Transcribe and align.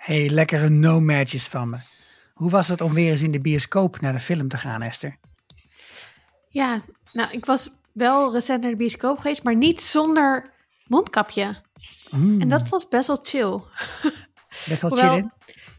Hey, 0.00 0.28
lekkere 0.28 0.68
no-matches 0.68 1.46
van 1.46 1.70
me. 1.70 1.78
Hoe 2.34 2.50
was 2.50 2.68
het 2.68 2.80
om 2.80 2.94
weer 2.94 3.10
eens 3.10 3.22
in 3.22 3.30
de 3.30 3.40
bioscoop 3.40 4.00
naar 4.00 4.12
de 4.12 4.18
film 4.18 4.48
te 4.48 4.58
gaan, 4.58 4.82
Esther? 4.82 5.16
Ja, 6.48 6.82
nou, 7.12 7.28
ik 7.32 7.44
was 7.44 7.70
wel 7.92 8.32
recent 8.32 8.60
naar 8.60 8.70
de 8.70 8.76
bioscoop 8.76 9.18
geweest, 9.18 9.42
maar 9.42 9.56
niet 9.56 9.80
zonder 9.80 10.50
mondkapje. 10.86 11.56
Mm, 12.10 12.40
En 12.40 12.48
dat 12.48 12.68
was 12.68 12.88
best 12.88 13.06
wel 13.06 13.18
chill. 13.22 13.60
best 14.68 14.82
wel 14.82 14.90
Hoewel, 14.90 15.10
chill 15.10 15.18
in. 15.18 15.32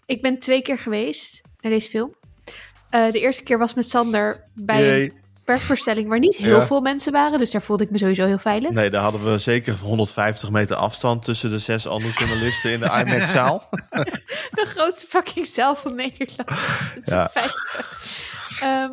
Ik 0.05 0.21
ben 0.21 0.39
twee 0.39 0.61
keer 0.61 0.77
geweest 0.77 1.41
naar 1.59 1.71
deze 1.71 1.89
film. 1.89 2.15
Eh, 2.89 3.11
de 3.11 3.19
eerste 3.19 3.43
keer 3.43 3.57
was 3.57 3.73
met 3.73 3.89
Sander 3.89 4.43
bij 4.53 5.01
een 5.03 5.13
persvoorstelling 5.55 6.07
waar 6.09 6.19
niet 6.19 6.35
heel 6.35 6.57
Ja. 6.59 6.65
veel 6.65 6.81
mensen 6.81 7.11
waren. 7.11 7.39
Dus 7.39 7.51
daar 7.51 7.61
voelde 7.61 7.83
ik 7.83 7.89
me 7.91 7.97
sowieso 7.97 8.25
heel 8.25 8.37
veilig. 8.37 8.71
Nee, 8.71 8.89
daar 8.89 9.01
hadden 9.01 9.31
we 9.31 9.37
zeker 9.37 9.73
150 9.79 10.51
meter 10.51 10.75
afstand 10.75 11.25
tussen 11.25 11.49
de 11.49 11.59
zes 11.59 11.87
andere 11.87 12.13
journalisten 12.13 12.71
in 12.71 12.79
de 12.79 12.85
IMAX-zaal. 13.05 13.69
De 14.59 14.65
grootste 14.67 15.07
fucking 15.07 15.45
zaal 15.47 15.75
van 15.75 15.95
Nederland. 15.95 16.49
Ja. 17.01 17.31
Ehm, 18.59 18.89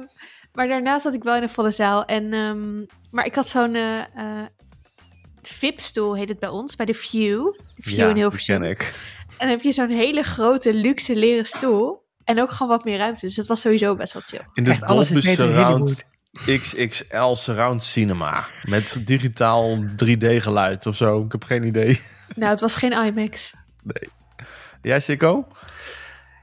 maar 0.52 0.68
daarna 0.68 0.98
zat 0.98 1.14
ik 1.14 1.22
wel 1.22 1.36
in 1.36 1.42
een 1.42 1.48
volle 1.50 1.70
zaal. 1.70 2.04
En, 2.04 2.32
ehm, 2.32 2.78
maar 3.10 3.26
ik 3.26 3.34
had 3.34 3.48
zo'n 3.48 3.74
eh, 3.74 3.98
eh, 3.98 4.46
VIP-stoel, 5.42 6.16
heet 6.16 6.28
het 6.28 6.38
bij 6.38 6.48
ons, 6.48 6.76
bij 6.76 6.86
de 6.86 6.94
View. 6.94 7.46
View 7.76 7.96
ja, 7.98 8.08
in 8.08 8.16
Hilversum. 8.16 8.60
ken 8.60 8.70
ik. 8.70 8.80
En 9.28 9.36
dan 9.38 9.48
heb 9.48 9.60
je 9.60 9.72
zo'n 9.72 9.88
hele 9.90 10.22
grote, 10.22 10.74
luxe 10.74 11.16
leren 11.16 11.44
stoel. 11.46 12.06
En 12.24 12.40
ook 12.40 12.50
gewoon 12.50 12.68
wat 12.72 12.84
meer 12.84 12.98
ruimte. 12.98 13.26
Dus 13.26 13.34
dat 13.34 13.46
was 13.46 13.60
sowieso 13.60 13.94
best 13.94 14.12
wel 14.12 14.22
chill. 14.26 14.40
In 14.54 14.64
de 14.64 14.70
Echt 14.70 14.82
alles 14.82 15.10
is 15.10 15.24
beter 15.24 15.30
in 15.30 15.36
Surround 15.36 15.68
Hollywood. 15.78 16.04
XXL 16.32 17.34
Surround 17.34 17.84
Cinema. 17.84 18.46
Met 18.62 19.00
digitaal 19.04 19.84
3D-geluid 19.84 20.86
of 20.86 20.96
zo. 20.96 21.24
Ik 21.24 21.32
heb 21.32 21.44
geen 21.44 21.64
idee. 21.64 22.00
Nou, 22.34 22.50
het 22.50 22.60
was 22.60 22.76
geen 22.76 22.92
IMAX. 22.92 23.54
Nee. 23.82 24.10
Jij, 24.82 25.00
Sikko? 25.00 25.46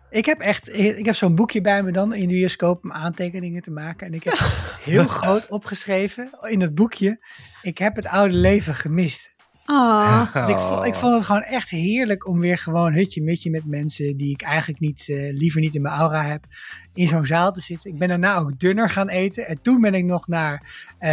Ik 0.10 0.26
heb 0.26 0.40
echt, 0.40 0.70
ik 0.74 1.06
heb 1.06 1.16
zo'n 1.16 1.36
boekje 1.36 1.62
bij 1.62 1.84
me 1.84 1.92
dan 1.92 2.14
in 2.14 2.28
de 2.28 2.34
bioscoop 2.34 2.84
om 2.84 2.92
aantekeningen 2.92 3.62
te 3.62 3.72
maken. 3.72 4.08
En 4.08 4.14
ik 4.14 4.24
heb 4.24 4.38
heel 4.92 5.08
groot 5.08 5.48
opgeschreven 5.48 6.30
in 6.42 6.62
het 6.62 6.76
boekje. 6.76 7.26
Ik 7.62 7.78
heb 7.78 7.96
het 7.96 8.08
oude 8.08 8.36
leven 8.36 8.76
gemist. 8.76 9.35
Ah, 9.68 10.22
Ik, 10.50 10.58
vond, 10.58 10.86
ik 10.86 10.96
vond 10.96 11.14
het 11.14 11.24
gewoon 11.24 11.42
echt 11.42 11.70
heerlijk 11.70 12.28
om 12.28 12.40
weer 12.40 12.58
gewoon 12.58 12.94
hutje-mutje 12.94 13.50
met 13.50 13.66
mensen 13.66 14.18
die 14.18 14.32
ik 14.32 14.42
eigenlijk 14.42 14.80
niet, 14.80 15.10
eh, 15.10 15.34
liever 15.38 15.62
niet 15.62 15.76
in 15.76 15.82
mijn 15.82 15.96
aura 15.96 16.24
heb, 16.24 16.46
in 16.94 17.08
zo'n 17.08 17.26
zaal 17.26 17.52
te 17.52 17.62
zitten. 17.62 17.92
Ik 17.92 17.98
ben 17.98 18.08
daarna 18.08 18.36
ook 18.38 18.60
dunner 18.60 18.90
gaan 18.90 19.10
eten. 19.10 19.48
En 19.48 19.62
toen 19.62 19.82
ben 19.82 19.94
ik 19.94 20.04
nog 20.04 20.28
naar 20.28 20.86
eh, 20.98 21.10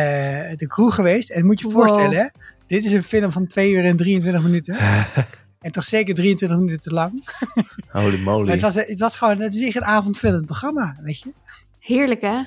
de 0.57 0.67
crew 0.69 0.91
geweest. 0.93 1.31
En 1.31 1.47
moet 1.47 1.61
je 1.61 1.67
je 1.69 1.73
Wow. 1.73 1.83
voorstellen, 1.83 2.17
hè, 2.17 2.27
dit 2.67 2.85
is 2.85 2.93
een 2.93 3.03
film 3.03 3.33
van 3.33 3.47
2 3.47 3.73
uur 3.73 3.85
en 3.85 3.97
23 3.97 4.43
minuten. 4.43 4.77
en 5.61 5.73
toch 5.73 5.85
zeker 5.85 6.15
23 6.15 6.59
minuten 6.59 6.81
te 6.81 6.91
lang. 6.95 7.25
Holy 7.93 8.19
moly. 8.23 8.45
Maar 8.45 8.53
het 8.53 8.63
was, 8.63 8.75
het 8.75 9.01
was 9.01 9.17
gewoon, 9.17 9.41
het 9.41 9.55
is 9.55 9.61
weer 9.61 9.77
een 9.77 9.85
avondvullend 9.85 10.45
programma, 10.47 10.97
weet 11.03 11.21
je. 11.21 11.33
heerlijk 11.79 12.21
hè? 12.21 12.41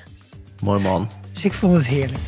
Mooi 0.62 0.82
man. 0.82 1.10
Dus 1.32 1.44
ik 1.44 1.52
vond 1.52 1.76
het 1.76 1.86
heerlijk. 1.86 2.20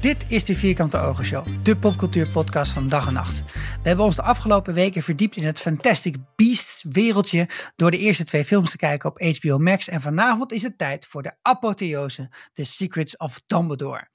Dit 0.00 0.30
is 0.30 0.44
de 0.44 0.54
Vierkante 0.54 0.98
Ogen 0.98 1.24
Show, 1.24 1.64
de 1.64 1.76
popcultuurpodcast 1.76 2.72
van 2.72 2.88
dag 2.88 3.06
en 3.06 3.12
nacht. 3.12 3.52
We 3.82 3.88
hebben 3.88 4.04
ons 4.04 4.16
de 4.16 4.22
afgelopen 4.22 4.74
weken 4.74 5.02
verdiept 5.02 5.36
in 5.36 5.44
het 5.44 5.60
Fantastic 5.60 6.16
Beasts 6.36 6.84
wereldje 6.88 7.48
door 7.76 7.90
de 7.90 7.98
eerste 7.98 8.24
twee 8.24 8.44
films 8.44 8.70
te 8.70 8.76
kijken 8.76 9.10
op 9.10 9.20
HBO 9.20 9.58
Max. 9.58 9.88
En 9.88 10.00
vanavond 10.00 10.52
is 10.52 10.62
het 10.62 10.78
tijd 10.78 11.06
voor 11.06 11.22
de 11.22 11.36
apotheose, 11.42 12.30
The 12.52 12.64
Secrets 12.64 13.16
of 13.16 13.40
Dumbledore. 13.46 14.10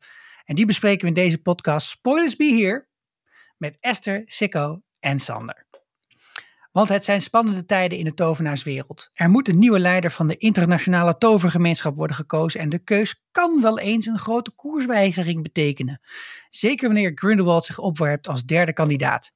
En 0.46 0.56
die 0.56 0.66
bespreken 0.66 1.02
we 1.02 1.08
in 1.08 1.14
deze 1.14 1.42
podcast 1.42 1.88
Spoilers 1.88 2.36
Be 2.36 2.46
Here 2.46 2.88
met 3.58 3.78
Esther, 3.80 4.24
Sikko 4.26 4.82
en 5.00 5.20
Sander. 5.20 5.65
Want 6.76 6.90
het 6.90 7.06
zijn 7.06 7.22
spannende 7.22 7.66
tijden 7.66 7.98
in 7.98 8.06
de 8.06 8.14
tovenaarswereld. 8.14 9.10
Er 9.14 9.30
moet 9.30 9.48
een 9.48 9.60
nieuwe 9.60 9.80
leider 9.80 10.12
van 10.12 10.28
de 10.28 10.38
internationale 10.38 11.18
tovergemeenschap 11.18 11.96
worden 11.96 12.16
gekozen 12.16 12.60
en 12.60 12.70
de 12.70 12.80
keus 12.80 13.24
kan 13.32 13.62
wel 13.62 13.80
eens 13.80 14.06
een 14.06 14.18
grote 14.18 14.52
koerswijziging 14.52 15.44
betekenen. 15.44 16.02
Zeker 16.50 16.88
wanneer 16.88 17.12
Grindelwald 17.16 17.66
zich 17.66 17.78
opwerpt 17.78 18.28
als 18.28 18.44
derde 18.44 18.74
kandidaat. 18.74 19.32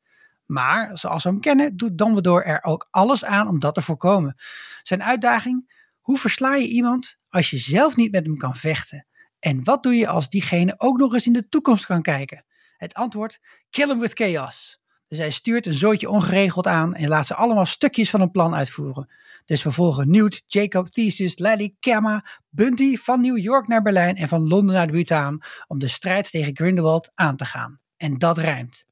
Maar, 0.46 0.97
zoals 0.97 1.24
we 1.24 1.30
hem 1.30 1.40
kennen, 1.40 1.78
doet 1.78 1.97
Dumbledore 1.97 2.44
er 2.44 2.64
ook 2.64 2.88
alles 2.91 3.25
aan 3.25 3.47
om 3.47 3.59
dat 3.59 3.74
te 3.74 3.81
voorkomen. 3.81 4.35
Zijn 4.81 5.03
uitdaging? 5.03 5.74
Hoe 6.00 6.18
versla 6.18 6.56
je 6.56 6.68
iemand 6.68 7.18
als 7.30 7.50
je 7.50 7.58
zelf 7.58 7.96
niet 7.96 8.12
met 8.12 8.25
hem 8.25 8.38
kan 8.38 8.56
vechten? 8.56 9.08
En 9.40 9.64
wat 9.64 9.84
doe 9.84 9.96
je 9.96 10.08
als 10.08 10.30
diegene 10.30 10.74
ook 10.78 10.97
nog 10.97 11.14
eens 11.14 11.28
in 11.28 11.34
de 11.34 11.50
toekomst 11.50 11.85
kan 11.85 12.02
kijken? 12.02 12.46
Het 12.78 12.94
antwoord? 12.94 13.40
Kill 13.69 13.88
him 13.88 14.00
with 14.00 14.14
chaos. 14.14 14.80
Dus 15.09 15.18
hij 15.18 15.30
stuurt 15.30 15.66
een 15.66 15.74
zootje 15.74 16.09
ongeregeld 16.09 16.68
aan 16.68 16.96
en 16.96 17.08
laat 17.08 17.28
ze 17.28 17.36
allemaal 17.36 17.66
stukjes 17.66 18.09
van 18.09 18.22
een 18.22 18.31
plan 18.31 18.56
uitvoeren. 18.56 19.09
Dus 19.46 19.64
we 19.64 19.72
volgen 19.72 20.09
Newt, 20.09 20.44
Jacob, 20.47 20.88
Theseus, 20.88 21.38
Lily, 21.38 21.75
Kemma, 21.80 22.25
Bunty 22.50 22.97
van 22.97 23.22
New 23.22 23.38
York 23.38 23.68
naar 23.68 23.81
Berlijn 23.81 24.16
en 24.16 24.28
van 24.28 24.47
Londen 24.47 24.75
naar 24.75 24.88
de 24.88 24.94
Bhutan 24.94 25.42
om 25.68 25.80
de 25.80 25.88
strijd 25.88 26.31
tegen 26.31 26.56
Grindelwald 26.56 27.12
aan 27.16 27.36
te 27.36 27.46
gaan. 27.46 27.80
En 27.97 28.18
dat 28.18 28.38
rijmt. 28.38 28.86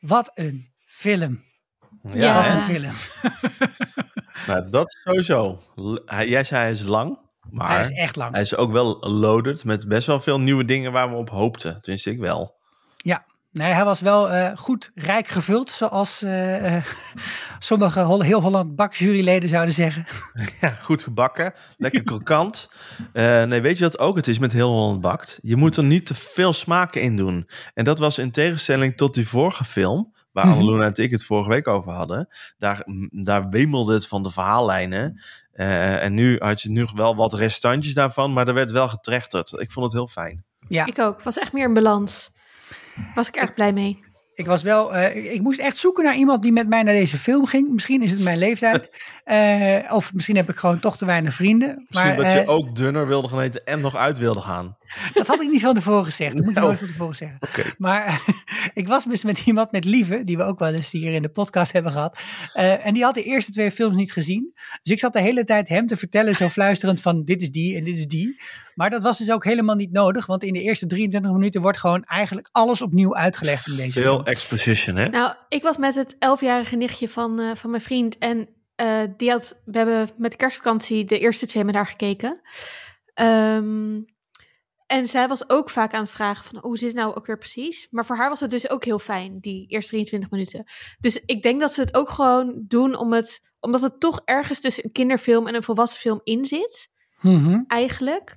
Wat 0.00 0.30
een 0.34 0.70
film. 0.86 1.44
Ja. 2.02 2.34
Wat 2.34 2.44
hè? 2.44 2.54
een 2.54 2.60
film. 2.60 2.94
Nou, 4.46 4.70
dat 4.70 4.86
is 4.86 5.00
sowieso. 5.04 5.62
Jij 6.06 6.44
zei 6.44 6.60
hij 6.62 6.70
is 6.70 6.82
lang, 6.82 7.18
maar 7.50 7.68
Hij 7.68 7.80
is 7.80 7.90
echt 7.90 8.16
lang. 8.16 8.32
hij 8.32 8.42
is 8.42 8.56
ook 8.56 8.72
wel 8.72 9.00
loaded 9.00 9.64
met 9.64 9.88
best 9.88 10.06
wel 10.06 10.20
veel 10.20 10.40
nieuwe 10.40 10.64
dingen 10.64 10.92
waar 10.92 11.10
we 11.10 11.16
op 11.16 11.30
hoopten. 11.30 11.80
Tenminste, 11.80 12.10
ik 12.10 12.18
wel. 12.18 12.56
Ja, 12.96 13.24
nee, 13.56 13.72
hij 13.72 13.84
was 13.84 14.00
wel 14.00 14.30
eh, 14.30 14.56
goed 14.56 14.90
rijk 14.94 15.28
gevuld, 15.28 15.70
zoals 15.70 16.22
eh, 16.22 16.76
eh, 16.76 16.84
sommige 17.58 18.22
heel 18.22 18.40
Holland 18.40 18.76
bakjuryleden 18.76 19.48
zouden 19.48 19.74
zeggen. 19.74 20.04
Ja, 20.60 20.76
goed 20.80 21.02
gebakken, 21.02 21.52
lekker 21.76 22.02
krokant. 22.02 22.70
Eh, 23.12 23.42
nee, 23.42 23.60
weet 23.60 23.78
je 23.78 23.84
wat 23.84 23.98
ook 23.98 24.16
het 24.16 24.26
is 24.26 24.38
met 24.38 24.52
heel 24.52 24.70
Holland 24.70 25.00
bakt? 25.00 25.38
Je 25.42 25.56
moet 25.56 25.76
er 25.76 25.84
niet 25.84 26.06
te 26.06 26.14
veel 26.14 26.52
smaken 26.52 27.00
in 27.02 27.16
doen. 27.16 27.48
En 27.74 27.84
dat 27.84 27.98
was 27.98 28.18
in 28.18 28.30
tegenstelling 28.30 28.96
tot 28.96 29.14
die 29.14 29.28
vorige 29.28 29.64
film, 29.64 30.12
waar 30.32 30.46
Mhm. 30.46 30.54
Anneluna 30.54 30.84
en 30.84 31.02
ik 31.02 31.10
het 31.10 31.24
vorige 31.24 31.48
week 31.48 31.68
over 31.68 31.92
hadden. 31.92 32.28
Daar, 32.58 32.84
daar 33.10 33.48
wemelde 33.48 33.94
het 33.94 34.06
van 34.06 34.22
de 34.22 34.30
verhaallijnen. 34.30 35.22
Eh, 35.52 36.02
en 36.02 36.14
nu 36.14 36.36
had 36.38 36.62
je 36.62 36.70
nu 36.70 36.86
wel 36.94 37.16
wat 37.16 37.34
restantjes 37.34 37.94
daarvan, 37.94 38.32
maar 38.32 38.48
er 38.48 38.54
werd 38.54 38.70
wel 38.70 38.88
getrechterd. 38.88 39.52
Ik 39.52 39.72
vond 39.72 39.86
het 39.86 39.94
heel 39.94 40.08
fijn. 40.08 40.44
Ja, 40.68 40.86
Ik 40.86 40.98
ook. 40.98 41.14
Het 41.14 41.24
was 41.24 41.38
echt 41.38 41.52
meer 41.52 41.64
een 41.64 41.74
balans. 41.74 42.30
Was 43.14 43.28
ik 43.28 43.36
erg 43.36 43.54
blij 43.54 43.72
mee. 43.72 43.98
ik 44.34 44.46
was 44.46 44.62
wel, 44.62 44.94
eh, 44.94 45.16
ik, 45.16 45.24
ik 45.32 45.42
moest 45.42 45.58
echt 45.58 45.76
zoeken 45.76 46.04
naar 46.04 46.16
iemand 46.16 46.42
die 46.42 46.52
met 46.52 46.68
mij 46.68 46.82
naar 46.82 46.94
deze 46.94 47.16
film 47.18 47.46
ging. 47.46 47.68
Misschien 47.72 48.02
is 48.02 48.10
het 48.10 48.20
mijn 48.20 48.38
leeftijd. 48.38 48.90
Eh, 49.26 49.92
of 49.92 50.12
misschien 50.12 50.36
heb 50.36 50.48
ik 50.48 50.56
gewoon 50.56 50.78
toch 50.78 50.96
te 50.96 51.06
weinig 51.06 51.34
vrienden. 51.34 51.84
Misschien 51.88 52.08
Maar 52.14 52.16
dat 52.16 52.32
je 52.32 52.38
eh, 52.40 52.48
ook 52.48 52.76
dunner 52.76 53.06
wilde 53.06 53.28
gaan 53.28 53.40
eten 53.40 53.64
en 53.64 53.80
nog 53.80 53.96
uit 53.96 54.18
wilde 54.18 54.40
gaan. 54.40 54.76
dat 55.12 55.26
had 55.26 55.40
ik 55.42 55.50
niet 55.50 55.60
van 55.60 55.74
tevoren 55.74 56.04
gezegd. 56.04 56.36
Dat 56.36 56.44
moet 56.44 56.54
je 56.54 56.60
Nou. 56.60 56.66
nooit 56.66 56.78
van 56.78 56.88
tevoren 56.88 57.14
zeggen. 57.14 57.38
Maar 57.78 58.20
ik 58.74 58.88
was 58.88 59.04
dus 59.04 59.24
met 59.24 59.46
iemand, 59.46 59.72
met 59.72 59.84
Lieve, 59.84 60.24
die 60.24 60.36
we 60.36 60.42
ook 60.42 60.58
wel 60.58 60.74
eens 60.74 60.90
hier 60.90 61.12
in 61.12 61.22
de 61.22 61.28
podcast 61.28 61.72
hebben 61.72 61.92
gehad. 61.92 62.18
Eh, 62.52 62.86
en 62.86 62.94
die 62.94 63.02
had 63.02 63.14
de 63.14 63.22
eerste 63.22 63.52
twee 63.52 63.70
films 63.70 63.96
niet 63.96 64.12
gezien. 64.12 64.52
Dus 64.82 64.92
ik 64.92 64.98
zat 64.98 65.12
de 65.12 65.20
hele 65.20 65.44
tijd 65.44 65.68
hem 65.68 65.86
te 65.86 65.96
vertellen, 65.96 66.34
zo 66.36 66.48
fluisterend 66.48 67.00
van 67.00 67.24
dit 67.24 67.42
is 67.42 67.50
die 67.50 67.76
en 67.76 67.84
dit 67.84 67.96
is 67.96 68.06
die. 68.06 68.40
Maar 68.76 68.90
dat 68.90 69.02
was 69.02 69.18
dus 69.18 69.30
ook 69.30 69.44
helemaal 69.44 69.74
niet 69.74 69.92
nodig, 69.92 70.26
want 70.26 70.42
in 70.42 70.52
de 70.52 70.60
eerste 70.60 70.86
23 70.86 71.30
minuten 71.32 71.60
wordt 71.60 71.78
gewoon 71.78 72.04
eigenlijk 72.04 72.48
alles 72.52 72.82
opnieuw 72.82 73.16
uitgelegd 73.16 73.66
in 73.66 73.76
deze 73.76 74.00
film. 74.00 74.04
Veel 74.16 74.24
exposition, 74.24 74.96
hè? 74.96 75.08
Nou, 75.08 75.34
ik 75.48 75.62
was 75.62 75.76
met 75.76 75.94
het 75.94 76.16
elfjarige 76.18 76.76
nichtje 76.76 77.08
van, 77.08 77.40
eh, 77.40 77.54
van 77.54 77.70
mijn 77.70 77.82
vriend. 77.82 78.18
En 78.18 78.48
eh, 78.74 79.02
die 79.16 79.30
had, 79.30 79.60
we 79.64 79.78
hebben 79.78 80.08
met 80.16 80.30
de 80.30 80.36
kerstvakantie 80.36 81.04
de 81.04 81.18
eerste 81.18 81.46
twee 81.46 81.64
met 81.64 81.74
haar 81.74 81.86
gekeken. 81.86 82.40
Ehm, 83.14 84.00
en 84.86 85.06
zij 85.06 85.28
was 85.28 85.50
ook 85.50 85.70
vaak 85.70 85.94
aan 85.94 86.02
het 86.02 86.10
vragen 86.10 86.44
van, 86.44 86.58
hoe 86.58 86.78
zit 86.78 86.88
het 86.88 86.96
nou 86.96 87.14
ook 87.14 87.26
weer 87.26 87.38
precies? 87.38 87.86
Maar 87.90 88.06
voor 88.06 88.16
haar 88.16 88.28
was 88.28 88.40
het 88.40 88.50
dus 88.50 88.70
ook 88.70 88.84
heel 88.84 88.98
fijn, 88.98 89.38
die 89.40 89.66
eerste 89.68 89.90
23 89.90 90.30
minuten. 90.30 90.64
Dus 90.98 91.24
ik 91.24 91.42
denk 91.42 91.60
dat 91.60 91.72
ze 91.72 91.80
het 91.80 91.94
ook 91.94 92.10
gewoon 92.10 92.64
doen 92.68 92.96
om 92.96 93.12
het, 93.12 93.40
omdat 93.60 93.80
het 93.80 94.00
toch 94.00 94.20
ergens 94.24 94.60
tussen 94.60 94.84
een 94.84 94.92
kinderfilm 94.92 95.46
en 95.46 95.54
een 95.54 95.62
volwassen 95.62 96.00
film 96.00 96.20
in 96.24 96.44
zit, 96.44 96.94
Mhm. 97.20 97.62
eigenlijk. 97.66 98.36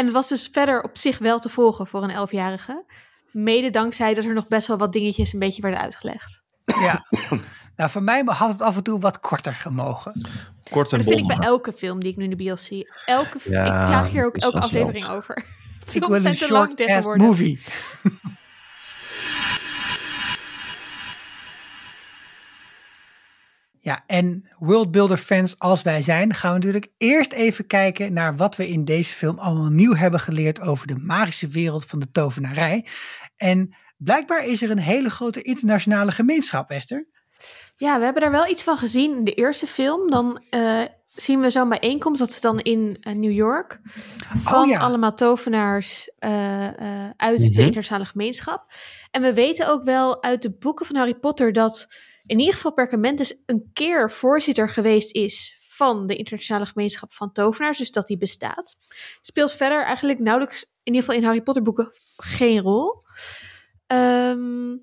En 0.00 0.06
het 0.06 0.14
was 0.14 0.28
dus 0.28 0.48
verder 0.52 0.82
op 0.82 0.98
zich 0.98 1.18
wel 1.18 1.38
te 1.38 1.48
volgen 1.48 1.86
voor 1.86 2.02
een 2.02 2.10
elfjarige. 2.10 2.84
Mede 3.30 3.70
dankzij 3.70 4.14
dat 4.14 4.24
er 4.24 4.34
nog 4.34 4.48
best 4.48 4.66
wel 4.66 4.76
wat 4.78 4.92
dingetjes 4.92 5.32
een 5.32 5.38
beetje 5.38 5.62
werden 5.62 5.80
uitgelegd. 5.80 6.42
Ja. 6.64 7.04
nou, 7.76 7.90
voor 7.90 8.02
mij 8.02 8.22
had 8.26 8.50
het 8.50 8.62
af 8.62 8.76
en 8.76 8.82
toe 8.82 9.00
wat 9.00 9.20
korter 9.20 9.54
gemogen. 9.54 10.28
Kort 10.70 10.92
en 10.92 10.98
dat 10.98 11.06
vind 11.06 11.20
ik 11.20 11.26
bij 11.26 11.46
elke 11.46 11.72
film 11.72 12.00
die 12.00 12.10
ik 12.10 12.16
nu 12.16 12.24
in 12.24 12.30
de 12.30 12.36
bios 12.36 12.64
zie. 12.64 12.88
Elke, 13.04 13.38
Ja, 13.44 13.64
ik 13.64 13.86
klaag 13.86 14.10
hier 14.10 14.26
ook 14.26 14.36
elke 14.36 14.60
aflevering 14.60 15.08
over. 15.08 15.44
Ik 15.92 16.04
wil 16.04 16.20
zijn 16.20 16.32
een 16.32 16.38
te 16.38 16.52
lang 16.52 16.66
short 16.66 16.80
ass 16.80 16.86
tegenwoordig. 16.86 17.26
movie. 17.26 17.60
Ja, 23.90 24.02
en 24.06 24.48
worldbuilder 24.58 25.16
fans 25.16 25.58
als 25.58 25.82
wij 25.82 26.02
zijn, 26.02 26.34
gaan 26.34 26.50
we 26.50 26.56
natuurlijk 26.56 26.92
eerst 26.98 27.32
even 27.32 27.66
kijken 27.66 28.12
naar 28.12 28.36
wat 28.36 28.56
we 28.56 28.68
in 28.68 28.84
deze 28.84 29.14
film 29.14 29.38
allemaal 29.38 29.70
nieuw 29.70 29.94
hebben 29.94 30.20
geleerd 30.20 30.60
over 30.60 30.86
de 30.86 30.96
magische 30.96 31.48
wereld 31.48 31.84
van 31.84 31.98
de 31.98 32.10
tovenarij. 32.10 32.86
En 33.36 33.74
blijkbaar 33.96 34.44
is 34.46 34.62
er 34.62 34.70
een 34.70 34.78
hele 34.78 35.10
grote 35.10 35.42
internationale 35.42 36.12
gemeenschap, 36.12 36.70
Esther. 36.70 37.08
Ja, 37.76 37.98
we 37.98 38.04
hebben 38.04 38.22
daar 38.22 38.30
wel 38.30 38.48
iets 38.48 38.62
van 38.62 38.76
gezien 38.76 39.16
in 39.16 39.24
de 39.24 39.34
eerste 39.34 39.66
film. 39.66 40.10
Dan 40.10 40.42
eh, 40.50 40.80
zien 41.14 41.40
we 41.40 41.50
zo'n 41.50 41.68
bijeenkomst, 41.68 42.18
dat 42.20 42.28
is 42.30 42.40
dan 42.40 42.60
in 42.60 42.96
eh, 43.00 43.14
New 43.14 43.32
York. 43.32 43.80
Van 44.42 44.62
Oh 44.62 44.68
ja. 44.68 44.78
allemaal 44.78 45.14
tovenaars 45.14 46.10
eh, 46.18 46.66
eh, 46.66 47.10
uit 47.16 47.38
Mhm. 47.40 47.54
de 47.54 47.62
internationale 47.62 48.04
gemeenschap. 48.04 48.72
En 49.10 49.22
we 49.22 49.34
weten 49.34 49.68
ook 49.68 49.84
wel 49.84 50.22
uit 50.22 50.42
de 50.42 50.50
boeken 50.50 50.86
van 50.86 50.96
Harry 50.96 51.14
Potter 51.14 51.52
dat 51.52 51.88
in 52.30 52.38
ieder 52.38 52.54
geval 52.54 52.72
Perkamentus 52.72 53.42
een 53.46 53.70
keer 53.72 54.10
voorzitter 54.10 54.68
geweest 54.68 55.14
is 55.14 55.56
van 55.60 56.06
de 56.06 56.16
internationale 56.16 56.66
gemeenschap 56.66 57.12
van 57.12 57.32
tovenaars, 57.32 57.78
dus 57.78 57.90
dat 57.90 58.06
die 58.06 58.16
bestaat. 58.16 58.76
Speelt 59.20 59.52
verder 59.52 59.82
eigenlijk 59.84 60.18
nauwelijks, 60.18 60.62
in 60.62 60.70
ieder 60.82 61.00
geval 61.00 61.16
in 61.16 61.24
Harry 61.24 61.42
Potter 61.42 61.62
boeken, 61.62 61.92
geen 62.16 62.60
rol. 62.60 63.02
Ehm, 63.86 64.76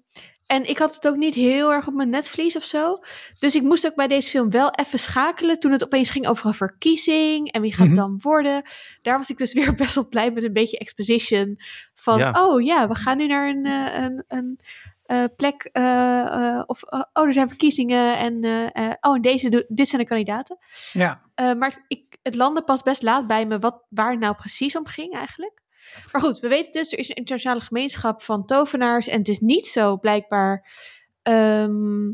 en 0.46 0.70
ik 0.70 0.78
had 0.78 0.96
het 0.96 1.08
ook 1.08 1.16
niet 1.16 1.34
heel 1.34 1.74
erg 1.74 1.88
op 1.88 1.94
mijn 1.94 2.10
netvlies 2.10 2.56
of 2.56 2.64
zo. 2.64 2.98
Dus 3.40 3.56
ik 3.56 3.62
moest 3.62 3.86
ook 3.86 3.96
bij 3.96 4.08
deze 4.08 4.30
film 4.30 4.50
wel 4.50 4.72
even 4.72 5.00
schakelen 5.00 5.60
toen 5.60 5.72
het 5.72 5.84
opeens 5.84 6.10
ging 6.10 6.28
over 6.28 6.46
een 6.46 6.54
verkiezing 6.54 7.52
en 7.52 7.62
wie 7.62 7.72
gaat 7.74 7.88
het 7.88 7.96
Mhm. 7.96 8.06
dan 8.06 8.18
worden. 8.22 8.62
Daar 9.02 9.18
was 9.18 9.30
ik 9.30 9.38
dus 9.38 9.54
weer 9.60 9.76
best 9.76 9.96
wel 9.96 10.08
blij 10.08 10.32
met 10.32 10.44
een 10.44 10.54
beetje 10.54 10.78
exposition 10.78 11.60
van, 11.96 12.18
Ja. 12.18 12.46
oh 12.46 12.62
ja, 12.62 12.88
we 12.88 12.96
gaan 12.96 13.18
nu 13.18 13.28
naar 13.28 13.50
een, 13.50 13.66
eh, 13.66 14.04
een, 14.04 14.24
een 14.28 14.60
plek 15.36 15.69
eh, 15.71 16.21
eh, 16.21 16.63
of 16.65 16.83
eh, 16.83 17.04
oh, 17.13 17.25
er 17.25 17.33
zijn 17.33 17.48
verkiezingen 17.48 18.18
en 18.18 18.44
eh, 18.44 18.86
eh, 18.86 18.94
oh, 19.01 19.15
en 19.15 19.21
deze, 19.21 19.65
dit 19.68 19.88
zijn 19.89 20.01
de 20.01 20.07
kandidaten. 20.07 20.57
Ja. 20.92 21.21
Eh, 21.36 21.54
maar 21.54 21.86
ik, 21.88 22.18
het 22.24 22.36
landde 22.36 22.63
pas 22.63 22.81
best 22.83 23.01
laat 23.01 23.27
bij 23.27 23.45
me 23.45 23.59
wat, 23.59 23.83
waar 23.89 24.12
het 24.12 24.19
nou 24.19 24.36
precies 24.36 24.77
om 24.77 24.86
ging 24.86 25.13
eigenlijk. 25.13 25.62
Maar 26.12 26.21
goed, 26.21 26.39
we 26.39 26.48
weten 26.48 26.71
dus, 26.71 26.92
er 26.92 27.00
is 27.00 27.09
een 27.09 27.15
internationale 27.15 27.62
gemeenschap 27.62 28.21
van 28.21 28.45
tovenaars. 28.45 29.07
En 29.07 29.18
het 29.18 29.27
is 29.27 29.39
niet 29.39 29.65
zo 29.65 29.98
blijkbaar 29.98 30.68
ehm, 31.21 32.12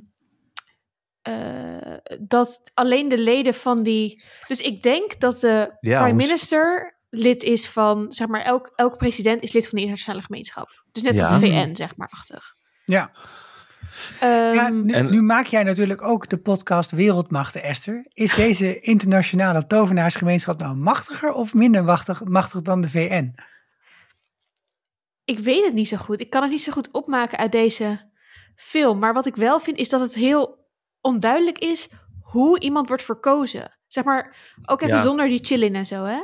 eh, 1.22 1.98
dat 2.22 2.62
alleen 2.74 3.10
de 3.10 3.18
leden 3.18 3.54
van 3.54 3.84
die... 3.84 4.24
Dus 4.48 4.62
ik 4.62 4.84
denk 4.84 5.20
dat 5.20 5.40
de 5.42 5.78
Ja, 5.80 6.02
prime 6.02 6.18
minister 6.18 6.98
lid 7.10 7.44
is 7.44 7.70
van, 7.70 8.06
zeg 8.14 8.28
maar, 8.28 8.42
elk, 8.42 8.72
elk 8.76 8.98
president 8.98 9.42
is 9.42 9.52
lid 9.52 9.64
van 9.64 9.72
de 9.78 9.82
internationale 9.82 10.22
gemeenschap. 10.26 10.84
Dus 10.92 11.04
net 11.04 11.16
Ja. 11.16 11.24
zoals 11.28 11.42
de 11.42 11.48
VN, 11.48 11.76
zeg 11.76 11.96
maar, 11.96 12.10
achtig. 12.12 12.56
Ja. 12.86 13.12
Ehm, 14.20 14.54
ja 14.54 14.70
nu, 14.70 14.94
En- 14.94 15.10
nu 15.12 15.22
maak 15.22 15.46
jij 15.46 15.64
natuurlijk 15.64 16.02
ook 16.02 16.30
de 16.30 16.38
podcast 16.38 16.92
Wereldmachten, 16.92 17.64
Esther. 17.64 18.06
Is 18.14 18.36
deze 18.46 18.80
internationale 18.80 19.68
tovenaarsgemeenschap 19.68 20.60
nou 20.60 20.76
machtiger 20.76 21.32
of 21.34 21.54
minder 21.54 21.84
machtig, 21.84 22.24
machtig 22.24 22.62
dan 22.62 22.82
de 22.82 22.90
VN? 22.90 23.36
Ik 25.26 25.40
weet 25.40 25.66
het 25.66 25.74
niet 25.74 25.88
zo 25.88 25.98
goed. 25.98 26.20
Ik 26.22 26.30
kan 26.30 26.42
het 26.42 26.52
niet 26.52 26.64
zo 26.64 26.72
goed 26.72 26.92
opmaken 26.92 27.38
uit 27.38 27.52
deze 27.52 28.12
film. 28.56 29.00
Maar 29.00 29.14
wat 29.14 29.26
ik 29.26 29.36
wel 29.36 29.60
vind 29.60 29.78
is 29.78 29.90
dat 29.90 30.02
het 30.02 30.14
heel 30.14 30.68
onduidelijk 31.02 31.58
is 31.58 31.90
hoe 32.22 32.60
iemand 32.60 32.88
wordt 32.88 33.04
verkozen. 33.04 33.78
Zeg 33.88 34.04
maar, 34.04 34.36
ook 34.66 34.82
even 34.82 34.96
Ja. 34.96 35.02
zonder 35.02 35.28
die 35.28 35.44
chillen 35.46 35.76
en 35.76 35.86
zo, 35.86 36.04
hè? 36.04 36.22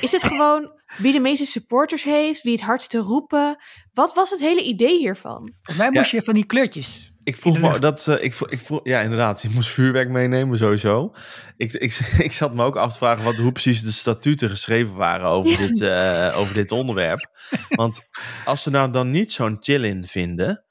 Is 0.00 0.12
het 0.12 0.22
gewoon 0.32 0.80
wie 0.96 1.12
de 1.12 1.20
meeste 1.20 1.46
supporters 1.46 2.02
heeft, 2.04 2.42
wie 2.42 2.52
het 2.52 2.60
hardste 2.62 2.98
roepen? 2.98 3.56
Wat 3.92 4.14
was 4.14 4.30
het 4.30 4.40
hele 4.40 4.62
idee 4.62 4.98
hiervan? 4.98 5.36
Volgens 5.62 5.76
mij 5.76 5.86
Ja. 5.86 5.92
moest 5.92 6.10
je 6.10 6.22
van 6.22 6.34
die 6.34 6.46
kleurtjes. 6.46 7.10
Ik 7.24 7.36
vroeg 7.36 7.58
me 7.58 7.78
dat. 7.78 8.08
eh, 8.08 8.22
ik, 8.24 8.34
vroeg, 8.34 8.48
ik 8.50 8.60
vroeg, 8.60 8.80
ja, 8.82 9.00
inderdaad. 9.00 9.42
Je 9.42 9.48
moest 9.50 9.68
vuurwerk 9.68 10.08
meenemen, 10.08 10.58
sowieso. 10.58 11.14
Ik, 11.56 11.72
ik, 11.72 11.98
ik 12.26 12.32
zat 12.32 12.54
me 12.54 12.64
ook 12.64 12.76
af 12.76 12.92
te 12.92 12.98
vragen 12.98 13.24
wat, 13.24 13.36
hoe 13.36 13.52
precies 13.52 13.82
de 13.82 13.92
statuten 13.92 14.50
geschreven 14.50 14.94
waren 14.94 15.26
over, 15.26 15.56
dit, 15.58 15.80
eh, 15.80 16.34
over 16.38 16.54
dit 16.54 16.70
onderwerp. 16.70 17.30
Want 17.68 18.00
als 18.44 18.62
ze 18.62 18.70
nou 18.70 18.90
dan 18.90 19.10
niet 19.10 19.32
zo'n 19.32 19.56
chill-in 19.60 20.04
vinden. 20.04 20.64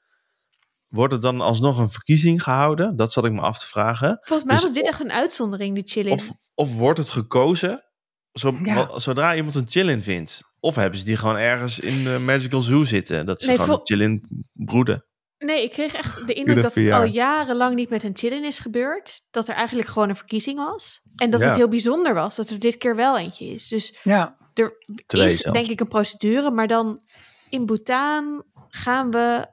Wordt 0.88 1.12
er 1.12 1.20
dan 1.20 1.40
alsnog 1.40 1.78
een 1.78 1.88
verkiezing 1.90 2.42
gehouden? 2.42 2.96
Dat 2.96 3.12
zat 3.12 3.24
ik 3.24 3.32
me 3.32 3.40
af 3.40 3.58
te 3.58 3.66
vragen. 3.66 4.18
Volgens 4.22 4.48
mij 4.48 4.56
Dus 4.56 4.64
was 4.64 4.74
dit 4.74 4.86
echt 4.86 5.00
een 5.00 5.12
uitzondering, 5.12 5.74
die 5.74 5.82
chilling. 5.86 6.14
Of, 6.20 6.30
of 6.54 6.74
wordt 6.76 6.98
het 6.98 7.10
gekozen 7.10 7.82
zo, 8.32 8.58
Ja. 8.62 8.98
zodra 8.98 9.34
iemand 9.34 9.54
een 9.54 9.66
chill-in 9.68 10.02
vindt? 10.02 10.42
Of 10.60 10.74
hebben 10.74 10.98
ze 10.98 11.04
die 11.04 11.16
gewoon 11.16 11.36
ergens 11.36 11.78
in 11.78 12.04
de 12.04 12.18
Magical 12.18 12.62
Zoo 12.62 12.84
zitten? 12.84 13.26
Dat 13.26 13.40
ze 13.40 13.46
Nee, 13.46 13.54
gewoon 13.56 13.70
vol- 13.70 13.78
een 13.80 13.86
chill-in 13.86 14.44
broeden. 14.52 15.04
Nee, 15.38 15.62
ik 15.62 15.70
kreeg 15.70 15.94
echt 15.94 16.26
de 16.26 16.32
indruk 16.32 16.62
dat 16.62 16.74
het 16.74 16.92
al 16.92 17.04
jarenlang 17.04 17.74
niet 17.74 17.88
met 17.90 18.02
een 18.02 18.16
chillen 18.16 18.44
is 18.44 18.58
gebeurd. 18.58 19.22
Dat 19.30 19.48
er 19.48 19.54
eigenlijk 19.54 19.88
gewoon 19.88 20.08
een 20.08 20.16
verkiezing 20.16 20.58
was. 20.58 21.00
En 21.16 21.30
dat 21.30 21.40
Ja. 21.40 21.46
het 21.46 21.56
heel 21.56 21.68
bijzonder 21.68 22.14
was 22.14 22.36
dat 22.36 22.50
er 22.50 22.58
dit 22.58 22.76
keer 22.76 22.96
wel 22.96 23.18
eentje 23.18 23.46
is. 23.46 23.68
Dus 23.68 23.96
Ja. 24.02 24.36
er 24.54 24.76
Twee 25.06 25.26
is 25.26 25.36
zelfs. 25.38 25.58
denk 25.58 25.70
ik 25.70 25.80
een 25.80 25.88
procedure, 25.88 26.50
maar 26.50 26.66
dan 26.66 27.00
in 27.50 27.66
Bhutan 27.66 28.44
gaan 28.68 29.10
we 29.10 29.46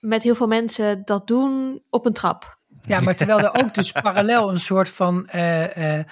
met 0.00 0.22
heel 0.22 0.34
veel 0.34 0.46
mensen 0.46 1.02
dat 1.04 1.26
doen 1.26 1.82
op 1.90 2.06
een 2.06 2.12
trap. 2.12 2.58
Ja, 2.82 3.00
maar 3.00 3.16
terwijl 3.16 3.38
er 3.40 3.54
ook 3.64 3.74
dus 3.74 3.92
parallel 4.02 4.50
een 4.50 4.60
soort 4.60 4.88
van 4.88 5.26
eh, 5.28 5.98
eh, 5.98 6.04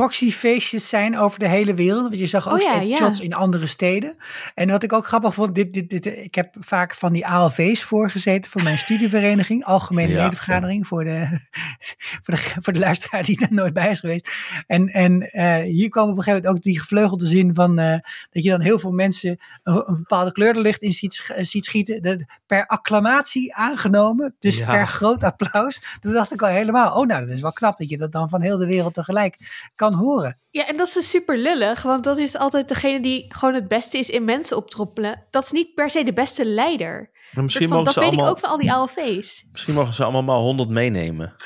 proxyfeestjes 0.00 0.88
zijn 0.88 1.18
over 1.18 1.38
de 1.38 1.48
hele 1.48 1.74
wereld. 1.74 2.02
Want 2.02 2.18
je 2.18 2.26
zag 2.26 2.48
ook 2.48 2.54
Oh 2.54 2.60
ja, 2.60 2.72
steeds 2.74 2.88
ja. 2.88 2.96
shots 2.96 3.20
in 3.20 3.34
andere 3.34 3.66
steden. 3.66 4.16
En 4.54 4.68
wat 4.70 4.82
ik 4.82 4.92
ook 4.92 5.06
grappig 5.06 5.34
vond, 5.34 5.54
dit, 5.54 5.72
dit, 5.72 5.90
dit, 5.90 6.06
ik 6.06 6.34
heb 6.34 6.54
vaak 6.58 6.94
van 6.94 7.12
die 7.12 7.26
ALV's 7.26 7.82
voorgezeten 7.82 8.50
voor 8.50 8.62
mijn 8.62 8.78
studievereniging. 8.86 9.64
Algemene 9.64 10.12
Ja. 10.12 10.22
ledenvergadering 10.22 10.86
voor 10.86 11.04
de, 11.04 11.26
voor, 12.22 12.34
de, 12.34 12.40
voor 12.60 12.72
de 12.72 12.78
luisteraar 12.78 13.22
die 13.22 13.40
er 13.40 13.52
nooit 13.54 13.72
bij 13.74 13.90
is 13.90 14.00
geweest. 14.00 14.30
En, 14.66 14.86
en 14.86 15.20
eh, 15.20 15.60
hier 15.62 15.88
kwam 15.88 16.02
op 16.10 16.16
een 16.16 16.22
gegeven 16.22 16.42
moment 16.42 16.56
ook 16.56 16.62
die 16.62 16.80
gevleugelde 16.80 17.26
zin 17.26 17.54
van 17.54 17.78
eh, 17.78 17.98
dat 18.30 18.42
je 18.42 18.50
dan 18.50 18.60
heel 18.60 18.78
veel 18.78 18.92
mensen 18.92 19.38
een, 19.62 19.82
een 19.88 19.96
bepaalde 19.96 20.32
kleur 20.32 20.54
er 20.56 20.60
licht 20.60 20.82
in 20.82 20.92
ziet, 20.92 21.14
sch- 21.14 21.30
ziet 21.36 21.64
schieten. 21.64 22.26
Per 22.46 22.66
acclamatie 22.66 23.54
aangenomen, 23.54 24.34
dus 24.38 24.58
Ja. 24.58 24.70
per 24.70 24.86
groot 24.88 25.22
applaus. 25.22 25.80
Toen 26.00 26.12
dacht 26.12 26.32
ik 26.32 26.42
al 26.42 26.48
helemaal, 26.48 27.00
oh 27.00 27.06
nou, 27.06 27.20
dat 27.24 27.34
is 27.34 27.40
wel 27.40 27.52
knap 27.52 27.76
dat 27.76 27.88
je 27.88 27.98
dat 27.98 28.12
dan 28.12 28.28
van 28.28 28.42
heel 28.42 28.56
de 28.58 28.66
wereld 28.66 28.94
tegelijk 28.94 29.36
kan 29.74 29.85
horen. 29.94 30.38
Ja, 30.50 30.66
en 30.68 30.76
dat 30.76 30.86
is 30.86 30.92
dus 30.92 31.10
super 31.10 31.38
lullig, 31.38 31.82
want 31.82 32.04
dat 32.04 32.18
is 32.18 32.36
altijd 32.36 32.68
degene 32.68 33.00
die 33.00 33.24
gewoon 33.34 33.54
het 33.54 33.68
beste 33.68 33.98
is 33.98 34.10
in 34.10 34.24
mensen 34.24 34.56
optroppelen. 34.56 35.26
Dat 35.30 35.44
is 35.44 35.50
niet 35.50 35.74
per 35.74 35.90
se 35.90 36.04
de 36.04 36.12
beste 36.12 36.44
leider. 36.44 37.10
Maar 37.32 37.44
misschien, 37.44 37.68
Soort 37.68 37.74
van, 37.74 37.84
mogen 37.84 37.84
dat 37.84 37.94
ze 37.94 38.00
weet 38.00 38.08
allemaal, 38.08 38.26
ik 38.26 38.30
ook 38.32 38.38
van 38.38 38.50
al 38.50 38.58
die 38.58 38.72
ALV's. 38.72 39.44
misschien 39.52 39.74
mogen 39.74 39.94
ze 39.94 40.02
allemaal 40.02 40.22
maar 40.22 40.36
100 40.36 40.68
meenemen. 40.68 41.36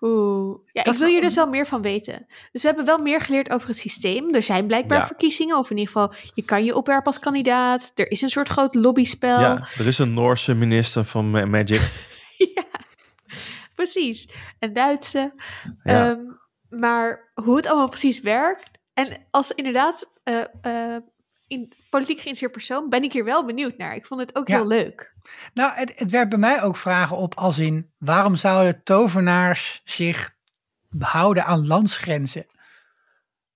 Oeh. 0.00 0.58
Ja, 0.72 0.82
Dat 0.82 0.92
ik 0.94 1.00
wil 1.00 1.08
hier 1.08 1.20
dus 1.20 1.34
wel 1.34 1.46
meer 1.48 1.66
van 1.66 1.82
weten. 1.82 2.26
Dus 2.52 2.62
we 2.62 2.68
hebben 2.68 2.84
wel 2.86 2.98
meer 2.98 3.20
geleerd 3.20 3.50
over 3.50 3.68
het 3.68 3.78
systeem. 3.78 4.34
Er 4.34 4.42
zijn 4.42 4.66
blijkbaar 4.66 4.98
Ja. 4.98 5.06
verkiezingen, 5.06 5.58
of 5.58 5.70
in 5.70 5.76
ieder 5.76 5.92
geval, 5.92 6.12
je 6.34 6.42
kan 6.42 6.64
je 6.64 6.76
opwerpen 6.76 7.06
als 7.06 7.18
kandidaat. 7.18 7.92
Er 7.94 8.10
is 8.10 8.20
een 8.22 8.28
soort 8.28 8.48
groot 8.48 8.74
lobbyspel. 8.74 9.40
Ja, 9.40 9.66
er 9.78 9.86
is 9.86 9.98
een 9.98 10.14
Noorse 10.14 10.54
minister 10.54 11.04
van 11.04 11.30
Ma- 11.30 11.44
Magic. 11.46 11.80
Ja, 12.54 12.64
precies. 13.74 14.28
Een 14.58 14.72
Duitse. 14.72 15.32
Ja. 15.82 16.08
Ehm, 16.10 16.18
maar 16.78 17.30
hoe 17.34 17.56
het 17.56 17.66
allemaal 17.66 17.88
precies 17.88 18.20
werkt. 18.20 18.70
En 18.94 19.26
als 19.30 19.50
inderdaad 19.50 20.08
eh, 20.22 20.40
eh, 20.62 21.02
in 21.46 21.72
politiek 21.90 22.20
geïnteresseerd 22.20 22.52
persoon 22.52 22.88
ben 22.88 23.02
ik 23.02 23.12
hier 23.12 23.24
wel 23.24 23.44
benieuwd 23.46 23.76
naar. 23.76 23.94
Ik 23.94 24.06
vond 24.06 24.20
het 24.20 24.36
ook 24.36 24.48
Ja. 24.48 24.56
heel 24.56 24.66
leuk. 24.66 25.14
Nou, 25.54 25.72
het, 25.74 25.98
het 25.98 26.10
werpt 26.10 26.30
bij 26.30 26.38
mij 26.38 26.62
ook 26.62 26.76
vragen 26.76 27.16
op 27.16 27.34
als 27.34 27.58
in, 27.58 27.92
waarom 27.98 28.36
zouden 28.36 28.82
tovenaars 28.82 29.80
zich 29.84 30.30
houden 30.98 31.44
aan 31.44 31.66
landsgrenzen? 31.66 32.46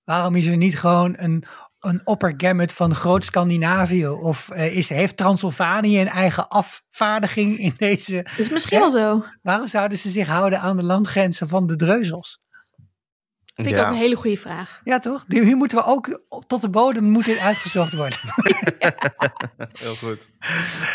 Waarom 0.03 0.35
is 0.35 0.45
er 0.45 0.57
niet 0.57 0.79
gewoon 0.79 1.15
een, 1.17 1.43
een 1.79 2.01
oppergamut 2.03 2.73
van 2.73 2.95
groot 2.95 3.25
Scandinavië? 3.25 4.07
Of 4.07 4.49
eh, 4.49 4.77
is, 4.77 4.89
heeft 4.89 5.17
Transylvanië 5.17 6.01
een 6.01 6.07
eigen 6.07 6.47
afvaardiging 6.47 7.57
in 7.57 7.73
deze? 7.77 8.25
Dus 8.37 8.49
misschien 8.49 8.79
wel 8.79 8.89
zo. 8.91 9.25
Waarom 9.41 9.67
zouden 9.67 9.97
ze 9.97 10.09
zich 10.09 10.27
houden 10.27 10.59
aan 10.59 10.77
de 10.77 10.83
landgrenzen 10.83 11.47
van 11.47 11.67
de 11.67 11.75
dreuzels? 11.75 12.39
Vind 13.63 13.69
ik 13.69 13.77
ook 13.77 13.87
een 13.87 13.93
hele 13.93 14.15
goede 14.15 14.37
vraag. 14.37 14.81
Ja, 14.83 14.99
toch? 14.99 15.25
Die- 15.25 15.43
Hier 15.43 15.55
moeten 15.57 15.77
we 15.77 15.83
ook 15.83 16.23
tot 16.47 16.61
de 16.61 16.69
bodem 16.69 17.03
moet 17.03 17.25
dit 17.25 17.37
uitgezocht 17.37 17.93
worden. 17.93 18.19
Heel 19.79 19.95
goed. 19.95 20.29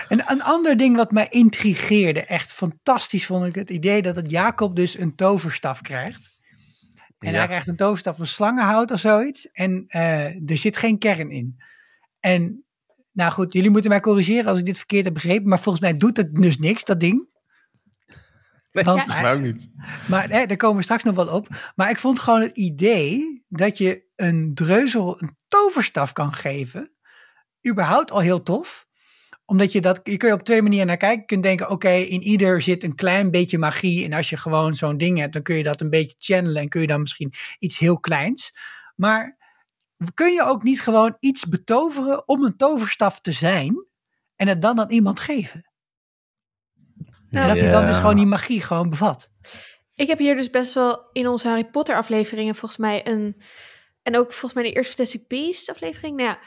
En 0.08 0.30
een 0.30 0.42
ander 0.42 0.76
ding 0.76 0.96
wat 0.96 1.10
mij 1.10 1.26
intrigeerde, 1.28 2.24
echt 2.26 2.52
fantastisch 2.52 3.26
vond 3.26 3.44
ik 3.46 3.54
het 3.54 3.70
idee 3.70 4.02
dat 4.02 4.16
het 4.16 4.30
Jacob 4.30 4.76
dus 4.76 4.98
een 4.98 5.14
toverstaf 5.14 5.80
krijgt. 5.80 6.36
En 7.18 7.30
Ja. 7.32 7.36
hij 7.38 7.46
krijgt 7.46 7.68
een 7.68 7.76
toverstaf 7.76 8.16
van 8.16 8.26
slangenhout 8.26 8.90
of 8.90 9.00
zoiets. 9.00 9.50
En 9.50 9.84
eh, 9.86 10.50
er 10.50 10.56
zit 10.58 10.76
geen 10.76 10.98
kern 10.98 11.30
in. 11.30 11.56
En 12.20 12.64
nou 13.12 13.32
goed, 13.32 13.52
jullie 13.52 13.70
moeten 13.70 13.90
mij 13.90 14.00
corrigeren 14.00 14.46
als 14.46 14.58
ik 14.58 14.64
dit 14.64 14.76
verkeerd 14.76 15.04
heb 15.04 15.14
begrepen. 15.14 15.48
Maar 15.48 15.60
volgens 15.60 15.84
mij 15.84 15.96
doet 15.96 16.16
het 16.16 16.34
dus 16.34 16.58
niks, 16.58 16.84
dat 16.84 17.00
ding. 17.00 17.26
Nee, 18.72 18.84
Want- 18.84 19.02
volgens 19.02 19.22
mij 19.22 19.34
ook 19.34 19.40
niet. 19.40 19.68
Maar 20.08 20.28
hè, 20.28 20.46
daar 20.46 20.56
komen 20.56 20.76
we 20.76 20.82
straks 20.82 21.02
nog 21.04 21.14
wel 21.14 21.34
op. 21.34 21.72
Maar 21.74 21.90
ik 21.90 21.98
vond 21.98 22.18
gewoon 22.18 22.40
het 22.40 22.56
idee 22.56 23.44
dat 23.48 23.78
je 23.78 24.04
een 24.16 24.54
dreuzel 24.54 25.22
een 25.22 25.36
toverstaf 25.48 26.12
kan 26.12 26.32
geven. 26.34 26.96
überhaupt 27.68 28.10
al 28.10 28.20
heel 28.20 28.42
tof. 28.42 28.86
Omdat 29.44 29.72
je 29.72 29.80
dat, 29.80 30.00
je 30.02 30.16
kun 30.16 30.28
je 30.28 30.34
op 30.34 30.42
twee 30.42 30.62
manieren 30.62 30.86
naar 30.86 30.96
kijken. 30.96 31.20
Je 31.20 31.26
kunt 31.26 31.42
denken, 31.42 31.70
oké, 31.70 31.90
in 31.90 32.22
ieder 32.22 32.60
zit 32.60 32.84
een 32.84 32.94
klein 32.94 33.30
beetje 33.30 33.58
magie. 33.58 34.04
En 34.04 34.12
als 34.12 34.30
je 34.30 34.36
gewoon 34.36 34.74
zo'n 34.74 34.96
ding 34.96 35.18
hebt, 35.18 35.32
dan 35.32 35.42
kun 35.42 35.56
je 35.56 35.62
dat 35.62 35.80
een 35.80 35.90
beetje 35.90 36.16
channelen. 36.18 36.62
En 36.62 36.68
kun 36.68 36.80
je 36.80 36.86
dan 36.86 37.00
misschien 37.00 37.32
iets 37.58 37.78
heel 37.78 38.00
kleins. 38.00 38.52
Maar 38.96 39.38
kun 40.14 40.32
je 40.32 40.42
ook 40.44 40.62
niet 40.62 40.80
gewoon 40.80 41.16
iets 41.20 41.46
betoveren 41.46 42.28
om 42.28 42.44
een 42.44 42.56
toverstaf 42.56 43.20
te 43.20 43.32
zijn. 43.32 43.74
En 44.36 44.48
het 44.48 44.62
dan 44.62 44.80
aan 44.80 44.90
iemand 44.90 45.20
geven? 45.20 45.71
En 47.32 47.48
dat 47.48 47.60
hij 47.60 47.70
dan 47.70 47.84
dus 47.86 47.96
gewoon 47.96 48.16
die 48.16 48.26
magie 48.26 48.62
gewoon 48.62 48.90
bevat. 48.90 49.28
Ik 49.94 50.08
heb 50.08 50.18
hier 50.18 50.36
dus 50.36 50.50
best 50.50 50.72
wel 50.74 51.08
in 51.12 51.28
onze 51.28 51.48
Harry 51.48 51.64
Potter 51.64 51.96
afleveringen 51.96 52.54
volgens 52.54 52.80
mij 52.80 53.06
een... 53.06 53.42
En 54.02 54.16
ook 54.16 54.32
volgens 54.32 54.52
mij 54.52 54.62
de 54.62 54.72
eerste 54.76 54.92
Fantastic 54.94 55.28
Beasts 55.28 55.70
aflevering. 55.70 56.16
Nou 56.16 56.28
ja, 56.28 56.38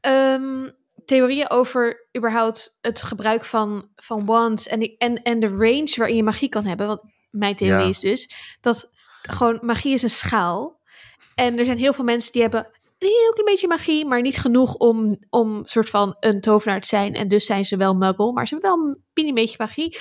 ehm, 0.00 0.70
theorieën 1.04 1.50
over 1.50 2.08
überhaupt 2.16 2.78
het 2.80 3.02
gebruik 3.02 3.44
van, 3.44 3.88
van 3.96 4.24
wands 4.24 4.66
en, 4.68 4.80
die- 4.80 4.94
en, 4.98 5.22
en 5.22 5.40
de 5.40 5.48
range 5.48 5.92
waarin 5.96 6.16
je 6.16 6.22
magie 6.22 6.48
kan 6.48 6.64
hebben. 6.64 6.86
Want 6.86 7.00
mijn 7.30 7.56
theorie 7.56 7.82
Ja. 7.84 7.88
is 7.88 8.00
dus 8.00 8.30
dat 8.60 8.90
gewoon 9.22 9.58
magie 9.62 9.94
is 9.94 10.02
een 10.02 10.10
schaal. 10.10 10.80
En 11.34 11.58
er 11.58 11.64
zijn 11.64 11.78
heel 11.78 11.92
veel 11.92 12.04
mensen 12.04 12.32
die 12.32 12.42
hebben 12.42 12.70
een 12.98 13.08
heel 13.08 13.32
klein 13.32 13.44
beetje 13.44 13.68
magie, 13.68 14.06
maar 14.06 14.20
niet 14.20 14.40
genoeg 14.40 14.74
om, 14.74 15.16
om 15.30 15.60
soort 15.64 15.88
van 15.88 16.16
een 16.20 16.40
tovenaar 16.40 16.80
te 16.80 16.88
zijn. 16.88 17.14
En 17.14 17.28
dus 17.28 17.46
zijn 17.46 17.64
ze 17.64 17.76
wel 17.76 17.94
muggle, 17.94 18.32
maar 18.32 18.48
ze 18.48 18.54
hebben 18.54 18.72
wel 18.72 18.86
een 18.86 19.04
mini 19.14 19.32
beetje 19.32 19.56
magie. 19.58 19.98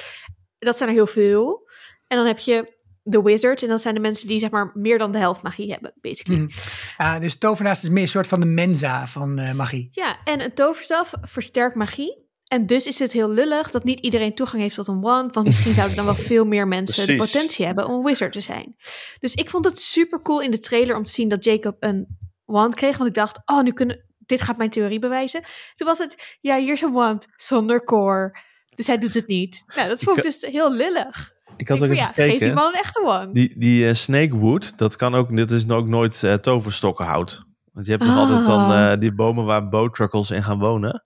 Dat 0.59 0.77
zijn 0.77 0.89
er 0.89 0.95
heel 0.95 1.07
veel. 1.07 1.69
En 2.07 2.17
dan 2.17 2.25
heb 2.25 2.39
je 2.39 2.81
de 3.03 3.21
wizards 3.21 3.63
en 3.63 3.69
dat 3.69 3.81
zijn 3.81 3.93
de 3.93 3.99
mensen 3.99 4.27
die 4.27 4.39
zeg 4.39 4.49
maar 4.49 4.71
meer 4.73 4.97
dan 4.97 5.11
de 5.11 5.17
helft 5.17 5.43
magie 5.43 5.71
hebben, 5.71 5.93
basically. 6.01 6.51
Ja, 6.97 7.19
dus 7.19 7.37
tovenaars 7.37 7.83
is 7.83 7.89
meer 7.89 8.01
een 8.01 8.07
soort 8.07 8.27
van 8.27 8.39
de 8.39 8.45
mensa 8.45 9.07
van 9.07 9.39
eh, 9.39 9.53
magie. 9.53 9.89
Ja, 9.91 10.15
en 10.23 10.41
een 10.41 10.53
toverstaf 10.53 11.13
versterkt 11.21 11.75
magie. 11.75 12.21
En 12.47 12.65
dus 12.65 12.87
is 12.87 12.99
het 12.99 13.11
heel 13.11 13.29
lullig 13.29 13.71
dat 13.71 13.83
niet 13.83 13.99
iedereen 13.99 14.35
toegang 14.35 14.61
heeft 14.61 14.75
tot 14.75 14.87
een 14.87 15.01
wand. 15.01 15.33
Want 15.33 15.45
misschien 15.45 15.73
zouden 15.73 15.95
dan 15.95 16.05
wel 16.05 16.15
veel 16.31 16.45
meer 16.45 16.67
mensen 16.67 17.07
de 17.07 17.15
potentie 17.15 17.65
hebben 17.65 17.87
om 17.87 17.93
een 17.93 18.03
wizard 18.03 18.31
te 18.31 18.41
zijn. 18.41 18.75
Dus 19.19 19.33
ik 19.33 19.49
vond 19.49 19.65
het 19.65 19.79
super 19.79 20.21
cool 20.21 20.41
in 20.41 20.51
de 20.51 20.59
trailer 20.59 20.95
om 20.95 21.03
te 21.03 21.11
zien 21.11 21.29
dat 21.29 21.43
Jacob 21.43 21.75
een 21.79 22.17
wand 22.53 22.75
kreeg. 22.75 22.97
Want 22.97 23.09
ik 23.09 23.15
dacht, 23.15 23.41
oh, 23.45 23.61
nu 23.61 23.71
kunnen, 23.71 24.05
dit 24.17 24.41
gaat 24.41 24.57
mijn 24.57 24.69
theorie 24.69 24.99
bewijzen. 24.99 25.41
Toen 25.75 25.87
was 25.87 25.97
het, 25.97 26.37
ja, 26.41 26.57
hier 26.57 26.73
is 26.73 26.81
een 26.81 26.91
wand 26.91 27.25
zonder 27.35 27.83
core. 27.83 28.37
Dus 28.75 28.87
hij 28.87 28.97
doet 28.97 29.13
het 29.13 29.27
niet. 29.27 29.63
Nou, 29.75 29.89
dat 29.89 30.03
vond 30.03 30.17
ik 30.17 30.23
dus 30.23 30.41
heel 30.41 30.73
lullig. 30.73 31.31
Ik 31.57 31.67
had 31.67 31.77
Ik 31.77 31.83
ook 31.83 31.89
even 31.89 32.03
ja, 32.03 32.05
geef 32.05 32.15
die 32.15 32.25
gekeken. 32.33 32.53
man 32.53 32.67
een 32.67 32.79
echte 32.79 33.01
wand. 33.01 33.35
Die, 33.35 33.59
die 33.59 33.87
eh, 33.87 33.93
snakewood, 33.93 34.77
dat 34.77 34.95
kan 34.95 35.15
ook, 35.15 35.35
dit 35.35 35.51
is 35.51 35.69
ook 35.69 35.87
nooit 35.87 36.23
eh, 36.23 36.33
toverstokkenhout. 36.33 37.43
Want 37.73 37.85
je 37.85 37.91
hebt 37.91 38.03
toch 38.03 38.17
altijd 38.17 38.45
dan 38.45 38.59
Ah. 38.71 38.91
eh, 38.91 38.99
die 38.99 39.13
bomen 39.13 39.45
waar 39.45 39.69
bowtruckles 39.69 40.31
in 40.31 40.43
gaan 40.43 40.59
wonen. 40.59 41.03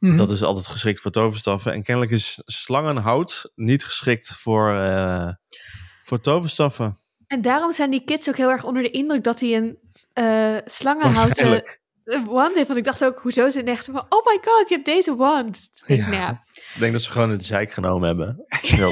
Mhm. 0.00 0.16
Dat 0.16 0.30
is 0.30 0.42
altijd 0.42 0.66
geschikt 0.66 1.00
voor 1.00 1.10
toverstaffen. 1.10 1.72
En 1.72 1.82
kennelijk 1.82 2.12
is 2.12 2.42
slangenhout 2.44 3.52
niet 3.54 3.84
geschikt 3.84 4.28
voor, 4.28 4.74
eh, 4.74 5.28
voor 6.02 6.20
toverstaffen. 6.20 6.98
En 7.26 7.42
daarom 7.42 7.72
zijn 7.72 7.90
die 7.90 8.04
kids 8.04 8.28
ook 8.28 8.36
heel 8.36 8.50
erg 8.50 8.64
onder 8.64 8.82
de 8.82 8.90
indruk 8.90 9.24
dat 9.24 9.40
hij 9.40 9.56
een 9.56 9.78
eh 10.14 10.56
slangenhouten 10.64 11.62
een 12.04 12.24
wand 12.24 12.54
heeft. 12.54 12.66
Want 12.66 12.78
ik 12.78 12.84
dacht 12.84 13.04
ook, 13.04 13.18
hoezo 13.18 13.44
het 13.44 13.56
echt 13.56 13.84
van, 13.84 14.06
oh 14.08 14.26
my 14.26 14.38
god, 14.44 14.68
je 14.68 14.74
hebt 14.74 14.84
deze 14.86 15.16
wand. 15.16 15.70
Ik 15.74 15.86
denk, 15.86 16.00
Ja. 16.00 16.06
nou 16.08 16.20
ja, 16.22 16.42
Ik 16.74 16.80
denk 16.80 16.92
dat 16.92 17.02
ze 17.02 17.10
gewoon 17.10 17.36
de 17.38 17.44
zeik 17.44 17.72
genomen 17.72 18.06
hebben. 18.06 18.44
Heel. 18.60 18.90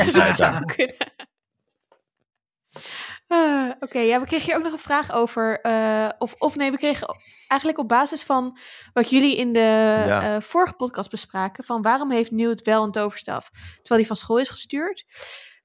Ah, 3.27 3.71
Oké, 3.81 3.99
ja, 3.99 4.21
we 4.21 4.27
kregen 4.27 4.47
hier 4.47 4.57
ook 4.57 4.63
nog 4.63 4.73
een 4.73 4.79
vraag 4.79 5.13
over. 5.13 5.61
eh, 5.61 6.09
of, 6.19 6.35
of 6.39 6.57
nee, 6.57 6.71
we 6.71 6.77
kregen 6.77 7.17
eigenlijk 7.47 7.81
op 7.81 7.89
basis 7.89 8.23
van 8.23 8.59
wat 8.93 9.11
jullie 9.11 9.37
in 9.37 9.53
de 9.53 9.59
Ja. 10.07 10.35
eh, 10.35 10.41
vorige 10.43 10.73
podcast 10.75 11.11
bespraken. 11.11 11.65
Van 11.65 11.83
waarom 11.83 12.11
heeft 12.11 12.31
Newt 12.31 12.61
wel 12.63 12.85
een 12.85 12.91
toverstaf? 12.91 13.49
Terwijl 13.51 14.01
hij 14.01 14.07
van 14.07 14.17
school 14.17 14.39
is 14.39 14.49
gestuurd. 14.49 15.05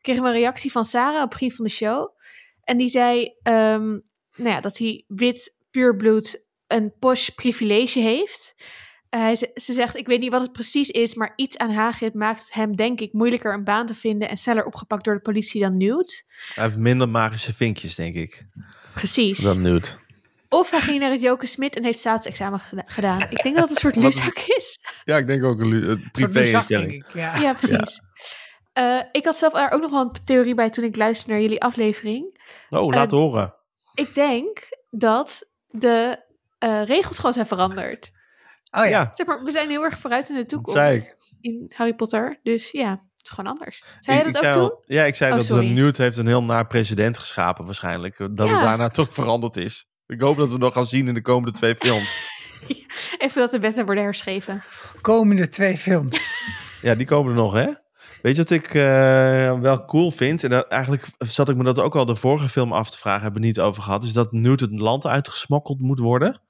Kregen 0.02 0.22
we 0.24 0.28
een 0.30 0.36
reactie 0.36 0.72
van 0.72 0.86
Sarah 0.86 1.22
op 1.22 1.34
Vriend 1.34 1.54
van 1.56 1.66
de 1.66 1.72
Show. 1.72 2.16
En 2.64 2.78
die 2.78 2.90
zei 2.90 3.36
ehm, 3.44 4.00
nou 4.38 4.50
ja, 4.50 4.62
dat 4.62 4.78
hij 4.78 5.04
wit 5.08 5.56
puurbloed 5.72 6.46
een 6.68 6.94
posh 7.00 7.30
privilege 7.30 8.00
heeft. 8.00 8.56
Eh, 9.10 9.32
ze, 9.36 9.52
ze 9.54 9.74
zegt, 9.74 9.96
ik 9.98 10.08
weet 10.08 10.20
niet 10.20 10.32
wat 10.32 10.42
het 10.42 10.52
precies 10.52 10.90
is, 10.90 11.14
maar 11.16 11.34
iets 11.36 11.58
aan 11.58 11.70
Hagrid 11.72 12.14
maakt 12.14 12.54
hem 12.54 12.76
denk 12.76 13.00
ik 13.00 13.14
moeilijker 13.14 13.54
een 13.54 13.64
baan 13.64 13.86
te 13.86 13.96
vinden 13.96 14.30
en 14.30 14.38
sneller 14.38 14.66
opgepakt 14.66 15.04
door 15.04 15.14
de 15.14 15.20
politie 15.22 15.62
dan 15.62 15.78
Newt. 15.78 16.26
Hij 16.54 16.64
heeft 16.64 16.78
minder 16.78 17.10
magische 17.10 17.54
vinkjes, 17.54 17.96
denk 17.96 18.16
ik, 18.16 18.46
Precies. 18.94 19.40
dan 19.40 19.62
Newt. 19.62 19.98
Of 20.50 20.72
hij 20.72 20.80
ging 20.82 21.00
naar 21.00 21.12
het 21.12 21.22
Joke 21.22 21.46
Smit 21.46 21.76
en 21.76 21.84
heeft 21.84 22.00
staatsexamen 22.00 22.60
geda- 22.60 22.84
gedaan. 22.86 23.22
Ik 23.30 23.44
denk 23.44 23.56
dat 23.56 23.64
het 23.64 23.70
een 23.70 23.78
soort 23.78 23.96
luzak 24.06 24.38
is. 24.40 24.78
Ja, 25.04 25.18
ik 25.18 25.28
denk 25.28 25.44
ook 25.44 25.60
een 25.60 25.72
Een 25.72 25.84
soort 26.00 26.12
privé-instelling. 26.12 26.90
denk 26.92 27.04
ik, 27.06 27.14
Ja. 27.14 27.38
Ja, 27.40 27.54
precies. 27.54 28.00
Eh, 28.74 29.00
ik 29.12 29.26
had 29.26 29.36
zelf 29.38 29.54
daar 29.54 29.72
ook 29.72 29.82
nog 29.82 29.92
wel 29.92 30.02
een 30.02 30.16
theorie 30.26 30.56
bij 30.56 30.70
toen 30.70 30.84
ik 30.84 30.96
luisterde 30.96 31.34
naar 31.34 31.42
jullie 31.42 31.62
aflevering. 31.62 32.40
Oh, 32.70 32.94
laat 32.94 33.12
Eh, 33.12 33.18
horen. 33.18 33.56
Ik 33.98 34.14
denk 34.14 34.70
dat 34.90 35.50
de 35.68 36.24
eh, 36.60 36.84
regels 36.84 37.16
gewoon 37.18 37.34
zijn 37.34 37.46
veranderd. 37.48 38.12
Oh 38.72 38.90
ja. 38.90 39.12
Zeg 39.16 39.28
maar, 39.28 39.44
we 39.44 39.52
zijn 39.52 39.70
heel 39.70 39.84
erg 39.84 40.00
vooruit 40.00 40.30
in 40.30 40.36
de 40.36 40.40
dat 40.42 40.50
toekomst. 40.50 40.78
zei 40.78 40.98
ik. 40.98 41.16
In 41.42 41.72
Harry 41.76 41.94
Potter. 41.94 42.40
Dus 42.44 42.72
ja, 42.72 42.90
het 42.90 43.26
is 43.26 43.30
gewoon 43.30 43.52
anders. 43.52 43.84
Zei 44.00 44.18
Ik- 44.18 44.24
dat 44.26 44.36
ook 44.36 44.42
zei 44.42 44.54
toen? 44.54 44.62
al- 44.62 44.84
ja, 44.86 45.04
ik 45.04 45.16
zei 45.16 45.32
Oh, 45.32 45.38
dat 45.38 45.46
sorry. 45.46 45.68
de 45.68 45.74
Newt 45.74 45.98
heeft 45.98 46.18
een 46.18 46.28
heel 46.28 46.44
naar 46.44 46.68
president 46.68 47.18
geschapen 47.18 47.66
waarschijnlijk. 47.66 48.18
Dat 48.18 48.48
Ja. 48.48 48.54
het 48.54 48.64
daarna 48.64 48.90
toch 48.90 49.14
veranderd 49.14 49.58
is. 49.58 49.88
Ik 50.08 50.22
hoop 50.22 50.38
dat 50.38 50.52
we 50.52 50.58
nog 50.58 50.74
gaan 50.74 50.86
zien 50.88 51.08
in 51.08 51.14
de 51.14 51.22
komende 51.22 51.52
twee 51.58 51.76
films. 51.76 52.18
Even 53.18 53.42
dat 53.42 53.52
de 53.52 53.60
wetten 53.60 53.86
worden 53.86 54.04
herschreven. 54.04 54.64
Komende 55.02 55.48
twee 55.48 55.78
films. 55.78 56.30
Ja, 56.82 56.96
die 56.96 57.06
komen 57.06 57.32
er 57.32 57.38
nog, 57.38 57.54
hè? 57.54 57.68
Weet 58.28 58.36
je 58.36 58.42
wat 58.42 58.52
ik 58.52 58.74
eh, 58.74 59.60
wel 59.60 59.86
cool 59.86 60.12
vind? 60.12 60.44
En 60.44 60.50
dat, 60.50 60.68
eigenlijk 60.68 61.08
zat 61.18 61.50
ik 61.50 61.56
me 61.56 61.64
dat 61.64 61.80
ook 61.80 61.96
al 61.96 62.06
de 62.06 62.16
vorige 62.16 62.50
film 62.50 62.74
af 62.74 62.90
te 62.90 62.98
vragen, 62.98 63.22
hebben 63.22 63.42
we 63.42 63.48
niet 63.48 63.60
over 63.60 63.84
gehad. 63.84 64.04
Is 64.04 64.14
dat 64.14 64.32
Newt 64.32 64.60
het 64.60 64.80
land 64.80 65.06
uitgesmokkeld 65.06 65.80
moet 65.80 66.00
worden. 66.00 66.42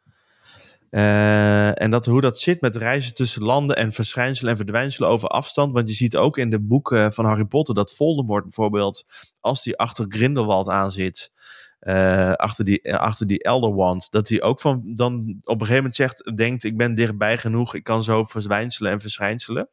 Eh, 0.89 1.81
en 1.81 1.91
dat, 1.91 2.05
hoe 2.05 2.22
dat 2.22 2.39
zit 2.39 2.62
met 2.62 2.75
reizen 2.75 3.13
tussen 3.13 3.43
landen 3.43 3.75
en 3.75 3.91
verschijnselen 3.91 4.51
en 4.51 4.57
verdwijnselen 4.57 5.10
over 5.10 5.27
afstand. 5.29 5.74
Want 5.74 5.89
je 5.89 5.96
ziet 5.96 6.17
ook 6.17 6.38
in 6.38 6.50
de 6.50 6.62
boeken 6.62 7.13
van 7.13 7.25
Harry 7.25 7.46
Potter 7.46 7.75
dat 7.75 7.96
Voldemort 7.96 8.43
bijvoorbeeld, 8.43 9.05
als 9.39 9.63
die 9.63 9.77
achter 9.77 10.05
Grindelwald 10.10 10.69
aan 10.69 10.91
zit, 10.91 11.31
eh, 11.79 12.31
achter, 12.31 12.65
die, 12.65 12.96
achter 12.96 13.27
die 13.27 13.43
Elder 13.43 13.75
Wand, 13.75 14.12
dat 14.12 14.29
hij 14.29 14.41
ook 14.41 14.60
van, 14.60 14.81
dan 14.93 15.13
op 15.41 15.53
een 15.53 15.60
gegeven 15.60 15.75
moment 15.75 15.96
zegt, 15.96 16.31
denkt 16.38 16.63
ik 16.63 16.77
ben 16.77 16.96
dichtbij 16.96 17.38
genoeg, 17.38 17.75
ik 17.75 17.84
kan 17.84 18.03
zo 18.03 18.24
verdwijnselen 18.24 18.91
en 18.91 19.01
verschijnselen. 19.01 19.69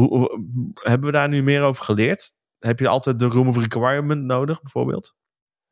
Hoe, 0.00 0.08
hoe- 0.08 0.44
hebben 0.74 1.06
we 1.06 1.12
daar 1.16 1.28
nu 1.28 1.42
meer 1.42 1.62
over 1.62 1.84
geleerd? 1.84 2.32
Heb 2.58 2.78
je 2.78 2.88
altijd 2.88 3.18
de 3.18 3.26
Room 3.26 3.48
of 3.48 3.56
Requirement 3.56 4.22
nodig, 4.24 4.62
bijvoorbeeld? 4.62 5.14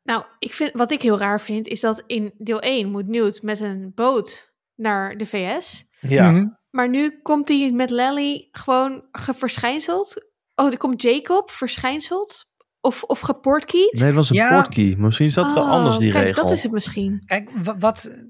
Nou, 0.03 0.23
ik 0.39 0.53
vind, 0.53 0.71
wat 0.73 0.91
ik 0.91 1.01
heel 1.01 1.17
raar 1.17 1.41
vind, 1.41 1.67
is 1.67 1.79
dat 1.79 2.03
in 2.07 2.33
deel 2.37 2.59
1 2.61 2.91
moet 2.91 3.07
Newt 3.07 3.41
met 3.41 3.59
een 3.59 3.91
boot 3.95 4.53
naar 4.75 5.17
de 5.17 5.25
VS. 5.25 5.87
Mhm. 6.01 6.47
Maar 6.69 6.89
nu 6.89 7.19
komt 7.21 7.47
hij 7.47 7.71
met 7.71 7.89
Lally 7.89 8.47
gewoon 8.51 9.07
geverschijnseld. 9.11 10.31
Oh, 10.55 10.71
er 10.71 10.77
komt 10.77 11.01
Jacob 11.01 11.51
verschijnseld. 11.51 12.45
Of, 12.81 13.03
of 13.03 13.19
geportkeyed. 13.19 13.93
Nee, 13.93 14.05
dat 14.05 14.13
was 14.15 14.29
een 14.29 14.35
Ja. 14.35 14.61
portkey. 14.61 14.95
Misschien 14.97 15.25
is 15.25 15.33
dat 15.33 15.53
wel 15.53 15.63
Oh, 15.63 15.69
anders, 15.69 15.97
die 15.97 16.11
kijk, 16.11 16.23
regel. 16.25 16.43
dat 16.43 16.51
is 16.51 16.63
het 16.63 16.71
misschien. 16.71 17.23
Kijk, 17.25 17.49
wa- 17.51 17.77
wat. 17.77 18.25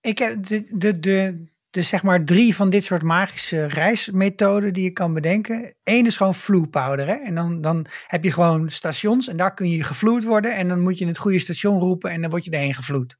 Ik 0.00 0.18
heb 0.18 0.46
de, 0.46 0.72
de, 0.76 0.98
de, 0.98 1.44
de 1.76 1.82
zeg 1.82 2.02
maar 2.02 2.24
drie 2.24 2.54
van 2.54 2.70
dit 2.70 2.84
soort 2.84 3.02
magische 3.02 3.66
reismethoden 3.66 4.72
die 4.72 4.84
je 4.84 4.90
kan 4.90 5.14
bedenken. 5.14 5.74
Eén 5.84 6.06
is 6.06 6.16
gewoon 6.16 6.34
flu 6.34 6.66
powder. 6.66 7.06
Hè? 7.06 7.14
En 7.14 7.34
dan, 7.34 7.60
dan 7.60 7.86
heb 8.06 8.24
je 8.24 8.32
gewoon 8.32 8.70
stations 8.70 9.28
en 9.28 9.36
daar 9.36 9.54
kun 9.54 9.70
je 9.70 9.84
gevloed 9.84 10.24
worden. 10.24 10.54
En 10.54 10.68
dan 10.68 10.80
moet 10.80 10.98
je 10.98 11.06
het 11.06 11.18
goede 11.18 11.38
station 11.38 11.78
roepen 11.78 12.10
en 12.10 12.20
dan 12.20 12.30
word 12.30 12.44
je 12.44 12.50
erheen 12.50 12.74
gevloed. 12.74 13.16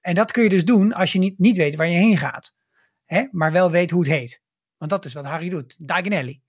En 0.00 0.14
dat 0.14 0.32
kun 0.32 0.42
je 0.42 0.48
dus 0.48 0.64
doen 0.64 0.92
als 0.92 1.12
je 1.12 1.18
niet, 1.18 1.38
niet 1.38 1.56
weet 1.56 1.76
waar 1.76 1.88
je 1.88 1.96
heen 1.96 2.16
gaat. 2.16 2.54
Hè? 3.04 3.26
Maar 3.30 3.52
wel 3.52 3.70
weet 3.70 3.90
hoe 3.90 4.02
het 4.02 4.10
heet. 4.12 4.42
Want 4.78 4.90
dat 4.90 5.04
is 5.04 5.12
wat 5.12 5.24
Harry 5.24 5.48
doet. 5.48 5.76
Diagonally. 5.78 6.40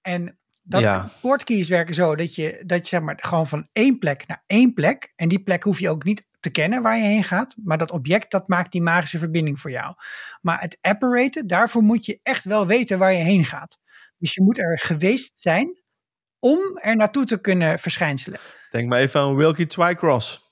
En 0.00 0.38
dat 0.62 0.84
Ja. 0.84 1.12
portkeys 1.20 1.68
werken 1.68 1.94
zo 1.94 2.16
dat 2.16 2.34
je, 2.34 2.62
dat 2.66 2.78
je 2.78 2.88
zeg 2.88 3.00
maar 3.00 3.18
gewoon 3.18 3.46
van 3.46 3.68
één 3.72 3.98
plek 3.98 4.26
naar 4.26 4.42
één 4.46 4.72
plek. 4.74 5.12
En 5.16 5.28
die 5.28 5.42
plek 5.42 5.62
hoef 5.62 5.80
je 5.80 5.90
ook 5.90 6.04
niet 6.04 6.26
te 6.48 6.60
kennen 6.60 6.82
waar 6.82 6.96
je 6.96 7.02
heen 7.02 7.24
gaat. 7.24 7.56
Maar 7.64 7.78
dat 7.78 7.90
object, 7.90 8.30
dat 8.30 8.48
maakt 8.48 8.72
die 8.72 8.82
magische 8.82 9.18
verbinding 9.18 9.60
voor 9.60 9.70
jou. 9.70 9.94
Maar 10.40 10.60
het 10.60 10.78
apparaten, 10.80 11.46
daarvoor 11.46 11.82
moet 11.82 12.06
je 12.06 12.20
echt 12.22 12.44
wel 12.44 12.66
weten 12.66 12.98
waar 12.98 13.12
je 13.12 13.22
heen 13.22 13.44
gaat. 13.44 13.78
Dus 14.18 14.34
je 14.34 14.42
moet 14.42 14.58
er 14.58 14.78
geweest 14.78 15.40
zijn 15.40 15.82
om 16.38 16.78
er 16.80 16.96
naartoe 16.96 17.24
te 17.24 17.40
kunnen 17.40 17.78
verschijnselen. 17.78 18.40
Denk 18.70 18.88
maar 18.88 18.98
even 18.98 19.20
aan 19.20 19.36
Wilkie 19.36 19.66
Twycross. 19.66 20.46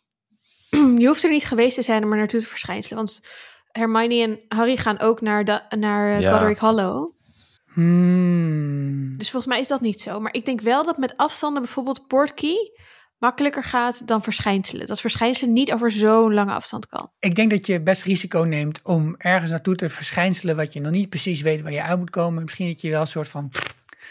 Je 0.98 1.06
hoeft 1.06 1.24
er 1.24 1.30
niet 1.30 1.44
geweest 1.44 1.74
te 1.74 1.82
zijn 1.82 2.04
om 2.04 2.10
er 2.12 2.18
naartoe 2.18 2.40
te 2.40 2.46
verschijnselen. 2.46 2.96
Want 2.96 3.26
Hermione 3.72 4.22
en 4.22 4.40
Harry 4.58 4.76
gaan 4.76 4.98
ook 4.98 5.20
naar, 5.20 5.44
de, 5.44 5.60
naar 5.76 6.16
eh, 6.16 6.20
Ja. 6.20 6.38
Godric 6.38 6.58
Hollow. 6.58 7.14
Hmm. 7.72 9.16
Dus 9.16 9.30
volgens 9.30 9.52
mij 9.52 9.60
is 9.60 9.68
dat 9.68 9.80
niet 9.80 10.00
zo. 10.00 10.20
Maar 10.20 10.34
ik 10.34 10.44
denk 10.44 10.60
wel 10.60 10.84
dat 10.84 10.98
met 10.98 11.16
afstanden 11.16 11.62
bijvoorbeeld 11.62 12.06
portkey 12.06 12.72
makkelijker 13.18 13.62
gaat 13.64 14.06
dan 14.06 14.22
verschijnselen. 14.22 14.86
Dat 14.86 15.00
verschijnselen 15.00 15.52
niet 15.52 15.72
over 15.72 15.90
zo'n 15.90 16.34
lange 16.34 16.52
afstand 16.52 16.86
kan. 16.86 17.10
Ik 17.18 17.34
denk 17.34 17.50
dat 17.50 17.66
je 17.66 17.82
best 17.82 18.02
risico 18.02 18.42
neemt 18.42 18.80
om 18.84 19.14
ergens 19.18 19.50
naartoe 19.50 19.74
te 19.74 19.88
verschijnselen 19.88 20.56
wat 20.56 20.72
je 20.72 20.80
nog 20.80 20.92
niet 20.92 21.08
precies 21.08 21.40
weet 21.40 21.62
waar 21.62 21.72
je 21.72 21.82
uit 21.82 21.98
moet 21.98 22.10
komen. 22.10 22.42
Misschien 22.42 22.68
dat 22.68 22.80
je 22.80 22.90
wel 22.90 23.00
een 23.00 23.06
soort 23.06 23.28
van 23.28 23.50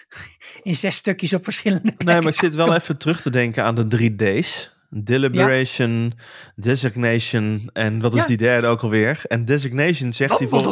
in 0.63 0.75
zes 0.75 0.95
stukjes 0.95 1.33
op 1.33 1.43
verschillende 1.43 1.81
plekken. 1.83 2.07
Nee, 2.07 2.21
maar 2.21 2.31
ik 2.31 2.39
zit 2.39 2.55
wel 2.55 2.75
even 2.75 2.97
terug 2.97 3.21
te 3.21 3.29
denken 3.29 3.63
aan 3.63 3.75
de 3.75 3.88
drie 3.88 4.15
D's. 4.15 4.74
Deliberation, 4.89 6.13
designation 6.55 7.69
en 7.74 8.00
wat 8.01 8.13
is 8.13 8.21
Ja. 8.21 8.27
die 8.27 8.38
derde 8.38 8.67
ook 8.67 8.81
alweer? 8.81 9.21
En 9.27 9.45
designation 9.45 10.13
zegt 10.13 10.39
hij 10.39 10.47
voor... 10.47 10.63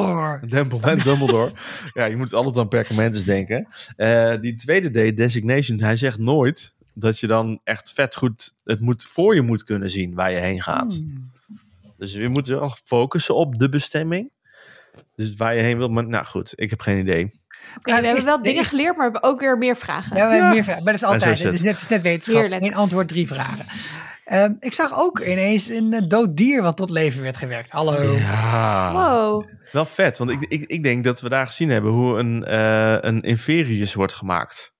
Dumbledore. 0.47 1.03
Dumbledore. 1.03 1.51
ja, 1.93 2.05
je 2.05 2.17
moet 2.17 2.33
altijd 2.33 2.57
aan 2.57 2.67
perkamentes 2.67 3.23
denken. 3.23 3.67
Eh, 3.95 4.33
die 4.41 4.55
tweede 4.55 5.11
D, 5.11 5.17
designation, 5.17 5.81
hij 5.81 5.95
zegt 5.95 6.19
nooit 6.19 6.75
dat 6.93 7.19
je 7.19 7.27
dan 7.27 7.59
echt 7.63 7.93
vet 7.93 8.15
goed 8.15 8.53
het 8.63 8.79
moet, 8.79 9.03
voor 9.03 9.35
je 9.35 9.41
moet 9.41 9.63
kunnen 9.63 9.89
zien 9.89 10.13
waar 10.13 10.31
je 10.31 10.39
heen 10.39 10.61
gaat. 10.61 10.93
Hmm. 10.93 11.31
Dus 11.97 12.13
je 12.13 12.29
moet 12.29 12.47
wel 12.47 12.69
focussen 12.83 13.35
op 13.35 13.59
de 13.59 13.69
bestemming. 13.69 14.33
Dus 15.15 15.33
waar 15.35 15.55
je 15.55 15.61
heen 15.61 15.77
wilt. 15.77 15.91
Maar 15.91 16.07
nou 16.07 16.25
goed, 16.25 16.53
ik 16.55 16.69
heb 16.69 16.81
geen 16.81 16.97
idee. 16.97 17.41
Ja, 17.83 17.99
we 18.01 18.05
hebben 18.07 18.25
wel 18.25 18.41
dingen 18.41 18.61
is- 18.61 18.69
geleerd, 18.69 18.97
maar 18.97 19.07
we 19.07 19.11
hebben 19.11 19.23
ook 19.31 19.39
weer 19.39 19.57
meer 19.57 19.75
vragen. 19.77 20.17
Ja, 20.17 20.27
we 20.27 20.33
hebben 20.33 20.51
meer 20.51 20.63
vragen. 20.63 20.83
Maar 20.83 20.93
dat 20.93 21.01
is 21.01 21.07
altijd. 21.07 21.37
zo 21.39 21.43
is 21.43 21.43
Het 21.43 21.53
is 21.53 21.61
net, 21.61 21.71
het 21.73 21.81
is 21.81 21.87
net 21.87 22.01
wetenschap. 22.01 22.41
Heerlijk. 22.41 22.63
Eén 22.63 22.73
antwoord, 22.73 23.07
drie 23.07 23.27
vragen. 23.27 23.65
Ehm, 24.25 24.53
ik 24.59 24.73
zag 24.73 24.93
ook 24.93 25.19
ineens 25.19 25.67
een 25.67 25.93
eh, 25.93 26.07
dood 26.07 26.37
dier 26.37 26.61
wat 26.61 26.77
tot 26.77 26.89
leven 26.89 27.21
werd 27.21 27.37
gewekt. 27.37 27.71
Hallo. 27.71 28.11
Ja. 28.11 28.91
Wow. 28.93 29.45
Wel 29.71 29.85
vet, 29.85 30.17
want 30.17 30.29
ik, 30.29 30.41
ik, 30.47 30.61
ik 30.61 30.83
denk 30.83 31.03
dat 31.03 31.21
we 31.21 31.29
daar 31.29 31.47
gezien 31.47 31.69
hebben 31.69 31.91
hoe 31.91 32.19
een, 32.19 32.45
eh 32.45 32.97
een 32.99 33.21
Inverius 33.21 33.93
wordt 33.93 34.13
gemaakt. 34.13 34.73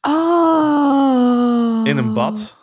Oh. 0.00 0.51
In 1.98 2.04
een 2.04 2.14
bad. 2.14 2.56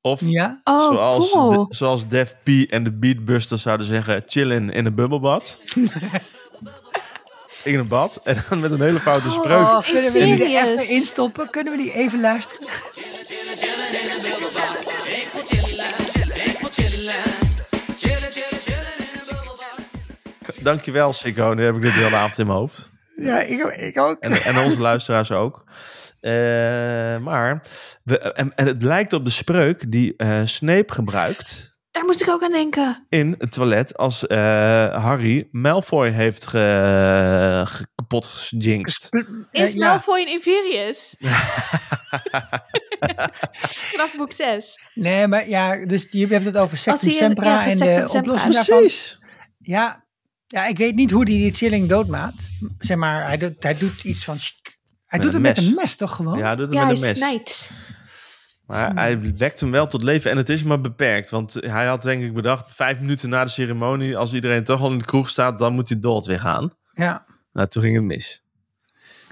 Of 0.00 0.20
Ja? 0.24 0.60
Oh, 0.64 0.80
zoals, 0.92 1.30
cool. 1.30 1.66
de- 1.68 1.74
zoals 1.74 2.08
Def 2.08 2.34
P 2.42 2.48
en 2.70 2.84
de 2.84 2.92
Beatbusters 2.92 3.62
zouden 3.62 3.86
zeggen, 3.86 4.22
chillen 4.26 4.70
in 4.70 4.86
een 4.86 4.94
bubbelbad. 4.94 5.58
in 7.64 7.78
een 7.78 7.88
bad. 7.88 8.20
En 8.24 8.44
dan 8.48 8.60
met 8.60 8.72
een 8.72 8.80
hele 8.80 9.00
foute 9.00 9.28
Oh. 9.28 9.34
spreuk. 9.34 9.58
Oh, 9.60 9.80
kunnen 9.80 10.12
we 10.12 10.18
die 10.18 10.56
er 10.58 10.66
even 10.68 10.88
instoppen? 10.88 11.50
Kunnen 11.50 11.72
we 11.76 11.78
die 11.82 11.92
even 11.92 12.20
luisteren? 12.20 12.66
Dankjewel, 20.62 21.12
Sikko. 21.12 21.54
Nu 21.54 21.64
heb 21.64 21.74
ik 21.74 21.82
dit 21.82 21.94
de 21.94 21.98
hele 22.00 22.16
avond 22.16 22.38
in 22.38 22.46
mijn 22.46 22.58
hoofd. 22.58 22.88
Ja, 23.16 23.40
ik, 23.40 23.60
ik 23.64 23.98
ook. 23.98 24.16
En, 24.20 24.32
en 24.32 24.58
onze 24.58 24.80
luisteraars 24.80 25.30
ook. 25.30 25.64
Eh, 26.22 26.32
maar 27.18 27.62
we, 28.04 28.18
en, 28.18 28.52
en 28.56 28.66
het 28.66 28.82
lijkt 28.82 29.12
op 29.12 29.24
de 29.24 29.30
spreuk 29.30 29.90
die 29.90 30.14
eh 30.16 30.40
Snape 30.44 30.92
gebruikt 30.92 31.76
Daar 31.90 32.04
moest 32.04 32.20
ik 32.22 32.28
ook 32.28 32.42
aan 32.42 32.52
denken. 32.52 33.06
in 33.08 33.34
het 33.38 33.52
toilet 33.52 33.96
als 33.96 34.26
eh, 34.26 34.36
Harry 35.04 35.48
Malfoy 35.50 36.08
heeft 36.10 36.46
ge, 36.46 37.62
ge- 37.66 37.86
kapot 37.94 38.26
gejinxed. 38.26 39.08
Is 39.50 39.72
ja. 39.72 39.86
Malfoy 39.88 40.20
een 40.20 40.28
Inverius? 40.28 41.14
Vanaf 43.90 44.16
boek 44.16 44.32
6. 44.32 44.78
Nee, 44.94 45.26
maar 45.26 45.48
ja, 45.48 45.86
dus 45.86 46.06
je 46.10 46.26
hebt 46.26 46.44
het 46.44 46.56
over 46.56 46.78
Sectum 46.78 47.10
Sempra 47.10 47.64
ja, 47.64 47.70
en 47.70 47.78
de 47.78 48.08
oplossing 48.12 48.54
daarvan. 48.54 48.78
Precies. 48.78 49.18
Ja, 49.58 50.04
ja, 50.46 50.66
ik 50.66 50.78
weet 50.78 50.94
niet 50.94 51.10
hoe 51.10 51.24
die 51.24 51.38
die 51.38 51.54
chilling 51.54 51.88
doodmaat. 51.88 52.48
Zeg 52.78 52.96
maar, 52.96 53.26
hij 53.26 53.36
doet, 53.36 53.62
hij 53.62 53.78
doet 53.78 54.04
iets 54.04 54.24
van... 54.24 54.36
Hij 55.12 55.20
Met 55.20 55.32
doet 55.32 55.32
het 55.32 55.56
met 55.56 55.66
een 55.66 55.74
mes 55.74 55.96
toch 55.96 56.16
gewoon? 56.16 56.38
Ja, 56.38 56.54
doet 56.54 56.64
het 56.64 56.74
Ja, 56.74 56.80
hij 56.80 56.88
met 56.88 56.96
een 57.02 57.08
mes. 57.08 57.16
snijdt. 57.16 57.70
Maar 58.66 58.94
hij 58.94 59.34
wekt 59.36 59.60
hem 59.60 59.70
wel 59.70 59.86
tot 59.86 60.02
leven 60.02 60.30
en 60.30 60.36
het 60.36 60.48
is 60.48 60.62
maar 60.62 60.80
beperkt. 60.80 61.30
Want 61.30 61.52
hij 61.60 61.86
had 61.86 62.02
denk 62.02 62.22
ik 62.24 62.34
bedacht, 62.34 62.74
vijf 62.74 63.00
minuten 63.00 63.28
na 63.28 63.44
de 63.44 63.50
ceremonie, 63.50 64.16
als 64.16 64.32
iedereen 64.32 64.64
toch 64.64 64.80
al 64.80 64.90
in 64.92 64.98
de 64.98 65.04
kroeg 65.04 65.28
staat, 65.28 65.58
dan 65.58 65.72
moet 65.72 65.88
hij 65.88 65.98
dood 66.00 66.26
weer 66.26 66.40
gaan. 66.40 66.72
Ja. 66.94 67.26
Nou, 67.52 67.68
toen 67.68 67.82
ging 67.82 67.94
het 67.96 68.04
mis. 68.04 68.42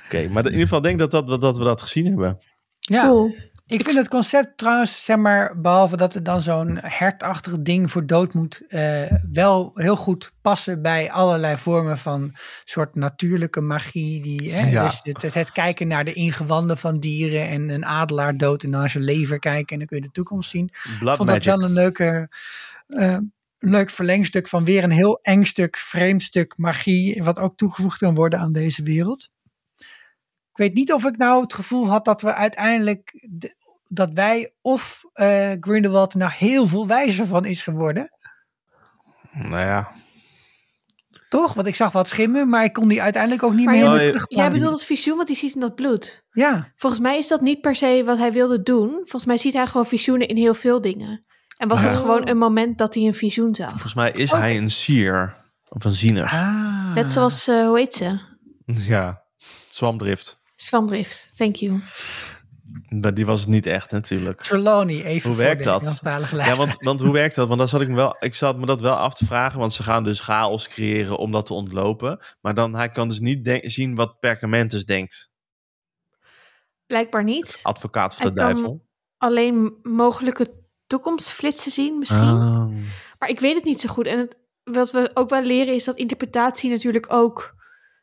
Oké, 0.04 0.16
maar 0.32 0.44
in 0.44 0.50
ieder 0.50 0.60
geval 0.62 0.80
denk 0.80 1.00
ik 1.00 1.10
dat, 1.10 1.26
dat, 1.28 1.40
dat 1.40 1.58
we 1.58 1.64
dat 1.64 1.82
gezien 1.82 2.04
hebben. 2.06 2.38
ja. 2.80 3.04
Cool. 3.06 3.34
Ik 3.70 3.82
vind 3.82 3.96
het 3.96 4.08
concept 4.08 4.58
trouwens, 4.58 5.04
zeg 5.04 5.16
maar, 5.16 5.60
behalve 5.60 5.96
dat 5.96 6.14
er 6.14 6.22
dan 6.22 6.42
zo'n 6.42 6.78
hertachtig 6.80 7.60
ding 7.60 7.90
voor 7.90 8.06
dood 8.06 8.34
moet, 8.34 8.62
eh, 8.68 9.12
wel 9.32 9.70
heel 9.74 9.96
goed 9.96 10.32
passen 10.42 10.82
bij 10.82 11.10
allerlei 11.10 11.56
vormen 11.56 11.98
van 11.98 12.34
soort 12.64 12.94
natuurlijke 12.94 13.60
magie. 13.60 14.22
Die, 14.22 14.52
hè, 14.52 14.70
Ja. 14.70 14.84
Dus 14.84 15.00
het, 15.02 15.22
het, 15.22 15.34
het 15.34 15.52
kijken 15.52 15.88
naar 15.88 16.04
de 16.04 16.12
ingewanden 16.12 16.78
van 16.78 16.98
dieren 16.98 17.48
en 17.48 17.68
een 17.68 17.84
adelaar 17.84 18.36
dood 18.36 18.62
en 18.62 18.70
dan 18.70 18.80
naar 18.80 18.90
zijn 18.90 19.04
lever 19.04 19.38
kijken 19.38 19.72
en 19.72 19.78
dan 19.78 19.86
kun 19.86 19.96
je 19.96 20.02
de 20.02 20.10
toekomst 20.12 20.50
zien. 20.50 20.70
Blood 20.98 21.16
vond 21.16 21.28
dat 21.28 21.44
wel 21.44 21.62
een 21.62 21.72
leuke, 21.72 22.28
eh, 22.86 23.16
leuk 23.58 23.90
verlengstuk 23.90 24.48
van 24.48 24.64
weer 24.64 24.84
een 24.84 24.90
heel 24.90 25.18
eng 25.22 25.44
stuk, 25.44 25.76
vreemd 25.76 26.22
stuk 26.22 26.54
magie, 26.56 27.22
wat 27.22 27.38
ook 27.38 27.56
toegevoegd 27.56 27.98
kan 27.98 28.14
worden 28.14 28.38
aan 28.38 28.52
deze 28.52 28.82
wereld. 28.82 29.28
Ik 30.60 30.66
weet 30.66 30.74
niet 30.74 30.92
of 30.92 31.04
ik 31.04 31.16
nou 31.16 31.42
het 31.42 31.54
gevoel 31.54 31.88
had 31.88 32.04
dat 32.04 32.22
we 32.22 32.34
uiteindelijk, 32.34 33.26
de- 33.30 33.54
dat 33.88 34.10
wij 34.12 34.52
of 34.60 35.02
eh 35.12 35.50
Grindelwald 35.60 36.12
er 36.12 36.18
nou 36.18 36.32
heel 36.34 36.66
veel 36.66 36.86
wijzer 36.86 37.26
van 37.26 37.44
is 37.44 37.62
geworden. 37.62 38.08
Nou 39.32 39.58
ja, 39.58 39.90
Toch? 41.28 41.54
Want 41.54 41.66
ik 41.66 41.74
zag 41.74 41.92
wat 41.92 42.08
schimmen, 42.08 42.48
maar 42.48 42.64
ik 42.64 42.72
kon 42.72 42.88
die 42.88 43.02
uiteindelijk 43.02 43.42
ook 43.42 43.54
niet 43.54 43.64
Maar 43.64 43.74
meer 43.74 44.24
jij- 44.28 44.46
Oh, 44.46 44.52
bedoelt 44.52 44.72
het 44.72 44.84
visioen, 44.84 45.16
want 45.16 45.28
die 45.28 45.36
ziet 45.36 45.54
in 45.54 45.60
dat 45.60 45.74
bloed. 45.74 46.24
Ja, 46.32 46.72
Volgens 46.76 47.00
mij 47.02 47.18
is 47.18 47.28
dat 47.28 47.40
niet 47.40 47.60
per 47.60 47.76
se 47.76 48.02
wat 48.04 48.18
hij 48.18 48.32
wilde 48.32 48.62
doen. 48.62 48.90
Volgens 48.90 49.24
mij 49.24 49.36
ziet 49.36 49.52
hij 49.52 49.66
gewoon 49.66 49.86
visioenen 49.86 50.28
in 50.28 50.36
heel 50.36 50.54
veel 50.54 50.80
dingen. 50.80 51.26
En 51.56 51.68
was 51.68 51.82
het 51.82 51.92
Oh. 51.92 51.98
gewoon 51.98 52.28
een 52.28 52.38
moment 52.38 52.78
dat 52.78 52.94
hij 52.94 53.02
een 53.02 53.14
visioen 53.14 53.54
zag. 53.54 53.70
volgens 53.70 53.94
mij 53.94 54.10
is 54.10 54.32
Oh. 54.32 54.38
hij 54.38 54.56
een 54.56 54.70
seer. 54.70 55.36
Of 55.68 55.84
een 55.84 55.94
ziener. 55.94 56.24
ah. 56.24 56.94
Net 56.94 57.12
zoals, 57.12 57.48
eh, 57.48 57.66
hoe 57.66 57.78
heet 57.78 57.94
ze? 57.94 58.18
Ja, 58.66 59.22
Swamdrift. 59.70 60.38
Swamdrift, 60.62 61.28
thank 61.36 61.56
you. 61.56 61.80
Maar 62.88 63.14
die 63.14 63.26
was 63.26 63.40
het 63.40 63.48
niet 63.48 63.66
echt 63.66 63.90
natuurlijk. 63.90 64.40
Trelawney, 64.40 65.04
even 65.04 65.12
Hoe 65.12 65.20
voor 65.20 65.44
werkt 65.44 65.62
de 65.62 65.68
dat? 65.68 66.00
Ja, 66.32 66.54
want, 66.54 66.76
want 66.78 67.00
hoe 67.00 67.12
werkt 67.12 67.34
dat? 67.34 67.46
Want 67.46 67.58
dan 67.58 67.68
zat 67.68 67.80
ik, 67.80 67.88
me 67.88 67.94
wel, 67.94 68.16
ik 68.18 68.34
zat 68.34 68.58
me 68.58 68.66
dat 68.66 68.80
wel 68.80 68.94
af 68.94 69.14
te 69.14 69.26
vragen. 69.26 69.58
Want 69.58 69.72
ze 69.72 69.82
gaan 69.82 70.04
dus 70.04 70.20
chaos 70.20 70.68
creëren 70.68 71.16
om 71.16 71.32
dat 71.32 71.46
te 71.46 71.54
ontlopen. 71.54 72.18
Maar 72.40 72.54
dan, 72.54 72.74
hij 72.74 72.90
kan 72.90 73.08
dus 73.08 73.20
niet 73.20 73.60
zien 73.62 73.94
wat 73.94 74.20
Perkamentus 74.20 74.84
denkt. 74.84 75.30
Blijkbaar 76.86 77.24
niet. 77.24 77.60
Advocaat 77.62 78.14
van 78.14 78.34
de 78.34 78.42
Hij 78.42 78.52
duivel. 78.52 78.86
Alleen 79.16 79.78
mogelijke 79.82 80.46
toekomstflitsen 80.86 81.70
zien 81.70 81.98
misschien. 81.98 82.18
Oh. 82.18 82.66
Maar 83.18 83.28
ik 83.28 83.40
weet 83.40 83.54
het 83.54 83.64
niet 83.64 83.80
zo 83.80 83.88
goed. 83.88 84.06
En 84.06 84.18
het, 84.18 84.36
wat 84.64 84.90
we 84.90 85.10
ook 85.14 85.30
wel 85.30 85.42
leren 85.42 85.74
is 85.74 85.84
dat 85.84 85.96
interpretatie 85.96 86.70
natuurlijk 86.70 87.12
ook 87.12 87.58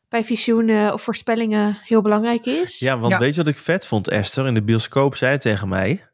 bij 0.10 0.24
visioenen 0.24 0.93
of 0.93 1.02
voorspellingen 1.02 1.78
heel 1.84 2.02
belangrijk 2.02 2.46
is. 2.46 2.80
Ja, 2.80 2.98
want 2.98 3.12
Ja. 3.13 3.20
weet 3.20 3.36
je 3.36 3.43
wat 3.43 3.54
ik 3.54 3.58
vet 3.60 3.86
vond, 3.88 4.08
Esther? 4.08 4.48
In 4.48 4.54
de 4.54 4.63
bioscoop 4.63 5.15
zei 5.15 5.38
tegen 5.38 5.67
mij... 5.70 6.06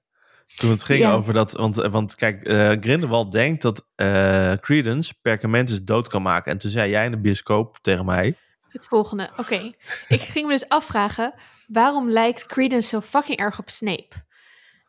Toen 0.56 0.70
het 0.70 0.84
ging 0.84 1.00
Ja. 1.00 1.12
over 1.14 1.34
dat... 1.34 1.52
Want, 1.52 1.76
want 1.76 2.16
kijk, 2.16 2.44
eh 2.48 2.70
Grindelwald 2.80 3.32
denkt 3.32 3.62
dat 3.62 3.88
eh 3.96 4.52
Credence 4.52 5.14
Perkamentus 5.22 5.84
dood 5.84 6.08
kan 6.08 6.22
maken. 6.22 6.52
En 6.52 6.58
toen 6.58 6.72
zei 6.72 6.90
jij 6.90 7.06
in 7.06 7.12
de 7.12 7.20
bioscoop 7.20 7.78
tegen 7.82 8.06
mij... 8.06 8.38
Het 8.70 8.86
volgende. 8.88 9.30
Oké. 9.38 9.72
ik 10.08 10.22
ging 10.22 10.46
me 10.48 10.52
dus 10.52 10.68
afvragen, 10.70 11.34
waarom 11.68 12.10
lijkt 12.10 12.46
Credence 12.46 12.88
zo 12.88 13.02
fucking 13.02 13.38
erg 13.38 13.60
op 13.60 13.70
Snape? 13.70 14.10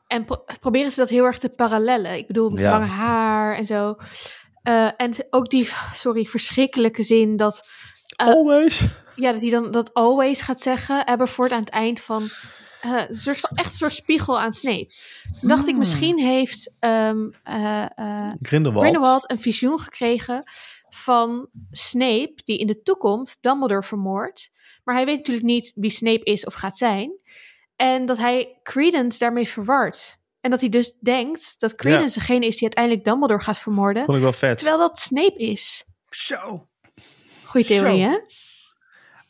En 0.06 0.24
pro- 0.24 0.44
proberen 0.60 0.90
ze 0.90 1.00
dat 1.00 1.08
heel 1.08 1.24
erg 1.24 1.38
te 1.38 1.48
parallellen? 1.48 2.16
Ik 2.16 2.26
bedoel, 2.26 2.50
met 2.50 2.60
Ja. 2.60 2.70
lange 2.70 2.86
haar 2.86 3.56
en 3.56 3.64
zo. 3.66 3.96
Eh, 4.62 4.88
en 4.96 5.12
ook 5.30 5.48
die, 5.50 5.68
sorry, 5.94 6.24
verschrikkelijke 6.24 7.02
zin 7.02 7.36
dat, 7.36 7.62
Eh, 7.64 7.93
Always. 8.16 8.80
ja, 9.16 9.32
dat 9.32 9.40
hij 9.40 9.50
dan 9.50 9.70
dat 9.72 9.94
always 9.94 10.40
gaat 10.40 10.60
zeggen, 10.60 11.06
Aberford 11.06 11.52
aan 11.52 11.60
het 11.60 11.68
eind 11.70 12.00
van, 12.00 12.28
eh, 12.80 13.02
soort 13.08 13.38
van 13.40 13.50
echt 13.54 13.70
een 13.70 13.76
soort 13.76 13.94
spiegel 13.94 14.40
aan 14.40 14.52
Snape. 14.52 14.92
Toen 15.40 15.48
dacht 15.48 15.62
ik, 15.62 15.68
Hmm. 15.70 15.78
misschien 15.78 16.18
heeft 16.18 16.74
ehm, 16.78 17.28
eh, 17.42 17.82
eh, 17.98 18.32
Grindelwald. 18.42 18.84
Grindelwald 18.84 19.30
een 19.30 19.40
visioen 19.40 19.78
gekregen 19.80 20.42
van 20.88 21.48
Snape, 21.70 22.34
die 22.44 22.58
in 22.58 22.66
de 22.66 22.82
toekomst 22.82 23.38
Dumbledore 23.40 23.82
vermoordt. 23.82 24.50
Maar 24.84 24.94
hij 24.94 25.04
weet 25.04 25.16
natuurlijk 25.16 25.46
niet 25.46 25.72
wie 25.74 25.90
Snape 25.90 26.24
is 26.24 26.44
of 26.44 26.54
gaat 26.54 26.76
zijn. 26.78 27.18
En 27.76 28.04
dat 28.06 28.16
hij 28.16 28.58
Credence 28.62 29.18
daarmee 29.18 29.48
verward. 29.48 30.18
En 30.40 30.50
dat 30.50 30.60
hij 30.60 30.68
dus 30.68 30.96
denkt 31.00 31.60
dat 31.60 31.74
Credence 31.74 32.18
degene 32.18 32.46
is 32.46 32.52
die 32.54 32.62
uiteindelijk 32.62 33.04
Dumbledore 33.04 33.40
gaat 33.42 33.58
vermoorden. 33.58 34.04
Vond 34.04 34.16
ik 34.16 34.22
wel 34.22 34.32
vet. 34.32 34.56
Terwijl 34.58 34.78
dat 34.78 34.98
Snape 34.98 35.36
is. 35.36 35.84
Zo. 36.08 36.68
Goeie 37.54 37.66
theorie, 37.66 38.04
Zo. 38.04 38.10
hè? 38.10 38.18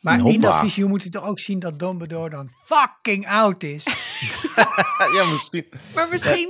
Maar 0.01 0.25
in 0.27 0.41
dat 0.41 0.59
visioen 0.59 0.89
moet 0.89 1.03
je 1.03 1.09
toch 1.09 1.25
ook 1.25 1.39
zien 1.39 1.59
dat 1.59 1.79
Dumbledore 1.79 2.29
dan 2.29 2.49
fucking 2.63 3.27
oud 3.27 3.63
is. 3.63 3.83
ja, 5.15 5.25
misschien. 5.31 5.67
Maar 5.95 6.09
misschien 6.09 6.49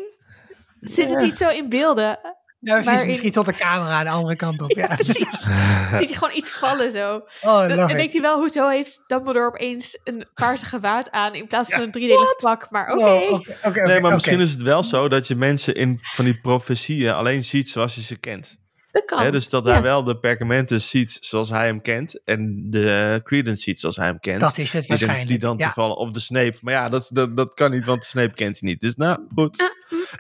zit 0.81 1.09
het 1.09 1.19
niet 1.19 1.37
zo 1.37 1.49
in 1.49 1.69
beelden. 1.69 2.19
Ja, 2.59 2.81
precies. 2.81 3.05
Misschien 3.05 3.31
tot 3.31 3.45
de 3.45 3.53
camera 3.53 3.91
aan 3.97 4.03
de 4.03 4.09
andere 4.09 4.35
kant 4.35 4.61
op. 4.61 4.71
Ja. 4.77 4.87
Precies. 4.87 5.41
Ziet 5.97 6.09
hij 6.09 6.13
gewoon 6.13 6.35
iets 6.35 6.51
vallen 6.51 6.91
zo. 6.91 7.15
Oh, 7.41 7.69
Dan, 7.69 7.89
it. 7.89 7.95
denkt 7.97 8.13
hij 8.13 8.21
wel, 8.21 8.37
hoezo 8.39 8.67
heeft 8.69 9.03
Dumbledore 9.07 9.45
opeens 9.47 9.99
een 10.03 10.27
paarse 10.33 10.65
gewaad 10.65 11.11
aan 11.11 11.33
in 11.35 11.47
plaats 11.47 11.71
van 11.71 11.81
een 11.81 11.91
driedelig 11.91 12.35
pak. 12.35 12.71
Maar 12.71 12.91
oké. 12.93 13.85
Nee, 13.85 14.01
maar 14.01 14.13
misschien 14.13 14.39
is 14.39 14.51
het 14.51 14.61
wel 14.61 14.83
zo 14.83 15.07
dat 15.07 15.27
je 15.27 15.35
mensen 15.35 15.75
in 15.75 15.99
van 16.01 16.25
die 16.25 16.39
profetieën 16.39 17.13
alleen 17.13 17.43
ziet 17.43 17.69
zoals 17.69 17.95
je 17.95 18.01
ze 18.01 18.15
kent. 18.17 18.63
Dat 18.95 19.05
kan. 19.05 19.23
Hè, 19.23 19.31
dus 19.31 19.49
dat 19.49 19.65
Ja. 19.65 19.71
daar 19.71 19.81
wel 19.81 20.03
de 20.03 20.17
Perkamentus 20.17 20.89
ziet 20.89 21.17
zoals 21.21 21.49
hij 21.49 21.65
hem 21.65 21.81
kent. 21.81 22.23
En 22.23 22.69
de 22.69 23.21
Credence 23.23 23.61
ziet 23.61 23.79
zoals 23.79 23.95
hij 23.95 24.05
hem 24.05 24.19
kent. 24.19 24.39
Dat 24.41 24.57
is 24.57 24.73
het 24.73 24.81
die, 24.81 24.89
dan, 24.89 24.97
waarschijnlijk. 24.97 25.27
die 25.27 25.37
dan 25.39 25.57
ja. 25.57 25.65
toevallig 25.65 25.95
op 25.95 26.13
de 26.13 26.19
Snape. 26.19 26.57
Maar 26.61 26.73
ja, 26.73 26.89
dat, 26.89 27.09
dat, 27.13 27.35
dat 27.35 27.53
kan 27.53 27.71
niet, 27.71 27.85
want 27.85 28.01
de 28.01 28.07
Snape 28.07 28.33
kent 28.33 28.59
hij 28.59 28.69
niet. 28.69 28.81
Dus 28.81 28.95
nou, 28.95 29.19
goed. 29.35 29.61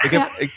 ik 0.03 0.09
heb... 0.09 0.21
ja. 0.21 0.39
Ik, 0.39 0.53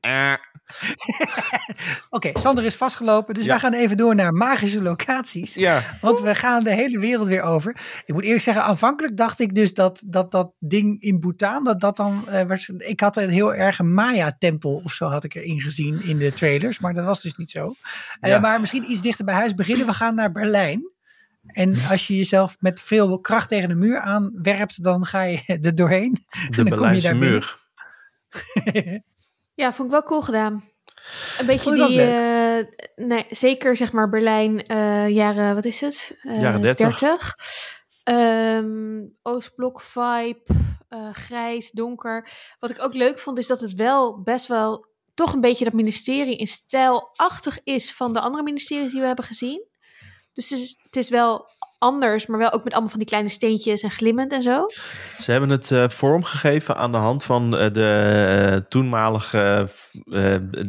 Eh, 0.00 0.32
Oké, 2.10 2.30
Sander 2.34 2.64
is 2.64 2.76
vastgelopen, 2.76 3.34
dus 3.34 3.44
Ja. 3.44 3.50
wij 3.50 3.58
gaan 3.58 3.72
even 3.72 3.96
door 3.96 4.14
naar 4.14 4.32
magische 4.32 4.82
locaties. 4.82 5.54
Ja, 5.54 5.98
Want 6.00 6.20
we 6.20 6.34
gaan 6.34 6.64
de 6.64 6.70
hele 6.74 6.98
wereld 6.98 7.28
weer 7.28 7.42
over. 7.42 7.76
Ik 8.04 8.14
moet 8.14 8.24
eerlijk 8.24 8.42
zeggen, 8.42 8.64
aanvankelijk 8.64 9.16
dacht 9.16 9.40
ik 9.40 9.54
dus 9.54 9.74
dat 9.74 10.02
dat, 10.06 10.30
dat 10.30 10.52
ding 10.58 11.00
in 11.00 11.18
Bhutan, 11.18 11.64
dat 11.64 11.80
dat 11.80 11.96
dan... 11.96 12.28
eh, 12.28 12.46
was, 12.46 12.68
ik 12.68 13.00
had 13.00 13.16
een 13.16 13.28
heel 13.30 13.54
erg 13.54 13.78
een 13.78 13.94
Maya-tempel 13.94 14.80
of 14.84 14.92
zo 14.92 15.06
had 15.08 15.24
ik 15.24 15.34
erin 15.34 15.60
gezien 15.60 16.02
in 16.02 16.18
de 16.18 16.32
trailers. 16.32 16.78
Maar 16.78 16.94
dat 16.94 17.04
was 17.04 17.22
dus 17.22 17.36
niet 17.36 17.50
zo. 17.50 17.74
Eh, 18.20 18.30
Ja. 18.30 18.38
maar 18.38 18.60
misschien 18.60 18.90
iets 18.90 19.02
dichter 19.02 19.24
bij 19.24 19.34
huis 19.34 19.54
beginnen. 19.54 19.86
We 19.86 19.92
gaan 19.92 20.14
naar 20.14 20.32
Berlijn. 20.32 20.92
En 21.46 21.76
als 21.90 22.06
je 22.06 22.16
jezelf 22.16 22.56
met 22.60 22.80
veel 22.80 23.20
kracht 23.20 23.48
tegen 23.48 23.68
de 23.68 23.74
muur 23.74 24.00
aanwerpt, 24.00 24.82
dan 24.82 25.04
ga 25.04 25.22
je 25.22 25.42
er 25.62 25.74
doorheen. 25.74 26.12
de 26.50 26.54
kom 26.56 26.64
je 26.64 26.70
Berlijnse 26.70 27.14
muur. 27.14 27.62
Ja, 29.54 29.72
vond 29.72 29.88
ik 29.88 29.94
wel 29.94 30.02
cool 30.02 30.22
gedaan. 30.22 30.72
Een 31.38 31.46
beetje 31.46 31.86
die, 31.86 32.00
eh, 32.00 33.06
nee, 33.06 33.26
zeker 33.30 33.76
zeg 33.76 33.92
maar 33.92 34.08
Berlijn, 34.08 34.66
eh, 34.66 35.08
jaren, 35.08 35.54
wat 35.54 35.64
is 35.64 35.80
het? 35.80 36.16
Eh, 36.22 36.40
Jaren 36.40 36.60
30. 36.60 36.98
30. 36.98 37.36
Ehm, 38.04 39.02
Oostblok 39.22 39.80
vibe, 39.80 40.42
grijs, 41.12 41.70
donker. 41.70 42.28
Wat 42.58 42.70
ik 42.70 42.82
ook 42.82 42.94
leuk 42.94 43.18
vond 43.18 43.38
is 43.38 43.46
dat 43.46 43.60
het 43.60 43.74
wel 43.74 44.22
best 44.22 44.46
wel 44.46 44.86
toch 45.14 45.32
een 45.32 45.40
beetje 45.40 45.64
dat 45.64 45.72
ministerie 45.72 46.36
in 46.36 46.46
stijlachtig 46.46 47.60
is 47.64 47.94
van 47.94 48.12
de 48.12 48.20
andere 48.20 48.42
ministeries 48.42 48.92
die 48.92 49.00
we 49.00 49.06
hebben 49.06 49.24
gezien. 49.24 49.66
Dus 50.32 50.50
het 50.50 50.60
is, 50.60 50.78
het 50.82 50.96
is 50.96 51.08
wel 51.08 51.48
anders, 51.84 52.26
maar 52.26 52.38
wel 52.38 52.52
ook 52.52 52.64
met 52.64 52.72
allemaal 52.72 52.90
van 52.90 52.98
die 52.98 53.08
kleine 53.08 53.28
steentjes 53.28 53.82
en 53.82 53.90
glimmend 53.90 54.32
en 54.32 54.42
zo. 54.42 54.66
Ze 55.20 55.30
hebben 55.30 55.50
het 55.50 55.70
eh, 55.70 55.88
vormgegeven 55.88 56.76
aan 56.76 56.92
de 56.92 56.98
hand 56.98 57.24
van 57.24 57.56
eh, 57.56 57.72
de 57.72 58.52
eh, 58.52 58.68
toenmalige, 58.68 59.68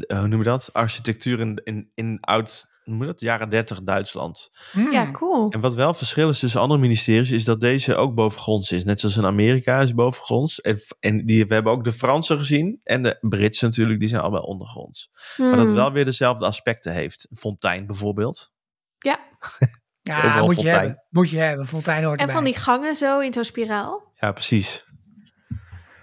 hoe 0.07 0.27
noem 0.27 0.37
je 0.37 0.43
dat, 0.43 0.69
architectuur 0.73 1.39
in, 1.39 1.61
in, 1.63 1.91
in 1.93 2.17
oud, 2.21 2.65
hoe 2.83 2.93
noem 2.93 3.01
je 3.01 3.07
dat, 3.11 3.19
jaren 3.19 3.49
30 3.49 3.83
Duitsland. 3.83 4.49
Hmm. 4.71 4.91
Ja, 4.91 5.11
cool. 5.11 5.49
En 5.49 5.59
wat 5.59 5.75
wel 5.75 5.93
verschil 5.93 6.29
is 6.29 6.39
tussen 6.39 6.61
andere 6.61 6.79
ministeries, 6.79 7.31
is 7.31 7.43
dat 7.43 7.61
deze 7.61 7.95
ook 7.95 8.15
bovengronds 8.15 8.71
is. 8.71 8.83
Net 8.83 8.99
zoals 8.99 9.17
in 9.17 9.25
Amerika 9.25 9.79
is 9.79 9.93
bovengronds. 9.93 10.61
En, 10.61 10.79
en 10.99 11.25
die, 11.25 11.45
we 11.45 11.53
hebben 11.53 11.71
ook 11.73 11.83
de 11.83 11.93
Fransen 11.93 12.37
gezien 12.37 12.79
en 12.83 13.03
de 13.03 13.17
Britsen 13.21 13.69
natuurlijk, 13.69 13.99
die 13.99 14.09
zijn 14.09 14.21
allebei 14.21 14.43
ondergronds. 14.43 15.09
Maar 15.37 15.49
dat 15.49 15.57
het 15.57 15.67
Hmm. 15.67 15.75
wel 15.75 15.91
weer 15.91 16.05
dezelfde 16.05 16.45
aspecten 16.45 16.93
heeft. 16.93 17.27
Een 17.29 17.37
fontein 17.37 17.87
bijvoorbeeld. 17.87 18.53
Ja, 18.97 19.19
Ja, 20.07 20.17
Overal 20.17 20.45
moet 20.45 20.61
je 20.61 20.69
hebben. 20.69 21.03
Moet 21.09 21.29
je 21.29 21.37
hebben. 21.37 21.67
Fontein 21.67 22.03
hoort 22.03 22.19
en 22.19 22.27
erbij. 22.27 22.35
van 22.35 22.43
die 22.43 22.55
gangen 22.55 22.95
zo 22.95 23.19
in 23.19 23.33
zo'n 23.33 23.43
spiraal. 23.43 24.11
Ja, 24.13 24.31
precies. 24.31 24.85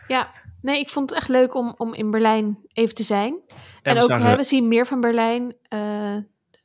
Ja, 0.06 0.32
nee, 0.60 0.78
ik 0.78 0.88
vond 0.88 1.10
het 1.10 1.18
echt 1.18 1.28
leuk 1.28 1.54
om, 1.54 1.74
om 1.76 1.94
in 1.94 2.10
Berlijn 2.10 2.58
even 2.72 2.94
te 2.94 3.02
zijn. 3.02 3.40
En, 3.82 3.94
we 3.94 4.02
ook, 4.02 4.10
hè, 4.10 4.36
we 4.36 4.44
zien 4.44 4.68
meer 4.68 4.86
van 4.86 5.00
Berlijn. 5.00 5.54
Eh, 5.68 6.16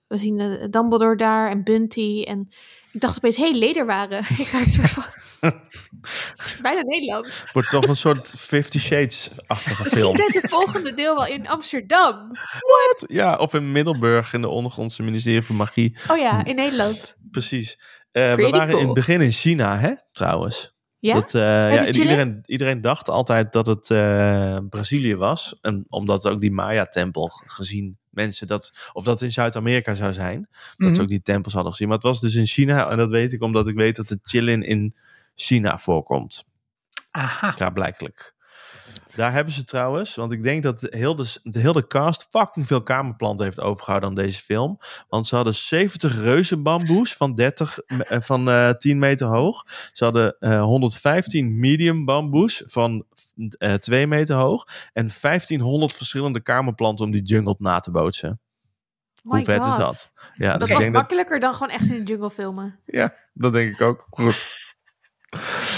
we 0.08 0.18
zien 0.18 0.40
eh, 0.40 0.68
Dumbledore 0.70 1.16
daar 1.16 1.50
en 1.50 1.64
Bunty. 1.64 2.24
En 2.28 2.48
ik 2.92 3.02
dacht 3.02 3.18
opeens, 3.18 3.36
hé, 3.36 3.50
hey, 3.50 3.58
Lederwaren. 3.58 4.20
ik 4.38 4.48
ga 4.48 4.58
het 4.58 4.74
soort 4.74 4.90
van... 4.90 5.04
Bijna 6.62 6.82
Nederlands. 6.82 7.44
wordt 7.54 7.70
toch 7.70 7.88
een 7.88 7.96
soort 7.96 8.34
Fifty 8.38 8.80
Shades-achtige 8.80 9.90
film. 9.96 10.16
Dit 10.16 10.28
is 10.28 10.42
het 10.42 10.50
volgende 10.50 10.94
deel 10.94 11.16
wel 11.16 11.28
in 11.28 11.48
Amsterdam. 11.48 12.32
Ja, 13.08 13.36
of 13.36 13.54
in 13.54 13.72
Middelburg 13.72 14.34
in 14.34 14.42
de 14.42 14.48
ondergrondse 14.48 15.04
ministerie 15.04 15.42
voor 15.42 15.56
magie. 15.56 15.98
Oh 16.12 16.18
ja, 16.18 16.46
in 16.46 16.56
Nederland. 16.56 17.16
Precies. 17.40 17.80
Eh, 18.12 18.34
we 18.34 18.50
waren 18.50 18.80
in 18.80 18.86
het 18.86 18.94
begin 18.94 19.22
in 19.22 19.32
China, 19.32 19.78
hè, 19.78 19.94
trouwens. 20.12 20.76
Ja? 21.00 21.14
Dat, 21.14 21.34
eh, 21.34 21.42
ja, 21.74 21.86
iedereen, 21.86 22.44
iedereen 22.46 22.82
dacht 22.82 23.10
altijd 23.10 23.52
dat 23.52 23.68
het 23.68 23.90
eh, 23.90 24.58
Brazilië 24.70 25.16
was. 25.16 25.58
En 25.62 25.86
omdat 25.90 26.28
ook 26.28 26.42
die 26.42 26.52
Maya-tempel 26.52 27.28
gezien 27.28 27.98
mensen 28.10 28.48
dat... 28.48 28.90
Of 28.94 29.04
dat 29.04 29.22
in 29.22 29.32
Zuid-Amerika 29.32 29.96
zou 29.96 30.14
zijn. 30.14 30.48
Dat 30.50 30.76
Mhm. 30.78 30.94
ze 30.94 31.02
ook 31.02 31.08
die 31.08 31.22
tempels 31.22 31.54
hadden 31.54 31.72
gezien. 31.72 31.88
Maar 31.88 31.98
het 31.98 32.06
was 32.06 32.20
dus 32.20 32.36
in 32.36 32.46
China. 32.46 32.90
En 32.90 32.98
dat 32.98 33.10
weet 33.10 33.34
ik 33.34 33.42
omdat 33.42 33.68
ik 33.68 33.76
weet 33.76 33.96
dat 33.96 34.08
de 34.08 34.20
chillin 34.24 34.64
in 34.64 34.96
China 35.36 35.80
voorkomt. 35.80 36.48
Aha. 37.12 37.56
Ja, 37.58 37.70
blijkelijk. 37.70 38.36
Daar 39.18 39.32
hebben 39.32 39.54
ze 39.54 39.64
trouwens, 39.64 40.16
want 40.16 40.32
ik 40.32 40.44
denk 40.44 40.64
dat 40.64 40.80
de 40.80 40.88
hele, 40.92 41.26
de 41.44 41.60
hele 41.60 41.88
cast 41.88 42.28
fucking 42.30 42.68
veel 42.68 42.84
kamerplanten 42.84 43.46
heeft 43.46 43.62
overgehouden 43.62 44.10
aan 44.10 44.16
deze 44.16 44.42
film. 44.42 44.78
Want 45.10 45.28
ze 45.28 45.36
hadden 45.36 45.56
70 45.56 46.16
reuzenbamboes 46.16 47.14
van, 47.14 47.36
30, 47.36 47.80
eh, 47.80 48.22
van 48.22 48.50
eh 48.50 48.70
10 48.70 49.00
meter 49.00 49.28
hoog. 49.28 49.66
Ze 49.94 50.04
hadden 50.04 50.36
eh 50.40 50.62
115 50.62 51.60
medium 51.60 52.06
bamboes 52.06 52.62
van 52.66 53.06
eh 53.58 53.74
2 53.74 54.08
meter 54.08 54.36
hoog. 54.36 54.68
En 54.94 55.10
1500 55.22 55.94
verschillende 55.94 56.42
kamerplanten 56.42 57.06
om 57.06 57.12
die 57.12 57.24
jungle 57.24 57.56
na 57.60 57.80
te 57.80 57.92
bootsen. 57.92 58.40
My 59.24 59.36
Hoe 59.36 59.44
vet 59.44 59.66
is 59.66 59.76
dat? 59.76 60.12
Ja, 60.36 60.52
Dat 60.52 60.60
dus 60.60 60.68
ik 60.68 60.74
was 60.74 60.84
denk 60.84 60.94
dat, 60.94 61.02
makkelijker 61.02 61.40
dan 61.40 61.54
gewoon 61.54 61.70
echt 61.74 61.90
in 61.90 61.98
de 61.98 62.04
jungle 62.04 62.30
filmen. 62.30 62.80
ja, 62.86 63.14
dat 63.34 63.54
denk 63.54 63.74
ik 63.74 63.82
ook. 63.82 64.08
Goed. 64.10 64.48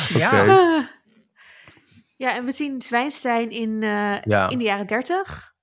Ja. 0.09 0.41
Oké. 0.41 0.87
Ja, 2.19 2.35
en 2.35 2.45
we 2.45 2.51
zien 2.51 2.81
Zwijnstein 2.81 3.51
in, 3.51 3.83
eh, 3.83 4.21
Ja. 4.21 4.49
in 4.49 4.57
de 4.57 4.63
jaren 4.63 4.87
dertig. 4.87 5.53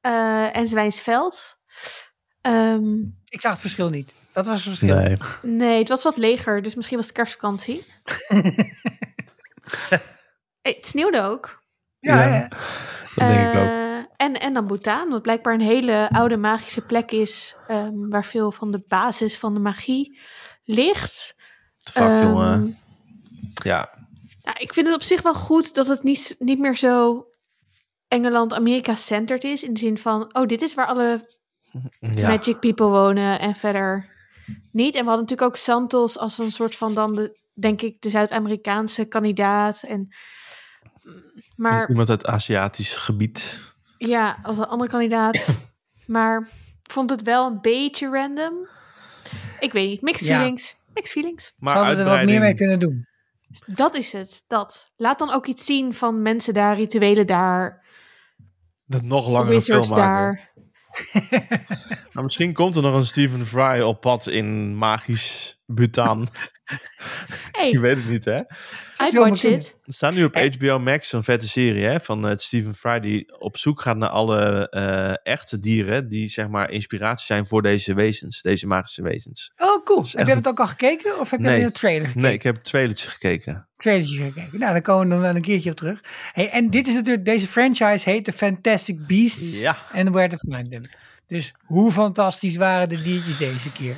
Eh, 0.00 0.56
en 0.56 0.68
Zwijnsveld. 0.68 1.58
Ehm, 2.40 2.98
Ik 3.24 3.40
zag 3.40 3.52
het 3.52 3.60
verschil 3.60 3.88
niet. 3.90 4.14
Dat 4.32 4.46
was 4.46 4.54
het 4.64 4.64
verschil. 4.78 4.96
Nee. 4.96 5.16
nee, 5.42 5.78
het 5.78 5.88
was 5.88 6.02
wat 6.02 6.16
leger, 6.16 6.62
dus 6.62 6.74
misschien 6.74 6.96
was 6.96 7.06
het 7.06 7.14
kerstvakantie. 7.16 7.84
Hey, 10.62 10.72
het 10.74 10.86
sneeuwde 10.86 11.22
ook. 11.22 11.62
Ja, 11.98 12.22
Ja. 12.26 12.34
ja. 12.34 12.48
Dat 13.14 13.28
denk 13.28 13.48
ik 13.48 13.60
ook. 13.60 13.68
Eh, 13.68 13.78
En, 14.16 14.34
en 14.40 14.54
dan 14.54 14.66
Bhutan, 14.66 15.08
wat 15.10 15.22
blijkbaar 15.22 15.54
een 15.54 15.60
hele 15.60 16.08
oude 16.12 16.36
magische 16.36 16.84
plek 16.86 17.10
is. 17.10 17.56
ehm, 17.68 18.08
waar 18.08 18.24
veel 18.24 18.52
van 18.52 18.70
de 18.72 18.82
basis 18.88 19.38
van 19.38 19.54
de 19.54 19.60
magie 19.60 20.20
ligt. 20.64 21.36
Fuck, 21.78 22.02
Ehm, 22.02 22.22
jongen. 22.22 22.78
Ja, 23.62 23.99
Nou, 24.50 24.62
ik 24.62 24.74
vind 24.74 24.86
het 24.86 24.94
op 24.96 25.02
zich 25.02 25.22
wel 25.22 25.34
goed 25.34 25.74
dat 25.74 25.86
het 25.86 26.02
niet, 26.02 26.36
niet 26.38 26.58
meer 26.58 26.76
zo 26.76 27.26
Engeland-Amerika-centered 28.08 29.44
is. 29.44 29.62
In 29.62 29.72
de 29.72 29.80
zin 29.80 29.98
van, 29.98 30.34
oh, 30.36 30.46
dit 30.46 30.62
is 30.62 30.74
waar 30.74 30.86
alle 30.86 31.28
ja. 32.00 32.28
magic 32.28 32.60
people 32.60 32.86
wonen 32.86 33.40
en 33.40 33.54
verder 33.54 34.14
niet. 34.72 34.94
En 34.94 35.00
we 35.00 35.08
hadden 35.08 35.26
natuurlijk 35.26 35.48
ook 35.48 35.56
Santos 35.56 36.18
als 36.18 36.38
een 36.38 36.50
soort 36.50 36.74
van 36.74 36.94
dan, 36.94 37.14
de, 37.14 37.38
denk 37.54 37.82
ik, 37.82 38.00
de 38.00 38.10
Zuid-Amerikaanse 38.10 39.04
kandidaat. 39.04 39.82
En, 39.82 40.14
maar 41.56 41.88
Iemand 41.88 42.10
uit 42.10 42.26
Aziatisch 42.26 42.96
gebied. 42.96 43.60
ja, 43.98 44.38
als 44.42 44.56
een 44.56 44.66
andere 44.66 44.90
kandidaat. 44.90 45.48
maar 46.06 46.48
ik 46.82 46.92
vond 46.92 47.10
het 47.10 47.22
wel 47.22 47.46
een 47.46 47.60
beetje 47.60 48.08
random. 48.08 48.68
Ik 49.60 49.72
weet 49.72 49.88
niet, 49.88 50.02
mixed 50.02 50.26
Ja. 50.26 50.36
feelings. 50.36 50.76
Mixed 50.94 51.12
feelings. 51.12 51.52
Maar 51.56 51.76
Ze 51.76 51.78
hadden 51.84 51.98
er 52.04 52.16
wat 52.16 52.24
meer 52.24 52.40
mee 52.40 52.54
kunnen 52.54 52.78
doen. 52.78 53.08
Dat 53.66 53.94
is 53.94 54.12
het, 54.12 54.44
dat. 54.46 54.92
Laat 54.96 55.18
dan 55.18 55.32
ook 55.32 55.46
iets 55.46 55.64
zien 55.64 55.94
van 55.94 56.22
mensen 56.22 56.54
daar, 56.54 56.76
rituelen 56.76 57.26
daar, 57.26 57.84
Dat 58.86 59.02
nog 59.02 59.28
langere 59.28 59.62
film 59.62 59.88
maken. 59.88 59.96
daar. 59.96 60.48
Nou, 62.12 62.24
misschien 62.24 62.52
komt 62.52 62.76
er 62.76 62.82
nog 62.82 62.94
een 62.94 63.06
Stephen 63.06 63.46
Fry 63.46 63.80
op 63.80 64.00
pad 64.00 64.26
in 64.26 64.76
magisch 64.76 65.59
Bhutan. 65.74 66.28
Hey, 67.52 67.70
Je 67.70 67.80
weet 67.80 67.96
het 67.96 68.08
niet, 68.08 68.24
hè? 68.24 68.36
I 68.38 69.18
watch 69.18 69.42
it. 69.44 69.74
Er 69.84 69.92
staat 69.92 70.14
nu 70.14 70.24
op 70.24 70.34
HBO 70.34 70.78
Max 70.78 71.08
zo'n 71.08 71.24
vette 71.24 71.48
serie 71.48 71.84
hè, 71.84 72.00
van 72.00 72.26
uh, 72.26 72.32
Stephen 72.36 72.74
Fry 72.74 73.00
die 73.00 73.38
op 73.40 73.56
zoek 73.56 73.80
gaat 73.80 73.96
naar 73.96 74.08
alle 74.08 74.68
eh, 74.68 75.32
echte 75.32 75.58
dieren 75.58 76.08
die 76.08 76.28
zeg 76.28 76.48
maar 76.48 76.70
inspiratie 76.70 77.26
zijn 77.26 77.46
voor 77.46 77.62
deze 77.62 77.94
wezens, 77.94 78.42
deze 78.42 78.66
magische 78.66 79.02
wezens. 79.02 79.52
Oh, 79.56 79.84
cool. 79.84 80.00
is 80.02 80.12
Heb 80.12 80.26
je 80.26 80.32
een- 80.32 80.42
dat 80.42 80.52
ook 80.52 80.60
al 80.60 80.66
gekeken? 80.66 81.18
Of 81.20 81.30
heb 81.30 81.40
je 81.40 81.44
Nee. 81.46 81.54
alleen 81.54 81.66
een 81.66 81.72
trailer 81.72 82.00
gekeken? 82.06 82.22
Nee, 82.22 82.32
ik 82.32 82.42
heb 82.42 82.54
het 82.54 82.64
trailertje 82.64 83.08
gekeken. 83.10 83.68
trailertje 83.76 84.16
gekeken. 84.16 84.58
Nou, 84.58 84.72
daar 84.72 84.82
komen 84.82 85.04
we 85.06 85.10
dan 85.12 85.20
wel 85.20 85.34
een 85.34 85.40
keertje 85.42 85.70
op 85.70 85.76
terug. 85.76 86.00
Hey, 86.32 86.50
en 86.50 86.70
dit 86.70 86.86
is 86.86 86.94
natuurlijk, 86.94 87.24
deze 87.24 87.46
franchise 87.46 88.10
heet 88.10 88.24
The 88.24 88.32
Fantastic 88.32 89.06
Beasts 89.06 89.60
Ja. 89.60 89.76
and 89.92 90.08
Where 90.08 90.28
to 90.28 90.36
Find 90.36 90.70
Them. 90.70 90.82
Dus 91.26 91.54
hoe 91.64 91.92
fantastisch 91.92 92.56
waren 92.56 92.88
de 92.88 93.02
diertjes 93.02 93.36
deze 93.36 93.72
keer? 93.72 93.94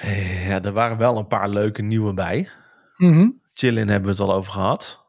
Eh, 0.00 0.48
Ja, 0.48 0.62
er 0.62 0.72
waren 0.72 0.98
wel 0.98 1.18
een 1.18 1.26
paar 1.26 1.48
leuke 1.48 1.82
nieuwe 1.82 2.14
bij. 2.14 2.48
Mhm. 2.96 3.28
Chillin 3.52 3.88
hebben 3.88 4.10
we 4.14 4.16
het 4.22 4.28
al 4.30 4.34
over 4.36 4.52
gehad. 4.52 5.04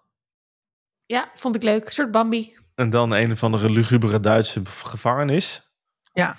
Ja, 1.06 1.32
vond 1.36 1.56
ik 1.56 1.64
leuk. 1.64 1.86
Een 1.86 1.92
soort 1.92 2.12
Bambi. 2.12 2.56
En 2.76 2.90
dan 2.90 3.12
een 3.12 3.32
of 3.32 3.44
andere 3.44 3.70
lugubere 3.70 4.20
Duitse 4.20 4.62
gevangenis. 4.66 5.70
Ja. 6.14 6.38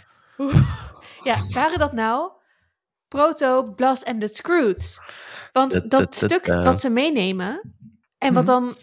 Ja, 1.23 1.37
waren 1.55 1.79
dat 1.79 1.93
nou 1.93 2.33
Proto, 3.09 3.63
Blast 3.63 4.03
en 4.03 4.19
de 4.19 4.35
Scroots? 4.35 5.01
Want 5.53 5.73
Dat- 5.73 5.81
dat, 5.83 5.91
dat- 5.91 6.01
dat, 6.01 6.15
stuk 6.15 6.47
eh. 6.47 6.65
wat 6.65 6.81
ze 6.81 6.91
meenemen 6.91 7.75
en 8.19 8.35
wat 8.35 8.47
dan, 8.47 8.77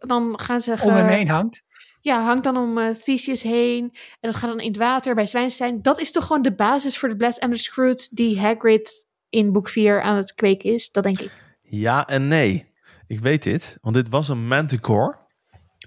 dan 0.00 0.38
gaan 0.40 0.60
ze... 0.60 0.76
ge- 0.76 0.84
Om 0.86 0.92
hem 0.92 1.06
heen 1.06 1.28
hangt. 1.28 1.62
Ja, 2.04 2.24
hangt 2.24 2.44
dan 2.44 2.56
om 2.56 2.78
eh, 2.78 2.88
Theseus 2.88 3.42
heen 3.42 3.82
en 4.20 4.30
dat 4.30 4.34
gaat 4.34 4.50
dan 4.50 4.60
in 4.60 4.68
het 4.68 4.76
water 4.76 5.14
bij 5.14 5.26
Zwijnstein. 5.26 5.82
Dat 5.82 6.00
is 6.00 6.12
toch 6.12 6.26
gewoon 6.26 6.42
de 6.42 6.54
basis 6.54 6.98
voor 6.98 7.08
de 7.08 7.16
Blast 7.16 7.40
de 7.40 7.58
Scroots 7.58 8.08
die 8.08 8.40
Hagrid 8.40 9.06
in 9.28 9.52
boek 9.52 9.68
4 9.68 10.00
aan 10.00 10.16
het 10.16 10.34
kweken 10.34 10.72
is? 10.74 10.90
Dat 10.90 11.02
denk 11.04 11.20
ik. 11.20 11.30
Ja 11.62 12.06
en 12.06 12.28
nee. 12.28 12.72
Ik 13.06 13.20
weet 13.20 13.42
dit, 13.42 13.78
want 13.80 13.94
dit 13.94 14.08
was 14.08 14.28
een 14.28 14.46
manticore. 14.46 15.16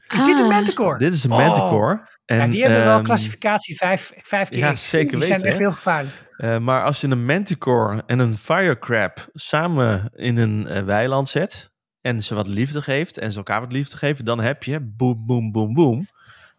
Is 0.07 0.23
dit 0.23 0.37
een 0.37 0.43
Ah. 0.43 0.49
manticore? 0.49 0.97
Dit 0.97 1.13
is 1.13 1.23
een 1.23 1.31
Oh. 1.31 1.37
manticore. 1.37 2.07
En, 2.25 2.37
ja, 2.37 2.47
die 2.47 2.61
hebben 2.61 2.83
wel 2.83 2.95
ehm, 2.95 3.03
klassificatie 3.03 3.75
5 3.75 4.11
vijf 4.15 4.49
keer 4.49 4.57
ja, 4.59 4.75
zeker 4.75 5.11
Die 5.11 5.21
zijn 5.23 5.31
weten, 5.31 5.47
echt 5.47 5.57
heel 5.57 5.71
gevaarlijk. 5.71 6.15
eh, 6.37 6.57
maar 6.57 6.83
als 6.83 7.01
je 7.01 7.07
een 7.07 7.25
Manticore 7.25 8.03
en 8.05 8.19
een 8.19 8.35
Firecrab 8.37 9.27
samen 9.33 10.11
in 10.15 10.37
een 10.37 10.67
eh, 10.67 10.83
weiland 10.83 11.29
zet... 11.29 11.71
en 12.07 12.23
ze 12.23 12.35
wat 12.35 12.47
liefde 12.47 12.81
geeft 12.81 13.17
en 13.17 13.31
ze 13.31 13.37
elkaar 13.37 13.59
wat 13.61 13.71
liefde 13.71 13.97
geven... 13.97 14.25
dan 14.25 14.39
heb 14.39 14.63
je 14.63 14.79
boom, 14.81 15.25
boom, 15.25 15.51
boom, 15.51 15.73
boom... 15.73 16.07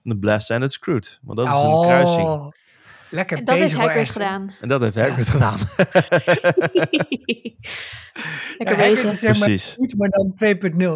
de 0.03 0.19
Blast 0.19 0.51
and 0.51 0.63
het 0.63 0.73
Screwed. 0.73 1.19
Want 1.23 1.39
dat 1.39 1.47
is 1.47 1.53
een 1.63 1.81
kruising. 1.81 2.29
Oh, 2.29 2.49
lekker 3.11 3.37
En 3.39 3.45
dat 3.45 3.55
heeft 3.55 3.67
bezig 3.73 3.85
Hagrid 3.87 4.03
Esther. 4.03 4.23
gedaan. 4.23 4.51
En 4.61 4.69
dat 4.69 4.81
heeft 4.81 4.97
Hagrid 4.97 5.27
Ja. 5.27 5.33
gedaan. 5.33 5.59
Lekker 8.59 8.77
Ja, 8.77 8.83
bezig. 8.91 9.11
is 9.11 9.19
zeg 9.19 9.39
maar 9.39 9.49
Precies. 9.49 9.75
niet, 9.77 9.95
maar 9.99 10.09
dan 10.09 10.33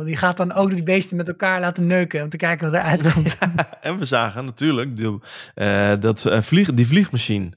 2.0. 0.01 0.05
Die 0.05 0.17
gaat 0.17 0.37
dan 0.37 0.53
ook 0.53 0.71
die 0.71 0.83
beesten 0.83 1.17
met 1.17 1.29
elkaar 1.29 1.61
laten 1.61 1.87
neuken 1.87 2.23
om 2.23 2.29
te 2.29 2.37
kijken 2.37 2.71
wat 2.71 2.81
eruit 2.81 3.03
komt. 3.12 3.38
En 3.81 3.99
we 3.99 4.05
zagen 4.05 4.45
natuurlijk 4.45 4.97
de, 4.97 5.19
eh, 5.55 5.93
dat, 6.01 6.27
eh, 6.27 6.41
vlieg, 6.43 6.73
die 6.75 6.87
vliegmachine. 6.87 7.53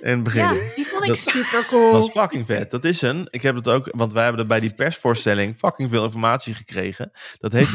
In 0.00 0.10
het 0.10 0.22
begin. 0.22 0.40
Ja, 0.42 0.52
die 0.74 0.86
vond 0.86 1.02
ik 1.02 1.08
Dat- 1.08 1.18
super 1.18 1.52
Dat 1.60 1.66
cool. 1.66 1.92
was 1.92 2.10
fucking 2.10 2.46
vet. 2.46 2.70
Dat 2.70 2.84
is 2.84 3.02
een, 3.02 3.26
ik 3.30 3.42
heb 3.42 3.54
het 3.54 3.68
ook, 3.68 3.88
want 3.96 4.12
wij 4.12 4.22
hebben 4.22 4.40
er 4.42 4.46
bij 4.48 4.60
die 4.60 4.74
persvoorstelling 4.74 5.54
fucking 5.58 5.90
veel 5.90 6.04
informatie 6.04 6.54
gekregen. 6.54 7.10
Dat 7.40 7.52
heet 7.52 7.68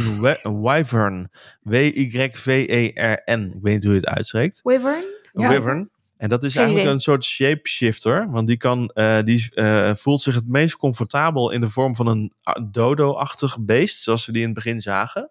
een, 0.43 0.61
wyvern. 0.61 1.31
W-Y-V-E-R-N. 1.61 3.51
Ik 3.55 3.59
weet 3.61 3.73
niet 3.73 3.83
hoe 3.83 3.93
je 3.93 3.99
het 3.99 4.07
uitspreekt. 4.09 4.59
Wyvern? 4.63 5.03
Een 5.33 5.41
Ja. 5.43 5.49
wyvern. 5.49 5.89
En 6.17 6.29
dat 6.29 6.43
is 6.43 6.55
eigenlijk 6.55 6.87
een 6.87 6.99
soort 6.99 7.23
shapeshifter. 7.25 8.29
Want 8.31 8.47
die, 8.47 8.57
kan, 8.57 8.87
eh, 8.89 9.17
die 9.23 9.49
eh, 9.55 9.91
voelt 9.95 10.21
zich 10.21 10.35
het 10.35 10.47
meest 10.47 10.75
comfortabel 10.75 11.51
in 11.51 11.61
de 11.61 11.69
vorm 11.69 11.95
van 11.95 12.07
een 12.07 12.33
dodo-achtig 12.71 13.57
beest. 13.61 14.03
Zoals 14.03 14.25
we 14.25 14.31
die 14.31 14.41
in 14.41 14.47
het 14.47 14.55
begin 14.57 14.81
zagen. 14.81 15.29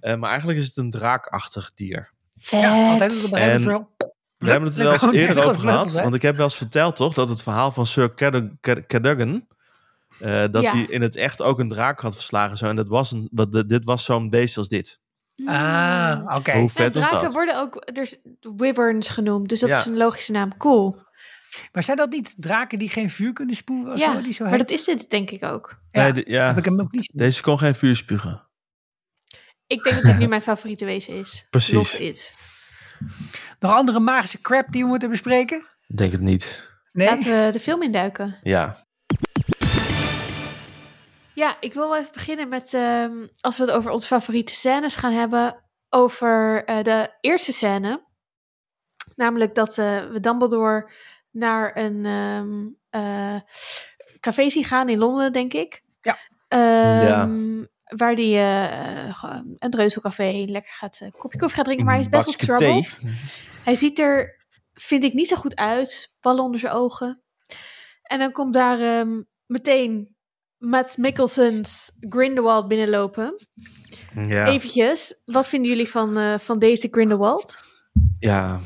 Eh, 0.00 0.14
maar 0.16 0.30
eigenlijk 0.30 0.58
is 0.58 0.66
het 0.66 0.76
een 0.76 0.90
draakachtig 0.90 1.70
dier. 1.74 2.10
Vet. 2.36 2.60
Ja, 2.60 2.90
altijd 2.90 3.16
op 3.16 3.22
de 3.22 3.30
begin 3.30 3.48
En-. 3.50 3.88
We 4.38 4.50
hebben 4.50 4.68
het 4.68 4.78
er 4.78 4.84
wel 4.84 4.92
eens 4.92 5.12
eerder 5.12 5.44
over 5.44 5.60
gehad. 5.60 5.92
Want 5.92 6.14
ik 6.14 6.22
heb 6.22 6.36
wel 6.36 6.44
eens 6.44 6.56
verteld, 6.56 6.96
toch? 6.96 7.14
Dat 7.14 7.28
het 7.28 7.42
verhaal 7.42 7.72
van 7.72 7.86
Sir 7.86 8.14
Cadogan... 8.86 9.46
Eh, 10.18 10.44
dat 10.50 10.62
Ja. 10.62 10.72
hij 10.72 10.82
in 10.88 11.02
het 11.02 11.16
echt 11.16 11.42
ook 11.42 11.58
een 11.58 11.68
draak 11.68 12.00
had 12.00 12.14
verslagen. 12.14 12.58
Zo. 12.58 12.66
En 12.66 12.76
dat 12.76 12.88
was 12.88 13.12
een, 13.12 13.28
wat, 13.32 13.52
de- 13.52 13.66
dit 13.66 13.84
was 13.84 14.04
zo'n 14.04 14.30
beest 14.30 14.56
als 14.56 14.68
dit. 14.68 15.00
Ah, 15.44 16.22
oké. 16.36 16.52
Hoe 16.52 16.62
Ja, 16.62 16.68
vet 16.68 16.94
was 16.94 17.04
draken 17.08 17.22
dat? 17.22 17.32
worden 17.32 17.60
ook 17.60 17.94
dus 17.94 18.18
wyverns 18.56 19.08
genoemd, 19.08 19.48
dus 19.48 19.60
dat 19.60 19.68
Ja. 19.68 19.78
is 19.78 19.84
een 19.84 19.96
logische 19.96 20.32
naam. 20.32 20.56
Cool. 20.56 20.98
Maar 21.72 21.82
zijn 21.82 21.96
dat 21.96 22.10
niet 22.10 22.34
draken 22.38 22.78
die 22.78 22.88
geen 22.88 23.10
vuur 23.10 23.32
kunnen 23.32 23.54
spuwen? 23.56 23.92
Of 23.92 23.98
ja, 24.00 24.14
zo, 24.16 24.22
die 24.22 24.32
zo 24.32 24.44
maar 24.44 24.52
heet? 24.52 24.68
dat 24.68 24.70
is 24.78 24.84
dit 24.84 25.10
denk 25.10 25.30
ik 25.30 25.44
ook. 25.44 25.80
Ja, 25.90 26.02
Nee, 26.02 26.12
de- 26.12 26.24
ja, 26.30 26.46
Heb 26.46 26.56
ik 26.56 26.64
hem 26.64 26.80
ook 26.80 26.92
niet 26.92 27.10
deze 27.12 27.42
kon 27.42 27.58
geen 27.58 27.74
vuur 27.74 27.96
spugen. 27.96 28.46
Ik 29.66 29.82
denk 29.82 29.96
dat 29.96 30.04
dit 30.04 30.18
nu 30.18 30.26
mijn 30.26 30.42
favoriete 30.42 30.84
wezen 30.84 31.14
is. 31.14 31.46
Precies. 31.50 31.74
Love 31.74 32.04
it. 32.06 32.32
Nog 33.60 33.72
andere 33.72 34.00
magische 34.00 34.40
crap 34.40 34.66
die 34.72 34.82
we 34.82 34.88
moeten 34.88 35.10
bespreken? 35.10 35.62
Denk 35.96 36.12
het 36.12 36.20
niet. 36.20 36.68
Nee? 36.92 37.08
Laten 37.08 37.44
we 37.44 37.52
de 37.52 37.60
film 37.60 37.82
induiken. 37.82 38.38
Ja. 38.42 38.86
Ja, 41.34 41.56
ik 41.60 41.74
wil 41.74 41.88
wel 41.88 41.98
even 41.98 42.12
beginnen 42.12 42.48
met, 42.48 42.74
ehm, 42.74 43.26
als 43.40 43.58
we 43.58 43.64
het 43.64 43.72
over 43.72 43.90
onze 43.90 44.06
favoriete 44.06 44.54
scènes 44.54 44.96
gaan 44.96 45.12
hebben, 45.12 45.64
over 45.88 46.64
eh, 46.64 46.82
de 46.82 47.10
eerste 47.20 47.52
scène. 47.52 48.06
Namelijk 49.14 49.54
dat 49.54 49.78
eh, 49.78 50.06
we 50.10 50.20
Dumbledore 50.20 50.90
naar 51.30 51.76
een 51.76 52.04
ehm, 52.04 52.66
eh, 52.90 53.40
café 54.20 54.50
zien 54.50 54.64
gaan 54.64 54.88
in 54.88 54.98
Londen, 54.98 55.32
denk 55.32 55.52
ik. 55.52 55.82
Ja. 56.00 56.18
Ehm, 56.48 57.64
Waar 57.96 58.14
die 58.14 58.36
eh, 58.36 59.22
een 59.58 59.70
dreuzelcafé 59.70 60.44
lekker 60.46 60.72
gaat, 60.72 61.00
een 61.00 61.12
kopje 61.12 61.38
koffie 61.38 61.56
gaat 61.56 61.64
drinken, 61.64 61.84
maar 61.86 61.94
hij 61.94 62.04
is 62.04 62.10
best 62.10 62.46
wel 62.46 62.56
thee. 62.56 62.56
troubled. 62.56 63.00
Hij 63.64 63.74
ziet 63.74 63.98
er, 63.98 64.46
vind 64.74 65.04
ik, 65.04 65.12
niet 65.12 65.28
zo 65.28 65.36
goed 65.36 65.56
uit. 65.56 66.16
Ballen 66.20 66.44
onder 66.44 66.60
zijn 66.60 66.72
ogen. 66.72 67.22
En 68.02 68.18
dan 68.18 68.32
komt 68.32 68.54
daar 68.54 68.80
ehm, 68.80 69.22
meteen 69.46 70.16
Matt 70.58 70.96
Mikkelson's 70.96 71.92
Grindelwald 72.00 72.68
binnenlopen. 72.68 73.46
Ja. 74.14 74.46
Eventjes, 74.46 75.22
wat 75.24 75.48
vinden 75.48 75.70
jullie 75.70 75.88
van, 75.88 76.16
eh, 76.16 76.38
van 76.38 76.58
deze 76.58 76.88
Grindelwald? 76.90 77.58
ja, 78.18 78.60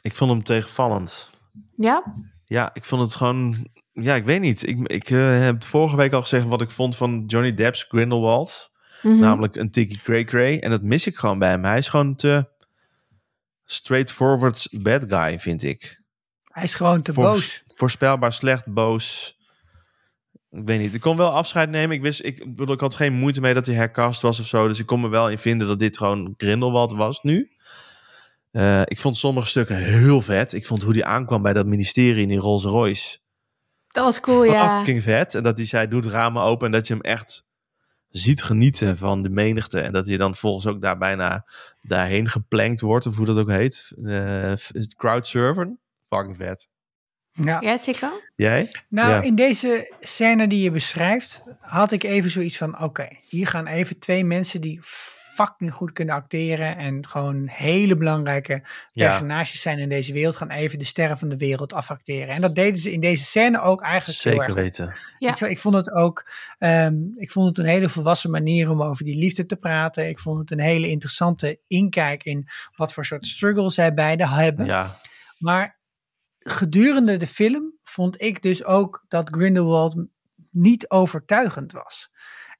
ik 0.00 0.16
vond 0.16 0.30
hem 0.30 0.44
tegenvallend. 0.44 1.30
Ja? 1.74 2.14
Ja, 2.44 2.70
ik 2.72 2.84
vond 2.84 3.02
het 3.02 3.14
gewoon... 3.14 3.68
Ja, 3.92 4.14
ik 4.14 4.24
weet 4.24 4.40
niet. 4.40 4.66
Ik, 4.66 4.78
ik 4.88 5.10
eh, 5.10 5.40
heb 5.40 5.64
vorige 5.64 5.96
week 5.96 6.12
al 6.12 6.20
gezegd 6.20 6.46
wat 6.46 6.62
ik 6.62 6.70
vond 6.70 6.96
van 6.96 7.24
Johnny 7.26 7.54
Depp's 7.54 7.82
Grindelwald. 7.88 8.70
Mhm. 9.02 9.18
Namelijk 9.18 9.56
een 9.56 9.70
tikkie 9.70 10.00
cray 10.02 10.24
cray. 10.24 10.58
En 10.58 10.70
dat 10.70 10.82
mis 10.82 11.06
ik 11.06 11.16
gewoon 11.16 11.38
bij 11.38 11.48
hem. 11.48 11.64
Hij 11.64 11.78
is 11.78 11.88
gewoon 11.88 12.14
te 12.14 12.48
straightforward 13.64 14.68
bad 14.70 15.04
guy, 15.08 15.40
vind 15.40 15.62
ik. 15.62 16.02
Hij 16.44 16.64
is 16.64 16.74
gewoon 16.74 17.02
te 17.02 17.12
boos. 17.12 17.62
Voorspelbaar 17.66 18.32
slecht, 18.32 18.72
boos. 18.72 19.36
Ik 20.50 20.62
weet 20.64 20.80
niet. 20.80 20.94
Ik 20.94 21.00
kon 21.00 21.16
wel 21.16 21.30
afscheid 21.30 21.70
nemen. 21.70 21.96
Ik, 21.96 22.02
wist, 22.02 22.24
ik, 22.24 22.56
bedoel, 22.56 22.74
ik 22.74 22.80
had 22.80 22.94
geen 22.94 23.12
moeite 23.12 23.40
mee 23.40 23.54
dat 23.54 23.66
hij 23.66 23.74
hercast 23.74 24.22
was 24.22 24.40
of 24.40 24.46
zo. 24.46 24.68
Dus 24.68 24.78
ik 24.78 24.86
kon 24.86 25.00
me 25.00 25.08
wel 25.08 25.30
in 25.30 25.38
vinden 25.38 25.66
dat 25.66 25.78
dit 25.78 25.96
gewoon 25.96 26.34
Grindelwald 26.36 26.92
was 26.92 27.22
nu. 27.22 27.50
Eh, 28.50 28.82
ik 28.84 29.00
vond 29.00 29.16
sommige 29.16 29.48
stukken 29.48 29.76
heel 29.76 30.20
vet. 30.20 30.52
Ik 30.52 30.66
vond 30.66 30.82
hoe 30.82 30.92
die 30.92 31.04
aankwam 31.04 31.42
bij 31.42 31.52
dat 31.52 31.66
ministerie 31.66 32.22
in 32.22 32.28
die 32.28 32.38
Rolls 32.38 32.64
Royce. 32.64 33.18
Dat 33.90 34.04
was 34.04 34.20
cool, 34.20 34.44
ja. 34.44 34.76
Fucking 34.78 35.02
vet. 35.02 35.34
En 35.34 35.42
dat 35.42 35.56
hij 35.56 35.66
zei, 35.66 35.88
doe 35.88 36.00
het 36.00 36.10
ramen 36.10 36.42
open. 36.42 36.66
En 36.66 36.72
dat 36.72 36.86
je 36.86 36.92
hem 36.92 37.02
echt 37.02 37.46
ziet 38.08 38.42
genieten 38.42 38.96
van 38.96 39.22
de 39.22 39.28
menigte. 39.30 39.80
En 39.80 39.92
dat 39.92 40.06
hij 40.06 40.16
dan 40.16 40.34
volgens 40.36 40.66
ook 40.66 40.82
daar 40.82 40.98
bijna 40.98 41.46
daarheen 41.82 42.28
geplankt 42.28 42.80
wordt. 42.80 43.06
Of 43.06 43.16
hoe 43.16 43.26
dat 43.26 43.38
ook 43.38 43.50
heet. 43.50 43.92
Eh 44.04 44.52
crowdsurfen. 44.96 45.78
Fucking 46.08 46.36
vet. 46.36 46.68
Ja. 47.32 47.60
Ja, 47.60 47.76
zeker. 47.76 48.30
Jij? 48.36 48.68
Nou, 48.88 49.10
Ja. 49.10 49.22
in 49.22 49.34
deze 49.34 49.94
scène 49.98 50.46
die 50.46 50.62
je 50.62 50.70
beschrijft, 50.70 51.44
had 51.60 51.92
ik 51.92 52.02
even 52.02 52.30
zoiets 52.30 52.56
van: 52.56 52.80
oké, 52.80 53.08
hier 53.28 53.46
gaan 53.46 53.66
even 53.66 53.98
twee 53.98 54.24
mensen 54.24 54.60
die 54.60 54.78
fucking 55.46 55.72
goed 55.72 55.92
kunnen 55.92 56.14
acteren 56.14 56.76
en 56.76 57.06
gewoon 57.08 57.46
hele 57.48 57.96
belangrijke 57.96 58.62
Ja. 58.92 59.08
personages 59.08 59.60
zijn 59.60 59.78
in 59.78 59.88
deze 59.88 60.12
wereld, 60.12 60.36
gaan 60.36 60.50
even 60.50 60.78
de 60.78 60.84
sterren 60.84 61.18
van 61.18 61.28
de 61.28 61.36
wereld 61.36 61.72
afacteren. 61.72 62.34
En 62.34 62.40
dat 62.40 62.54
deden 62.54 62.78
ze 62.78 62.92
in 62.92 63.00
deze 63.00 63.24
scène 63.24 63.60
ook 63.60 63.82
eigenlijk 63.82 64.20
heel 64.20 64.32
Zeker 64.32 64.54
weten. 64.54 64.94
Ja. 65.18 65.28
Ik, 65.28 65.36
zou- 65.36 65.50
ik 65.50 65.58
vond 65.58 65.74
het 65.74 65.92
ook, 65.92 66.30
ehm, 66.58 66.94
ik 67.14 67.32
vond 67.32 67.48
het 67.48 67.58
een 67.58 67.64
hele 67.72 67.88
volwassen 67.88 68.30
manier 68.30 68.70
om 68.70 68.82
over 68.82 69.04
die 69.04 69.18
liefde 69.18 69.46
te 69.46 69.56
praten. 69.56 70.08
Ik 70.08 70.18
vond 70.20 70.38
het 70.38 70.50
een 70.50 70.60
hele 70.60 70.88
interessante 70.88 71.60
inkijk 71.66 72.24
in 72.24 72.46
wat 72.76 72.92
voor 72.92 73.04
soort 73.04 73.26
struggle 73.26 73.70
zij 73.70 73.94
beiden 73.94 74.28
hebben. 74.28 74.66
Ja. 74.66 74.90
Maar 75.38 75.78
gedurende 76.38 77.16
de 77.16 77.26
film 77.26 77.78
vond 77.82 78.20
ik 78.22 78.42
dus 78.42 78.64
ook 78.64 79.04
dat 79.08 79.28
Grindelwald 79.36 80.04
niet 80.50 80.90
overtuigend 80.90 81.72
was. 81.72 82.10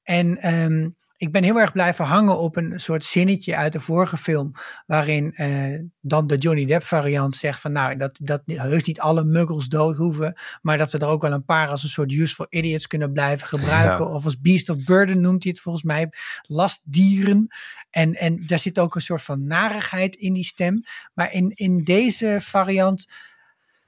En 0.03 0.37
ehm, 0.39 0.89
ik 1.21 1.33
ben 1.33 1.43
heel 1.43 1.61
erg 1.61 1.73
blijven 1.73 2.05
hangen 2.05 2.39
op 2.39 2.57
een 2.57 2.81
soort 2.81 3.05
zinnetje 3.05 3.57
uit 3.57 3.73
de 3.73 3.81
vorige 3.81 4.17
film, 4.17 4.53
waarin 4.87 5.33
eh, 5.33 5.81
dan 6.01 6.27
de 6.27 6.37
Johnny 6.37 6.65
Depp 6.65 6.83
variant 6.83 7.37
zegt 7.37 7.61
van 7.61 7.73
nou, 7.73 7.97
dat, 7.97 8.19
dat 8.23 8.43
heus 8.45 8.83
niet 8.83 9.01
alle 9.01 9.25
muggels 9.25 9.69
dood 9.69 9.97
hoeven, 9.97 10.41
maar 10.63 10.79
dat 10.79 10.93
we 10.93 10.99
er 10.99 11.07
ook 11.07 11.23
wel 11.23 11.33
een 11.33 11.45
paar 11.45 11.69
als 11.69 11.83
een 11.83 11.89
soort 11.89 12.13
useful 12.13 12.47
idiots 12.49 12.87
kunnen 12.87 13.13
blijven 13.13 13.47
gebruiken. 13.47 14.07
Ja. 14.07 14.13
Of 14.13 14.25
als 14.25 14.41
beast 14.41 14.69
of 14.69 14.85
burden 14.85 15.21
noemt 15.21 15.43
hij 15.43 15.53
het 15.53 15.61
volgens 15.61 15.85
mij, 15.85 16.13
lastdieren. 16.43 17.49
En, 17.91 18.13
en 18.13 18.47
daar 18.47 18.59
zit 18.59 18.79
ook 18.79 18.95
een 18.95 19.01
soort 19.01 19.23
van 19.23 19.45
narigheid 19.45 20.17
in 20.17 20.33
die 20.33 20.45
stem. 20.45 20.83
Maar 21.15 21.33
in, 21.33 21.51
in 21.51 21.85
deze 21.85 22.39
variant, 22.41 23.09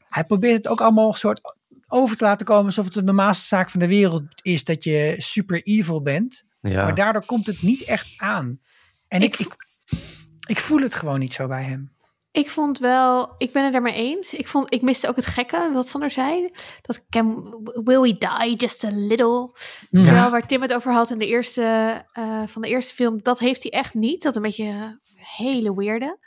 hij 0.09 0.25
probeert 0.25 0.57
het 0.57 0.69
ook 0.69 0.81
allemaal 0.81 1.09
een 1.09 1.15
soort 1.15 1.41
over 1.89 2.17
te 2.17 2.25
laten 2.25 2.47
komen 2.47 2.65
alsof 2.65 2.85
het 2.85 2.95
de 2.95 3.03
normaalste 3.03 3.47
zaak 3.47 3.71
van 3.71 3.81
de 3.81 3.89
wereld 3.89 4.23
is 4.43 4.65
dat 4.65 4.85
je 4.85 5.15
super 5.19 5.63
evil 5.63 6.03
bent. 6.03 6.51
Ja. 6.63 6.85
Maar 6.85 6.95
daardoor 6.95 7.25
komt 7.25 7.47
het 7.47 7.63
niet 7.63 7.85
echt 7.85 8.15
aan. 8.17 8.61
En 9.09 9.23
ik, 9.23 9.39
Ik 9.39 9.47
ik, 9.47 9.57
ik, 10.47 10.61
voel 10.61 10.81
het 10.81 10.95
gewoon 10.95 11.19
niet 11.19 11.33
zo 11.33 11.47
bij 11.47 11.63
hem. 11.63 11.93
Ik 12.31 12.51
vond 12.51 12.79
wel, 12.79 13.35
ik 13.39 13.53
ben 13.53 13.65
het 13.65 13.73
daarmee 13.73 13.95
eens. 13.95 14.35
Ik, 14.35 14.49
vond, 14.49 14.73
ik 14.73 14.83
miste 14.83 15.09
ook 15.09 15.17
het 15.17 15.27
gekke, 15.27 15.71
wat 15.73 15.89
Sander 15.89 16.11
zei. 16.11 16.51
Dat 16.81 17.05
can, 17.09 17.43
will 17.85 18.01
we 18.01 18.17
die 18.39 18.57
just 18.57 18.85
a 18.85 18.91
little? 18.91 19.51
Ja. 19.91 20.05
Terwijl 20.05 20.31
waar 20.31 20.47
Tim 20.47 20.63
het 20.63 20.75
over 20.75 20.93
had 20.93 21.11
in 21.11 21.19
de 21.19 21.27
eerste, 21.27 21.63
eh, 22.13 22.43
van 22.47 22.63
de 22.63 22.69
eerste 22.69 22.95
film, 22.95 23.23
dat 23.23 23.39
heeft 23.39 23.63
hij 23.63 23.73
echt 23.73 23.95
niet. 23.95 24.23
Dat 24.23 24.37
een 24.37 24.43
beetje 24.43 24.65
eh, 24.65 25.27
hele 25.39 25.75
weirde. 25.75 26.19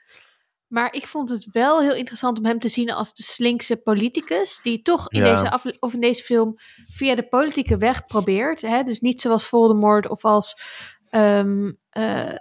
Maar 0.67 0.93
ik 0.93 1.07
vond 1.07 1.29
het 1.29 1.47
wel 1.51 1.81
heel 1.81 1.95
interessant 1.95 2.37
om 2.37 2.45
hem 2.45 2.59
te 2.59 2.67
zien 2.67 2.91
als 2.91 3.13
de 3.13 3.23
slinkse 3.23 3.77
politicus. 3.77 4.59
Die 4.63 4.81
toch 4.81 5.09
in, 5.11 5.23
Ja. 5.23 5.29
deze, 5.29 5.51
afle- 5.51 5.77
of 5.79 5.93
in 5.93 5.99
deze 5.99 6.23
film 6.23 6.55
via 6.87 7.15
de 7.15 7.27
politieke 7.27 7.77
weg 7.77 8.05
probeert. 8.05 8.61
Hè? 8.61 8.83
Dus 8.83 8.99
niet 8.99 9.21
zoals 9.21 9.47
Voldemort 9.47 10.07
of 10.07 10.25
als. 10.25 10.61
ehm, 11.09 11.71
eh, 11.89 12.33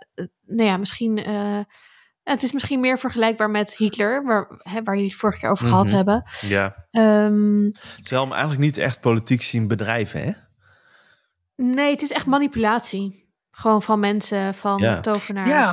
nou 0.46 0.68
ja, 0.68 0.76
misschien. 0.76 1.18
eh, 1.24 1.58
het 2.22 2.42
is 2.42 2.52
misschien 2.52 2.80
meer 2.80 2.98
vergelijkbaar 2.98 3.50
met 3.50 3.76
Hitler, 3.76 4.24
waar, 4.24 4.46
hè, 4.62 4.82
waar 4.82 4.94
jullie 4.94 5.10
het 5.10 5.18
vorige 5.20 5.38
keer 5.38 5.50
over 5.50 5.66
gehad 5.66 5.86
Mhm. 5.86 5.94
hebben. 5.94 6.24
ja. 6.40 6.86
Ehm, 6.90 7.70
Terwijl 8.02 8.22
hem 8.22 8.32
eigenlijk 8.32 8.60
niet 8.60 8.76
echt 8.78 9.00
politiek 9.00 9.42
zien 9.42 9.68
bedrijven, 9.68 10.22
hè? 10.24 10.32
nee, 11.56 11.90
het 11.90 12.02
is 12.02 12.12
echt 12.12 12.26
manipulatie. 12.26 13.22
Gewoon 13.50 13.82
van 13.82 13.98
mensen, 13.98 14.54
van 14.54 14.78
Ja. 14.78 15.00
tovenaars. 15.00 15.48
Ja. 15.48 15.72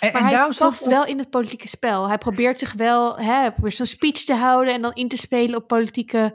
En, 0.00 0.12
Maar 0.12 0.22
en 0.22 0.28
hij 0.28 0.48
past 0.58 0.86
wel 0.86 1.06
in 1.06 1.18
het 1.18 1.30
politieke 1.30 1.68
spel. 1.68 2.08
Hij 2.08 2.18
probeert 2.18 2.58
zich 2.58 2.72
wel, 2.72 3.16
hè, 3.18 3.32
hij 3.32 3.52
probeert 3.52 3.76
zo'n 3.76 3.86
speech 3.86 4.24
te 4.24 4.34
houden 4.34 4.74
en 4.74 4.82
dan 4.82 4.92
in 4.92 5.08
te 5.08 5.16
spelen 5.16 5.56
op 5.56 5.66
politieke 5.66 6.34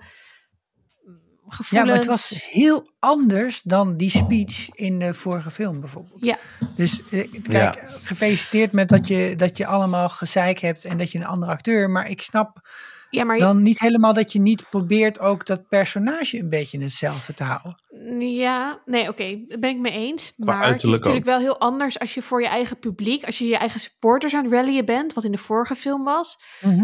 mm, 1.03 1.19
gevoelens. 1.47 1.69
Ja, 1.69 1.83
maar 1.83 1.95
het 1.95 2.05
was 2.05 2.47
heel 2.51 2.91
anders 2.99 3.61
dan 3.61 3.97
die 3.97 4.09
speech 4.09 4.69
in 4.69 4.99
de 4.99 5.13
vorige 5.13 5.51
film 5.51 5.79
bijvoorbeeld. 5.79 6.25
Ja. 6.25 6.37
Dus 6.75 7.09
eh, 7.09 7.31
kijk, 7.49 7.99
gefeliciteerd 8.01 8.71
met 8.71 8.89
dat 8.89 9.07
je, 9.07 9.33
dat 9.35 9.57
je 9.57 9.65
allemaal 9.65 10.09
gezeik 10.09 10.59
hebt 10.59 10.85
en 10.85 10.97
dat 10.97 11.11
je 11.11 11.17
een 11.17 11.25
andere 11.25 11.51
acteur. 11.51 11.89
Maar 11.89 12.09
ik 12.09 12.21
snap 12.21 12.69
Ja, 13.15 13.23
maar 13.23 13.37
dan 13.37 13.61
niet 13.61 13.79
helemaal 13.79 14.13
dat 14.13 14.31
je 14.31 14.39
niet 14.39 14.69
probeert 14.69 15.19
ook 15.19 15.45
dat 15.45 15.67
personage 15.67 16.39
een 16.39 16.49
beetje 16.49 16.81
hetzelfde 16.81 17.33
te 17.33 17.43
houden. 17.43 17.83
Ja, 18.19 18.81
nee, 18.85 19.09
oké, 19.09 19.43
daar 19.47 19.59
ben 19.59 19.69
ik 19.69 19.79
mee 19.79 19.91
eens. 19.91 20.33
Maar 20.37 20.55
het 20.55 20.63
is 20.63 20.69
uiterlijk 20.69 20.99
natuurlijk 20.99 21.29
wel 21.29 21.39
heel 21.39 21.59
anders 21.59 21.99
als 21.99 22.13
je 22.13 22.21
voor 22.21 22.41
je 22.41 22.47
eigen 22.47 22.79
publiek, 22.79 23.25
als 23.25 23.37
je 23.37 23.47
je 23.47 23.57
eigen 23.57 23.79
supporters 23.79 24.33
aan 24.33 24.43
het 24.43 24.53
rallyen 24.53 24.85
bent, 24.85 25.13
wat 25.13 25.23
in 25.23 25.31
de 25.31 25.37
vorige 25.37 25.75
film 25.75 26.03
was, 26.03 26.41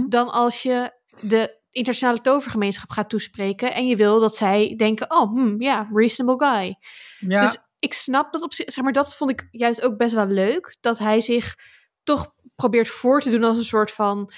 dan 0.08 0.32
als 0.32 0.64
je 0.64 0.92
de 1.22 1.60
internationale 1.72 2.22
tovergemeenschap 2.22 2.90
gaat 2.90 3.10
toespreken 3.10 3.74
en 3.74 3.88
je 3.88 3.96
wil 3.96 4.20
dat 4.20 4.36
zij 4.36 4.74
denken, 4.78 5.12
oh, 5.12 5.34
hmm, 5.34 5.62
ja, 5.62 5.90
reasonable 5.94 6.48
guy. 6.48 6.78
Ja, 7.20 7.42
Dus 7.42 7.58
ik 7.80 7.94
snap 7.94 8.34
dat 8.34 8.42
op 8.42 8.54
zich, 8.54 8.72
zeg 8.72 8.84
maar, 8.84 8.94
dat 8.94 9.16
vond 9.16 9.32
ik 9.32 9.48
juist 9.52 9.82
ook 9.82 9.98
best 9.98 10.14
wel 10.14 10.28
leuk, 10.28 10.78
dat 10.82 11.00
hij 11.00 11.22
zich 11.22 11.56
toch 12.04 12.34
probeert 12.56 12.88
voor 12.88 13.22
te 13.22 13.30
doen 13.30 13.44
als 13.44 13.58
een 13.58 13.64
soort 13.64 13.92
van, 13.92 14.32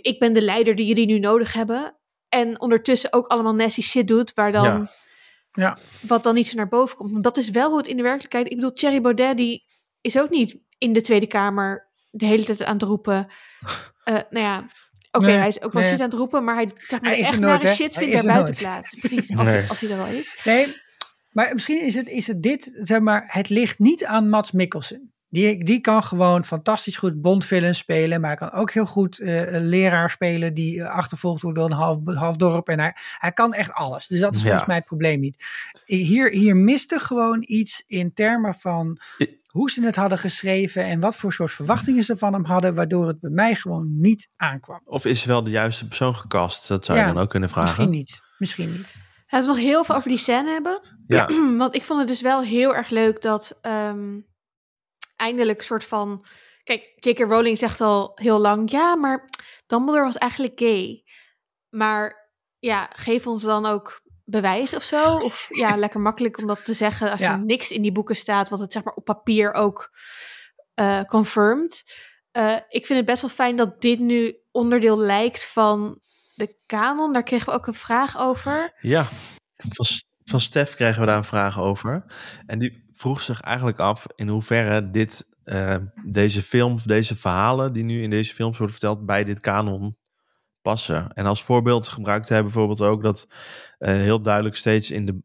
ik 0.00 0.18
ben 0.18 0.32
de 0.32 0.42
leider 0.42 0.74
die 0.76 0.86
jullie 0.86 1.06
nu 1.06 1.18
nodig 1.18 1.52
hebben. 1.52 1.96
En 2.28 2.60
ondertussen 2.60 3.12
ook 3.12 3.26
allemaal 3.26 3.54
nasty 3.54 3.82
shit 3.82 4.08
doet, 4.08 4.32
waar 4.34 4.52
dan 4.52 4.64
Ja. 4.64 4.88
ja. 5.52 5.78
wat 6.00 6.22
dan 6.22 6.34
niet 6.34 6.46
zo 6.46 6.56
naar 6.56 6.68
boven 6.68 6.96
komt. 6.96 7.10
Want 7.12 7.24
dat 7.24 7.36
is 7.36 7.50
wel 7.50 7.68
hoe 7.68 7.78
het 7.78 7.86
in 7.86 7.96
de 7.96 8.02
werkelijkheid... 8.02 8.50
Ik 8.50 8.54
bedoel, 8.54 8.72
Thierry 8.72 9.00
Baudet 9.00 9.36
die 9.36 9.64
is 10.00 10.18
ook 10.18 10.30
niet 10.30 10.58
in 10.78 10.92
de 10.92 11.00
Tweede 11.00 11.26
Kamer 11.26 11.90
de 12.10 12.26
hele 12.26 12.44
tijd 12.44 12.64
aan 12.64 12.74
het 12.74 12.82
roepen. 12.82 13.26
Eh, 14.04 14.14
nou 14.30 14.44
ja, 14.44 14.68
oké, 15.12 15.26
Nee, 15.26 15.36
hij 15.36 15.46
is 15.46 15.62
ook 15.62 15.72
wel 15.72 15.82
nee. 15.82 15.90
shit 15.90 16.00
aan 16.00 16.08
het 16.08 16.18
roepen, 16.18 16.44
maar 16.44 16.54
hij, 16.54 16.70
zeg 16.74 17.00
maar, 17.00 17.10
Hij 17.10 17.18
is 17.18 17.26
echt 17.26 17.40
nooit, 17.40 17.62
nare 17.62 17.66
hè? 17.66 17.74
shit 17.74 17.92
vindt 17.92 18.12
daar 18.12 18.24
er 18.24 18.32
buiten 18.32 18.54
plaats. 18.54 19.00
Precies, 19.00 19.30
als, 19.36 19.48
Nee. 19.48 19.54
hij, 19.54 19.68
als 19.68 19.80
hij 19.80 19.90
er 19.90 19.96
wel 19.96 20.06
is. 20.06 20.40
Nee, 20.44 20.76
maar 21.30 21.52
misschien 21.52 21.84
is 21.84 21.94
het, 21.94 22.08
is 22.08 22.26
het 22.26 22.42
dit, 22.42 22.78
zeg 22.82 23.00
maar, 23.00 23.24
het 23.26 23.48
ligt 23.48 23.78
niet 23.78 24.04
aan 24.04 24.28
Mats 24.28 24.52
Mikkelsen. 24.52 25.13
Die, 25.34 25.64
die 25.64 25.80
kan 25.80 26.02
gewoon 26.02 26.44
fantastisch 26.44 26.96
goed 26.96 27.20
Bondvillain 27.20 27.74
spelen, 27.74 28.20
maar 28.20 28.30
hij 28.30 28.48
kan 28.48 28.60
ook 28.60 28.70
heel 28.70 28.86
goed 28.86 29.20
eh, 29.20 29.52
een 29.52 29.68
leraar 29.68 30.10
spelen 30.10 30.54
die 30.54 30.82
eh, 30.82 30.88
achtervolgd 30.94 31.42
wordt 31.42 31.58
door 31.58 31.66
een 31.66 31.76
half, 31.76 31.96
half 32.04 32.36
dorp. 32.36 32.68
En 32.68 32.80
hij, 32.80 32.94
hij 33.18 33.32
kan 33.32 33.54
echt 33.54 33.72
alles. 33.72 34.06
Dus 34.06 34.20
dat 34.20 34.34
is 34.34 34.38
Ja. 34.40 34.44
volgens 34.44 34.66
mij 34.66 34.76
het 34.76 34.84
probleem 34.84 35.20
niet. 35.20 35.44
Hier, 35.84 36.30
hier 36.30 36.56
miste 36.56 36.98
gewoon 36.98 37.42
iets 37.46 37.82
in 37.86 38.12
termen 38.14 38.54
van 38.54 38.98
hoe 39.46 39.70
ze 39.70 39.84
het 39.84 39.96
hadden 39.96 40.18
geschreven 40.18 40.84
en 40.84 41.00
wat 41.00 41.16
voor 41.16 41.32
soort 41.32 41.52
verwachtingen 41.52 42.02
ze 42.02 42.16
van 42.16 42.32
hem 42.32 42.44
hadden, 42.44 42.74
waardoor 42.74 43.06
het 43.06 43.20
bij 43.20 43.30
mij 43.30 43.54
gewoon 43.54 44.00
niet 44.00 44.30
aankwam. 44.36 44.80
Of 44.84 45.04
is 45.04 45.24
wel 45.24 45.42
de 45.42 45.50
juiste 45.50 45.86
persoon 45.86 46.14
gecast? 46.14 46.68
Dat 46.68 46.84
zou 46.84 46.98
je 46.98 47.04
dan 47.04 47.18
ook 47.18 47.30
kunnen 47.30 47.48
vragen. 47.48 47.70
Misschien 47.70 47.90
niet. 47.90 48.20
Misschien 48.38 48.70
niet. 48.72 48.94
Laten 49.28 49.48
we 49.48 49.54
nog 49.54 49.64
heel 49.64 49.84
veel 49.84 49.94
over 49.94 50.08
die 50.08 50.18
scène 50.18 50.50
hebben. 50.50 50.80
Ja, 51.06 51.28
Want 51.58 51.74
ik 51.74 51.82
vond 51.84 51.98
het 51.98 52.08
dus 52.08 52.20
wel 52.20 52.42
heel 52.42 52.74
erg 52.74 52.90
leuk 52.90 53.22
dat 53.22 53.58
ehm, 53.62 54.18
eindelijk 55.16 55.62
soort 55.62 55.84
van... 55.84 56.26
Kijk, 56.64 56.92
J.K. 56.96 57.18
Rowling 57.18 57.58
zegt 57.58 57.80
al 57.80 58.12
heel 58.14 58.38
lang... 58.38 58.70
Ja, 58.70 58.96
maar 58.96 59.28
Dumbledore 59.66 60.04
was 60.04 60.18
eigenlijk 60.18 60.58
gay. 60.58 61.04
Maar 61.68 62.30
ja, 62.58 62.90
geef 62.92 63.26
ons 63.26 63.42
dan 63.42 63.66
ook 63.66 64.02
bewijs 64.24 64.74
of 64.76 64.82
zo. 64.82 65.16
Of 65.16 65.46
ja, 65.62 65.76
lekker 65.76 66.00
makkelijk 66.00 66.38
om 66.38 66.46
dat 66.46 66.64
te 66.64 66.72
zeggen... 66.72 67.10
als 67.10 67.20
Ja. 67.20 67.32
er 67.32 67.44
niks 67.44 67.70
in 67.70 67.82
die 67.82 67.92
boeken 67.92 68.16
staat... 68.16 68.48
wat 68.48 68.58
het 68.58 68.72
zeg 68.72 68.84
maar 68.84 68.94
op 68.94 69.04
papier 69.04 69.52
ook 69.52 69.90
eh 70.74 71.00
confirmed. 71.00 71.84
Eh, 72.30 72.56
ik 72.68 72.86
vind 72.86 72.98
het 72.98 73.04
best 73.04 73.20
wel 73.20 73.30
fijn 73.30 73.56
dat 73.56 73.80
dit 73.80 73.98
nu 73.98 74.36
onderdeel 74.50 74.98
lijkt 74.98 75.46
van 75.46 76.00
de 76.34 76.58
kanon. 76.66 77.12
Daar 77.12 77.22
kregen 77.22 77.46
we 77.46 77.54
ook 77.54 77.66
een 77.66 77.74
vraag 77.74 78.18
over. 78.18 78.78
ja. 78.80 79.08
Van, 79.56 79.86
van 80.24 80.40
Stef 80.40 80.74
kregen 80.74 81.00
we 81.00 81.06
daar 81.06 81.16
een 81.16 81.24
vraag 81.24 81.60
over. 81.60 82.04
En 82.46 82.58
die 82.58 82.83
vroeg 82.96 83.22
zich 83.22 83.40
eigenlijk 83.40 83.78
af 83.78 84.06
in 84.14 84.28
hoeverre 84.28 84.90
dit, 84.90 85.26
eh, 85.44 85.76
deze 86.04 86.42
films, 86.42 86.84
deze 86.84 87.16
verhalen 87.16 87.72
die 87.72 87.84
nu 87.84 88.02
in 88.02 88.10
deze 88.10 88.34
films 88.34 88.58
worden 88.58 88.76
verteld, 88.76 89.06
bij 89.06 89.24
dit 89.24 89.40
kanon 89.40 89.96
passen. 90.62 91.12
En 91.12 91.26
als 91.26 91.42
voorbeeld 91.42 91.88
gebruikte 91.88 92.32
hij 92.32 92.42
bijvoorbeeld 92.42 92.80
ook 92.80 93.02
dat 93.02 93.28
eh, 93.78 93.94
heel 93.94 94.20
duidelijk 94.20 94.56
steeds 94.56 94.90
in 94.90 95.04
de, 95.04 95.22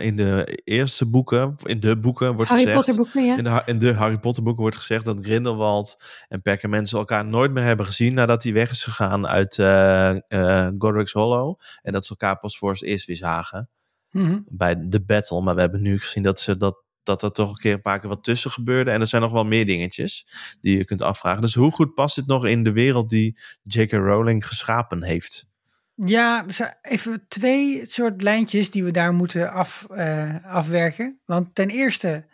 in 0.00 0.16
de 0.16 0.60
eerste 0.64 1.06
boeken, 1.06 1.54
in 1.62 1.80
de 1.80 1.98
boeken 1.98 2.34
wordt 2.34 2.50
Harry 2.50 2.64
gezegd... 2.64 2.84
Potter 2.84 3.02
boeken, 3.02 3.24
ja. 3.24 3.36
In 3.36 3.44
de, 3.44 3.62
in 3.66 3.78
de 3.78 3.94
Harry 3.94 4.18
Potter 4.18 4.42
boeken 4.42 4.62
wordt 4.62 4.76
gezegd 4.76 5.04
dat 5.04 5.20
Grindelwald 5.22 6.02
en 6.28 6.42
Perkament 6.42 6.92
elkaar 6.92 7.24
nooit 7.24 7.52
meer 7.52 7.64
hebben 7.64 7.86
gezien 7.86 8.14
nadat 8.14 8.42
hij 8.42 8.52
weg 8.52 8.70
is 8.70 8.84
gegaan 8.84 9.26
uit 9.26 9.58
eh 9.58 10.10
eh, 10.10 10.72
Godric's 10.78 11.12
Hollow. 11.12 11.60
En 11.82 11.92
dat 11.92 12.04
ze 12.04 12.10
elkaar 12.10 12.38
pas 12.38 12.58
voor 12.58 12.72
het 12.72 12.82
eerst 12.82 13.06
weer 13.06 13.16
zagen 13.16 13.70
Mhm. 14.10 14.38
bij 14.46 14.88
de 14.88 15.00
battle. 15.04 15.42
Maar 15.42 15.54
we 15.54 15.60
hebben 15.60 15.82
nu 15.82 15.98
gezien 15.98 16.22
dat 16.22 16.40
ze 16.40 16.56
dat, 16.56 16.82
dat 17.02 17.22
er 17.22 17.32
toch 17.32 17.50
een 17.50 17.56
keer 17.56 17.72
een 17.72 17.82
paar 17.82 18.00
keer 18.00 18.08
wat 18.08 18.24
tussen 18.24 18.50
gebeurde. 18.50 18.90
En 18.90 19.00
er 19.00 19.06
zijn 19.06 19.22
nog 19.22 19.32
wel 19.32 19.44
meer 19.44 19.66
dingetjes 19.66 20.26
die 20.60 20.76
je 20.76 20.84
kunt 20.84 21.02
afvragen. 21.02 21.42
Dus 21.42 21.54
hoe 21.54 21.70
goed 21.72 21.94
past 21.94 22.14
dit 22.14 22.26
nog 22.26 22.46
in 22.46 22.64
de 22.64 22.72
wereld 22.72 23.10
die 23.10 23.38
J.K. 23.62 23.92
Rowling 23.92 24.46
geschapen 24.46 25.02
heeft? 25.02 25.48
Ja, 25.94 26.44
er 26.46 26.52
zijn 26.52 26.78
even 26.82 27.24
twee 27.28 27.84
soort 27.86 28.22
lijntjes 28.22 28.70
die 28.70 28.84
we 28.84 28.90
daar 28.90 29.12
moeten 29.12 29.52
af, 29.52 29.86
eh, 29.90 30.44
afwerken. 30.44 31.20
Want 31.24 31.54
ten 31.54 31.68
eerste, 31.68 32.26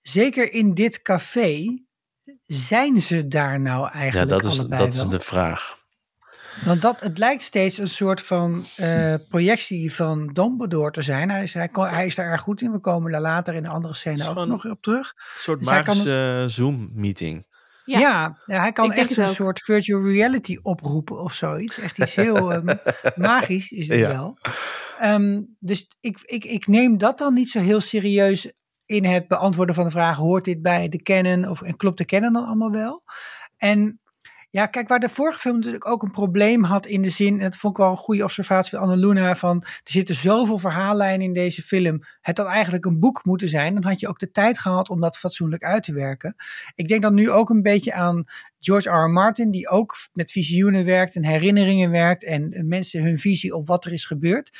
zeker 0.00 0.52
in 0.52 0.74
dit 0.74 1.02
café, 1.02 1.78
zijn 2.46 3.00
ze 3.00 3.28
daar 3.28 3.60
nou 3.60 3.84
Ja, 3.84 3.92
eigenlijk 3.92 4.42
dat 4.42 4.52
is, 4.52 4.58
allebei 4.58 4.84
dat 4.84 4.94
wel? 4.94 5.04
is 5.04 5.10
de 5.10 5.20
vraag. 5.20 5.81
Want 6.64 6.82
dat, 6.82 7.00
het 7.00 7.18
lijkt 7.18 7.42
steeds 7.42 7.78
een 7.78 7.88
soort 7.88 8.22
van 8.22 8.64
eh, 8.76 9.14
projectie 9.28 9.92
van 9.94 10.26
Dumbledore 10.32 10.90
te 10.90 11.02
zijn. 11.02 11.30
Hij 11.30 11.42
is, 11.42 11.54
hij, 11.54 11.68
kon- 11.68 11.86
hij 11.86 12.06
is 12.06 12.14
daar 12.14 12.26
erg 12.30 12.40
goed 12.40 12.62
in. 12.62 12.72
We 12.72 12.78
komen 12.78 13.12
daar 13.12 13.20
later 13.20 13.54
in 13.54 13.62
de 13.62 13.68
andere 13.68 13.94
scène 13.94 14.28
ook 14.28 14.46
nog 14.46 14.64
op 14.66 14.82
terug. 14.82 15.12
Een 15.16 15.40
soort 15.40 15.58
Dus 15.58 15.68
magische 15.68 16.44
Zoom-meeting. 16.46 17.46
Ja. 17.84 18.38
Hij 18.44 18.72
kan 18.72 18.92
echt 18.92 19.16
een 19.16 19.28
soort 19.28 19.60
virtual 19.60 20.02
reality 20.02 20.58
oproepen 20.62 21.18
of 21.22 21.32
zoiets. 21.32 21.78
Echt 21.78 21.98
iets 21.98 22.14
heel 22.14 22.52
ehm, 22.52 22.74
magisch 23.16 23.70
is 23.70 23.88
het 23.88 23.98
Ja. 23.98 24.08
wel. 24.08 24.38
Ehm, 24.98 25.42
dus 25.58 25.88
ik, 26.00 26.18
ik, 26.22 26.44
ik 26.44 26.66
neem 26.66 26.98
dat 26.98 27.18
dan 27.18 27.34
niet 27.34 27.50
zo 27.50 27.58
heel 27.60 27.80
serieus 27.80 28.52
in 28.86 29.04
het 29.04 29.28
beantwoorden 29.28 29.74
van 29.74 29.84
de 29.84 29.90
vraag: 29.90 30.16
hoort 30.16 30.44
dit 30.44 30.62
bij 30.62 30.88
de 30.88 31.02
canon 31.02 31.48
of 31.48 31.62
en 31.62 31.76
klopt 31.76 31.98
de 31.98 32.04
canon 32.04 32.32
dan 32.32 32.44
allemaal 32.44 32.70
wel? 32.70 33.02
En 33.56 34.00
ja, 34.52 34.66
kijk, 34.66 34.88
waar 34.88 35.00
de 35.00 35.08
vorige 35.08 35.38
film 35.38 35.56
natuurlijk 35.56 35.86
ook 35.86 36.02
een 36.02 36.10
probleem 36.10 36.64
had 36.64 36.86
in 36.86 37.02
de 37.02 37.08
zin, 37.08 37.34
en 37.34 37.50
dat 37.50 37.56
vond 37.56 37.72
ik 37.78 37.82
wel 37.82 37.90
een 37.90 37.96
goede 37.96 38.22
observatie 38.22 38.78
van 38.78 38.88
Annaluna, 38.88 39.36
van 39.36 39.62
er 39.62 39.80
zitten 39.84 40.14
zoveel 40.14 40.58
verhaallijnen 40.58 41.26
in 41.26 41.32
deze 41.32 41.62
film. 41.62 42.02
Het 42.20 42.38
had 42.38 42.46
eigenlijk 42.46 42.84
een 42.84 42.98
boek 42.98 43.24
moeten 43.24 43.48
zijn. 43.48 43.74
Dan 43.74 43.84
had 43.84 44.00
je 44.00 44.08
ook 44.08 44.18
de 44.18 44.30
tijd 44.30 44.58
gehad 44.58 44.88
om 44.88 45.00
dat 45.00 45.18
fatsoenlijk 45.18 45.62
uit 45.62 45.82
te 45.82 45.92
werken. 45.92 46.34
Ik 46.74 46.88
denk 46.88 47.02
dan 47.02 47.14
nu 47.14 47.30
ook 47.30 47.50
een 47.50 47.62
beetje 47.62 47.92
aan 47.92 48.24
George 48.60 48.90
R. 48.90 49.10
Martin, 49.10 49.50
die 49.50 49.68
ook 49.68 49.96
met 50.12 50.32
visioenen 50.32 50.84
werkt 50.84 51.16
en 51.16 51.24
herinneringen 51.24 51.90
werkt 51.90 52.24
en 52.24 52.64
mensen 52.68 53.02
hun 53.02 53.18
visie 53.18 53.54
op 53.54 53.66
wat 53.66 53.84
er 53.84 53.92
is 53.92 54.06
gebeurd. 54.06 54.58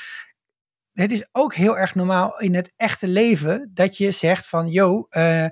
Het 0.92 1.10
is 1.10 1.28
ook 1.32 1.54
heel 1.54 1.78
erg 1.78 1.94
normaal 1.94 2.38
in 2.38 2.54
het 2.54 2.72
echte 2.76 3.08
leven 3.08 3.70
dat 3.74 3.96
je 3.96 4.10
zegt 4.10 4.48
van, 4.48 4.68
yo, 4.68 5.06
eh, 5.08 5.46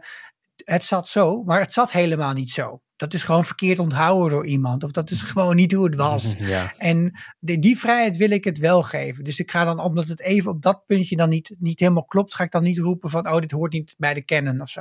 het 0.65 0.85
zat 0.85 1.09
zo, 1.09 1.43
maar 1.43 1.61
het 1.61 1.73
zat 1.73 1.93
helemaal 1.93 2.33
niet 2.33 2.51
zo. 2.51 2.81
Dat 3.01 3.15
is 3.15 3.23
gewoon 3.23 3.45
verkeerd 3.45 3.79
onthouden 3.79 4.31
door 4.31 4.47
iemand. 4.47 4.85
Of 4.85 4.91
dat 4.91 5.11
is 5.11 5.23
gewoon 5.23 5.57
niet 5.57 5.73
hoe 5.73 5.85
het 5.85 5.95
was. 5.95 6.35
Ja. 6.39 6.73
En 6.77 7.13
die, 7.39 7.59
die 7.59 7.79
vrijheid 7.79 8.17
wil 8.17 8.31
ik 8.31 8.45
het 8.45 8.59
wel 8.59 8.83
geven. 8.83 9.25
Dus 9.25 9.39
ik 9.39 9.51
ga 9.51 9.65
dan, 9.65 9.81
omdat 9.81 10.09
het 10.09 10.21
even 10.21 10.51
op 10.51 10.63
dat 10.63 10.87
puntje 10.87 11.17
dan 11.17 11.29
niet, 11.29 11.57
niet 11.59 11.81
helemaal 11.81 12.05
klopt, 12.05 12.35
ga 12.35 12.45
ik 12.45 12.51
dan 12.51 12.63
niet 12.63 12.79
roepen 12.79 13.11
van, 13.11 13.29
oh, 13.29 13.39
dit 13.39 13.51
hoort 13.51 13.73
niet 13.73 13.95
bij 13.99 14.15
de 14.15 14.25
canon 14.25 14.61
of 14.61 14.69
zo. 14.69 14.81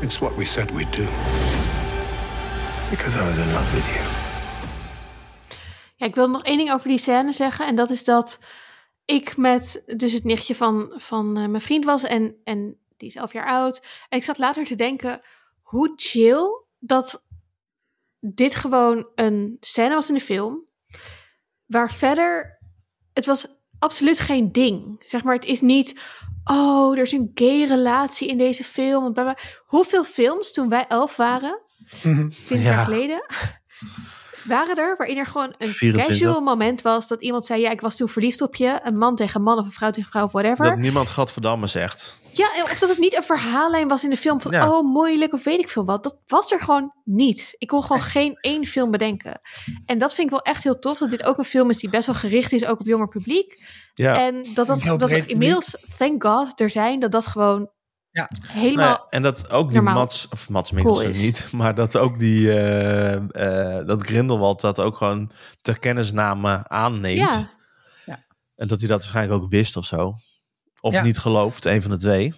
It's 0.00 0.18
what 0.18 0.36
we 0.36 0.44
said 0.44 0.70
we'd 0.70 0.96
do. 0.96 1.08
Because 2.90 3.18
I 3.18 3.22
was 3.22 3.36
in 3.36 3.52
love 3.52 3.74
with 3.74 3.84
you. 3.84 4.06
Ja, 5.96 6.06
ik 6.06 6.14
wil 6.14 6.30
nog 6.30 6.42
één 6.42 6.58
ding 6.58 6.72
over 6.72 6.88
die 6.88 6.98
scène 6.98 7.32
zeggen. 7.32 7.66
En 7.66 7.74
dat 7.74 7.90
is 7.90 8.04
dat 8.04 8.38
ik 9.04 9.36
met 9.36 9.82
dus 9.96 10.12
het 10.12 10.24
nichtje 10.24 10.54
van, 10.54 10.92
van 10.96 11.36
eh, 11.36 11.46
mijn 11.46 11.62
vriend 11.62 11.84
was. 11.84 12.02
En, 12.02 12.36
en 12.44 12.76
die 12.96 13.08
is 13.08 13.14
elf 13.14 13.32
jaar 13.32 13.46
oud. 13.46 13.82
En 14.08 14.18
ik 14.18 14.24
zat 14.24 14.38
later 14.38 14.64
te 14.64 14.74
denken, 14.74 15.20
hoe 15.74 15.92
chill 15.96 16.64
dat 16.78 17.24
dit 18.20 18.54
gewoon 18.54 19.08
een 19.14 19.56
scène 19.60 19.94
was 19.94 20.08
in 20.08 20.14
de 20.14 20.20
film. 20.20 20.64
Waar 21.66 21.92
verder, 21.92 22.58
het 23.12 23.26
was 23.26 23.46
absoluut 23.78 24.18
geen 24.18 24.52
ding. 24.52 25.02
Zeg 25.04 25.22
maar, 25.24 25.34
het 25.34 25.44
is 25.44 25.60
niet, 25.60 26.00
oh, 26.44 26.96
er 26.96 27.02
is 27.02 27.12
een 27.12 27.30
gay 27.34 27.64
relatie 27.64 28.28
in 28.28 28.38
deze 28.38 28.64
film. 28.64 29.14
Hoeveel 29.66 30.04
films 30.04 30.52
toen 30.52 30.68
wij 30.68 30.84
elf 30.88 31.16
waren, 31.16 31.60
20 31.90 32.48
Ja. 32.48 32.56
jaar 32.58 32.84
geleden, 32.84 33.26
waren 34.44 34.76
er 34.76 34.96
waarin 34.96 35.16
er 35.18 35.26
gewoon 35.26 35.54
een 35.58 35.68
24. 35.68 36.06
casual 36.06 36.40
moment 36.40 36.82
was 36.82 37.08
dat 37.08 37.22
iemand 37.22 37.46
zei: 37.46 37.60
Ja, 37.60 37.70
ik 37.70 37.80
was 37.80 37.96
toen 37.96 38.08
verliefd 38.08 38.40
op 38.40 38.54
je. 38.54 38.80
Een 38.82 38.98
man 38.98 39.16
tegen 39.16 39.42
man 39.42 39.58
of 39.58 39.64
een 39.64 39.70
vrouw 39.72 39.90
tegen 39.90 40.10
vrouw 40.10 40.24
of 40.24 40.32
whatever. 40.32 40.64
Dat 40.64 40.78
niemand 40.78 41.10
Gadverdamme 41.10 41.66
zegt. 41.66 42.22
Ja, 42.36 42.48
of 42.62 42.78
dat 42.78 42.88
het 42.88 42.98
niet 42.98 43.16
een 43.16 43.22
verhaallijn 43.22 43.88
was 43.88 44.04
in 44.04 44.10
de 44.10 44.16
film 44.16 44.40
van 44.40 44.52
Ja. 44.52 44.70
oh 44.70 44.92
moeilijk 44.92 45.32
of 45.32 45.44
weet 45.44 45.58
ik 45.58 45.68
veel 45.68 45.84
wat. 45.84 46.02
Dat 46.02 46.18
was 46.26 46.50
er 46.52 46.60
gewoon 46.60 46.92
niet. 47.04 47.54
Ik 47.58 47.68
kon 47.68 47.82
gewoon 47.82 48.02
geen 48.02 48.36
één 48.40 48.66
film 48.66 48.90
bedenken. 48.90 49.40
En 49.86 49.98
dat 49.98 50.14
vind 50.14 50.26
ik 50.26 50.34
wel 50.34 50.42
echt 50.42 50.62
heel 50.62 50.78
tof 50.78 50.98
dat 50.98 51.10
dit 51.10 51.24
ook 51.24 51.38
een 51.38 51.44
film 51.44 51.70
is 51.70 51.78
die 51.78 51.90
best 51.90 52.06
wel 52.06 52.14
gericht 52.14 52.52
is 52.52 52.64
ook 52.66 52.80
op 52.80 52.86
jonger 52.86 53.08
publiek. 53.08 53.62
Ja. 53.94 54.16
En 54.16 54.46
dat 54.54 54.66
dat, 54.66 54.98
dat 54.98 55.10
inmiddels, 55.10 55.76
thank 55.98 56.22
god, 56.24 56.60
er 56.60 56.70
zijn 56.70 57.00
dat 57.00 57.12
dat 57.12 57.26
gewoon 57.26 57.70
Ja. 58.10 58.30
helemaal. 58.46 58.86
Nou 58.86 58.98
ja, 59.00 59.06
en 59.10 59.22
dat 59.22 59.50
ook 59.50 59.66
die 59.66 59.74
normaal 59.74 59.94
Mats, 59.94 60.28
of 60.30 60.48
Mats 60.48 60.70
Mikkelsen 60.72 61.10
cool 61.10 61.22
niet, 61.24 61.52
maar 61.52 61.74
dat 61.74 61.96
ook 61.96 62.18
die, 62.18 62.50
eh, 62.52 63.14
eh, 63.78 63.86
dat 63.86 64.02
Grindelwald 64.06 64.60
dat 64.60 64.80
ook 64.80 64.96
gewoon 64.96 65.30
ter 65.60 65.78
kennisname 65.78 66.68
aanneemt. 66.68 67.48
ja, 68.04 68.24
En 68.56 68.66
dat 68.68 68.78
hij 68.78 68.88
dat 68.88 68.98
waarschijnlijk 68.98 69.42
ook 69.42 69.50
wist 69.50 69.76
of 69.76 69.84
zo. 69.84 70.14
Of 70.84 70.92
Ja. 70.92 71.02
niet 71.02 71.18
gelooft, 71.18 71.64
een 71.64 71.82
van 71.82 71.90
de 71.90 71.96
twee. 71.96 72.32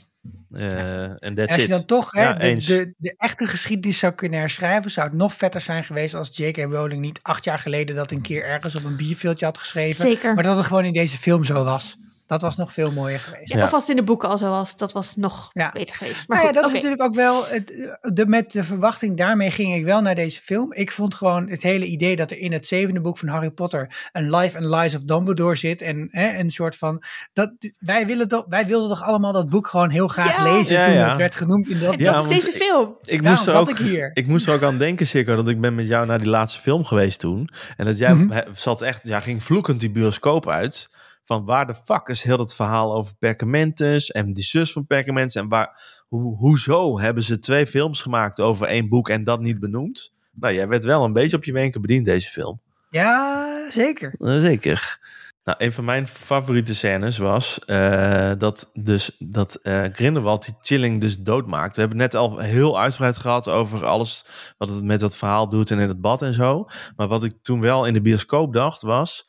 Eh, 0.51 1.03
En 1.05 1.19
En 1.19 1.35
that's 1.35 1.49
als 1.53 1.57
je 1.57 1.63
it. 1.63 1.71
dan 1.71 1.85
toch 1.85 2.13
hè, 2.13 2.23
Ja, 2.23 2.33
de, 2.33 2.55
de, 2.57 2.95
de 2.97 3.15
echte 3.19 3.47
geschiedenis 3.47 3.99
zou 3.99 4.13
kunnen 4.13 4.41
herschrijven, 4.41 4.91
zou 4.91 5.07
het 5.09 5.17
nog 5.17 5.35
vetter 5.35 5.61
zijn 5.61 5.85
geweest 5.85 6.15
als 6.15 6.37
J.K. 6.37 6.57
Rowling 6.57 7.01
niet 7.01 7.19
acht 7.23 7.45
jaar 7.45 7.59
geleden 7.59 7.97
dat 7.97 8.11
een 8.11 8.21
keer 8.23 8.45
ergens 8.45 8.75
op 8.77 8.85
een 8.85 8.97
bierveeltje 8.97 9.45
had 9.47 9.59
geschreven. 9.59 10.05
zeker. 10.07 10.35
Maar 10.35 10.43
dat 10.45 10.57
het 10.57 10.67
gewoon 10.67 10.85
in 10.85 10.93
deze 10.93 11.17
film 11.17 11.45
zo 11.45 11.65
was. 11.65 11.97
Dat 12.27 12.43
was 12.43 12.57
nog 12.57 12.73
veel 12.73 12.93
mooier 12.93 13.19
geweest. 13.21 13.53
Ja, 13.53 13.59
Ja. 13.59 13.65
Of 13.65 13.73
als 13.73 13.81
het 13.81 13.91
in 13.91 13.97
de 13.97 14.03
boeken 14.03 14.29
al 14.29 14.39
zo 14.39 14.51
was, 14.51 14.77
dat 14.77 14.93
was 14.93 15.17
nog 15.17 15.51
Ja. 15.53 15.71
beter 15.73 15.95
geweest. 15.97 16.29
Maar 16.29 16.37
Nou 16.37 16.49
ja, 16.49 16.55
dat 16.61 16.67
is 16.69 16.73
natuurlijk 16.73 17.03
ook 17.03 17.15
wel. 17.15 17.45
Het, 17.47 17.99
de, 18.15 18.27
met 18.27 18.53
de 18.53 18.65
verwachting, 18.65 19.17
daarmee 19.17 19.51
ging 19.51 19.75
ik 19.75 19.85
wel 19.85 20.01
naar 20.03 20.15
deze 20.15 20.41
film. 20.41 20.73
Ik 20.73 20.93
vond 20.93 21.15
gewoon 21.15 21.49
het 21.49 21.63
hele 21.63 21.85
idee 21.85 22.17
dat 22.17 22.31
er 22.31 22.39
in 22.39 22.53
het 22.53 22.67
zevende 22.67 23.01
boek 23.01 23.19
van 23.19 23.29
Harry 23.29 23.51
Potter 23.51 24.09
een 24.13 24.31
Life 24.37 24.59
and 24.59 24.67
Lies 24.67 24.95
of 24.95 25.03
Dumbledore 25.03 25.55
zit. 25.57 25.83
En 25.83 26.09
hè, 26.11 26.39
een 26.39 26.51
soort 26.51 26.77
van. 26.77 27.03
Dat, 27.33 27.53
wij, 27.81 28.07
willen 28.07 28.29
toch, 28.29 28.45
wij 28.49 28.67
wilden 28.67 28.89
toch 28.89 29.03
allemaal 29.03 29.33
dat 29.33 29.49
boek 29.49 29.69
gewoon 29.69 29.91
heel 29.91 30.09
graag 30.09 30.37
Ja. 30.37 30.53
lezen 30.57 30.77
Ja, 30.77 30.85
toen 30.85 30.95
ja. 30.95 31.09
het 31.09 31.19
werd 31.19 31.35
genoemd 31.35 31.69
in 31.69 31.79
dat 31.81 31.95
En 31.95 32.05
dat 32.05 32.25
is 32.25 32.29
deze 32.31 32.53
film. 32.53 32.97
Ik 33.03 33.23
Daarom 33.23 33.31
moest, 33.31 33.45
er 33.45 33.51
zat 33.51 33.61
ook, 33.61 33.69
ik 33.71 33.77
hier. 33.79 34.11
ik 34.15 34.27
moest 34.27 34.47
er 34.47 34.55
ook 34.55 34.63
aan 34.63 34.79
denken, 34.79 35.07
zeker, 35.07 35.37
dat 35.37 35.49
ik 35.49 35.61
ben 35.61 35.75
met 35.75 35.87
jou 35.89 36.07
naar 36.07 36.19
die 36.19 36.29
laatste 36.29 36.61
film 36.61 36.85
geweest 36.85 37.21
toen. 37.21 37.49
En 37.77 37.85
dat 37.85 37.99
jij 37.99 38.15
Mhm. 38.15 38.41
zat 38.53 38.83
echt, 38.83 39.07
ja, 39.07 39.21
ging 39.21 39.43
vloekend 39.43 39.81
die 39.81 39.91
bioscoop 39.91 40.49
uit. 40.49 40.89
Van 41.27 41.45
waar 41.45 41.67
de 41.67 41.75
fuck 41.75 42.09
is 42.09 42.23
heel 42.23 42.39
het 42.39 42.55
verhaal 42.55 42.95
over 42.95 43.15
Perkamentus 43.19 44.11
en 44.11 44.33
die 44.33 44.45
zus 44.45 44.73
van 44.73 44.87
Perkamentus. 44.87 45.35
En 45.35 45.49
waar, 45.49 46.05
hoe, 46.09 46.37
hoezo 46.37 47.01
hebben 47.01 47.23
ze 47.23 47.39
twee 47.39 47.67
films 47.67 48.03
gemaakt 48.03 48.41
over 48.41 48.67
één 48.67 48.89
boek 48.89 49.09
en 49.09 49.25
dat 49.25 49.41
niet 49.41 49.61
benoemd? 49.61 50.13
Nou, 50.33 50.55
jij 50.55 50.69
werd 50.69 50.85
wel 50.85 51.05
een 51.05 51.13
beetje 51.13 51.37
op 51.37 51.45
je 51.45 51.53
wenken 51.53 51.81
bediend, 51.81 52.05
deze 52.05 52.31
film. 52.31 52.61
Ja, 52.91 53.71
zeker. 53.71 54.15
Eh, 54.19 54.39
Zeker. 54.39 54.99
Nou, 55.45 55.59
een 55.65 55.73
van 55.73 55.85
mijn 55.85 56.09
favoriete 56.09 56.75
scènes 56.75 57.19
was 57.19 57.59
eh, 57.65 58.33
dat, 58.39 58.71
dus, 58.75 59.17
dat 59.19 59.55
eh 59.55 59.85
Grindelwald 59.93 60.45
die 60.45 60.55
Chilling 60.61 61.01
dus 61.01 61.19
doodmaakt. 61.19 61.75
We 61.75 61.81
hebben 61.81 62.01
het 62.01 62.13
net 62.13 62.23
al 62.23 62.39
heel 62.39 62.81
uitgebreid 62.81 63.19
gehad 63.19 63.49
over 63.49 63.87
alles 63.87 64.25
wat 64.59 64.69
het 64.69 64.85
met 64.85 65.01
dat 65.01 65.17
verhaal 65.17 65.49
doet 65.49 65.71
en 65.71 65.79
in 65.79 65.89
het 65.89 66.01
bad 66.01 66.23
en 66.23 66.35
zo. 66.35 66.67
Maar 66.97 67.09
wat 67.09 67.25
ik 67.25 67.33
toen 67.43 67.61
wel 67.61 67.87
in 67.87 67.93
de 67.93 68.01
bioscoop 68.01 68.53
dacht 68.53 68.83
was, 68.83 69.29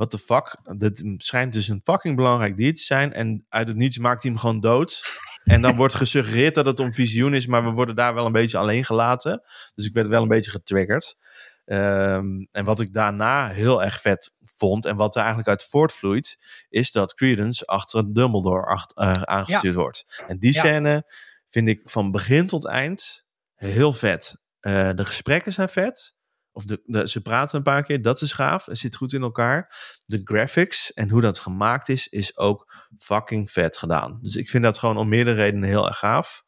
what 0.00 0.10
the 0.10 0.18
fuck, 0.18 0.56
dit 0.78 1.14
schijnt 1.16 1.52
dus 1.52 1.68
een 1.68 1.80
fucking 1.84 2.16
belangrijk 2.16 2.56
dier 2.56 2.74
te 2.74 2.82
zijn 2.82 3.12
en 3.12 3.46
uit 3.48 3.68
het 3.68 3.76
niets 3.76 3.98
maakt 3.98 4.22
hij 4.22 4.30
hem 4.30 4.40
gewoon 4.40 4.60
dood. 4.60 5.02
En 5.44 5.62
dan 5.62 5.76
wordt 5.76 5.94
gesuggereerd 5.94 6.54
dat 6.54 6.66
het 6.66 6.80
om 6.80 6.92
visioen 6.94 7.34
is, 7.34 7.46
maar 7.46 7.64
we 7.64 7.70
worden 7.70 7.94
daar 7.94 8.14
wel 8.14 8.26
een 8.26 8.32
beetje 8.32 8.58
alleen 8.58 8.84
gelaten. 8.84 9.42
Dus 9.74 9.86
ik 9.86 9.94
werd 9.94 10.08
wel 10.08 10.22
een 10.22 10.28
beetje 10.28 10.50
getriggerd. 10.50 11.16
Ehm, 11.64 12.26
en 12.52 12.64
wat 12.64 12.80
ik 12.80 12.92
daarna 12.92 13.48
heel 13.48 13.82
erg 13.82 14.00
vet 14.00 14.32
vond 14.56 14.84
en 14.84 14.96
wat 14.96 15.14
er 15.14 15.20
eigenlijk 15.20 15.48
uit 15.48 15.64
voortvloeit, 15.64 16.36
is 16.68 16.90
dat 16.92 17.14
Credence 17.14 17.66
achter 17.66 18.14
Dumbledore 18.14 18.66
acht, 18.66 18.94
eh, 18.96 19.12
aangestuurd 19.12 19.74
wordt. 19.74 20.22
En 20.26 20.38
die 20.38 20.54
Ja. 20.54 20.60
scène 20.60 21.12
vind 21.48 21.68
ik 21.68 21.80
van 21.84 22.10
begin 22.10 22.46
tot 22.46 22.66
eind 22.66 23.24
heel 23.54 23.92
vet. 23.92 24.38
Eh, 24.60 24.90
de 24.94 25.04
gesprekken 25.04 25.52
zijn 25.52 25.68
vet. 25.68 26.14
Of 26.60 26.66
de, 26.66 26.82
de, 26.84 27.08
ze 27.08 27.20
praten 27.20 27.56
een 27.56 27.62
paar 27.62 27.82
keer, 27.82 28.02
dat 28.02 28.20
is 28.20 28.32
gaaf. 28.32 28.66
Het 28.66 28.78
zit 28.78 28.96
goed 28.96 29.12
in 29.12 29.22
elkaar. 29.22 29.74
De 30.04 30.20
graphics 30.24 30.92
en 30.92 31.08
hoe 31.10 31.20
dat 31.20 31.38
gemaakt 31.38 31.88
is, 31.88 32.08
is 32.08 32.36
ook 32.36 32.74
fucking 32.98 33.50
vet 33.50 33.76
gedaan. 33.76 34.18
Dus 34.22 34.36
ik 34.36 34.48
vind 34.48 34.62
dat 34.64 34.78
gewoon 34.78 34.96
om 34.96 35.08
meerdere 35.08 35.36
redenen 35.36 35.68
heel 35.68 35.86
erg 35.88 35.98
gaaf. 35.98 36.42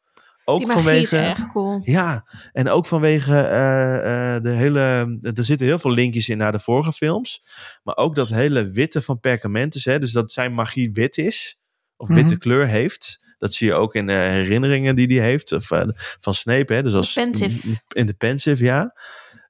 Ook 0.45 0.71
vanwege. 0.71 1.01
is 1.01 1.11
echt 1.11 1.47
cool. 1.47 1.79
Ja, 1.83 2.27
en 2.51 2.69
ook 2.69 2.85
vanwege 2.85 3.37
eh, 3.39 4.35
eh, 4.35 4.43
de 4.43 4.49
hele. 4.49 4.79
Er 5.21 5.43
zitten 5.45 5.67
heel 5.67 5.79
veel 5.79 5.91
linkjes 5.91 6.29
in 6.29 6.37
naar 6.37 6.51
de 6.51 6.59
vorige 6.59 6.91
films. 6.93 7.43
Maar 7.83 7.97
ook 7.97 8.15
dat 8.15 8.29
hele 8.29 8.67
witte 8.71 9.01
van 9.01 9.19
Perkamentus. 9.19 9.85
Hè, 9.85 9.99
dus 9.99 10.11
dat 10.11 10.31
zijn 10.31 10.53
magie 10.53 10.91
wit 10.91 11.17
is. 11.17 11.57
Of 11.97 12.07
Mhm. 12.07 12.17
witte 12.17 12.37
kleur 12.37 12.67
heeft. 12.67 13.19
Dat 13.39 13.53
zie 13.53 13.67
je 13.67 13.73
ook 13.73 13.95
in 13.95 14.07
de 14.07 14.13
herinneringen 14.13 14.95
die 14.95 15.07
hij 15.19 15.29
heeft. 15.29 15.51
Of, 15.51 15.71
eh, 15.71 15.87
van 16.19 16.33
Snape. 16.33 16.73
Hè, 16.73 16.83
dus 16.83 16.93
als, 16.93 17.13
pensive. 17.13 17.81
In 17.87 18.05
de 18.05 18.13
pensive, 18.13 18.63
ja. 18.63 18.93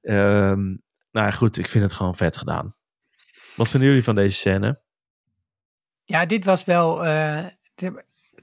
Ehm, 0.03 0.75
nou 1.11 1.31
goed, 1.31 1.57
ik 1.57 1.69
vind 1.69 1.83
het 1.83 1.93
gewoon 1.93 2.15
vet 2.15 2.37
gedaan. 2.37 2.75
Wat 3.55 3.69
vinden 3.69 3.89
jullie 3.89 4.03
van 4.03 4.15
deze 4.15 4.37
scène? 4.37 4.81
Ja, 6.03 6.25
dit 6.25 6.45
was 6.45 6.63
wel. 6.63 7.05
eh, 7.05 7.45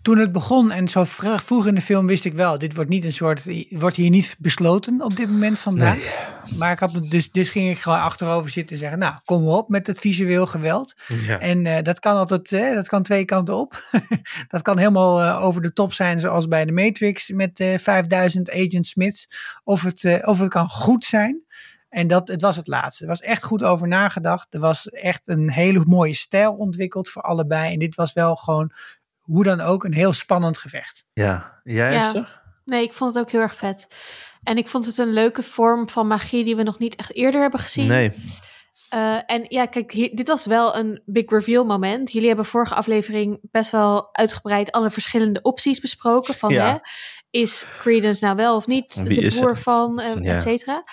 toen 0.03 0.19
het 0.19 0.33
begon 0.33 0.71
en 0.71 0.89
zo 0.89 1.05
vr- 1.05 1.39
vroeg 1.39 1.67
in 1.67 1.75
de 1.75 1.81
film 1.81 2.07
wist 2.07 2.25
ik 2.25 2.35
wel, 2.35 2.59
dit 2.59 2.75
wordt 2.75 2.91
niet 2.91 3.05
een 3.05 3.13
soort, 3.13 3.67
wordt 3.71 3.97
hier 3.97 4.11
niet 4.11 4.37
besloten 4.39 5.03
op 5.03 5.17
dit 5.17 5.31
moment 5.31 5.59
vandaag. 5.59 6.29
Maar 6.57 6.73
ik 6.73 6.79
had, 6.79 6.91
dus, 7.09 7.31
dus 7.31 7.49
ging 7.49 7.71
ik 7.71 7.79
gewoon 7.79 8.01
achterover 8.01 8.51
zitten 8.51 8.77
en 8.77 8.83
zeggen, 8.83 8.99
nou, 8.99 9.15
kom 9.25 9.49
op 9.49 9.69
met 9.69 9.87
het 9.87 9.99
visueel 9.99 10.47
geweld. 10.47 10.95
Ja. 11.07 11.39
En 11.39 11.67
eh, 11.67 11.83
dat 11.83 11.99
kan 11.99 12.17
altijd, 12.17 12.75
dat 12.75 12.89
kan 12.89 13.03
twee 13.03 13.25
kanten 13.25 13.57
op. 13.57 13.89
dat 14.49 14.63
kan 14.63 14.79
helemaal 14.79 15.23
eh, 15.23 15.45
over 15.45 15.63
de 15.63 15.73
top 15.73 15.93
zijn, 15.93 16.21
zoals 16.21 16.49
bij 16.49 16.65
de 16.65 16.73
Matrix 16.73 17.31
met 17.31 17.61
eh 17.61 17.79
5000 17.79 18.51
Agent 18.51 18.87
Smiths. 18.87 19.29
Of 19.65 19.83
het, 19.83 20.21
of 20.25 20.39
het 20.39 20.49
kan 20.49 20.69
goed 20.69 21.05
zijn. 21.05 21.43
En 21.91 22.07
dat, 22.07 22.29
het 22.29 22.43
was 22.43 22.57
het 22.57 22.67
laatste. 22.67 23.03
Er 23.03 23.09
was 23.09 23.21
echt 23.21 23.43
goed 23.43 23.63
over 23.63 23.89
nagedacht. 23.89 24.55
Er 24.55 24.61
was 24.61 24.89
echt 24.89 25.29
een 25.29 25.51
hele 25.51 25.85
mooie 25.87 26.15
stijl 26.15 26.53
ontwikkeld 26.53 27.09
voor 27.09 27.23
allebei. 27.23 27.73
En 27.73 27.79
dit 27.79 27.95
was 27.95 28.13
wel 28.13 28.37
gewoon, 28.37 28.73
hoe 29.31 29.45
dan 29.45 29.61
ook, 29.61 29.85
een 29.85 29.95
heel 29.95 30.13
spannend 30.13 30.59
gevecht. 30.59 31.05
ja. 31.13 31.61
Jij 31.65 31.93
Ja. 31.93 31.99
Esther? 31.99 32.43
Nee, 32.65 32.83
ik 32.83 32.93
vond 32.93 33.15
het 33.15 33.23
ook 33.25 33.31
heel 33.31 33.41
erg 33.41 33.55
vet. 33.57 33.87
En 34.43 34.57
ik 34.57 34.69
vond 34.69 34.87
het 34.87 34.99
een 34.99 35.13
leuke 35.13 35.43
vorm 35.43 35.89
van 35.89 36.07
magie 36.07 36.45
die 36.45 36.57
we 36.57 36.63
nog 36.63 36.79
niet 36.79 36.97
echt 36.97 37.15
eerder 37.15 37.41
hebben 37.41 37.61
gezien. 37.61 37.87
Nee. 37.87 38.13
Eh, 38.89 39.17
en 39.27 39.45
ja, 39.49 39.67
kijk, 39.67 39.93
hier- 39.93 40.15
dit 40.15 40.29
was 40.29 40.47
wel 40.47 40.77
een 40.77 41.03
big 41.07 41.31
reveal 41.31 41.65
moment. 41.65 42.13
Jullie 42.13 42.29
hebben 42.29 42.45
vorige 42.47 42.75
aflevering 42.75 43.39
best 43.51 43.71
wel 43.71 44.09
uitgebreid 44.15 44.73
alle 44.73 44.91
verschillende 44.91 45.43
opties 45.43 45.81
besproken. 45.81 46.35
Van, 46.35 46.51
Ja. 46.53 46.71
hè, 46.71 46.77
is 47.31 47.67
Credence 47.79 48.25
nou 48.25 48.37
wel 48.37 48.57
of 48.57 48.67
niet 48.67 48.95
Wie 49.05 49.21
de 49.31 49.37
broer 49.37 49.57
van, 49.59 50.01
Ja. 50.23 50.35
et 50.35 50.43
cetera. 50.43 50.85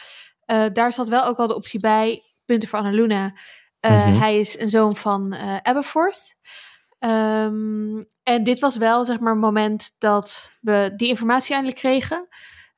Eh, 0.46 0.64
daar 0.74 0.94
zat 0.94 1.08
wel 1.08 1.26
ook 1.26 1.38
al 1.38 1.48
de 1.48 1.56
optie 1.56 1.80
bij, 1.80 2.22
punten 2.46 2.70
voor 2.70 2.80
Annaluna. 2.80 3.34
Eh, 3.80 4.08
Mhm. 4.08 4.18
Hij 4.20 4.40
is 4.40 4.60
een 4.60 4.70
zoon 4.70 4.96
van 4.96 5.34
eh 5.34 5.58
Aberforth. 5.62 6.36
Ehm, 7.00 8.04
en 8.24 8.44
dit 8.44 8.60
was 8.60 8.78
wel, 8.78 9.06
zeg 9.06 9.20
maar, 9.20 9.32
een 9.34 9.40
moment 9.40 9.96
dat 10.00 10.52
we 10.62 10.94
die 10.96 11.08
informatie 11.08 11.54
eindelijk 11.54 11.80
kregen. 11.82 12.28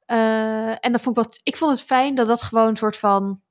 Eh, 0.06 0.70
en 0.86 0.92
dat 0.92 1.02
vond 1.02 1.18
ik, 1.18 1.24
wat, 1.24 1.40
ik 1.44 1.58
vond 1.58 1.72
het 1.72 1.84
fijn 1.84 2.16
dat 2.16 2.28
dat 2.28 2.42
gewoon 2.42 2.68
een 2.68 2.76
soort 2.76 2.98
van 2.98 3.42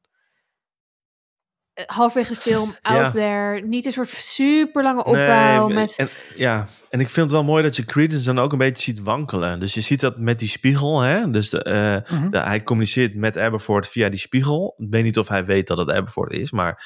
eh, 1.74 1.84
halverwege 1.86 2.32
de 2.32 2.40
film 2.40 2.76
out 2.82 2.96
Ja. 2.98 3.10
there, 3.10 3.60
niet 3.66 3.86
een 3.86 3.92
soort 3.92 4.08
super 4.08 4.82
lange 4.82 5.04
opbouw 5.04 5.66
Nee, 5.66 5.74
met 5.74 5.94
en, 5.96 6.08
ja, 6.36 6.68
en 6.90 7.00
ik 7.00 7.10
vind 7.10 7.26
het 7.26 7.34
wel 7.34 7.44
mooi 7.44 7.62
dat 7.62 7.76
je 7.76 7.84
Credence 7.84 8.24
dan 8.24 8.38
ook 8.44 8.52
een 8.52 8.58
beetje 8.58 8.82
ziet 8.82 9.00
wankelen. 9.00 9.60
Dus 9.60 9.74
je 9.74 9.80
ziet 9.80 10.00
dat 10.00 10.18
met 10.18 10.38
die 10.38 10.48
spiegel. 10.48 11.00
Hè? 11.00 11.30
Dus 11.30 11.50
de, 11.50 11.62
eh, 11.62 12.16
Mhm. 12.18 12.30
de- 12.30 12.38
hij 12.38 12.62
communiceert 12.62 13.14
met 13.14 13.38
Aberforth 13.38 13.88
via 13.88 14.08
die 14.08 14.18
spiegel. 14.18 14.74
Ik 14.76 14.86
weet 14.90 15.04
niet 15.04 15.18
of 15.18 15.28
hij 15.28 15.44
weet 15.44 15.66
dat 15.66 15.78
het 15.78 15.90
Aberforth 15.90 16.32
is, 16.32 16.50
maar 16.50 16.84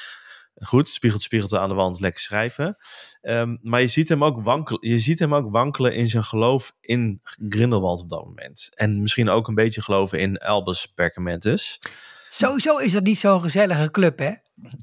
goed, 0.55 0.89
spiegelt, 0.89 1.23
spiegelt 1.23 1.53
aan 1.55 1.69
de 1.69 1.75
wand, 1.75 1.99
lekker 1.99 2.21
schrijven. 2.21 2.77
Ehm, 3.23 3.55
maar 3.61 3.81
je 3.81 3.87
ziet, 3.87 4.09
hem 4.09 4.23
ook 4.23 4.43
wankelen, 4.43 4.79
je 4.89 4.99
ziet 4.99 5.19
hem 5.19 5.35
ook 5.35 5.51
wankelen 5.51 5.93
in 5.95 6.09
zijn 6.09 6.23
geloof 6.23 6.73
in 6.81 7.21
Grindelwald 7.49 8.01
op 8.01 8.09
dat 8.09 8.25
moment. 8.25 8.69
En 8.75 9.01
misschien 9.01 9.29
ook 9.29 9.47
een 9.47 9.55
beetje 9.55 9.81
geloven 9.81 10.19
in 10.19 10.37
Albus 10.37 10.85
Perkamentus. 10.85 11.79
Sowieso 12.29 12.77
is 12.77 12.91
dat 12.91 13.03
niet 13.03 13.19
zo'n 13.19 13.41
gezellige 13.41 13.91
club, 13.91 14.19
hè? 14.19 14.31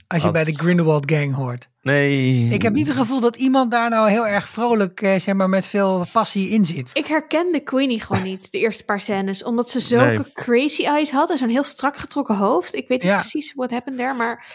Als 0.06 0.22
je 0.22 0.30
bij 0.30 0.44
de 0.44 0.54
Grindelwald 0.54 1.10
Gang 1.12 1.34
hoort. 1.34 1.68
Nee. 1.82 2.48
Ik 2.48 2.62
heb 2.62 2.72
niet 2.72 2.86
het 2.88 2.96
gevoel 2.96 3.20
dat 3.20 3.36
iemand 3.36 3.70
daar 3.70 3.90
nou 3.90 4.10
heel 4.10 4.26
erg 4.26 4.48
vrolijk, 4.48 5.00
eh, 5.00 5.18
zeg 5.18 5.34
maar, 5.34 5.48
met 5.48 5.66
veel 5.66 6.06
passie 6.12 6.48
in 6.48 6.64
zit. 6.66 6.90
Ik 6.92 7.06
herkende 7.06 7.60
Queenie 7.60 8.00
gewoon 8.00 8.22
niet, 8.22 8.52
de 8.52 8.58
eerste 8.58 8.84
paar 8.84 9.00
scènes. 9.00 9.44
Omdat 9.44 9.70
ze 9.70 9.80
zulke 9.80 10.04
Nee. 10.06 10.32
crazy 10.32 10.84
eyes 10.84 11.10
had 11.10 11.30
en 11.30 11.38
zo'n 11.38 11.48
heel 11.48 11.62
strak 11.62 11.96
getrokken 11.96 12.36
hoofd. 12.36 12.74
Ik 12.74 12.88
weet 12.88 13.02
niet 13.02 13.10
Ja. 13.10 13.16
precies 13.16 13.52
what 13.54 13.70
happened 13.70 13.98
there, 13.98 14.14
maar 14.14 14.46